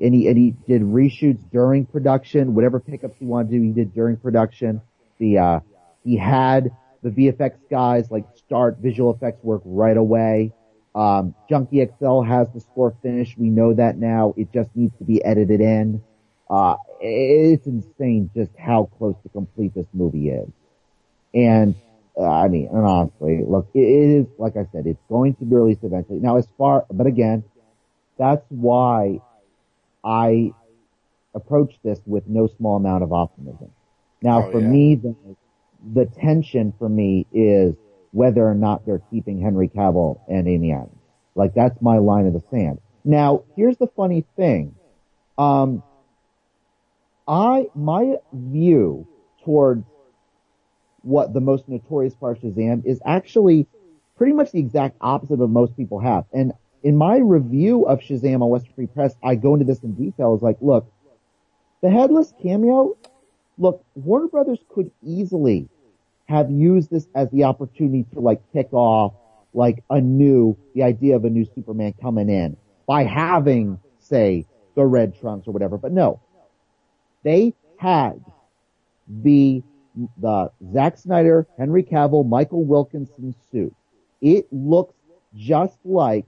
and 0.00 0.14
he, 0.14 0.26
and 0.28 0.36
he 0.36 0.54
did 0.66 0.82
reshoots 0.82 1.38
during 1.52 1.86
production, 1.86 2.54
whatever 2.54 2.80
pickups 2.80 3.16
he 3.18 3.26
wanted 3.26 3.50
to 3.50 3.58
do, 3.58 3.62
he 3.62 3.70
did 3.70 3.94
during 3.94 4.16
production. 4.16 4.80
The, 5.18 5.38
uh, 5.38 5.60
he 6.02 6.16
had 6.16 6.70
the 7.02 7.10
VFX 7.10 7.52
guys 7.70 8.10
like 8.10 8.24
start 8.36 8.78
visual 8.78 9.14
effects 9.14 9.42
work 9.44 9.62
right 9.64 9.96
away. 9.96 10.52
Um, 10.94 11.34
Junkie 11.48 11.84
XL 11.98 12.22
has 12.22 12.48
the 12.52 12.60
score 12.60 12.94
finished. 13.02 13.36
We 13.38 13.50
know 13.50 13.74
that 13.74 13.98
now. 13.98 14.34
It 14.36 14.52
just 14.52 14.70
needs 14.74 14.96
to 14.98 15.04
be 15.04 15.24
edited 15.24 15.60
in. 15.60 16.02
Uh, 16.54 16.76
it's 17.00 17.66
insane 17.66 18.30
just 18.34 18.52
how 18.56 18.88
close 18.98 19.16
to 19.24 19.28
complete 19.30 19.74
this 19.74 19.86
movie 19.92 20.28
is. 20.28 20.48
And 21.34 21.74
uh, 22.16 22.30
I 22.30 22.46
mean, 22.48 22.68
and 22.70 22.86
honestly, 22.86 23.40
look, 23.44 23.66
it 23.74 23.80
is 23.80 24.26
like 24.38 24.56
I 24.56 24.66
said, 24.70 24.86
it's 24.86 25.02
going 25.08 25.34
to 25.36 25.44
be 25.44 25.56
released 25.56 25.82
eventually. 25.82 26.20
Now, 26.20 26.36
as 26.36 26.46
far, 26.56 26.86
but 26.92 27.08
again, 27.08 27.42
that's 28.18 28.44
why 28.50 29.20
I 30.04 30.54
approach 31.34 31.74
this 31.82 31.98
with 32.06 32.28
no 32.28 32.46
small 32.46 32.76
amount 32.76 33.02
of 33.02 33.12
optimism. 33.12 33.70
Now, 34.22 34.42
Oh, 34.42 34.52
for 34.52 34.60
yeah. 34.60 34.68
me, 34.68 34.94
the, 34.94 35.16
the 35.92 36.06
tension 36.06 36.72
for 36.78 36.88
me 36.88 37.26
is 37.32 37.74
whether 38.12 38.46
or 38.46 38.54
not 38.54 38.86
they're 38.86 39.02
keeping 39.10 39.40
Henry 39.40 39.68
Cavill 39.68 40.20
and 40.28 40.46
Amy 40.46 40.72
Adams. 40.72 40.96
Like 41.34 41.54
that's 41.54 41.82
my 41.82 41.98
line 41.98 42.26
of 42.28 42.32
the 42.32 42.42
sand. 42.50 42.78
Now, 43.04 43.42
here's 43.56 43.76
the 43.76 43.88
funny 43.96 44.24
thing. 44.36 44.76
Um, 45.36 45.82
I, 47.26 47.66
my 47.74 48.16
view 48.32 49.06
towards 49.44 49.84
what 51.02 51.32
the 51.32 51.40
most 51.40 51.68
notorious 51.68 52.14
part 52.14 52.38
of 52.38 52.42
Shazam 52.42 52.84
is 52.84 53.00
actually 53.04 53.66
pretty 54.16 54.32
much 54.32 54.52
the 54.52 54.58
exact 54.58 54.96
opposite 55.00 55.40
of 55.40 55.50
most 55.50 55.76
people 55.76 56.00
have. 56.00 56.24
And 56.32 56.52
in 56.82 56.96
my 56.96 57.16
review 57.16 57.86
of 57.86 58.00
Shazam 58.00 58.42
on 58.42 58.48
Western 58.48 58.72
Free 58.74 58.86
Press, 58.86 59.14
I 59.22 59.34
go 59.34 59.54
into 59.54 59.64
this 59.64 59.82
in 59.82 59.92
detail. 59.92 60.34
It's 60.34 60.42
like, 60.42 60.58
look, 60.60 60.90
the 61.82 61.90
headless 61.90 62.32
cameo, 62.42 62.96
look, 63.58 63.84
Warner 63.94 64.28
Brothers 64.28 64.60
could 64.68 64.90
easily 65.02 65.68
have 66.26 66.50
used 66.50 66.90
this 66.90 67.06
as 67.14 67.30
the 67.30 67.44
opportunity 67.44 68.04
to 68.14 68.20
like 68.20 68.40
kick 68.52 68.72
off 68.72 69.14
like 69.52 69.84
a 69.90 70.00
new, 70.00 70.56
the 70.74 70.82
idea 70.82 71.16
of 71.16 71.24
a 71.24 71.30
new 71.30 71.46
Superman 71.54 71.94
coming 72.00 72.28
in 72.28 72.56
by 72.86 73.04
having, 73.04 73.78
say, 74.00 74.46
the 74.74 74.84
red 74.84 75.18
trunks 75.20 75.46
or 75.46 75.52
whatever. 75.52 75.78
But 75.78 75.92
no, 75.92 76.20
they 77.24 77.54
had 77.78 78.24
the 79.08 79.62
the 80.18 80.50
Zack 80.72 80.98
Snyder, 80.98 81.46
Henry 81.56 81.82
Cavill, 81.82 82.28
Michael 82.28 82.64
Wilkinson 82.64 83.34
suit. 83.50 83.74
It 84.20 84.46
looks 84.52 84.94
just 85.36 85.78
like 85.84 86.26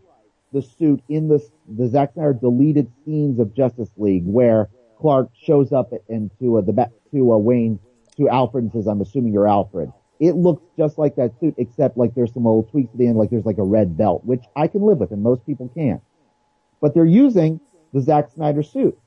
the 0.52 0.62
suit 0.62 1.02
in 1.08 1.28
the 1.28 1.44
the 1.68 1.88
Zack 1.88 2.14
Snyder 2.14 2.34
deleted 2.34 2.90
scenes 3.04 3.38
of 3.38 3.54
Justice 3.54 3.90
League, 3.96 4.24
where 4.24 4.68
Clark 4.98 5.30
shows 5.34 5.72
up 5.72 5.92
into 6.08 6.58
uh, 6.58 6.60
the 6.60 6.90
to 7.12 7.32
uh, 7.32 7.36
Wayne 7.36 7.78
to 8.16 8.28
Alfred 8.28 8.64
and 8.64 8.72
says, 8.72 8.86
"I'm 8.86 9.00
assuming 9.00 9.32
you're 9.32 9.48
Alfred." 9.48 9.92
It 10.18 10.32
looks 10.32 10.62
just 10.78 10.96
like 10.96 11.16
that 11.16 11.38
suit, 11.40 11.54
except 11.58 11.98
like 11.98 12.14
there's 12.14 12.32
some 12.32 12.44
little 12.44 12.62
tweaks 12.62 12.90
at 12.92 12.98
the 12.98 13.06
end, 13.06 13.18
like 13.18 13.30
there's 13.30 13.44
like 13.44 13.58
a 13.58 13.64
red 13.64 13.98
belt, 13.98 14.24
which 14.24 14.44
I 14.54 14.66
can 14.66 14.82
live 14.82 14.98
with, 14.98 15.10
and 15.10 15.22
most 15.22 15.44
people 15.44 15.70
can't. 15.74 16.00
But 16.80 16.94
they're 16.94 17.04
using 17.04 17.60
the 17.92 18.00
Zack 18.00 18.30
Snyder 18.30 18.62
suit. 18.62 18.98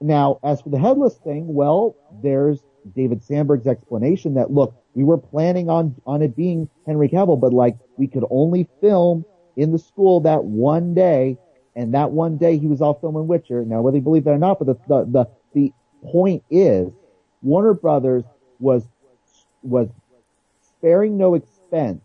Now, 0.00 0.38
as 0.42 0.62
for 0.62 0.70
the 0.70 0.78
headless 0.78 1.16
thing, 1.18 1.52
well, 1.52 1.94
there's 2.22 2.62
David 2.94 3.22
Sandberg's 3.22 3.66
explanation 3.66 4.34
that 4.34 4.50
look, 4.50 4.74
we 4.94 5.04
were 5.04 5.18
planning 5.18 5.68
on 5.68 5.94
on 6.06 6.22
it 6.22 6.34
being 6.34 6.68
Henry 6.86 7.08
Cavill, 7.08 7.38
but 7.38 7.52
like 7.52 7.76
we 7.98 8.06
could 8.06 8.24
only 8.30 8.66
film 8.80 9.24
in 9.56 9.72
the 9.72 9.78
school 9.78 10.20
that 10.20 10.44
one 10.44 10.94
day, 10.94 11.36
and 11.76 11.94
that 11.94 12.10
one 12.10 12.38
day 12.38 12.56
he 12.56 12.66
was 12.66 12.80
off 12.80 13.00
filming 13.00 13.26
Witcher. 13.26 13.64
Now, 13.64 13.82
whether 13.82 13.98
you 13.98 14.02
believe 14.02 14.24
that 14.24 14.30
or 14.30 14.38
not, 14.38 14.58
but 14.58 14.66
the, 14.66 14.74
the, 14.88 15.04
the, 15.10 15.26
the 15.54 15.72
point 16.10 16.42
is 16.50 16.90
Warner 17.42 17.74
Brothers 17.74 18.24
was, 18.58 18.84
was 19.62 19.88
sparing 20.62 21.18
no 21.18 21.34
expense 21.34 22.02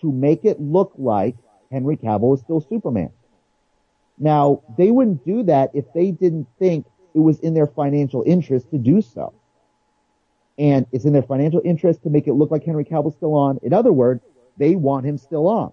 to 0.00 0.12
make 0.12 0.44
it 0.44 0.60
look 0.60 0.92
like 0.96 1.36
Henry 1.70 1.96
Cavill 1.96 2.34
is 2.34 2.40
still 2.40 2.60
Superman. 2.60 3.10
Now, 4.18 4.62
they 4.76 4.90
wouldn't 4.90 5.24
do 5.24 5.42
that 5.44 5.70
if 5.74 5.86
they 5.94 6.10
didn't 6.10 6.46
think 6.58 6.86
it 7.14 7.20
was 7.20 7.38
in 7.40 7.54
their 7.54 7.66
financial 7.66 8.22
interest 8.26 8.70
to 8.70 8.78
do 8.78 9.02
so. 9.02 9.32
And 10.58 10.86
it's 10.92 11.04
in 11.04 11.12
their 11.12 11.22
financial 11.22 11.62
interest 11.64 12.02
to 12.02 12.10
make 12.10 12.26
it 12.26 12.34
look 12.34 12.50
like 12.50 12.64
Henry 12.64 12.84
Cavill's 12.84 13.14
still 13.14 13.34
on. 13.34 13.58
In 13.62 13.72
other 13.72 13.92
words, 13.92 14.22
they 14.58 14.76
want 14.76 15.06
him 15.06 15.16
still 15.16 15.48
on. 15.48 15.72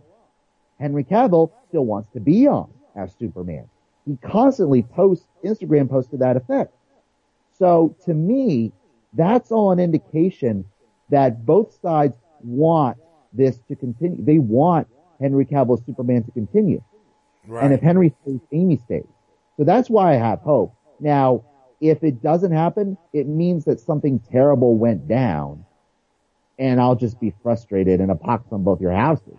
Henry 0.80 1.04
Cavill 1.04 1.52
still 1.68 1.86
wants 1.86 2.10
to 2.14 2.20
be 2.20 2.48
on 2.48 2.70
as 2.96 3.14
Superman. 3.20 3.68
He 4.06 4.18
constantly 4.18 4.84
posts 4.84 5.28
Instagram 5.44 5.90
posts 5.90 6.12
to 6.12 6.18
that 6.18 6.38
effect. 6.38 6.74
So 7.58 7.96
to 8.06 8.14
me, 8.14 8.72
that's 9.14 9.52
all 9.52 9.72
an 9.72 9.80
indication 9.80 10.64
that 11.10 11.46
both 11.46 11.78
sides 11.82 12.16
want 12.44 12.98
this 13.34 13.58
to 13.68 13.76
continue. 13.76 14.24
They 14.24 14.40
want 14.40 14.88
Henry 15.20 15.46
Cavill's 15.46 15.86
Superman 15.86 16.24
to 16.24 16.32
continue. 16.32 16.82
Right. 17.48 17.64
And 17.64 17.74
if 17.74 17.82
Henry 17.82 18.14
stays, 18.22 18.40
Amy 18.52 18.78
stays. 18.78 19.08
So 19.58 19.64
that's 19.64 19.90
why 19.90 20.14
I 20.14 20.18
have 20.18 20.40
hope. 20.40 20.74
Now, 21.00 21.44
if 21.80 22.04
it 22.04 22.22
doesn't 22.22 22.52
happen, 22.52 22.98
it 23.14 23.28
means 23.28 23.66
that 23.66 23.80
something 23.80 24.20
terrible 24.20 24.76
went 24.76 25.08
down 25.08 25.66
and 26.60 26.82
I'll 26.82 26.96
just 26.96 27.20
be 27.20 27.34
frustrated 27.44 28.02
and 28.02 28.10
a 28.10 28.16
pox 28.16 28.52
on 28.52 28.64
both 28.64 28.82
your 28.82 28.92
houses. 28.94 29.38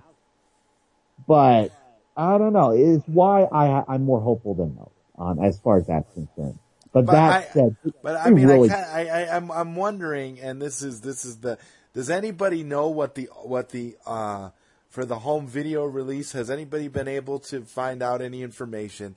But 1.26 1.72
I 2.16 2.38
don't 2.38 2.52
know. 2.52 2.70
It's 2.70 3.06
why 3.06 3.42
I, 3.44 3.84
I'm 3.88 4.04
more 4.04 4.20
hopeful 4.20 4.54
than 4.54 4.76
most, 4.76 4.90
um, 5.18 5.44
as 5.44 5.58
far 5.58 5.76
as 5.78 5.86
that's 5.86 6.12
concerned. 6.14 6.58
But, 6.92 7.06
But 7.06 7.12
that 7.12 7.32
I- 7.32 7.52
said, 7.52 7.76
But 8.02 8.16
I 8.16 8.30
mean, 8.30 8.46
really, 8.46 8.70
I, 8.70 8.74
I, 8.74 9.06
I, 9.06 9.36
I'm, 9.36 9.50
I'm 9.50 9.76
wondering, 9.76 10.40
and 10.40 10.62
this 10.62 10.80
is, 10.82 11.00
this 11.00 11.24
is 11.24 11.38
the, 11.38 11.58
does 11.92 12.08
anybody 12.08 12.62
know 12.62 12.88
what 12.88 13.14
the, 13.14 13.28
what 13.42 13.70
the, 13.70 13.96
uh, 14.06 14.50
for 14.88 15.04
the 15.04 15.18
home 15.18 15.46
video 15.46 15.84
release, 15.84 16.32
has 16.32 16.50
anybody 16.50 16.88
been 16.88 17.08
able 17.08 17.38
to 17.40 17.62
find 17.62 18.02
out 18.02 18.22
any 18.22 18.42
information 18.42 19.16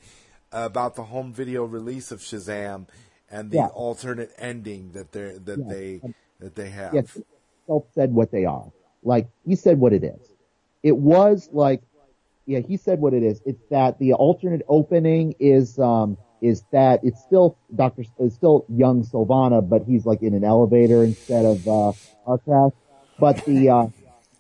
about 0.52 0.96
the 0.96 1.04
home 1.04 1.34
video 1.34 1.64
release 1.66 2.12
of 2.12 2.20
Shazam 2.20 2.88
and 3.30 3.50
the 3.52 3.58
Yeah. 3.58 3.68
alternate 3.68 4.32
ending 4.38 4.92
that 4.94 5.12
they 5.12 5.38
that 5.38 5.60
Yeah. 5.60 5.66
they, 5.70 6.02
that 6.40 6.56
they 6.56 6.70
have? 6.70 6.94
yes, 6.94 7.20
Self 7.68 7.86
said 7.94 8.14
what 8.14 8.32
they 8.32 8.46
are. 8.46 8.72
Like 9.04 9.30
he 9.46 9.56
said 9.56 9.80
what 9.80 9.94
it 9.94 10.04
is. 10.04 10.20
It 10.84 10.98
was 10.98 11.50
like, 11.52 11.82
yeah, 12.46 12.60
he 12.60 12.78
said 12.78 13.00
what 13.00 13.14
it 13.14 13.24
is. 13.24 13.42
It's 13.46 13.62
that 13.70 14.00
the 14.00 14.14
alternate 14.14 14.64
opening 14.68 15.36
is 15.40 15.80
um 15.80 16.18
is 16.42 16.64
that 16.72 17.02
it's 17.04 17.22
still 17.22 17.58
Doctor 17.74 18.04
it's 18.20 18.36
still 18.36 18.66
young 18.68 19.04
Sivana, 19.04 19.68
but 19.68 19.84
he's 19.86 20.06
like 20.06 20.22
in 20.22 20.34
an 20.34 20.44
elevator 20.44 21.04
instead 21.04 21.46
of 21.46 21.68
uh 21.68 21.94
Arcraft. 22.28 22.74
But 23.20 23.46
the 23.46 23.70
uh 23.70 23.88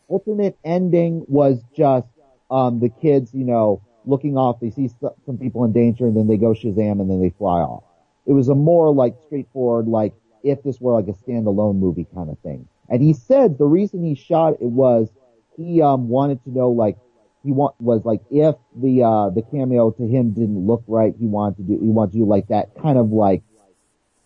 alternate 0.07 0.57
ending 0.65 1.23
was 1.27 1.63
just 1.75 2.07
um 2.49 2.79
the 2.79 2.89
kids, 2.89 3.33
you 3.33 3.45
know, 3.45 3.81
looking 4.05 4.37
off. 4.37 4.59
They 4.59 4.71
see 4.71 4.89
some 5.25 5.37
people 5.37 5.63
in 5.65 5.73
danger, 5.73 6.05
and 6.05 6.15
then 6.15 6.27
they 6.27 6.37
go 6.37 6.53
Shazam, 6.53 6.99
and 7.01 7.09
then 7.09 7.21
they 7.21 7.29
fly 7.29 7.59
off. 7.59 7.83
It 8.25 8.33
was 8.33 8.49
a 8.49 8.55
more 8.55 8.93
like 8.93 9.15
straightforward, 9.25 9.87
like 9.87 10.13
if 10.43 10.63
this 10.63 10.79
were 10.79 10.93
like 10.93 11.07
a 11.07 11.13
standalone 11.13 11.77
movie 11.77 12.07
kind 12.13 12.29
of 12.29 12.37
thing. 12.39 12.67
And 12.89 13.01
he 13.01 13.13
said 13.13 13.57
the 13.57 13.65
reason 13.65 14.03
he 14.03 14.15
shot 14.15 14.53
it 14.53 14.63
was 14.63 15.09
he 15.57 15.81
um 15.81 16.09
wanted 16.09 16.43
to 16.43 16.51
know 16.51 16.69
like 16.69 16.97
he 17.43 17.51
want 17.51 17.79
was 17.79 18.03
like 18.05 18.21
if 18.29 18.55
the 18.75 19.03
uh 19.03 19.29
the 19.29 19.41
cameo 19.41 19.91
to 19.91 20.03
him 20.07 20.31
didn't 20.31 20.67
look 20.67 20.83
right, 20.87 21.13
he 21.17 21.25
wanted 21.25 21.57
to 21.57 21.63
do 21.63 21.79
he 21.79 21.89
wanted 21.89 22.13
to 22.13 22.17
do 22.19 22.25
like 22.25 22.47
that 22.47 22.75
kind 22.81 22.97
of 22.97 23.11
like 23.11 23.43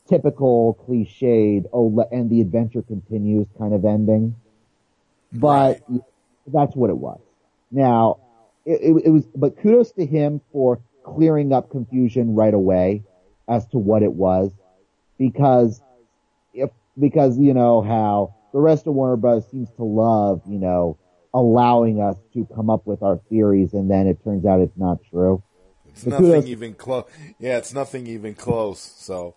typical 0.07 0.77
cliched 0.87 1.65
oh 1.73 2.07
and 2.11 2.29
the 2.29 2.41
adventure 2.41 2.81
continues 2.81 3.47
kind 3.57 3.73
of 3.73 3.85
ending. 3.85 4.35
But 5.31 5.81
that's 6.47 6.75
what 6.75 6.89
it 6.89 6.97
was. 6.97 7.19
Now 7.71 8.19
it, 8.65 8.81
it, 8.81 9.05
it 9.05 9.09
was 9.09 9.25
but 9.35 9.57
kudos 9.61 9.91
to 9.93 10.05
him 10.05 10.41
for 10.51 10.81
clearing 11.03 11.53
up 11.53 11.69
confusion 11.69 12.33
right 12.35 12.53
away 12.53 13.03
as 13.47 13.67
to 13.67 13.77
what 13.77 14.01
it 14.03 14.11
was 14.13 14.51
because 15.19 15.81
if 16.53 16.69
because 16.99 17.37
you 17.37 17.53
know 17.53 17.81
how 17.81 18.33
the 18.53 18.59
rest 18.59 18.87
of 18.87 18.93
Warner 18.93 19.17
Bros. 19.17 19.49
seems 19.51 19.69
to 19.77 19.83
love 19.83 20.41
you 20.47 20.57
know 20.57 20.97
allowing 21.33 22.01
us 22.01 22.15
to 22.33 22.47
come 22.55 22.69
up 22.69 22.87
with 22.87 23.03
our 23.03 23.19
theories 23.29 23.73
and 23.73 23.91
then 23.91 24.07
it 24.07 24.23
turns 24.23 24.45
out 24.45 24.61
it's 24.61 24.77
not 24.77 24.99
true. 25.11 25.43
It's 25.89 26.03
But 26.03 26.11
nothing 26.11 26.25
kudos- 26.31 26.45
even 26.47 26.73
close. 26.75 27.05
Yeah, 27.39 27.57
it's 27.57 27.73
nothing 27.73 28.07
even 28.07 28.35
close. 28.35 28.79
So, 28.79 29.35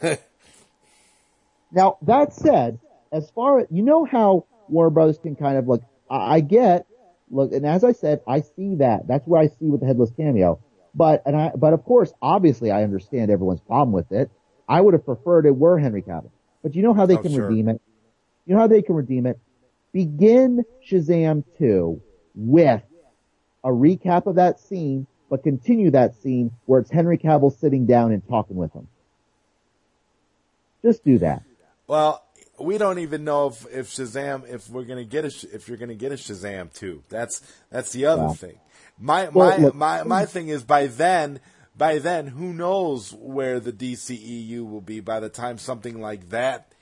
Now 1.70 1.98
that 2.02 2.32
said, 2.32 2.78
as 3.12 3.30
far 3.30 3.60
as 3.60 3.66
you 3.70 3.82
know 3.82 4.04
how 4.04 4.46
Warner 4.68 4.90
Brothers 4.90 5.18
can 5.18 5.36
kind 5.36 5.58
of 5.58 5.66
look, 5.68 5.82
I, 6.08 6.36
I 6.36 6.40
get 6.40 6.86
look, 7.30 7.52
and 7.52 7.66
as 7.66 7.84
I 7.84 7.92
said, 7.92 8.20
I 8.26 8.40
see 8.40 8.76
that. 8.76 9.06
That's 9.08 9.26
where 9.26 9.40
I 9.40 9.48
see 9.48 9.66
with 9.66 9.80
the 9.80 9.86
headless 9.86 10.10
cameo. 10.16 10.60
But 10.94 11.22
and 11.26 11.36
I, 11.36 11.50
but 11.56 11.72
of 11.72 11.84
course, 11.84 12.12
obviously, 12.22 12.70
I 12.70 12.82
understand 12.84 13.30
everyone's 13.30 13.60
problem 13.60 13.92
with 13.92 14.12
it. 14.12 14.30
I 14.68 14.80
would 14.80 14.94
have 14.94 15.04
preferred 15.04 15.46
it 15.46 15.56
were 15.56 15.78
Henry 15.78 16.02
Cavill. 16.02 16.30
But 16.62 16.74
you 16.74 16.82
know 16.82 16.94
how 16.94 17.06
they 17.06 17.16
Oh, 17.16 17.22
can 17.22 17.34
sure. 17.34 17.48
redeem 17.48 17.68
it. 17.68 17.80
You 18.46 18.54
know 18.54 18.60
how 18.60 18.66
they 18.68 18.82
can 18.82 18.94
redeem 18.94 19.26
it. 19.26 19.38
Begin 19.92 20.64
Shazam 20.88 21.44
two 21.58 22.00
with 22.34 22.82
a 23.62 23.68
recap 23.68 24.26
of 24.26 24.36
that 24.36 24.60
scene, 24.60 25.06
but 25.30 25.42
continue 25.42 25.90
that 25.92 26.14
scene 26.16 26.50
where 26.66 26.80
it's 26.80 26.90
Henry 26.90 27.18
Cavill 27.18 27.56
sitting 27.58 27.86
down 27.86 28.12
and 28.12 28.26
talking 28.28 28.56
with 28.56 28.72
him. 28.72 28.88
Just 30.82 31.04
do 31.04 31.18
that. 31.18 31.42
well, 31.86 32.23
we 32.58 32.78
don't 32.78 32.98
even 33.00 33.24
know 33.24 33.48
if, 33.48 33.66
if 33.72 33.90
Shazam, 33.90 34.48
if 34.48 34.68
we're 34.68 34.84
gonna 34.84 35.04
get 35.04 35.24
a, 35.24 35.48
if 35.54 35.68
you're 35.68 35.76
gonna 35.76 35.94
get 35.94 36.12
a 36.12 36.16
Shazam 36.16 36.72
too. 36.72 37.02
That's 37.08 37.42
that's 37.70 37.92
the 37.92 38.06
other 38.06 38.34
thing. 38.34 38.58
My 38.98 39.28
Well, 39.28 39.50
my 39.50 39.56
look- 39.64 39.74
my 39.74 40.02
my 40.04 40.24
thing 40.26 40.48
is 40.48 40.62
by 40.62 40.86
then, 40.86 41.40
by 41.76 41.98
then, 41.98 42.28
who 42.28 42.52
knows 42.52 43.12
where 43.12 43.58
the 43.60 43.72
DCEU 43.72 44.68
will 44.68 44.80
be 44.80 45.00
by 45.00 45.20
the 45.20 45.28
time 45.28 45.58
something 45.58 46.00
like 46.00 46.30
that 46.30 46.72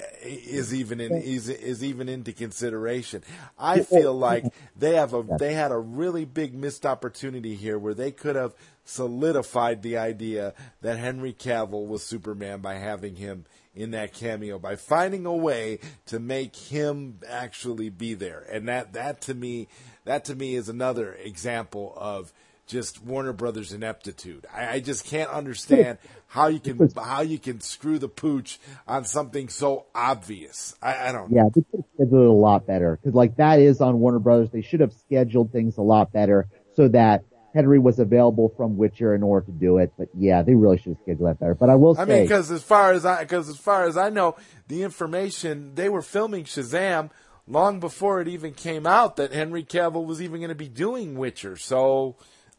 eh, 0.00 0.04
is 0.22 0.74
even 0.74 1.00
in 1.00 1.12
is 1.12 1.48
is 1.48 1.82
even 1.82 2.08
into 2.10 2.32
consideration. 2.32 3.22
I 3.58 3.80
feel 3.80 4.12
like 4.12 4.44
they 4.76 4.96
have 4.96 5.14
a 5.14 5.22
they 5.38 5.54
had 5.54 5.72
a 5.72 5.78
really 5.78 6.26
big 6.26 6.54
missed 6.54 6.84
opportunity 6.84 7.54
here 7.54 7.78
where 7.78 7.94
they 7.94 8.10
could 8.10 8.36
have 8.36 8.54
solidified 8.84 9.82
the 9.82 9.96
idea 9.96 10.52
that 10.82 10.98
Henry 10.98 11.32
Cavill 11.32 11.86
was 11.86 12.02
Superman 12.02 12.60
by 12.60 12.74
having 12.74 13.16
him 13.16 13.46
in 13.74 13.92
that 13.92 14.12
cameo 14.12 14.58
by 14.58 14.76
finding 14.76 15.26
a 15.26 15.34
way 15.34 15.78
to 16.06 16.18
make 16.18 16.54
him 16.54 17.18
actually 17.28 17.88
be 17.88 18.14
there. 18.14 18.44
And 18.50 18.68
that 18.68 18.92
that 18.92 19.20
to 19.22 19.34
me 19.34 19.68
that 20.04 20.24
to 20.26 20.34
me 20.34 20.54
is 20.54 20.68
another 20.68 21.14
example 21.14 21.94
of 21.96 22.32
just 22.66 23.02
Warner 23.02 23.32
Brothers 23.32 23.72
ineptitude. 23.72 24.46
I, 24.52 24.74
I 24.74 24.80
just 24.80 25.04
can't 25.06 25.30
understand 25.30 25.98
how 26.26 26.46
you 26.46 26.60
can 26.60 26.88
how 26.96 27.20
you 27.22 27.38
can 27.38 27.60
screw 27.60 27.98
the 27.98 28.08
pooch 28.08 28.58
on 28.86 29.04
something 29.04 29.48
so 29.48 29.86
obvious. 29.94 30.74
I, 30.82 31.08
I 31.08 31.12
don't. 31.12 31.30
Yeah, 31.32 31.44
they 31.54 31.62
could 31.62 31.80
have 31.80 31.84
scheduled 31.94 32.22
it 32.22 32.28
a 32.28 32.32
lot 32.32 32.66
better 32.66 32.96
because 32.96 33.14
like 33.14 33.36
that 33.36 33.60
is 33.60 33.80
on 33.80 34.00
Warner 34.00 34.18
Brothers. 34.18 34.50
They 34.50 34.62
should 34.62 34.80
have 34.80 34.92
scheduled 34.92 35.52
things 35.52 35.76
a 35.76 35.82
lot 35.82 36.12
better 36.12 36.48
so 36.74 36.88
that 36.88 37.24
Henry 37.54 37.78
was 37.78 37.98
available 37.98 38.52
from 38.56 38.76
Witcher 38.76 39.14
in 39.14 39.22
order 39.22 39.46
to 39.46 39.52
do 39.52 39.78
it. 39.78 39.92
But 39.98 40.08
yeah, 40.14 40.42
they 40.42 40.54
really 40.54 40.78
should 40.78 40.92
have 40.92 40.98
scheduled 41.02 41.28
that 41.28 41.38
better. 41.38 41.54
But 41.54 41.70
I 41.70 41.74
will 41.74 41.94
say, 41.94 42.02
I 42.02 42.04
mean, 42.04 42.22
because 42.22 42.50
as 42.50 42.62
far 42.62 42.92
as 42.92 43.04
I 43.04 43.22
because 43.22 43.48
as 43.48 43.58
far 43.58 43.84
as 43.84 43.96
I 43.96 44.08
know, 44.08 44.36
the 44.68 44.82
information 44.82 45.74
they 45.74 45.88
were 45.88 46.02
filming 46.02 46.44
Shazam 46.44 47.10
long 47.46 47.80
before 47.80 48.20
it 48.20 48.28
even 48.28 48.54
came 48.54 48.86
out 48.86 49.16
that 49.16 49.32
Henry 49.32 49.64
Cavill 49.64 50.06
was 50.06 50.22
even 50.22 50.40
going 50.40 50.48
to 50.48 50.54
be 50.54 50.68
doing 50.68 51.16
Witcher. 51.16 51.56
So 51.56 52.16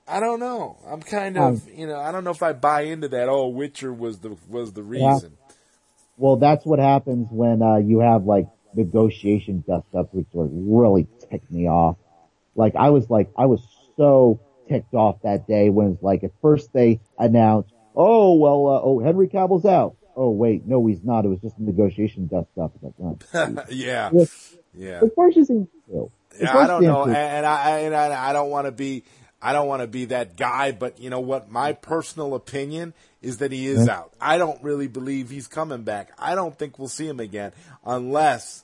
I 0.07 0.19
don't 0.19 0.39
know. 0.39 0.77
I'm 0.87 1.01
kind 1.01 1.37
of 1.37 1.67
you 1.69 1.87
know 1.87 1.99
I 1.99 2.11
don't 2.11 2.23
know 2.23 2.31
if 2.31 2.43
I 2.43 2.53
buy 2.53 2.81
into 2.81 3.07
that. 3.09 3.29
Oh, 3.29 3.47
Witcher 3.47 3.91
was 3.91 4.19
the 4.19 4.37
was 4.47 4.73
the 4.73 4.83
reason. 4.83 5.37
well, 6.17 6.35
that's 6.35 6.65
what 6.65 6.79
happens 6.79 7.27
when 7.31 7.61
uh, 7.61 7.77
you 7.77 7.99
have 7.99 8.25
like 8.25 8.47
negotiation 8.75 9.63
dust 9.67 9.87
up, 9.97 10.13
which 10.13 10.27
like, 10.33 10.49
really 10.51 11.07
ticked 11.31 11.51
me 11.51 11.67
off. 11.67 11.97
Like 12.55 12.75
I 12.75 12.91
was 12.91 13.09
like 13.09 13.31
I 13.35 13.47
was 13.47 13.61
so 13.97 14.39
ticked 14.67 14.93
off 14.93 15.21
that 15.23 15.47
day 15.47 15.69
when 15.69 15.93
it's 15.93 16.03
like 16.03 16.23
at 16.23 16.31
first 16.41 16.71
they 16.73 16.99
announced, 17.17 17.71
oh 17.95 18.35
well, 18.35 18.67
uh, 18.67 18.81
oh 18.83 18.99
Henry 18.99 19.27
Cavill's 19.27 19.65
out. 19.65 19.95
Oh 20.15 20.29
wait, 20.29 20.65
no, 20.65 20.85
he's 20.85 21.03
not. 21.03 21.25
It 21.25 21.29
was 21.29 21.39
just 21.39 21.57
a 21.57 21.63
negotiation 21.63 22.27
dust 22.27 22.49
up. 22.61 22.73
It's 22.81 22.95
oh, 23.01 23.63
yeah, 23.69 24.09
Yeah. 24.13 24.25
yeah. 24.75 24.99
As 25.03 25.09
far 25.15 25.27
as 25.29 25.47
two, 25.47 25.67
Yeah, 26.39 26.57
I 26.57 26.67
don't 26.67 26.83
know, 26.83 27.05
and 27.05 27.45
I 27.45 27.79
and 27.79 27.95
I, 27.95 28.29
I 28.29 28.33
don't 28.33 28.49
want 28.49 28.67
to 28.67 28.71
be 28.71 29.03
I 29.43 29.51
don't 29.51 29.67
want 29.67 29.81
to 29.81 29.87
be 29.87 30.05
that 30.05 30.37
guy, 30.37 30.71
but 30.71 30.99
you 31.01 31.09
know 31.09 31.19
what? 31.19 31.51
My 31.51 31.73
personal 31.73 32.33
opinion 32.33 32.93
is 33.21 33.37
that 33.37 33.51
he 33.51 33.67
is 33.67 33.89
out. 33.89 34.13
I 34.21 34.37
don't 34.37 34.61
really 34.63 34.87
believe 34.87 35.29
he's 35.29 35.47
coming 35.47 35.83
back. 35.83 36.11
I 36.17 36.33
don't 36.35 36.57
think 36.57 36.79
we'll 36.79 36.87
see 36.87 37.07
him 37.07 37.19
again 37.19 37.51
unless 37.85 38.62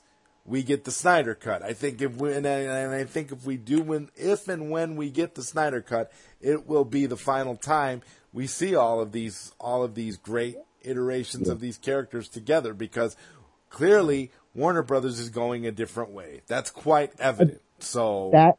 we 0.50 0.64
get 0.64 0.82
the 0.84 0.90
Snyder 0.90 1.36
cut. 1.36 1.62
I 1.62 1.72
think 1.72 2.02
if 2.02 2.16
we, 2.16 2.34
and 2.34 2.44
I, 2.44 2.58
and 2.58 2.92
I 2.92 3.04
think 3.04 3.30
if 3.30 3.46
we 3.46 3.56
do 3.56 3.82
when, 3.82 4.10
if 4.16 4.48
and 4.48 4.68
when 4.68 4.96
we 4.96 5.08
get 5.08 5.36
the 5.36 5.44
Snyder 5.44 5.80
cut, 5.80 6.10
it 6.40 6.66
will 6.66 6.84
be 6.84 7.06
the 7.06 7.16
final 7.16 7.54
time 7.54 8.02
we 8.32 8.48
see 8.48 8.74
all 8.74 9.00
of 9.00 9.12
these, 9.12 9.52
all 9.60 9.84
of 9.84 9.94
these 9.94 10.16
great 10.16 10.56
iterations 10.82 11.48
of 11.48 11.60
these 11.60 11.78
characters 11.78 12.28
together 12.28 12.74
because 12.74 13.16
clearly 13.68 14.32
Warner 14.52 14.82
Brothers 14.82 15.20
is 15.20 15.30
going 15.30 15.66
a 15.66 15.70
different 15.70 16.10
way. 16.10 16.40
That's 16.48 16.70
quite 16.70 17.12
evident. 17.20 17.60
So 17.78 18.30
that 18.32 18.58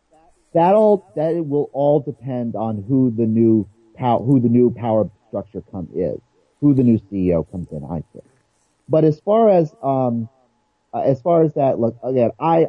that 0.53 0.73
all 0.73 1.11
that 1.15 1.45
will 1.45 1.69
all 1.73 1.99
depend 1.99 2.55
on 2.55 2.83
who 2.87 3.11
the 3.11 3.25
new 3.25 3.67
power 3.95 4.23
who 4.23 4.39
the 4.39 4.49
new 4.49 4.71
power 4.71 5.09
structure 5.27 5.63
come 5.71 5.89
is, 5.93 6.19
who 6.59 6.73
the 6.73 6.83
new 6.83 6.99
CEO 7.11 7.49
comes 7.51 7.67
in. 7.71 7.83
I 7.83 8.03
think. 8.13 8.25
But 8.87 9.03
as 9.03 9.19
far 9.19 9.49
as 9.49 9.73
um, 9.83 10.29
uh, 10.93 10.99
as 10.99 11.21
far 11.21 11.43
as 11.43 11.53
that, 11.55 11.79
look 11.79 11.97
again, 12.03 12.31
I 12.39 12.67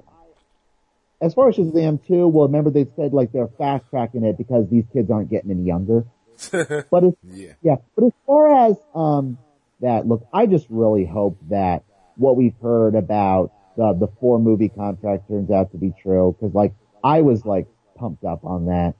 as 1.20 1.34
far 1.34 1.48
as 1.48 1.56
Shazam 1.56 2.04
2, 2.06 2.26
well, 2.26 2.46
remember 2.46 2.70
they 2.70 2.86
said 2.96 3.12
like 3.12 3.32
they're 3.32 3.48
fast 3.58 3.84
tracking 3.90 4.24
it 4.24 4.36
because 4.36 4.68
these 4.68 4.84
kids 4.92 5.10
aren't 5.10 5.30
getting 5.30 5.52
any 5.52 5.62
younger. 5.62 6.04
but 6.50 7.04
as, 7.04 7.12
yeah. 7.22 7.52
yeah, 7.62 7.76
but 7.94 8.06
as 8.06 8.12
far 8.26 8.70
as 8.70 8.76
um 8.94 9.38
that, 9.80 10.06
look, 10.06 10.26
I 10.32 10.46
just 10.46 10.66
really 10.68 11.04
hope 11.04 11.38
that 11.48 11.84
what 12.16 12.36
we've 12.36 12.56
heard 12.60 12.94
about 12.94 13.52
the 13.76 13.92
the 13.94 14.08
four 14.20 14.38
movie 14.38 14.68
contract 14.68 15.28
turns 15.28 15.50
out 15.50 15.72
to 15.72 15.78
be 15.78 15.92
true 16.02 16.36
because 16.38 16.54
like 16.54 16.74
I 17.02 17.22
was 17.22 17.44
like 17.44 17.66
pumped 17.96 18.24
up 18.24 18.44
on 18.44 18.66
that. 18.66 18.94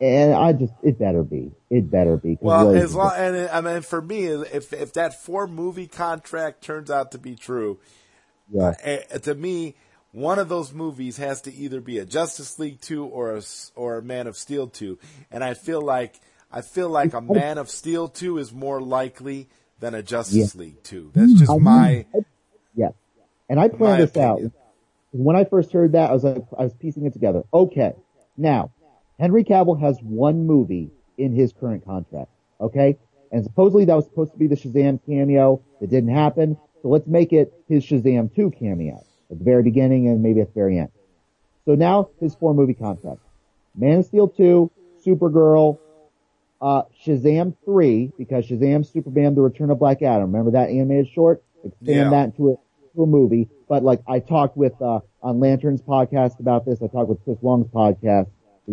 And 0.00 0.32
I 0.32 0.52
just, 0.54 0.72
it 0.82 0.98
better 0.98 1.22
be. 1.22 1.52
It 1.68 1.90
better 1.90 2.16
be. 2.16 2.38
Well, 2.40 2.74
as 2.74 2.94
long 2.94 3.12
and 3.16 3.36
it- 3.36 3.50
I 3.52 3.60
mean, 3.60 3.82
for 3.82 4.00
me, 4.00 4.24
if 4.26 4.72
if 4.72 4.94
that 4.94 5.22
four 5.22 5.46
movie 5.46 5.86
contract 5.86 6.62
turns 6.64 6.90
out 6.90 7.12
to 7.12 7.18
be 7.18 7.36
true, 7.36 7.78
yeah, 8.50 8.72
eh, 8.82 9.18
to 9.18 9.34
me, 9.34 9.74
one 10.12 10.38
of 10.38 10.48
those 10.48 10.72
movies 10.72 11.18
has 11.18 11.42
to 11.42 11.54
either 11.54 11.80
be 11.82 11.98
a 11.98 12.06
Justice 12.06 12.58
League 12.58 12.80
two 12.80 13.04
or 13.04 13.36
a 13.36 13.42
or 13.76 13.98
a 13.98 14.02
Man 14.02 14.26
of 14.26 14.36
Steel 14.38 14.68
two, 14.68 14.98
and 15.30 15.44
I 15.44 15.52
feel 15.52 15.82
like 15.82 16.18
I 16.50 16.62
feel 16.62 16.88
like 16.88 17.12
a 17.12 17.20
Man 17.20 17.58
of 17.58 17.68
Steel 17.68 18.08
two 18.08 18.38
is 18.38 18.52
more 18.54 18.80
likely 18.80 19.48
than 19.80 19.94
a 19.94 20.02
Justice 20.02 20.54
League 20.54 20.82
two. 20.82 21.10
That's 21.14 21.34
just 21.34 21.50
I- 21.50 21.58
my 21.58 22.06
yeah. 22.74 22.88
And 23.50 23.60
I 23.60 23.68
planned 23.68 24.02
this 24.02 24.16
out. 24.16 24.40
When 25.12 25.36
I 25.36 25.44
first 25.44 25.72
heard 25.72 25.92
that, 25.92 26.08
I 26.10 26.12
was 26.14 26.22
like, 26.24 26.42
I 26.58 26.62
was 26.62 26.72
piecing 26.74 27.04
it 27.04 27.12
together. 27.12 27.42
Okay. 27.52 27.92
Now, 28.36 28.70
Henry 29.20 29.44
Cavill 29.44 29.78
has 29.80 29.98
one 30.02 30.46
movie 30.46 30.90
in 31.18 31.32
his 31.34 31.52
current 31.52 31.84
contract. 31.84 32.30
Okay? 32.60 32.96
And 33.30 33.44
supposedly 33.44 33.84
that 33.84 33.94
was 33.94 34.06
supposed 34.06 34.32
to 34.32 34.38
be 34.38 34.46
the 34.46 34.56
Shazam 34.56 34.98
cameo. 35.06 35.62
That 35.80 35.90
didn't 35.90 36.14
happen. 36.14 36.56
So 36.82 36.88
let's 36.88 37.06
make 37.06 37.32
it 37.32 37.52
his 37.68 37.84
Shazam 37.84 38.34
2 38.34 38.50
cameo. 38.58 39.04
At 39.30 39.38
the 39.38 39.44
very 39.44 39.62
beginning 39.62 40.08
and 40.08 40.22
maybe 40.22 40.40
at 40.40 40.48
the 40.48 40.54
very 40.54 40.78
end. 40.78 40.88
So 41.66 41.74
now 41.74 42.08
his 42.18 42.34
four 42.34 42.54
movie 42.54 42.74
contract. 42.74 43.20
Man 43.76 43.98
of 43.98 44.06
Steel 44.06 44.28
2, 44.28 44.70
Supergirl, 45.06 45.78
uh, 46.60 46.82
Shazam 47.06 47.54
3, 47.64 48.12
because 48.18 48.46
Shazam, 48.46 48.84
Superman, 48.90 49.34
The 49.34 49.42
Return 49.42 49.70
of 49.70 49.78
Black 49.78 50.02
Adam. 50.02 50.32
Remember 50.32 50.50
that 50.52 50.70
animated 50.70 51.08
short? 51.08 51.42
Expand 51.62 51.96
Yeah. 51.96 52.10
that 52.10 52.24
into 52.26 52.52
a, 52.52 52.56
to 52.96 53.02
a 53.02 53.06
movie. 53.06 53.48
But 53.68 53.84
like, 53.84 54.00
I 54.08 54.18
talked 54.18 54.56
with, 54.56 54.80
uh, 54.82 55.00
on 55.22 55.38
Lantern's 55.38 55.82
podcast 55.82 56.40
about 56.40 56.64
this. 56.64 56.82
I 56.82 56.88
talked 56.88 57.08
with 57.08 57.22
Chris 57.22 57.38
Long's 57.42 57.68
podcast. 57.68 58.26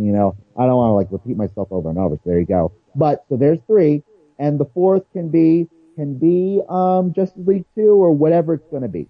You 0.05 0.11
know, 0.11 0.35
I 0.57 0.65
don't 0.65 0.75
want 0.75 0.89
to 0.91 0.93
like 0.93 1.07
repeat 1.11 1.37
myself 1.37 1.69
over 1.71 1.89
and 1.89 1.97
over. 1.97 2.15
So 2.15 2.21
there 2.25 2.39
you 2.39 2.45
go. 2.45 2.71
But, 2.95 3.25
so 3.29 3.37
there's 3.37 3.59
three. 3.67 4.03
And 4.39 4.59
the 4.59 4.65
fourth 4.65 5.03
can 5.13 5.29
be, 5.29 5.67
can 5.95 6.17
be, 6.17 6.61
um, 6.69 7.13
Justice 7.13 7.41
League 7.45 7.65
2 7.75 7.81
or 7.81 8.11
whatever 8.11 8.53
it's 8.53 8.69
going 8.69 8.83
to 8.83 8.87
be. 8.89 9.07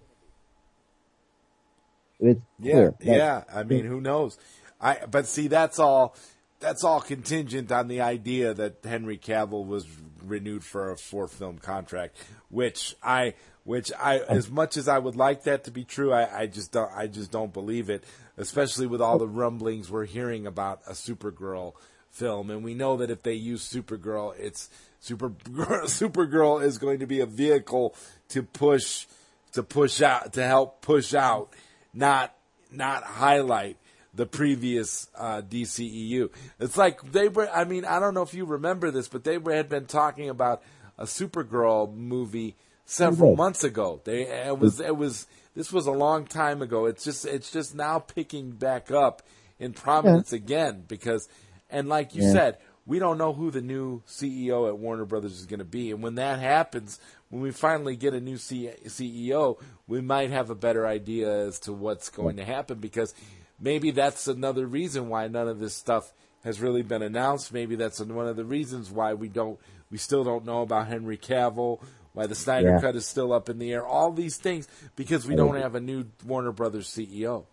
It's 2.20 2.42
Yeah, 2.60 2.92
clear. 3.02 3.18
Yeah. 3.18 3.44
I 3.54 3.64
mean, 3.64 3.86
who 3.86 4.02
knows? 4.02 4.38
I 4.80 5.00
but 5.10 5.28
see, 5.28 5.48
that's 5.48 5.80
all. 5.80 6.16
That's 6.60 6.84
all 6.84 7.02
contingent 7.02 7.72
on 7.72 7.88
the 7.88 8.02
idea 8.02 8.54
that 8.56 8.78
Henry 8.84 9.20
Cavill 9.20 9.68
was 9.68 9.86
renewed 10.24 10.64
for 10.64 10.92
a 10.92 10.98
four 10.98 11.28
film 11.28 11.60
contract, 11.60 12.18
which 12.50 12.96
I, 13.04 13.36
which 13.68 13.92
I, 14.00 14.20
as 14.20 14.50
much 14.50 14.78
as 14.78 14.88
I 14.88 14.98
would 14.98 15.18
like 15.18 15.44
that 15.44 15.66
to 15.66 15.72
be 15.72 15.84
true, 15.84 16.14
I, 16.14 16.44
I 16.44 16.48
just 16.48 16.72
don't, 16.72 16.90
I 16.96 17.08
just 17.08 17.32
don't 17.32 17.52
believe 17.52 17.90
it. 17.90 18.02
Especially 18.38 18.88
with 18.88 19.02
all 19.02 19.20
the 19.20 19.28
rumblings 19.28 19.92
we're 19.92 20.06
hearing 20.06 20.48
about 20.48 20.80
a 20.88 20.94
Supergirl 20.94 21.74
film, 22.10 22.50
and 22.50 22.64
we 22.64 22.74
know 22.74 22.96
that 22.96 23.12
if 23.12 23.24
they 23.24 23.34
use 23.34 23.68
Supergirl, 23.68 24.34
it's 24.40 24.70
Super 25.02 25.32
Supergirl 25.52 26.64
is 26.64 26.78
going 26.78 27.00
to 27.00 27.08
be 27.08 27.20
a 27.20 27.26
vehicle 27.26 27.94
to 28.30 28.42
push 28.42 29.06
to 29.52 29.64
push 29.64 30.02
out 30.02 30.32
to 30.34 30.46
help 30.46 30.82
push 30.82 31.14
out, 31.14 31.54
not 31.94 32.34
not 32.72 33.04
highlight 33.04 33.76
the 34.14 34.26
previous 34.26 35.10
uh, 35.18 35.42
DCEU. 35.42 36.30
It's 36.62 36.78
like 36.78 37.12
they 37.12 37.28
were. 37.28 37.50
I 37.50 37.66
mean, 37.66 37.84
I 37.84 38.00
don't 38.00 38.14
know 38.14 38.22
if 38.22 38.34
you 38.34 38.46
remember 38.46 38.92
this, 38.92 39.10
but 39.10 39.26
they 39.26 39.38
were, 39.38 39.54
had 39.54 39.68
been 39.68 39.88
talking 39.88 40.30
about 40.30 40.64
a 40.98 41.04
Supergirl 41.04 41.94
movie 41.94 42.56
several 42.88 43.32
did. 43.32 43.38
months 43.38 43.64
ago. 43.64 44.02
They 44.04 44.24
it 44.28 44.58
was 44.58 44.80
it 44.80 44.96
was 44.98 45.28
this 45.56 45.72
was 45.72 45.86
a 45.88 45.92
long 45.92 46.26
time 46.26 46.62
ago. 46.62 46.86
It's 46.86 47.04
just 47.04 47.26
it's 47.26 47.52
just 47.52 47.76
now 47.76 48.00
picking 48.00 48.52
back 48.52 48.92
up 48.92 49.22
in 49.60 49.74
prominence 49.74 50.34
again 50.34 50.84
because, 50.88 51.28
and 51.70 51.88
like 51.90 52.16
you 52.16 52.24
Yeah. 52.24 52.32
said, 52.34 52.58
we 52.86 53.00
don't 53.00 53.18
know 53.18 53.34
who 53.34 53.52
the 53.52 53.62
new 53.62 54.02
CEO 54.08 54.68
at 54.70 54.78
Warner 54.78 55.06
Brothers 55.06 55.34
is 55.40 55.46
going 55.46 55.60
to 55.60 55.66
be. 55.66 55.92
And 55.92 56.02
when 56.02 56.16
that 56.16 56.40
happens, 56.40 57.00
when 57.30 57.42
we 57.42 57.52
finally 57.52 57.96
get 57.98 58.14
a 58.14 58.22
new 58.22 58.38
C- 58.38 58.70
CEO, 58.86 59.60
we 59.88 60.00
might 60.00 60.30
have 60.30 60.50
a 60.50 60.56
better 60.56 60.88
idea 60.88 61.30
as 61.48 61.60
to 61.62 61.74
what's 61.74 62.10
going 62.10 62.38
to 62.38 62.46
happen 62.46 62.80
because 62.80 63.14
maybe 63.60 63.92
that's 63.92 64.28
another 64.28 64.66
reason 64.68 65.10
why 65.10 65.28
none 65.28 65.48
of 65.50 65.60
this 65.60 65.74
stuff 65.74 66.14
has 66.44 66.62
really 66.62 66.84
been 66.84 67.02
announced. 67.02 67.52
Maybe 67.52 67.76
that's 67.76 68.00
one 68.00 68.28
of 68.28 68.38
the 68.38 68.46
reasons 68.46 68.90
why 68.92 69.14
we 69.16 69.28
don't, 69.28 69.60
we 69.92 69.98
still 69.98 70.24
don't 70.24 70.46
know 70.46 70.62
about 70.62 70.88
Henry 70.88 71.18
Cavill, 71.18 71.82
why 72.18 72.26
the 72.26 72.34
Snyder 72.34 72.70
Yeah. 72.70 72.82
Cut 72.82 72.96
is 72.96 73.06
still 73.06 73.32
up 73.32 73.48
in 73.48 73.60
the 73.60 73.72
air. 73.72 73.86
All 73.86 74.12
these 74.12 74.38
things 74.38 74.68
because 74.96 75.28
we 75.28 75.36
don't 75.36 75.56
have 75.56 75.76
a 75.76 75.80
new 75.80 76.06
Warner 76.26 76.52
Brothers 76.52 76.88
CEO. 76.90 77.46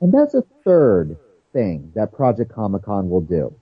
And 0.00 0.12
that's 0.14 0.32
a 0.32 0.42
third 0.64 1.18
thing 1.52 1.92
that 1.94 2.12
Project 2.12 2.50
Comic 2.50 2.84
Con 2.84 3.10
will 3.10 3.20
do. 3.20 3.52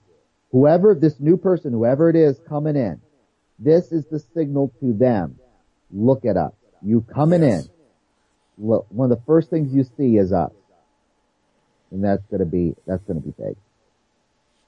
Whoever, 0.53 0.95
this 0.95 1.19
new 1.19 1.35
person, 1.35 1.73
whoever 1.73 2.09
it 2.09 2.15
is 2.15 2.39
coming 2.47 2.77
in, 2.77 3.01
this 3.59 3.91
is 3.91 4.05
the 4.05 4.19
signal 4.19 4.71
to 4.79 4.93
them. 4.93 5.37
Look 5.91 6.23
at 6.23 6.37
us. 6.37 6.53
You 6.81 7.01
coming 7.13 7.41
Yes. 7.41 7.65
in. 7.65 7.71
Look, 8.69 8.85
one 8.89 9.11
of 9.11 9.17
the 9.17 9.23
first 9.25 9.49
things 9.49 9.73
you 9.73 9.83
see 9.97 10.17
is 10.17 10.31
us. 10.31 10.53
And 11.91 12.01
that's 12.01 12.23
gonna 12.31 12.45
be, 12.45 12.73
that's 12.85 13.03
gonna 13.03 13.19
be 13.19 13.31
big. 13.37 13.57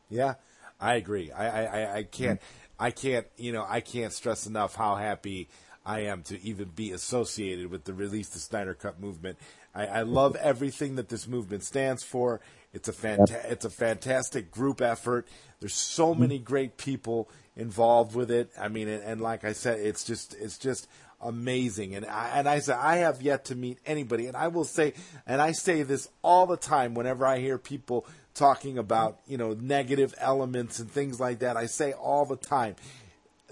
Yeah, 0.09 0.33
I 0.79 0.95
agree. 0.95 1.31
I, 1.31 1.65
I- 1.65 1.95
I 1.99 2.03
can't, 2.03 2.41
I 2.77 2.91
can't, 2.91 3.27
you 3.37 3.51
know, 3.53 3.65
I 3.67 3.79
can't 3.81 4.11
stress 4.11 4.45
enough 4.47 4.75
how 4.75 4.95
happy 4.95 5.49
I 5.89 6.01
am 6.01 6.21
to 6.23 6.39
even 6.43 6.69
be 6.69 6.91
associated 6.91 7.71
with 7.71 7.85
the 7.85 7.95
release 7.95 8.29
the 8.29 8.37
Snyder 8.37 8.75
Cut 8.75 8.99
movement. 8.99 9.39
I, 9.73 9.87
I 9.87 10.01
love 10.03 10.35
everything 10.35 10.97
that 10.97 11.09
this 11.09 11.27
movement 11.27 11.63
stands 11.63 12.03
for. 12.03 12.41
It's 12.73 12.87
a 12.87 12.93
fanta- 12.93 13.43
it's 13.51 13.65
a 13.65 13.71
fantastic 13.71 14.51
group 14.51 14.81
effort. 14.81 15.27
There's 15.59 15.73
so 15.73 16.11
mm-hmm. 16.11 16.21
many 16.21 16.37
great 16.37 16.77
people 16.77 17.27
involved 17.55 18.13
with 18.13 18.29
it. 18.29 18.51
I 18.57 18.67
mean, 18.67 18.87
and, 18.87 19.03
and 19.03 19.19
like 19.19 19.43
I 19.43 19.53
said, 19.53 19.79
it's 19.79 20.03
just, 20.03 20.35
it's 20.39 20.59
just 20.59 20.87
amazing. 21.21 21.95
And 21.95 22.05
I, 22.05 22.33
and 22.35 22.47
I 22.47 22.59
say, 22.59 22.73
I 22.73 22.97
have 22.97 23.23
yet 23.23 23.45
to 23.45 23.55
meet 23.55 23.79
anybody. 23.83 24.27
And 24.27 24.37
I 24.37 24.49
will 24.49 24.65
say, 24.65 24.93
and 25.25 25.41
I 25.41 25.53
say 25.53 25.81
this 25.81 26.07
all 26.21 26.45
the 26.45 26.55
time 26.55 26.93
whenever 26.93 27.25
I 27.25 27.39
hear 27.39 27.57
people 27.57 28.05
talking 28.35 28.77
about, 28.77 29.21
you 29.25 29.39
know, 29.39 29.53
negative 29.59 30.13
elements 30.19 30.77
and 30.77 30.91
things 30.91 31.19
like 31.19 31.39
that. 31.39 31.57
I 31.57 31.65
say 31.65 31.93
all 31.93 32.27
the 32.27 32.37
time, 32.37 32.75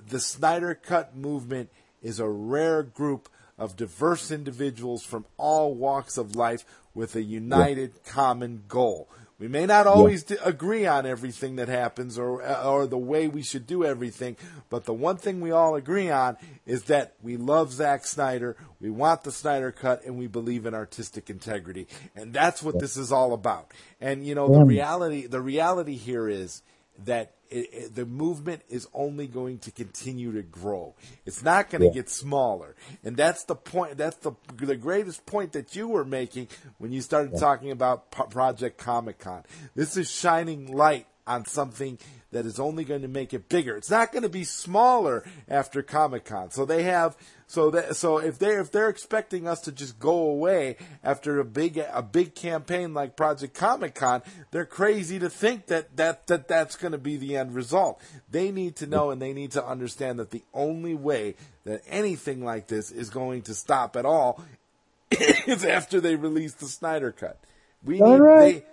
the 0.07 0.19
Snyder 0.19 0.76
Cut 0.76 1.18
movement 1.18 1.72
is 2.08 2.20
a 2.22 2.30
rare 2.30 2.84
group 2.84 3.28
of 3.58 3.76
diverse 3.76 4.32
individuals 4.32 5.04
from 5.04 5.26
all 5.36 5.76
walks 5.76 6.18
of 6.18 6.36
life 6.36 6.64
with 6.94 7.16
a 7.16 7.22
united 7.22 8.04
common 8.06 8.64
goal. 8.68 9.10
We 9.40 9.48
may 9.48 9.66
not 9.68 9.86
always 9.86 10.24
d- 10.24 10.38
agree 10.44 10.88
on 10.88 11.06
everything 11.06 11.58
that 11.58 11.68
happens 11.68 12.18
or 12.18 12.42
uh, 12.42 12.64
or 12.64 12.88
the 12.88 12.98
way 12.98 13.28
we 13.28 13.44
should 13.44 13.68
do 13.68 13.84
everything, 13.84 14.36
but 14.70 14.86
the 14.86 14.94
one 14.94 15.18
thing 15.18 15.42
we 15.42 15.52
all 15.52 15.76
agree 15.76 16.10
on 16.10 16.38
is 16.66 16.84
that 16.86 17.14
we 17.22 17.38
love 17.38 17.72
Zack 17.72 18.06
Snyder, 18.06 18.56
we 18.80 18.90
want 18.90 19.24
the 19.24 19.32
Snyder 19.32 19.72
cut, 19.72 20.04
and 20.06 20.18
we 20.18 20.26
believe 20.26 20.66
in 20.66 20.74
artistic 20.74 21.30
integrity, 21.30 21.88
and 22.16 22.34
that's 22.34 22.64
what 22.64 22.80
this 22.80 22.98
is 22.98 23.12
all 23.12 23.34
about. 23.34 23.72
And 24.02 24.26
you 24.26 24.34
know, 24.34 24.48
the 24.48 24.66
reality 24.66 25.28
the 25.28 25.42
reality 25.42 25.98
here 25.98 26.28
is 26.28 26.64
that 27.06 27.34
it, 27.49 27.69
it- 27.74 27.95
the 27.95 28.06
movement 28.06 28.61
is 28.69 28.88
only 28.94 29.28
going 29.28 29.60
to 29.60 29.72
continue 29.72 30.32
to 30.34 30.41
grow. 30.41 30.95
It's 31.26 31.44
not 31.44 31.69
going 31.69 31.82
to 31.82 31.88
Yeah. 31.88 31.94
get 31.94 32.10
smaller, 32.10 32.76
and 33.03 33.15
that's 33.15 33.44
the 33.45 33.56
point. 33.56 33.98
That's 33.98 34.18
the 34.18 34.34
the 34.56 34.76
greatest 34.76 35.26
point 35.26 35.53
that 35.53 35.76
you 35.76 35.88
were 35.88 36.03
making 36.06 36.48
when 36.78 36.91
you 36.91 37.02
started 37.02 37.38
talking 37.38 37.72
about 37.72 38.11
P- 38.11 38.24
Project 38.30 38.78
Comic 38.78 39.19
Con. 39.19 39.44
This 39.76 39.95
is 39.95 40.10
shining 40.11 40.76
light 40.76 41.07
on 41.28 41.45
something 41.45 41.99
that 42.32 42.45
is 42.45 42.60
only 42.60 42.84
going 42.84 43.04
to 43.04 43.08
make 43.08 43.34
it 43.34 43.48
bigger. 43.48 43.78
It's 43.78 43.90
not 43.90 44.12
going 44.12 44.24
to 44.24 44.30
be 44.30 44.44
smaller 44.44 45.24
after 45.48 45.82
Comic 45.82 46.26
Con. 46.26 46.52
So 46.52 46.66
they 46.66 46.84
have 46.84 47.16
so 47.48 47.72
that 47.72 47.95
so 47.95 48.18
if 48.18 48.38
they 48.38 48.58
if 48.58 48.72
they're 48.72 48.90
expecting 48.90 49.48
us 49.48 49.62
to 49.62 49.72
just 49.72 49.98
go 49.98 50.30
away 50.30 50.76
after 51.04 51.40
a 51.40 51.45
big 51.45 51.78
a 51.78 52.02
big 52.02 52.36
campaign 52.36 52.94
like 52.94 53.16
Project 53.16 53.54
Comic 53.54 53.95
Con, 53.95 54.22
they're 54.52 54.66
crazy 54.66 55.20
to 55.20 55.30
think 55.30 55.68
that 55.68 55.95
that, 55.95 56.28
that 56.28 56.49
that's 56.49 56.76
going 56.76 56.91
to 56.91 56.98
be 56.98 57.16
the 57.16 57.38
end 57.38 57.56
result. 57.56 58.02
They 58.30 58.52
need 58.52 58.76
to 58.78 58.88
know 58.88 59.12
and 59.12 59.22
they 59.22 59.32
need 59.32 59.52
to 59.52 59.66
understand 59.66 60.20
that 60.20 60.32
the 60.32 60.44
only 60.54 60.95
way 60.95 61.36
that 61.64 61.82
anything 61.88 62.44
like 62.44 62.68
this 62.68 62.91
is 62.91 63.10
going 63.10 63.44
to 63.44 63.54
stop 63.54 63.95
at 63.95 64.06
all 64.06 64.44
is 65.12 65.64
after 65.64 66.02
they 66.02 66.16
release 66.16 66.54
the 66.54 66.68
Snyder 66.68 67.14
cut. 67.14 67.40
We 67.84 68.02
need 68.02 68.18
right. 68.18 68.56
they 68.56 68.66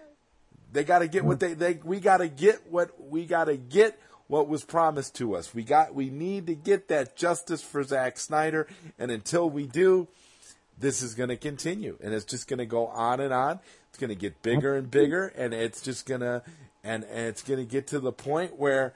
they 0.75 0.85
got 0.85 0.99
to 0.99 1.09
get 1.09 1.25
what 1.25 1.41
they 1.41 1.55
they 1.55 1.79
we 1.83 2.01
got 2.01 2.19
to 2.19 2.29
get 2.29 2.71
what 2.71 2.91
we 3.09 3.25
got 3.25 3.45
to 3.45 3.57
get 3.57 3.99
what 4.27 4.49
was 4.49 4.65
promised 4.65 5.15
to 5.17 5.35
us. 5.37 5.55
We 5.55 5.63
got 5.63 5.95
we 5.95 6.11
need 6.11 6.47
to 6.49 6.55
get 6.55 6.89
that 6.89 7.17
justice 7.17 7.63
for 7.63 7.83
Zack 7.83 8.19
Snyder, 8.19 8.67
and 8.99 9.11
until 9.11 9.49
we 9.49 9.67
do, 9.67 10.09
this 10.79 11.01
is 11.03 11.15
going 11.15 11.29
to 11.29 11.37
continue, 11.37 11.97
and 12.03 12.13
it's 12.13 12.25
just 12.25 12.49
going 12.49 12.59
to 12.59 12.67
go 12.67 12.89
on 12.89 13.21
and 13.21 13.33
on. 13.33 13.61
It's 13.89 13.99
going 13.99 14.09
to 14.11 14.17
get 14.17 14.43
bigger 14.43 14.75
and 14.77 14.91
bigger, 14.91 15.27
and 15.37 15.55
it's 15.55 15.81
just 15.81 16.07
going 16.07 16.21
to 16.23 16.43
and, 16.83 17.05
and 17.05 17.27
it's 17.29 17.43
going 17.43 17.61
to 17.61 17.65
get 17.65 17.87
to 17.89 18.01
the 18.01 18.13
point 18.13 18.59
where 18.59 18.95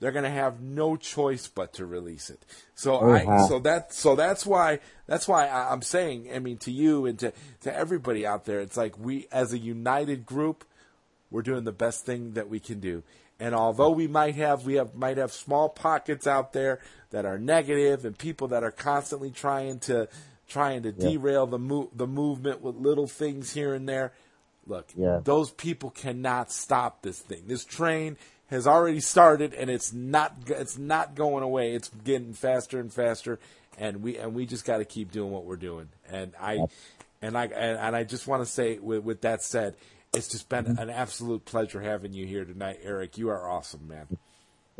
they're 0.00 0.12
going 0.12 0.24
to 0.24 0.30
have 0.30 0.60
no 0.60 0.96
choice 0.96 1.46
but 1.46 1.74
to 1.74 1.86
release 1.86 2.30
it. 2.30 2.44
So 2.74 2.98
Uh-huh. 3.28 3.46
so 3.48 3.58
that 3.60 3.92
so 3.94 4.16
that's 4.16 4.44
why 4.44 4.80
that's 5.06 5.28
why 5.28 5.46
I, 5.46 5.70
I'm 5.72 5.82
saying 5.82 6.30
I 6.34 6.38
mean 6.38 6.56
to 6.58 6.72
you 6.72 7.06
and 7.06 7.18
to 7.20 7.32
to 7.60 7.74
everybody 7.76 8.26
out 8.26 8.44
there, 8.46 8.60
it's 8.60 8.76
like 8.76 8.98
we 8.98 9.28
as 9.30 9.52
a 9.52 9.58
united 9.58 10.24
group, 10.26 10.64
we're 11.30 11.42
doing 11.42 11.64
the 11.64 11.72
best 11.72 12.04
thing 12.04 12.32
that 12.34 12.48
we 12.48 12.60
can 12.60 12.80
do. 12.80 13.02
And 13.38 13.54
although 13.54 13.90
we 13.90 14.06
might 14.06 14.34
have 14.36 14.66
we 14.66 14.74
have 14.74 14.94
might 14.94 15.16
have 15.16 15.32
small 15.32 15.68
pockets 15.68 16.26
out 16.26 16.52
there 16.52 16.80
that 17.10 17.24
are 17.24 17.38
negative 17.38 18.04
and 18.04 18.16
people 18.16 18.48
that 18.48 18.62
are 18.62 18.70
constantly 18.70 19.30
trying 19.30 19.78
to 19.80 20.08
trying 20.48 20.82
to 20.82 20.92
derail 20.92 21.46
the 21.46 21.58
mo- 21.58 21.90
the 21.94 22.06
movement 22.06 22.60
with 22.60 22.76
little 22.76 23.06
things 23.06 23.52
here 23.52 23.72
and 23.74 23.88
there. 23.88 24.12
Look, 24.66 24.88
Yeah. 24.94 25.20
those 25.24 25.50
people 25.52 25.90
cannot 25.90 26.52
stop 26.52 27.02
this 27.02 27.18
thing. 27.18 27.44
This 27.46 27.64
train 27.64 28.18
has 28.48 28.66
already 28.66 29.00
started 29.00 29.54
and 29.54 29.70
it's 29.70 29.92
not 29.92 30.34
it's 30.48 30.76
not 30.76 31.14
going 31.14 31.42
away. 31.42 31.72
It's 31.72 31.88
getting 32.04 32.34
faster 32.34 32.78
and 32.78 32.92
faster 32.92 33.38
and 33.78 34.02
we 34.02 34.18
and 34.18 34.34
we 34.34 34.44
just 34.44 34.66
got 34.66 34.78
to 34.78 34.84
keep 34.84 35.12
doing 35.12 35.30
what 35.32 35.44
we're 35.46 35.56
doing. 35.56 35.88
And 36.10 36.34
I 36.38 36.58
and 37.22 37.38
I 37.38 37.44
and, 37.46 37.78
and 37.78 37.96
I 37.96 38.04
just 38.04 38.26
want 38.26 38.42
to 38.42 38.46
say 38.50 38.78
with 38.78 39.02
with 39.02 39.22
that 39.22 39.42
said, 39.42 39.76
it's 40.12 40.28
just 40.28 40.48
been 40.48 40.66
an 40.78 40.90
absolute 40.90 41.44
pleasure 41.44 41.80
having 41.80 42.12
you 42.12 42.26
here 42.26 42.44
tonight, 42.44 42.80
Eric. 42.82 43.16
You 43.18 43.28
are 43.30 43.48
awesome, 43.48 43.86
man. 43.86 44.06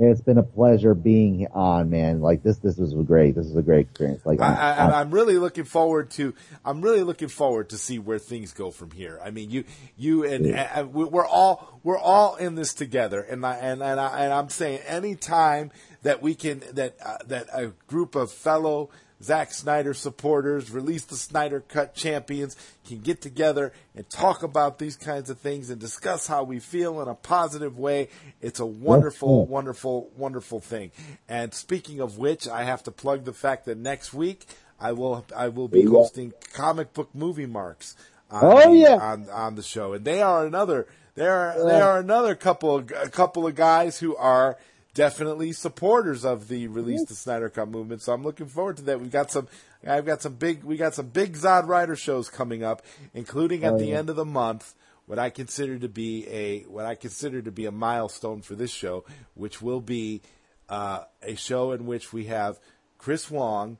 It's 0.02 0.22
been 0.22 0.38
a 0.38 0.42
pleasure 0.42 0.94
being 0.94 1.46
on, 1.52 1.90
man. 1.90 2.20
Like 2.22 2.42
this, 2.42 2.56
this 2.58 2.78
was 2.78 2.94
great. 3.06 3.34
This 3.34 3.46
is 3.46 3.54
a 3.54 3.60
great 3.62 3.80
experience. 3.88 4.24
Like, 4.24 4.40
I, 4.40 4.46
I'm- 4.54 4.90
I, 4.92 5.00
I'm 5.00 5.10
really 5.10 5.36
looking 5.36 5.64
forward 5.64 6.10
to. 6.12 6.34
I'm 6.64 6.80
really 6.80 7.02
looking 7.02 7.28
forward 7.28 7.68
to 7.70 7.76
see 7.78 7.98
where 7.98 8.18
things 8.18 8.52
go 8.54 8.70
from 8.70 8.92
here. 8.92 9.20
I 9.22 9.30
mean, 9.30 9.50
you, 9.50 9.64
you, 9.98 10.24
and, 10.24 10.46
and 10.46 10.94
we- 10.94 11.04
we're 11.04 11.26
all 11.26 11.80
we're 11.84 11.98
all 11.98 12.36
in 12.36 12.54
this 12.54 12.72
together. 12.72 13.20
And 13.20 13.44
I, 13.44 13.56
and 13.56 13.82
and, 13.82 14.00
I, 14.00 14.24
and 14.24 14.32
I'm 14.32 14.48
saying, 14.48 14.80
any 14.86 15.16
time 15.16 15.70
that 16.02 16.22
we 16.22 16.34
can 16.34 16.62
that 16.72 16.96
uh, 17.04 17.18
that 17.26 17.48
a 17.52 17.72
group 17.86 18.14
of 18.14 18.32
fellow 18.32 18.88
Zack 19.22 19.52
Snyder 19.52 19.92
supporters, 19.94 20.70
release 20.70 21.04
the 21.04 21.16
Snyder 21.16 21.60
Cut 21.60 21.94
champions, 21.94 22.56
can 22.86 23.00
get 23.00 23.20
together 23.20 23.72
and 23.94 24.08
talk 24.08 24.42
about 24.42 24.78
these 24.78 24.96
kinds 24.96 25.28
of 25.30 25.38
things 25.38 25.68
and 25.70 25.78
discuss 25.80 26.26
how 26.26 26.42
we 26.42 26.58
feel 26.58 27.00
in 27.02 27.08
a 27.08 27.14
positive 27.14 27.78
way. 27.78 28.08
It's 28.40 28.60
a 28.60 28.66
wonderful, 28.66 29.46
wonderful, 29.46 30.10
wonderful 30.16 30.60
thing. 30.60 30.90
And 31.28 31.52
speaking 31.52 32.00
of 32.00 32.16
which, 32.18 32.48
I 32.48 32.64
have 32.64 32.82
to 32.84 32.90
plug 32.90 33.24
the 33.24 33.32
fact 33.34 33.66
that 33.66 33.76
next 33.76 34.14
week 34.14 34.46
I 34.80 34.92
will 34.92 35.26
I 35.36 35.48
will 35.48 35.68
be 35.68 35.84
hosting 35.84 36.32
comic 36.54 36.94
book 36.94 37.10
movie 37.14 37.46
marks. 37.46 37.96
On 38.30 38.40
Oh, 38.44 38.70
the, 38.72 38.78
yeah. 38.78 38.94
on 38.96 39.28
on 39.28 39.54
the 39.56 39.62
show, 39.62 39.92
and 39.92 40.04
they 40.04 40.22
are 40.22 40.46
another 40.46 40.86
they 41.16 41.26
are 41.26 41.54
they 41.66 41.80
are 41.80 41.98
another 41.98 42.34
couple 42.34 42.76
of, 42.76 42.90
a 42.96 43.08
couple 43.10 43.46
of 43.46 43.54
guys 43.56 43.98
who 43.98 44.16
are 44.16 44.56
definitely 44.94 45.52
supporters 45.52 46.24
of 46.24 46.48
the 46.48 46.66
release 46.68 47.04
the 47.04 47.14
Snyder 47.14 47.48
Cut 47.48 47.68
movement. 47.68 48.02
So 48.02 48.12
I'm 48.12 48.22
looking 48.22 48.46
forward 48.46 48.76
to 48.78 48.82
that. 48.84 49.00
We've 49.00 49.10
got 49.10 49.30
some 49.30 49.48
I've 49.86 50.06
got 50.06 50.22
some 50.22 50.34
big 50.34 50.64
we 50.64 50.76
got 50.76 50.94
some 50.94 51.08
big 51.08 51.34
Zod 51.34 51.66
Rider 51.66 51.96
shows 51.96 52.28
coming 52.28 52.62
up, 52.62 52.82
including 53.14 53.64
at 53.64 53.78
the 53.78 53.92
end 53.92 54.10
of 54.10 54.16
the 54.16 54.24
month 54.24 54.74
what 55.06 55.18
I 55.18 55.30
consider 55.30 55.78
to 55.78 55.88
be 55.88 56.26
a 56.28 56.62
what 56.62 56.84
I 56.84 56.94
consider 56.94 57.42
to 57.42 57.50
be 57.50 57.66
a 57.66 57.72
milestone 57.72 58.42
for 58.42 58.54
this 58.54 58.70
show, 58.70 59.04
which 59.34 59.60
will 59.60 59.80
be 59.80 60.22
uh, 60.68 61.00
a 61.22 61.34
show 61.34 61.72
in 61.72 61.86
which 61.86 62.12
we 62.12 62.26
have 62.26 62.58
Chris 62.98 63.30
Wong, 63.30 63.78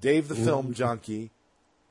Dave 0.00 0.28
the 0.28 0.34
Film 0.34 0.74
Junkie, 0.74 1.30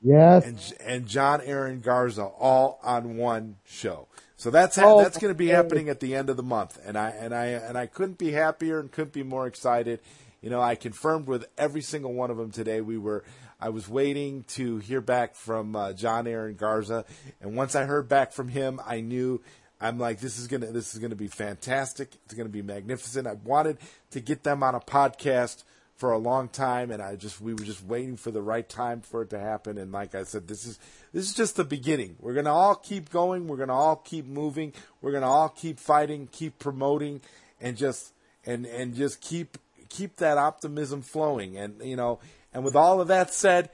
yes. 0.02 0.46
and 0.46 0.74
and 0.86 1.08
John 1.08 1.42
Aaron 1.42 1.80
Garza 1.80 2.24
all 2.24 2.80
on 2.84 3.18
one 3.18 3.56
show. 3.66 4.08
So 4.42 4.50
that's 4.50 4.76
ha- 4.76 4.96
Oh, 4.96 4.98
that's 5.04 5.20
going 5.20 5.32
to 5.32 5.38
be 5.38 5.50
happening 5.50 5.88
at 5.88 6.00
the 6.00 6.16
end 6.16 6.32
of 6.32 6.36
the 6.36 6.42
month, 6.42 6.80
and 6.84 6.98
I 6.98 7.12
and 7.12 7.32
I 7.32 7.46
and 7.46 7.78
I 7.78 7.86
couldn't 7.86 8.18
be 8.18 8.32
happier 8.32 8.80
and 8.80 8.92
couldn't 8.92 9.14
be 9.14 9.22
more 9.22 9.46
excited. 9.46 10.00
You 10.42 10.50
know, 10.50 10.60
I 10.60 10.74
confirmed 10.74 11.28
with 11.28 11.46
every 11.60 11.84
single 11.84 12.12
one 12.12 12.32
of 12.32 12.38
them 12.38 12.50
today. 12.50 12.82
We 12.82 12.98
were 12.98 13.24
I 13.60 13.70
was 13.70 13.88
waiting 13.88 14.44
to 14.56 14.80
hear 14.80 15.00
back 15.00 15.36
from 15.36 15.76
uh, 15.76 15.94
John 15.94 16.26
Aaron 16.26 16.56
Garza, 16.56 17.06
and 17.40 17.56
once 17.56 17.76
I 17.76 17.84
heard 17.84 18.10
back 18.10 18.34
from 18.34 18.48
him, 18.48 18.82
I 18.84 19.02
knew. 19.02 19.42
I'm 19.80 20.00
like, 20.00 20.20
this 20.20 20.40
is 20.40 20.48
gonna, 20.48 20.72
this 20.72 20.94
is 20.96 21.00
gonna 21.00 21.16
be 21.16 21.28
fantastic. 21.28 22.10
It's 22.26 22.34
gonna 22.34 22.50
be 22.50 22.64
magnificent. 22.64 23.28
I 23.28 23.34
wanted 23.44 23.78
to 24.10 24.22
get 24.22 24.42
them 24.42 24.64
on 24.64 24.74
a 24.74 24.80
podcast 24.80 25.64
for 26.02 26.14
a 26.14 26.18
long 26.18 26.50
time, 26.50 26.90
and 26.90 27.00
I 27.00 27.16
just 27.16 27.40
we 27.40 27.54
were 27.54 27.64
just 27.64 27.86
waiting 27.86 28.18
for 28.18 28.32
the 28.32 28.42
right 28.42 28.68
time 28.68 29.02
for 29.02 29.22
it 29.22 29.30
to 29.30 29.40
happen. 29.40 29.78
And 29.78 29.92
like 29.92 30.16
I 30.16 30.24
said, 30.24 30.48
this 30.48 30.66
is 30.66 30.80
this 31.14 31.30
is 31.30 31.36
just 31.36 31.58
the 31.58 31.64
beginning. 31.64 32.16
We're 32.20 32.34
gonna 32.34 32.52
all 32.52 32.74
keep 32.74 33.12
going. 33.12 33.48
We're 33.48 33.58
gonna 33.58 33.78
all 33.78 33.98
keep 33.98 34.26
moving. 34.26 34.74
We're 35.00 35.12
gonna 35.12 35.30
all 35.30 35.50
keep 35.50 35.80
fighting, 35.80 36.28
keep 36.32 36.58
promoting, 36.58 37.22
and 37.62 37.78
just 37.78 38.14
and 38.48 38.66
and 38.66 38.96
just 38.96 39.22
keep 39.22 39.60
keep 39.90 40.16
that 40.16 40.40
optimism 40.40 41.04
flowing. 41.04 41.56
And 41.56 41.80
you 41.84 41.98
know, 41.98 42.18
and 42.52 42.64
with 42.64 42.76
all 42.76 43.00
of 43.00 43.08
that 43.10 43.32
said, 43.32 43.70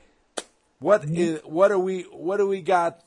what 0.80 1.04
mm-hmm. 1.04 1.16
is 1.16 1.40
what 1.45 1.72
are 1.72 1.80
we 1.80 2.02
what 2.12 2.38
do 2.38 2.48
we 2.49 2.60
got 2.60 3.06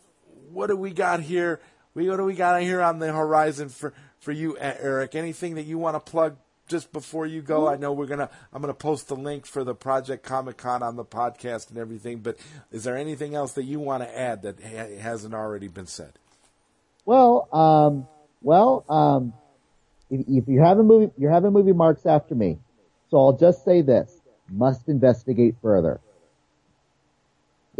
what 0.51 0.69
do 0.69 0.77
we 0.77 0.93
got 0.93 1.21
here? 1.21 1.61
We 1.93 2.09
what 2.09 2.17
do 2.17 2.25
we 2.25 2.33
got 2.33 2.63
here 2.63 2.81
on 2.81 3.01
the 3.01 3.13
horizon 3.13 3.69
for 3.69 3.93
for 4.19 4.33
you, 4.33 4.57
Eric? 4.59 5.15
Anything 5.15 5.57
that 5.57 5.67
you 5.67 5.77
want 5.77 5.95
to 5.95 6.11
plug 6.11 6.39
just 6.71 6.93
before 6.93 7.27
you 7.27 7.43
go? 7.43 7.69
I 7.69 7.77
know 7.77 7.93
we're 7.93 8.07
gonna 8.07 8.31
I'm 8.53 8.63
gonna 8.63 8.73
post 8.73 9.09
the 9.09 9.17
link 9.17 9.45
for 9.45 9.65
the 9.65 9.75
Project 9.75 10.25
Comic 10.25 10.57
Con 10.57 10.83
on 10.83 10.97
the 10.97 11.05
podcast 11.05 11.69
and 11.69 11.79
everything. 11.79 12.21
But 12.21 12.39
is 12.71 12.85
there 12.85 12.97
anything 12.97 13.35
else 13.35 13.53
that 13.55 13.65
you 13.65 13.81
want 13.81 14.05
to 14.05 14.19
add 14.19 14.43
that 14.43 14.61
ha- 14.63 14.97
hasn't 14.99 15.35
already 15.35 15.69
been 15.69 15.87
said? 15.87 16.13
Well, 17.05 17.49
um, 17.53 18.07
well, 18.41 18.85
um, 18.89 19.35
if, 20.09 20.25
if 20.29 20.49
you 20.49 20.63
have 20.63 20.79
a 20.79 20.83
movie, 20.83 21.13
you're 21.19 21.33
having 21.33 21.53
movie 21.53 21.73
marks 21.73 22.07
after 22.07 22.35
me. 22.35 22.59
So 23.11 23.19
I'll 23.19 23.37
just 23.37 23.65
say 23.65 23.83
this: 23.83 24.21
must 24.49 24.89
investigate 24.89 25.57
further. 25.61 26.01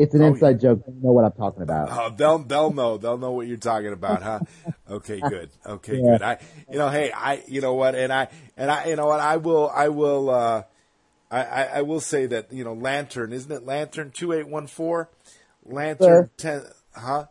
It's 0.01 0.15
an 0.15 0.23
Oh, 0.23 0.27
inside 0.33 0.61
joke. 0.61 0.83
You 0.87 0.95
know 1.03 1.13
what 1.13 1.25
I'm 1.25 1.33
talking 1.33 1.63
about. 1.63 1.93
Oh, 1.93 2.11
they'll 2.17 2.39
they'll 2.39 2.73
know 2.73 2.97
they'll 2.99 3.19
know 3.19 3.33
what 3.33 3.47
you're 3.47 3.57
talking 3.57 3.93
about, 3.93 4.23
huh? 4.23 4.41
Okay, 4.91 5.23
good. 5.23 5.51
Okay, 5.67 6.01
Yeah. 6.01 6.03
good. 6.03 6.23
I 6.23 6.39
you 6.71 6.79
know, 6.79 6.89
hey, 6.91 7.13
I 7.13 7.43
you 7.49 7.61
know 7.61 7.75
what, 7.75 7.95
and 7.95 8.13
I 8.13 8.29
and 8.57 8.71
I 8.71 8.87
you 8.87 8.97
know 8.97 9.07
what, 9.07 9.21
I 9.21 9.37
will 9.37 9.71
I 9.75 9.89
will 9.89 10.31
uh 10.31 10.63
I, 11.31 11.43
I, 11.45 11.63
I 11.65 11.83
will 11.83 12.01
say 12.01 12.27
that, 12.27 12.53
you 12.53 12.65
know, 12.65 12.75
Lantern, 12.75 13.33
isn't 13.33 13.51
it 13.53 13.65
Lantern 13.65 14.11
two 14.11 14.33
eight 14.33 14.49
one 14.49 14.67
four? 14.67 15.11
Lantern 15.65 16.29
Sure. 16.29 16.31
ten 16.37 16.63
huh? 16.95 17.27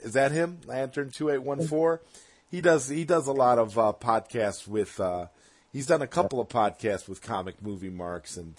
Is 0.00 0.12
that 0.14 0.32
him? 0.32 0.60
Lantern 0.66 1.10
two 1.10 1.30
eight 1.30 1.42
one 1.42 1.60
four? 1.60 2.02
He 2.50 2.60
does 2.60 2.88
he 2.88 3.04
does 3.04 3.26
a 3.26 3.32
lot 3.32 3.58
of 3.58 3.78
uh 3.78 3.92
podcasts 3.98 4.66
with 4.68 5.00
uh 5.00 5.26
he's 5.72 5.86
done 5.86 6.02
a 6.02 6.06
couple 6.06 6.40
of 6.40 6.48
podcasts 6.48 7.08
with 7.08 7.22
comic 7.22 7.62
movie 7.62 7.90
marks 7.90 8.36
and 8.36 8.56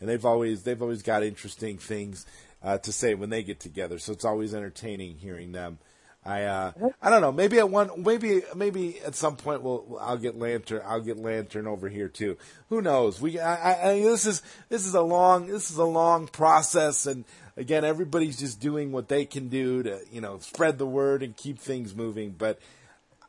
and 0.00 0.08
they've 0.08 0.24
always 0.24 0.62
they've 0.62 0.82
always 0.82 1.02
got 1.02 1.22
interesting 1.22 1.78
things 1.78 2.26
uh, 2.62 2.78
to 2.78 2.92
say 2.92 3.14
when 3.14 3.30
they 3.30 3.42
get 3.42 3.60
together. 3.60 3.98
So 3.98 4.12
it's 4.12 4.24
always 4.24 4.54
entertaining 4.54 5.16
hearing 5.16 5.52
them. 5.52 5.78
I 6.24 6.42
uh, 6.42 6.72
I 7.00 7.08
don't 7.10 7.20
know. 7.20 7.30
Maybe 7.30 7.58
at 7.58 7.70
one 7.70 8.02
maybe 8.02 8.42
maybe 8.56 9.00
at 9.00 9.14
some 9.14 9.36
point 9.36 9.62
we'll 9.62 9.96
I'll 10.00 10.16
get 10.16 10.36
Lantern 10.36 10.82
I'll 10.84 11.00
get 11.00 11.18
Lantern 11.18 11.68
over 11.68 11.88
here 11.88 12.08
too. 12.08 12.36
Who 12.68 12.82
knows? 12.82 13.20
We 13.20 13.38
I, 13.38 13.54
I, 13.54 13.90
I 13.90 14.00
this 14.00 14.26
is 14.26 14.42
this 14.68 14.86
is 14.86 14.94
a 14.94 15.02
long 15.02 15.46
this 15.46 15.70
is 15.70 15.76
a 15.76 15.84
long 15.84 16.26
process 16.26 17.06
and 17.06 17.24
again 17.56 17.84
everybody's 17.84 18.40
just 18.40 18.58
doing 18.58 18.90
what 18.90 19.06
they 19.06 19.24
can 19.24 19.48
do 19.48 19.84
to 19.84 20.00
you 20.10 20.20
know 20.20 20.38
spread 20.38 20.78
the 20.78 20.86
word 20.86 21.22
and 21.22 21.36
keep 21.36 21.60
things 21.60 21.94
moving. 21.94 22.34
But 22.36 22.58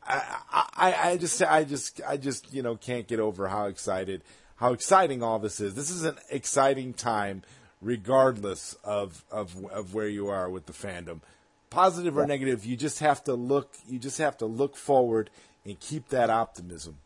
I, 0.08 0.66
I, 0.76 0.94
I 1.12 1.18
just, 1.18 1.42
I 1.42 1.64
just, 1.64 2.02
I 2.08 2.18
just, 2.18 2.54
you 2.54 2.62
know, 2.62 2.76
can't 2.76 3.08
get 3.08 3.20
over 3.20 3.48
how 3.48 3.66
excited, 3.66 4.24
how 4.56 4.74
exciting 4.74 5.22
all 5.22 5.40
this 5.40 5.60
is. 5.60 5.76
This 5.76 5.90
is 5.90 6.04
an 6.04 6.18
exciting 6.30 6.94
time, 6.94 7.44
regardless 7.82 8.76
of 8.84 9.24
of 9.32 9.66
of 9.68 9.94
where 9.94 10.08
you 10.08 10.28
are 10.28 10.50
with 10.50 10.66
the 10.66 10.74
fandom, 10.74 11.22
positive 11.70 12.18
or 12.18 12.26
negative. 12.26 12.66
You 12.66 12.76
just 12.76 13.00
have 13.00 13.24
to 13.26 13.34
look, 13.34 13.74
you 13.88 14.00
just 14.00 14.18
have 14.18 14.38
to 14.38 14.46
look 14.46 14.76
forward 14.76 15.30
and 15.66 15.80
keep 15.80 16.10
that 16.10 16.30
optimism. 16.30 16.98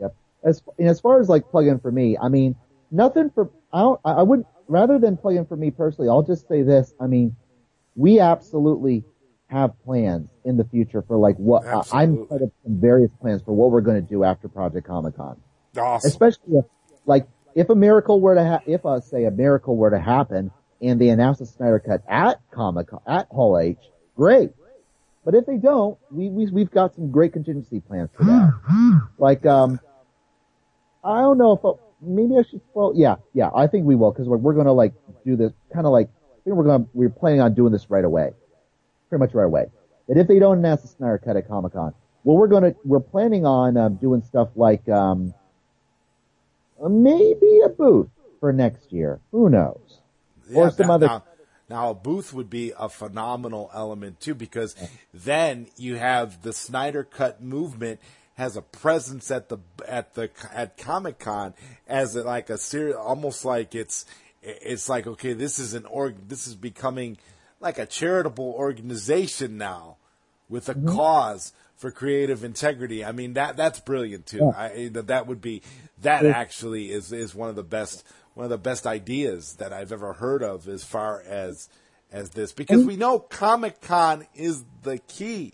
Yep. 0.00 0.14
As 0.44 0.62
and 0.78 0.88
as 0.88 1.00
far 1.00 1.20
as 1.20 1.28
like 1.28 1.48
plug 1.50 1.66
in 1.66 1.78
for 1.78 1.90
me, 1.90 2.16
I 2.20 2.28
mean, 2.28 2.56
nothing 2.90 3.30
for 3.30 3.50
I 3.72 3.80
don't 3.80 4.00
I 4.04 4.22
wouldn't 4.22 4.46
rather 4.68 4.98
than 4.98 5.16
plug 5.16 5.36
in 5.36 5.46
for 5.46 5.56
me 5.56 5.70
personally. 5.70 6.08
I'll 6.08 6.22
just 6.22 6.48
say 6.48 6.62
this. 6.62 6.92
I 7.00 7.06
mean, 7.06 7.36
we 7.96 8.20
absolutely 8.20 9.04
have 9.48 9.72
plans 9.84 10.28
in 10.44 10.56
the 10.56 10.64
future 10.64 11.02
for 11.02 11.16
like 11.16 11.36
what 11.36 11.66
uh, 11.66 11.82
I'm 11.92 12.26
of 12.30 12.40
some 12.62 12.80
various 12.80 13.10
plans 13.20 13.42
for 13.42 13.52
what 13.52 13.70
we're 13.70 13.82
going 13.82 14.02
to 14.02 14.08
do 14.08 14.24
after 14.24 14.48
Project 14.48 14.86
Comic 14.86 15.16
Con. 15.16 15.40
Awesome. 15.76 16.08
Especially 16.08 16.58
if, 16.58 16.64
like 17.06 17.26
if 17.54 17.70
a 17.70 17.74
miracle 17.74 18.20
were 18.20 18.34
to 18.34 18.44
ha- 18.44 18.62
if 18.66 18.84
uh, 18.84 19.00
say 19.00 19.24
a 19.24 19.30
miracle 19.30 19.76
were 19.76 19.90
to 19.90 19.98
happen 19.98 20.50
and 20.82 21.00
they 21.00 21.08
announce 21.08 21.38
the 21.38 21.46
Snyder 21.46 21.78
Cut 21.78 22.02
at 22.08 22.40
Comic 22.50 22.88
Con 22.88 23.00
at 23.06 23.28
Hall 23.28 23.58
H, 23.58 23.78
great. 24.16 24.50
But 25.24 25.34
if 25.34 25.46
they 25.46 25.56
don't, 25.56 25.98
we, 26.10 26.28
we 26.28 26.46
we've 26.50 26.70
got 26.70 26.94
some 26.94 27.10
great 27.10 27.32
contingency 27.32 27.80
plans 27.80 28.10
for 28.14 28.24
that. 28.24 28.52
like 29.18 29.46
um, 29.46 29.80
I 31.02 31.20
don't 31.20 31.38
know 31.38 31.52
if 31.52 31.64
uh, 31.64 31.72
maybe 32.02 32.36
I 32.38 32.42
should. 32.42 32.60
Well, 32.74 32.92
yeah, 32.94 33.16
yeah, 33.32 33.50
I 33.54 33.66
think 33.66 33.86
we 33.86 33.94
will 33.94 34.12
because 34.12 34.28
we're 34.28 34.36
we're 34.36 34.54
to 34.54 34.72
like 34.72 34.92
do 35.24 35.36
this 35.36 35.52
kind 35.72 35.86
of 35.86 35.92
like 35.92 36.08
I 36.08 36.44
think 36.44 36.56
we're 36.56 36.64
to 36.78 36.86
we're 36.92 37.08
planning 37.08 37.40
on 37.40 37.54
doing 37.54 37.72
this 37.72 37.88
right 37.88 38.04
away, 38.04 38.32
pretty 39.08 39.20
much 39.20 39.32
right 39.32 39.44
away. 39.44 39.66
That 40.08 40.18
if 40.18 40.28
they 40.28 40.38
don't 40.38 40.58
announce 40.58 40.82
the 40.82 40.88
Snyder 40.88 41.18
Cut 41.24 41.36
at 41.36 41.48
Comic 41.48 41.72
Con, 41.72 41.94
well, 42.24 42.36
we're 42.36 42.48
to 42.48 42.76
we're 42.84 43.00
planning 43.00 43.46
on 43.46 43.78
um, 43.78 43.94
doing 43.94 44.22
stuff 44.22 44.50
like 44.56 44.86
um, 44.90 45.32
maybe 46.88 47.60
a 47.64 47.68
booth 47.68 48.08
for 48.40 48.52
next 48.52 48.92
year. 48.92 49.20
Who 49.32 49.48
knows? 49.48 50.00
Yeah, 50.48 50.58
or 50.58 50.70
some 50.70 50.90
other. 50.90 51.06
Now, 51.06 51.24
now, 51.68 51.90
a 51.90 51.94
booth 51.94 52.34
would 52.34 52.50
be 52.50 52.72
a 52.78 52.88
phenomenal 52.88 53.70
element 53.72 54.20
too, 54.20 54.34
because 54.34 54.76
then 55.14 55.68
you 55.76 55.96
have 55.96 56.42
the 56.42 56.52
Snyder 56.52 57.04
Cut 57.04 57.42
movement 57.42 58.00
has 58.34 58.56
a 58.56 58.62
presence 58.62 59.30
at 59.30 59.48
the 59.48 59.58
at 59.86 60.14
the 60.14 60.30
at 60.52 60.76
Comic 60.76 61.18
Con 61.18 61.54
as 61.86 62.16
a, 62.16 62.22
like 62.22 62.50
a 62.50 62.58
serious, 62.58 62.96
almost 62.96 63.44
like 63.44 63.74
it's 63.74 64.04
it's 64.42 64.88
like 64.88 65.06
okay, 65.06 65.32
this 65.32 65.58
is 65.58 65.72
an 65.72 65.86
org, 65.86 66.28
this 66.28 66.46
is 66.46 66.54
becoming 66.54 67.16
like 67.60 67.78
a 67.78 67.86
charitable 67.86 68.54
organization 68.58 69.56
now 69.56 69.96
with 70.48 70.68
a 70.68 70.74
mm-hmm. 70.74 70.94
cause 70.94 71.52
for 71.84 71.90
creative 71.90 72.44
integrity. 72.44 73.04
I 73.04 73.12
mean 73.12 73.34
that 73.34 73.58
that's 73.58 73.78
brilliant 73.78 74.24
too. 74.24 74.38
Yeah. 74.38 74.56
I, 74.56 74.88
that 74.90 75.26
would 75.26 75.42
be 75.42 75.60
that 76.00 76.24
actually 76.24 76.90
is 76.90 77.12
is 77.12 77.34
one 77.34 77.50
of 77.50 77.56
the 77.56 77.62
best 77.62 78.06
one 78.32 78.44
of 78.44 78.48
the 78.48 78.56
best 78.56 78.86
ideas 78.86 79.56
that 79.56 79.74
I've 79.74 79.92
ever 79.92 80.14
heard 80.14 80.42
of 80.42 80.66
as 80.66 80.82
far 80.82 81.20
as 81.20 81.68
as 82.10 82.30
this 82.30 82.52
because 82.52 82.86
we 82.86 82.96
know 82.96 83.18
Comic 83.18 83.82
Con 83.82 84.26
is 84.34 84.64
the 84.82 84.96
key. 84.96 85.52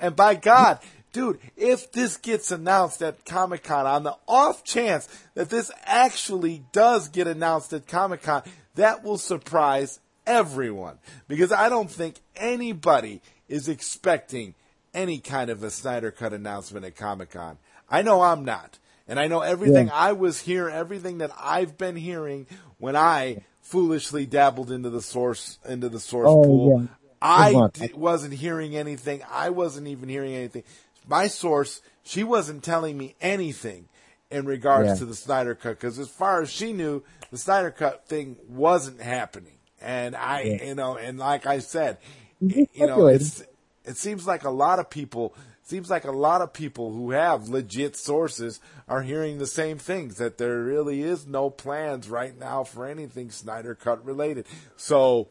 And 0.00 0.16
by 0.16 0.34
God, 0.34 0.78
dude, 1.12 1.40
if 1.58 1.92
this 1.92 2.16
gets 2.16 2.50
announced 2.50 3.02
at 3.02 3.26
Comic 3.26 3.62
Con, 3.62 3.84
on 3.84 4.02
the 4.02 4.16
off 4.26 4.64
chance 4.64 5.06
that 5.34 5.50
this 5.50 5.70
actually 5.84 6.64
does 6.72 7.08
get 7.08 7.26
announced 7.26 7.74
at 7.74 7.86
Comic 7.86 8.22
Con, 8.22 8.44
that 8.76 9.04
will 9.04 9.18
surprise 9.18 10.00
everyone. 10.26 10.98
Because 11.28 11.52
I 11.52 11.68
don't 11.68 11.90
think 11.90 12.14
anybody 12.34 13.20
is 13.46 13.68
expecting 13.68 14.54
any 14.96 15.18
kind 15.20 15.50
of 15.50 15.62
a 15.62 15.70
Snyder 15.70 16.10
Cut 16.10 16.32
announcement 16.32 16.84
at 16.84 16.96
Comic 16.96 17.30
Con. 17.30 17.58
I 17.88 18.02
know 18.02 18.22
I'm 18.22 18.44
not. 18.44 18.78
And 19.06 19.20
I 19.20 19.28
know 19.28 19.40
everything 19.40 19.86
yeah. 19.86 19.94
I 19.94 20.12
was 20.12 20.40
hearing, 20.40 20.74
everything 20.74 21.18
that 21.18 21.30
I've 21.38 21.78
been 21.78 21.94
hearing 21.94 22.46
when 22.78 22.96
I 22.96 23.44
foolishly 23.60 24.26
dabbled 24.26 24.72
into 24.72 24.90
the 24.90 25.02
source, 25.02 25.60
into 25.68 25.88
the 25.88 26.00
source 26.00 26.28
oh, 26.28 26.42
pool. 26.42 26.80
Yeah. 26.80 26.88
I 27.22 27.68
d- 27.72 27.92
wasn't 27.94 28.34
hearing 28.34 28.74
anything. 28.74 29.22
I 29.30 29.50
wasn't 29.50 29.86
even 29.86 30.08
hearing 30.08 30.34
anything. 30.34 30.64
My 31.06 31.28
source, 31.28 31.82
she 32.02 32.24
wasn't 32.24 32.64
telling 32.64 32.98
me 32.98 33.14
anything 33.20 33.88
in 34.30 34.44
regards 34.44 34.88
yeah. 34.88 34.94
to 34.96 35.04
the 35.04 35.14
Snyder 35.14 35.54
Cut 35.54 35.78
because 35.78 35.98
as 35.98 36.08
far 36.08 36.42
as 36.42 36.50
she 36.50 36.72
knew, 36.72 37.04
the 37.30 37.38
Snyder 37.38 37.70
Cut 37.70 38.08
thing 38.08 38.36
wasn't 38.48 39.00
happening. 39.00 39.58
And 39.80 40.16
I, 40.16 40.60
you 40.64 40.74
know, 40.74 40.96
and 40.96 41.18
like 41.18 41.46
I 41.46 41.60
said, 41.60 41.98
you 42.40 42.66
know, 42.74 43.06
it's, 43.06 43.44
it 43.86 43.96
seems 43.96 44.26
like 44.26 44.44
a 44.44 44.50
lot 44.50 44.78
of 44.78 44.90
people 44.90 45.34
seems 45.62 45.90
like 45.90 46.04
a 46.04 46.12
lot 46.12 46.40
of 46.40 46.52
people 46.52 46.92
who 46.92 47.10
have 47.10 47.48
legit 47.48 47.96
sources 47.96 48.60
are 48.86 49.02
hearing 49.02 49.38
the 49.38 49.46
same 49.46 49.78
things 49.78 50.16
that 50.16 50.38
there 50.38 50.62
really 50.62 51.02
is 51.02 51.26
no 51.26 51.50
plans 51.50 52.08
right 52.08 52.38
now 52.38 52.62
for 52.62 52.86
anything 52.86 53.30
Snyder 53.30 53.74
Cut 53.74 54.04
related. 54.04 54.46
So, 54.76 55.28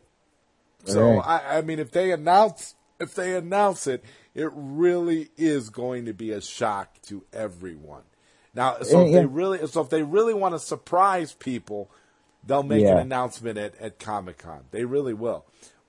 so 0.83 1.15
right. 1.15 1.25
I, 1.25 1.57
I 1.57 1.61
mean, 1.61 1.79
if 1.79 1.91
they 1.91 2.11
announce 2.11 2.75
if 2.99 3.15
they 3.15 3.35
announce 3.35 3.87
it, 3.87 4.03
it 4.33 4.49
really 4.53 5.29
is 5.37 5.69
going 5.69 6.05
to 6.05 6.13
be 6.13 6.31
a 6.31 6.41
shock 6.41 7.01
to 7.03 7.23
everyone. 7.33 8.03
Now, 8.53 8.77
so 8.81 9.05
if 9.05 9.11
they 9.11 9.25
really, 9.25 9.65
so 9.67 9.81
if 9.81 9.89
they 9.89 10.03
really 10.03 10.33
want 10.33 10.55
to 10.55 10.59
surprise 10.59 11.33
people, 11.33 11.91
they'll 12.45 12.63
make 12.63 12.83
yeah. 12.83 12.93
an 12.93 12.99
announcement 12.99 13.57
at, 13.57 13.75
at 13.81 13.99
Comic 13.99 14.39
Con. 14.39 14.63
They 14.71 14.85
really 14.85 15.13
will. 15.13 15.45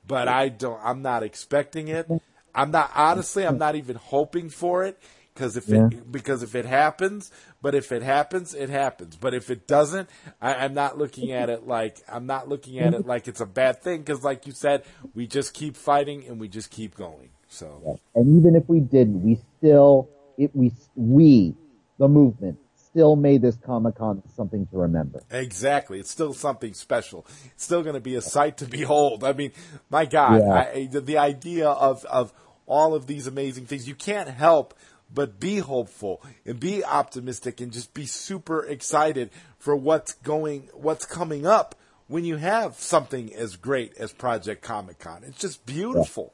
But 0.06 0.28
I 0.28 0.48
don't. 0.48 0.80
I'm 0.82 1.02
not 1.02 1.22
expecting 1.22 1.88
it. 1.88 2.08
I'm 2.56 2.70
not 2.70 2.90
honestly. 2.94 3.46
I'm 3.46 3.58
not 3.58 3.76
even 3.76 3.96
hoping 3.96 4.48
for 4.48 4.84
it 4.84 4.98
because 5.34 5.56
if 5.56 5.68
yeah. 5.68 5.86
it 5.86 6.10
because 6.10 6.42
if 6.42 6.54
it 6.54 6.64
happens, 6.64 7.30
but 7.60 7.74
if 7.74 7.92
it 7.92 8.02
happens, 8.02 8.54
it 8.54 8.70
happens. 8.70 9.16
But 9.16 9.34
if 9.34 9.50
it 9.50 9.66
doesn't, 9.66 10.08
I, 10.40 10.64
am 10.64 10.72
not 10.72 10.96
looking 10.96 11.32
at 11.32 11.50
it 11.50 11.66
like 11.66 11.98
I'm 12.08 12.26
not 12.26 12.48
looking 12.48 12.78
at 12.78 12.94
it 12.94 13.06
like 13.06 13.28
it's 13.28 13.40
a 13.42 13.46
bad 13.46 13.82
thing 13.82 14.00
because, 14.00 14.24
like 14.24 14.46
you 14.46 14.52
said, 14.52 14.84
we 15.14 15.26
just 15.26 15.52
keep 15.52 15.76
fighting 15.76 16.24
and 16.26 16.40
we 16.40 16.48
just 16.48 16.70
keep 16.70 16.96
going. 16.96 17.28
So, 17.48 18.00
and 18.14 18.40
even 18.40 18.56
if 18.56 18.68
we 18.68 18.80
didn't, 18.80 19.22
we 19.22 19.38
still 19.58 20.08
it 20.38 20.50
we 20.54 20.72
we 20.94 21.54
the 21.98 22.08
movement 22.08 22.58
still 22.96 23.14
made 23.14 23.42
this 23.42 23.56
Comic 23.56 23.96
Con 23.96 24.22
something 24.34 24.66
to 24.68 24.78
remember. 24.78 25.22
Exactly. 25.30 26.00
It's 26.00 26.10
still 26.10 26.32
something 26.32 26.72
special. 26.72 27.26
It's 27.54 27.64
still 27.64 27.82
going 27.82 27.94
to 27.94 28.00
be 28.00 28.14
a 28.14 28.22
sight 28.22 28.56
to 28.58 28.64
behold. 28.64 29.22
I 29.22 29.34
mean, 29.34 29.52
my 29.90 30.06
God, 30.06 30.40
yeah. 30.40 30.52
I, 30.54 30.88
the, 30.90 31.02
the 31.02 31.18
idea 31.18 31.68
of, 31.68 32.06
of 32.06 32.32
all 32.66 32.94
of 32.94 33.06
these 33.06 33.26
amazing 33.26 33.66
things. 33.66 33.88
You 33.88 33.94
can't 33.94 34.28
help 34.28 34.74
but 35.12 35.38
be 35.38 35.58
hopeful 35.58 36.22
and 36.44 36.58
be 36.58 36.84
optimistic 36.84 37.60
and 37.60 37.72
just 37.72 37.94
be 37.94 38.06
super 38.06 38.64
excited 38.64 39.30
for 39.58 39.76
what's 39.76 40.14
going, 40.14 40.68
what's 40.74 41.06
coming 41.06 41.46
up 41.46 41.74
when 42.08 42.24
you 42.24 42.36
have 42.36 42.74
something 42.76 43.34
as 43.34 43.56
great 43.56 43.96
as 43.98 44.12
Project 44.12 44.62
Comic 44.62 44.98
Con. 44.98 45.22
It's 45.24 45.38
just 45.38 45.64
beautiful. 45.66 46.32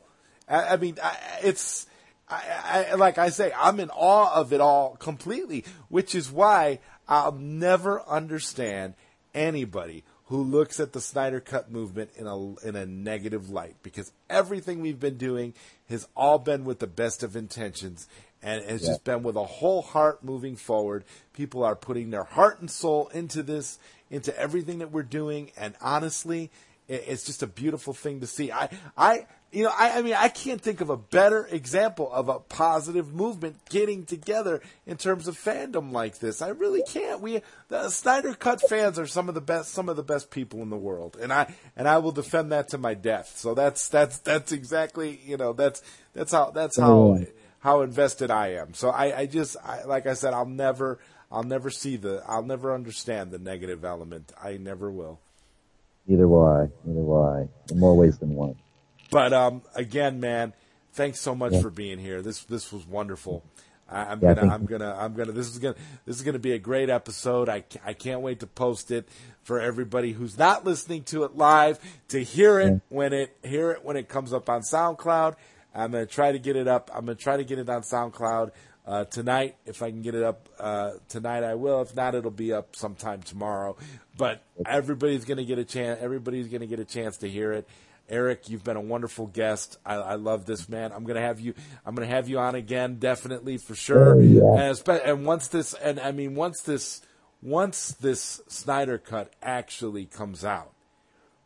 I, 0.48 0.74
I, 0.74 0.76
mean, 0.76 0.98
I, 1.02 1.16
it's, 1.42 1.86
I, 2.28 2.94
like 2.94 3.18
I 3.18 3.30
say, 3.30 3.52
I'm 3.56 3.80
in 3.80 3.90
awe 3.90 4.34
of 4.34 4.52
it 4.52 4.60
all 4.60 4.96
completely, 4.96 5.64
which 5.88 6.14
is 6.14 6.30
why 6.30 6.80
I'll 7.08 7.32
never 7.32 8.02
understand 8.02 8.94
anybody 9.34 10.04
who 10.26 10.42
looks 10.42 10.80
at 10.80 10.92
the 10.92 11.00
Snyder 11.00 11.40
Cut 11.40 11.70
movement 11.70 12.10
in 12.16 12.26
a 12.26 12.54
in 12.66 12.74
a 12.74 12.86
negative 12.86 13.50
light 13.50 13.76
because 13.82 14.10
everything 14.30 14.80
we've 14.80 15.00
been 15.00 15.18
doing 15.18 15.52
has 15.92 16.08
all 16.16 16.38
been 16.38 16.64
with 16.64 16.80
the 16.80 16.86
best 16.86 17.22
of 17.22 17.36
intentions 17.36 18.08
and 18.42 18.64
has 18.64 18.82
yeah. 18.82 18.88
just 18.88 19.04
been 19.04 19.22
with 19.22 19.36
a 19.36 19.44
whole 19.44 19.82
heart 19.82 20.24
moving 20.24 20.56
forward. 20.56 21.04
People 21.32 21.62
are 21.62 21.76
putting 21.76 22.10
their 22.10 22.24
heart 22.24 22.60
and 22.60 22.70
soul 22.70 23.08
into 23.14 23.42
this, 23.42 23.78
into 24.10 24.36
everything 24.38 24.80
that 24.80 24.90
we're 24.90 25.02
doing, 25.02 25.52
and 25.56 25.74
honestly, 25.80 26.50
it's 26.88 27.24
just 27.24 27.42
a 27.42 27.46
beautiful 27.46 27.94
thing 27.94 28.20
to 28.20 28.26
see. 28.26 28.50
I 28.50 28.68
I 28.96 29.26
you 29.52 29.64
know, 29.64 29.72
I, 29.78 29.98
I, 29.98 30.02
mean, 30.02 30.14
I 30.14 30.28
can't 30.28 30.60
think 30.60 30.80
of 30.80 30.88
a 30.88 30.96
better 30.96 31.46
example 31.46 32.10
of 32.10 32.30
a 32.30 32.38
positive 32.38 33.12
movement 33.12 33.56
getting 33.68 34.06
together 34.06 34.62
in 34.86 34.96
terms 34.96 35.28
of 35.28 35.38
fandom 35.38 35.92
like 35.92 36.18
this. 36.18 36.40
I 36.40 36.48
really 36.48 36.82
can't. 36.82 37.20
We 37.20 37.42
the 37.68 37.90
Snyder 37.90 38.32
Cut 38.32 38.62
fans 38.66 38.98
are 38.98 39.06
some 39.06 39.28
of 39.28 39.34
the 39.34 39.42
best, 39.42 39.72
some 39.72 39.90
of 39.90 39.96
the 39.96 40.02
best 40.02 40.30
people 40.30 40.62
in 40.62 40.70
the 40.70 40.76
world, 40.76 41.18
and 41.20 41.32
I 41.32 41.54
and 41.76 41.86
I 41.86 41.98
will 41.98 42.12
defend 42.12 42.50
that 42.52 42.68
to 42.68 42.78
my 42.78 42.94
death. 42.94 43.34
So 43.36 43.54
that's 43.54 43.88
that's 43.88 44.18
that's 44.18 44.52
exactly 44.52 45.20
you 45.24 45.36
know 45.36 45.52
that's 45.52 45.82
that's 46.14 46.32
how 46.32 46.50
that's 46.50 46.78
how 46.78 46.92
oh, 46.92 47.26
how 47.60 47.82
invested 47.82 48.30
I 48.30 48.54
am. 48.54 48.72
So 48.72 48.88
I, 48.88 49.20
I 49.20 49.26
just 49.26 49.58
I, 49.62 49.84
like 49.84 50.06
I 50.06 50.14
said, 50.14 50.32
I'll 50.32 50.46
never 50.46 50.98
I'll 51.30 51.44
never 51.44 51.68
see 51.68 51.96
the 51.96 52.22
I'll 52.26 52.42
never 52.42 52.74
understand 52.74 53.30
the 53.30 53.38
negative 53.38 53.84
element. 53.84 54.32
I 54.42 54.56
never 54.56 54.90
will. 54.90 55.20
Neither 56.06 56.26
will 56.26 56.46
I. 56.46 56.68
Neither 56.84 57.02
will 57.02 57.22
I. 57.22 57.48
In 57.70 57.78
more 57.78 57.94
ways 57.94 58.16
than 58.18 58.34
one. 58.34 58.56
But 59.12 59.34
um, 59.34 59.62
again, 59.74 60.20
man, 60.20 60.54
thanks 60.94 61.20
so 61.20 61.34
much 61.34 61.52
yeah. 61.52 61.60
for 61.60 61.70
being 61.70 61.98
here. 61.98 62.22
This 62.22 62.42
this 62.44 62.72
was 62.72 62.86
wonderful. 62.86 63.44
I, 63.88 64.10
am 64.10 64.20
yeah, 64.22 64.34
gonna 64.34 64.52
I'm 64.52 64.64
gonna 64.64 64.96
I'm 64.98 65.12
gonna 65.12 65.32
this 65.32 65.48
is 65.48 65.58
gonna 65.58 65.74
this 66.06 66.16
is 66.16 66.22
gonna 66.22 66.38
be 66.38 66.52
a 66.52 66.58
great 66.58 66.88
episode. 66.88 67.50
I 67.50 67.62
I 67.84 67.92
can't 67.92 68.22
wait 68.22 68.40
to 68.40 68.46
post 68.46 68.90
it 68.90 69.06
for 69.42 69.60
everybody 69.60 70.12
who's 70.12 70.38
not 70.38 70.64
listening 70.64 71.04
to 71.04 71.24
it 71.24 71.36
live 71.36 71.78
to 72.08 72.24
hear 72.24 72.58
it 72.58 72.72
yeah. 72.72 72.78
when 72.88 73.12
it 73.12 73.36
hear 73.42 73.70
it 73.72 73.84
when 73.84 73.96
it 73.96 74.08
comes 74.08 74.32
up 74.32 74.48
on 74.48 74.62
SoundCloud. 74.62 75.36
I'm 75.74 75.92
gonna 75.92 76.06
try 76.06 76.32
to 76.32 76.38
get 76.38 76.56
it 76.56 76.66
up. 76.66 76.90
I'm 76.94 77.04
gonna 77.04 77.14
try 77.14 77.36
to 77.36 77.44
get 77.44 77.58
it 77.58 77.68
on 77.68 77.82
SoundCloud 77.82 78.52
uh, 78.86 79.04
tonight. 79.04 79.56
If 79.66 79.82
I 79.82 79.90
can 79.90 80.00
get 80.00 80.14
it 80.14 80.22
up 80.22 80.48
uh, 80.58 80.92
tonight, 81.10 81.44
I 81.44 81.54
will. 81.56 81.82
If 81.82 81.94
not, 81.94 82.14
it'll 82.14 82.30
be 82.30 82.54
up 82.54 82.76
sometime 82.76 83.20
tomorrow. 83.20 83.76
But 84.16 84.42
everybody's 84.64 85.26
gonna 85.26 85.44
get 85.44 85.58
a 85.58 85.64
chance. 85.66 86.00
Everybody's 86.00 86.48
gonna 86.48 86.66
get 86.66 86.80
a 86.80 86.86
chance 86.86 87.18
to 87.18 87.28
hear 87.28 87.52
it 87.52 87.68
Eric, 88.12 88.50
you've 88.50 88.62
been 88.62 88.76
a 88.76 88.80
wonderful 88.80 89.26
guest. 89.26 89.78
I, 89.86 89.94
I 89.94 90.14
love 90.16 90.44
this 90.44 90.68
man. 90.68 90.92
I'm 90.92 91.04
gonna 91.04 91.22
have 91.22 91.40
you. 91.40 91.54
I'm 91.86 91.94
gonna 91.94 92.06
have 92.06 92.28
you 92.28 92.38
on 92.38 92.54
again, 92.54 92.96
definitely 92.96 93.56
for 93.56 93.74
sure. 93.74 94.16
Oh, 94.16 94.20
yeah. 94.20 94.70
And, 94.70 95.00
and 95.00 95.26
once 95.26 95.48
this, 95.48 95.72
and 95.72 95.98
I 95.98 96.12
mean, 96.12 96.34
once 96.34 96.60
this, 96.60 97.00
once 97.40 97.92
this 97.92 98.42
Snyder 98.48 98.98
cut 98.98 99.32
actually 99.42 100.04
comes 100.04 100.44
out, 100.44 100.72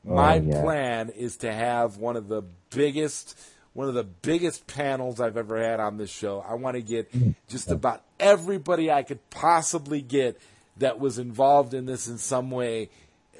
oh, 0.06 0.14
my 0.16 0.38
Oh, 0.38 0.43
yeah. 0.43 0.60
plan 0.60 1.09
is 1.10 1.36
to 1.38 1.52
have 1.52 1.98
one 1.98 2.16
of 2.16 2.26
the 2.26 2.43
biggest 2.70 3.38
one 3.72 3.88
of 3.88 3.94
the 3.94 4.05
biggest 4.05 4.66
panels 4.66 5.20
I've 5.20 5.36
ever 5.36 5.62
had 5.62 5.80
on 5.80 5.98
this 5.98 6.10
show. 6.10 6.44
I 6.48 6.55
want 6.55 6.76
to 6.76 6.82
get 6.82 7.12
mm. 7.12 7.34
just 7.47 7.70
about 7.70 8.02
everybody 8.18 8.90
I 8.90 9.02
could 9.02 9.28
possibly 9.30 10.01
get 10.01 10.40
that 10.78 10.98
was 10.98 11.18
involved 11.18 11.74
in 11.74 11.84
this 11.86 12.09
in 12.09 12.18
some 12.18 12.51
way 12.51 12.88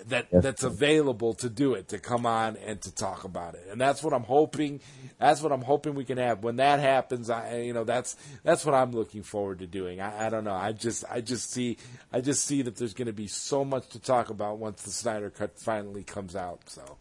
that 0.06 0.27
Yes. 0.32 0.43
that's 0.43 0.62
available 0.62 1.35
to 1.35 1.48
do 1.48 1.74
it 1.74 1.89
to 1.89 1.98
come 1.98 2.27
on 2.27 2.56
and 2.56 2.81
to 2.82 2.94
talk 2.94 3.24
about 3.24 3.55
it. 3.55 3.66
And 3.70 3.81
that's 3.81 4.02
what 4.02 4.12
I'm 4.12 4.24
hoping 4.24 4.81
that's 5.18 5.43
what 5.43 5.52
I'm 5.52 5.62
hoping 5.62 5.94
we 5.94 6.05
can 6.05 6.18
have. 6.18 6.44
When 6.44 6.56
that 6.56 6.81
happens, 6.81 7.31
I 7.31 7.59
you 7.59 7.73
know 7.73 7.85
that's 7.85 8.16
that's 8.43 8.64
what 8.64 8.74
I'm 8.74 8.93
looking 8.93 9.23
forward 9.23 9.60
to 9.60 9.66
doing. 9.66 10.01
I, 10.01 10.27
I 10.27 10.28
don't 10.28 10.44
know. 10.44 10.55
I 10.55 10.73
just 10.73 11.05
I 11.10 11.20
just 11.20 11.51
see 11.51 11.78
I 12.12 12.20
just 12.20 12.44
see 12.47 12.62
that 12.62 12.77
there's 12.77 12.94
going 12.94 13.06
to 13.06 13.12
be 13.12 13.27
so 13.27 13.64
much 13.64 13.89
to 13.90 13.98
talk 13.98 14.31
about 14.31 14.59
once 14.59 14.82
the 14.82 14.90
Snyder 14.90 15.31
cut 15.31 15.59
finally 15.59 16.02
comes 16.05 16.36
out. 16.36 16.60
So. 16.68 16.97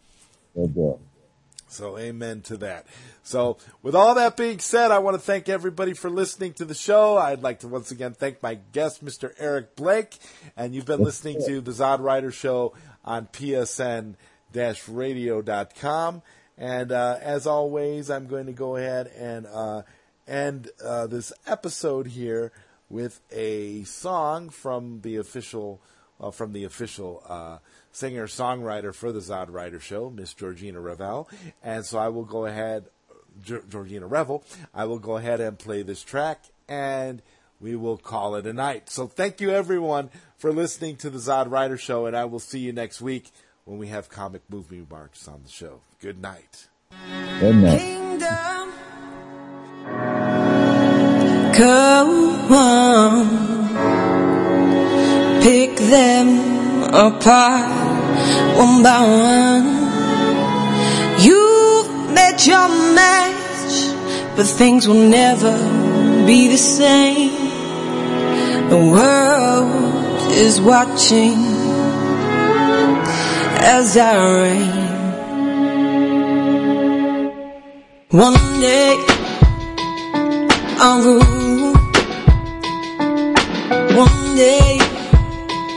So 1.75 1.97
amen 1.97 2.41
to 2.41 2.57
that. 2.57 2.85
So 3.23 3.57
with 3.81 3.95
all 3.95 4.13
that 4.15 4.35
being 4.37 4.59
said, 4.59 4.91
I 4.91 4.99
want 4.99 5.15
to 5.15 5.21
thank 5.21 5.49
everybody 5.49 5.93
for 5.93 6.09
listening 6.09 6.53
to 6.53 6.63
the 6.65 6.73
show. 6.73 7.17
I'd 7.17 7.43
like 7.43 7.59
to 7.59 7.67
once 7.67 7.91
again 7.91 8.13
thank 8.13 8.41
my 8.41 8.59
guest, 8.71 9.03
Mr. 9.03 9.33
Eric 9.37 9.75
Blake, 9.75 10.17
and 10.55 10.73
you've 10.73 10.85
been 10.85 11.03
listening 11.03 11.41
to 11.45 11.59
the 11.59 11.71
Zod 11.71 11.99
Rider 11.99 12.31
Show 12.31 12.73
on 13.03 13.27
PSN-radio.com. 13.27 16.21
And 16.57 16.91
uh, 16.91 17.17
as 17.21 17.45
always, 17.45 18.09
I'm 18.09 18.27
going 18.27 18.45
to 18.45 18.53
go 18.53 18.77
ahead 18.77 19.11
and 19.17 19.45
uh, 19.45 19.81
end 20.27 20.69
uh, 20.83 21.05
this 21.07 21.31
episode 21.45 22.07
here 22.07 22.51
with 22.89 23.21
a 23.31 23.83
song 23.83 24.49
from 24.49 25.01
the 25.01 25.17
official 25.17 25.81
uh, 26.19 26.31
from 26.31 26.53
the 26.53 26.63
official 26.63 27.21
uh, 27.27 27.57
singer 27.95 28.27
songwriter 28.27 28.93
for 28.93 29.11
the 29.11 29.19
Zod 29.19 29.49
Rider 29.49 29.79
Show, 29.79 30.09
Miss 30.09 30.33
Georgina 30.33 30.81
Revel. 30.81 31.29
And 31.63 31.85
so 31.85 31.97
I 31.97 32.09
will 32.09 32.25
go 32.25 32.45
ahead, 32.45 32.85
Ge- 33.41 33.67
Georgina 33.69 34.05
Revel. 34.05 34.43
I 34.73 34.85
will 34.85 34.99
go 34.99 35.15
ahead 35.17 35.39
and 35.39 35.57
play 35.57 35.81
this 35.81 36.03
track, 36.03 36.43
and 36.67 37.21
we 37.61 37.75
will 37.75 37.97
call 37.97 38.35
it 38.35 38.45
a 38.45 38.53
night. 38.53 38.89
So 38.89 39.07
thank 39.07 39.39
you 39.39 39.51
everyone 39.51 40.09
for 40.37 40.51
listening 40.51 40.97
to 40.97 41.09
the 41.09 41.19
Zod 41.19 41.49
Rider 41.49 41.77
Show, 41.77 42.05
and 42.05 42.15
I 42.15 42.25
will 42.25 42.39
see 42.39 42.59
you 42.59 42.73
next 42.73 43.01
week 43.01 43.31
when 43.63 43.77
we 43.77 43.87
have 43.87 44.09
comic 44.09 44.41
movie 44.49 44.85
marks 44.89 45.27
on 45.27 45.43
the 45.43 45.49
show. 45.49 45.79
Good 45.99 46.21
night. 46.21 46.67
Good 47.39 47.55
night. 47.55 47.79
kingdom. 47.79 48.73
Come 51.55 52.51
on, 52.51 53.27
pick 55.41 55.77
them 55.77 56.54
apart 56.95 57.75
one 58.57 58.81
by 58.81 59.01
one. 59.01 59.67
You've 61.19 62.13
met 62.13 62.47
your 62.47 62.69
match, 62.95 64.35
but 64.37 64.45
things 64.45 64.87
will 64.87 65.09
never 65.09 65.57
be 66.25 66.47
the 66.47 66.57
same. 66.57 67.31
The 68.69 68.77
world 68.77 70.31
is 70.31 70.61
watching 70.61 71.35
as 73.59 73.97
I 73.97 74.15
reign. 74.41 74.85
One 78.11 78.39
day 78.61 78.95
I'll 80.79 81.01
rule. 81.03 81.73
One 83.97 84.35
day 84.35 84.94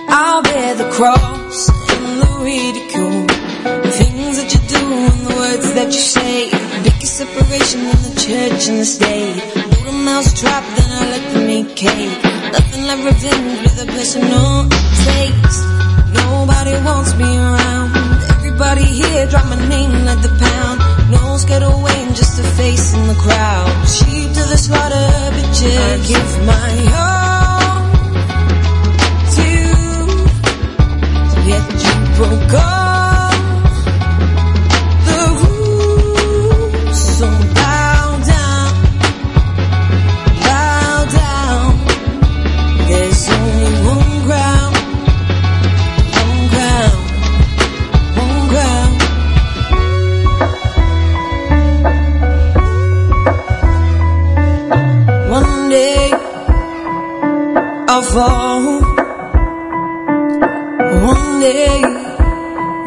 I'll 0.08 0.42
bear 0.42 0.74
the 0.74 0.88
cross 0.90 1.68
and 1.68 2.22
the 2.22 2.30
ridicule. 2.40 3.26
The 3.84 3.92
things 3.92 4.36
that 4.40 4.48
you 4.54 4.60
do 4.72 4.80
and 4.80 5.20
the 5.26 5.34
words 5.36 5.68
that 5.74 5.88
you 5.92 6.00
say. 6.00 6.50
Biggest 6.82 7.18
separation 7.18 7.80
in 7.80 7.98
the 8.08 8.14
church 8.16 8.68
and 8.68 8.78
the 8.80 8.88
state. 8.88 9.36
Build 9.70 9.86
a 9.88 9.92
mouse 9.92 10.32
trap, 10.32 10.64
then 10.76 10.90
I 10.90 11.02
let 11.12 11.24
them 11.32 11.46
make 11.46 11.76
cake. 11.76 12.22
Nothing 12.52 12.84
like 12.88 13.04
revenge 13.04 13.60
with 13.62 13.84
a 13.84 13.86
personal 13.92 14.68
taste. 15.04 15.62
Nobody 16.16 16.74
wants 16.88 17.12
me 17.20 17.28
around. 17.28 17.92
Everybody 18.32 18.84
here 18.84 19.26
drop 19.26 19.44
my 19.46 19.60
name 19.68 19.92
like 20.08 20.22
the 20.22 20.32
pound. 20.40 20.78
No 21.12 21.36
scared 21.36 21.62
away 21.62 21.96
and 22.06 22.16
just 22.16 22.40
a 22.40 22.44
face 22.56 22.94
in 22.94 23.06
the 23.06 23.18
crowd. 23.20 23.68
Sheep 23.86 24.32
to 24.32 24.42
the 24.48 24.56
slaughter, 24.56 25.08
bitches. 25.36 25.76
I 25.76 25.96
give 26.08 26.32
my 26.48 26.68
all 26.96 27.47
Yet 31.48 31.68
you 31.84 31.94
broke 32.16 32.52
all 32.52 33.32
the 35.08 35.20
rules. 35.40 36.98
So 37.16 37.26
bow 37.58 38.06
down, 38.32 38.70
bow 40.44 40.96
down. 41.20 41.68
There's 42.88 43.22
only 43.36 43.72
one 43.94 44.12
ground, 44.26 44.74
one 46.20 46.42
ground, 46.52 47.00
one 48.20 48.38
ground. 48.52 48.96
One 55.30 55.52
day 55.70 56.02
I'll 57.88 58.02
fall. 58.02 58.47
Day 61.52 61.80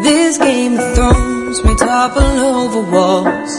this 0.03 0.37
Game 0.37 0.77
of 0.77 0.95
Thrones 0.95 1.63
may 1.63 1.75
topple 1.75 2.23
over 2.23 2.81
walls. 2.91 3.53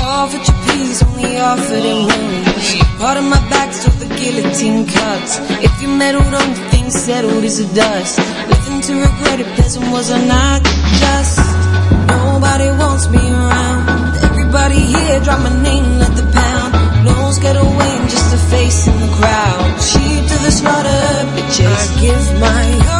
Offered 0.00 0.44
you 0.48 0.56
peace, 0.66 1.02
only 1.02 1.38
offered 1.38 1.84
it 1.84 2.06
once. 2.06 2.68
Part 3.00 3.16
of 3.18 3.24
my 3.24 3.40
back 3.52 3.72
so 3.72 3.90
the 4.02 4.08
guillotine 4.14 4.86
cuts. 4.86 5.38
If 5.66 5.72
you 5.82 5.88
meddled 5.88 6.32
on 6.40 6.48
things 6.72 6.94
settled 6.94 7.44
as 7.44 7.60
a 7.60 7.68
dust. 7.74 8.18
Living 8.50 8.80
to 8.88 8.92
regret 9.06 9.40
it, 9.40 9.48
peasant 9.56 9.90
was 9.90 10.10
I 10.10 10.20
not 10.26 10.62
just. 11.00 11.38
Nobody 12.08 12.68
wants 12.82 13.08
me 13.08 13.22
around. 13.38 14.16
Everybody 14.28 14.80
here 14.80 15.20
drop 15.20 15.40
my 15.40 15.54
name 15.62 15.98
like 15.98 16.16
the 16.16 16.28
pound. 16.32 17.04
No 17.04 17.30
scared 17.30 17.56
away 17.56 17.90
and 18.00 18.08
just 18.10 18.34
a 18.34 18.40
face 18.52 18.86
in 18.86 18.96
the 19.04 19.12
crowd. 19.18 19.80
Sheep 19.80 20.22
to 20.30 20.36
the 20.44 20.52
slaughter, 20.58 21.02
bitches. 21.36 21.80
I 21.82 22.00
give 22.00 22.24
my 22.40 22.95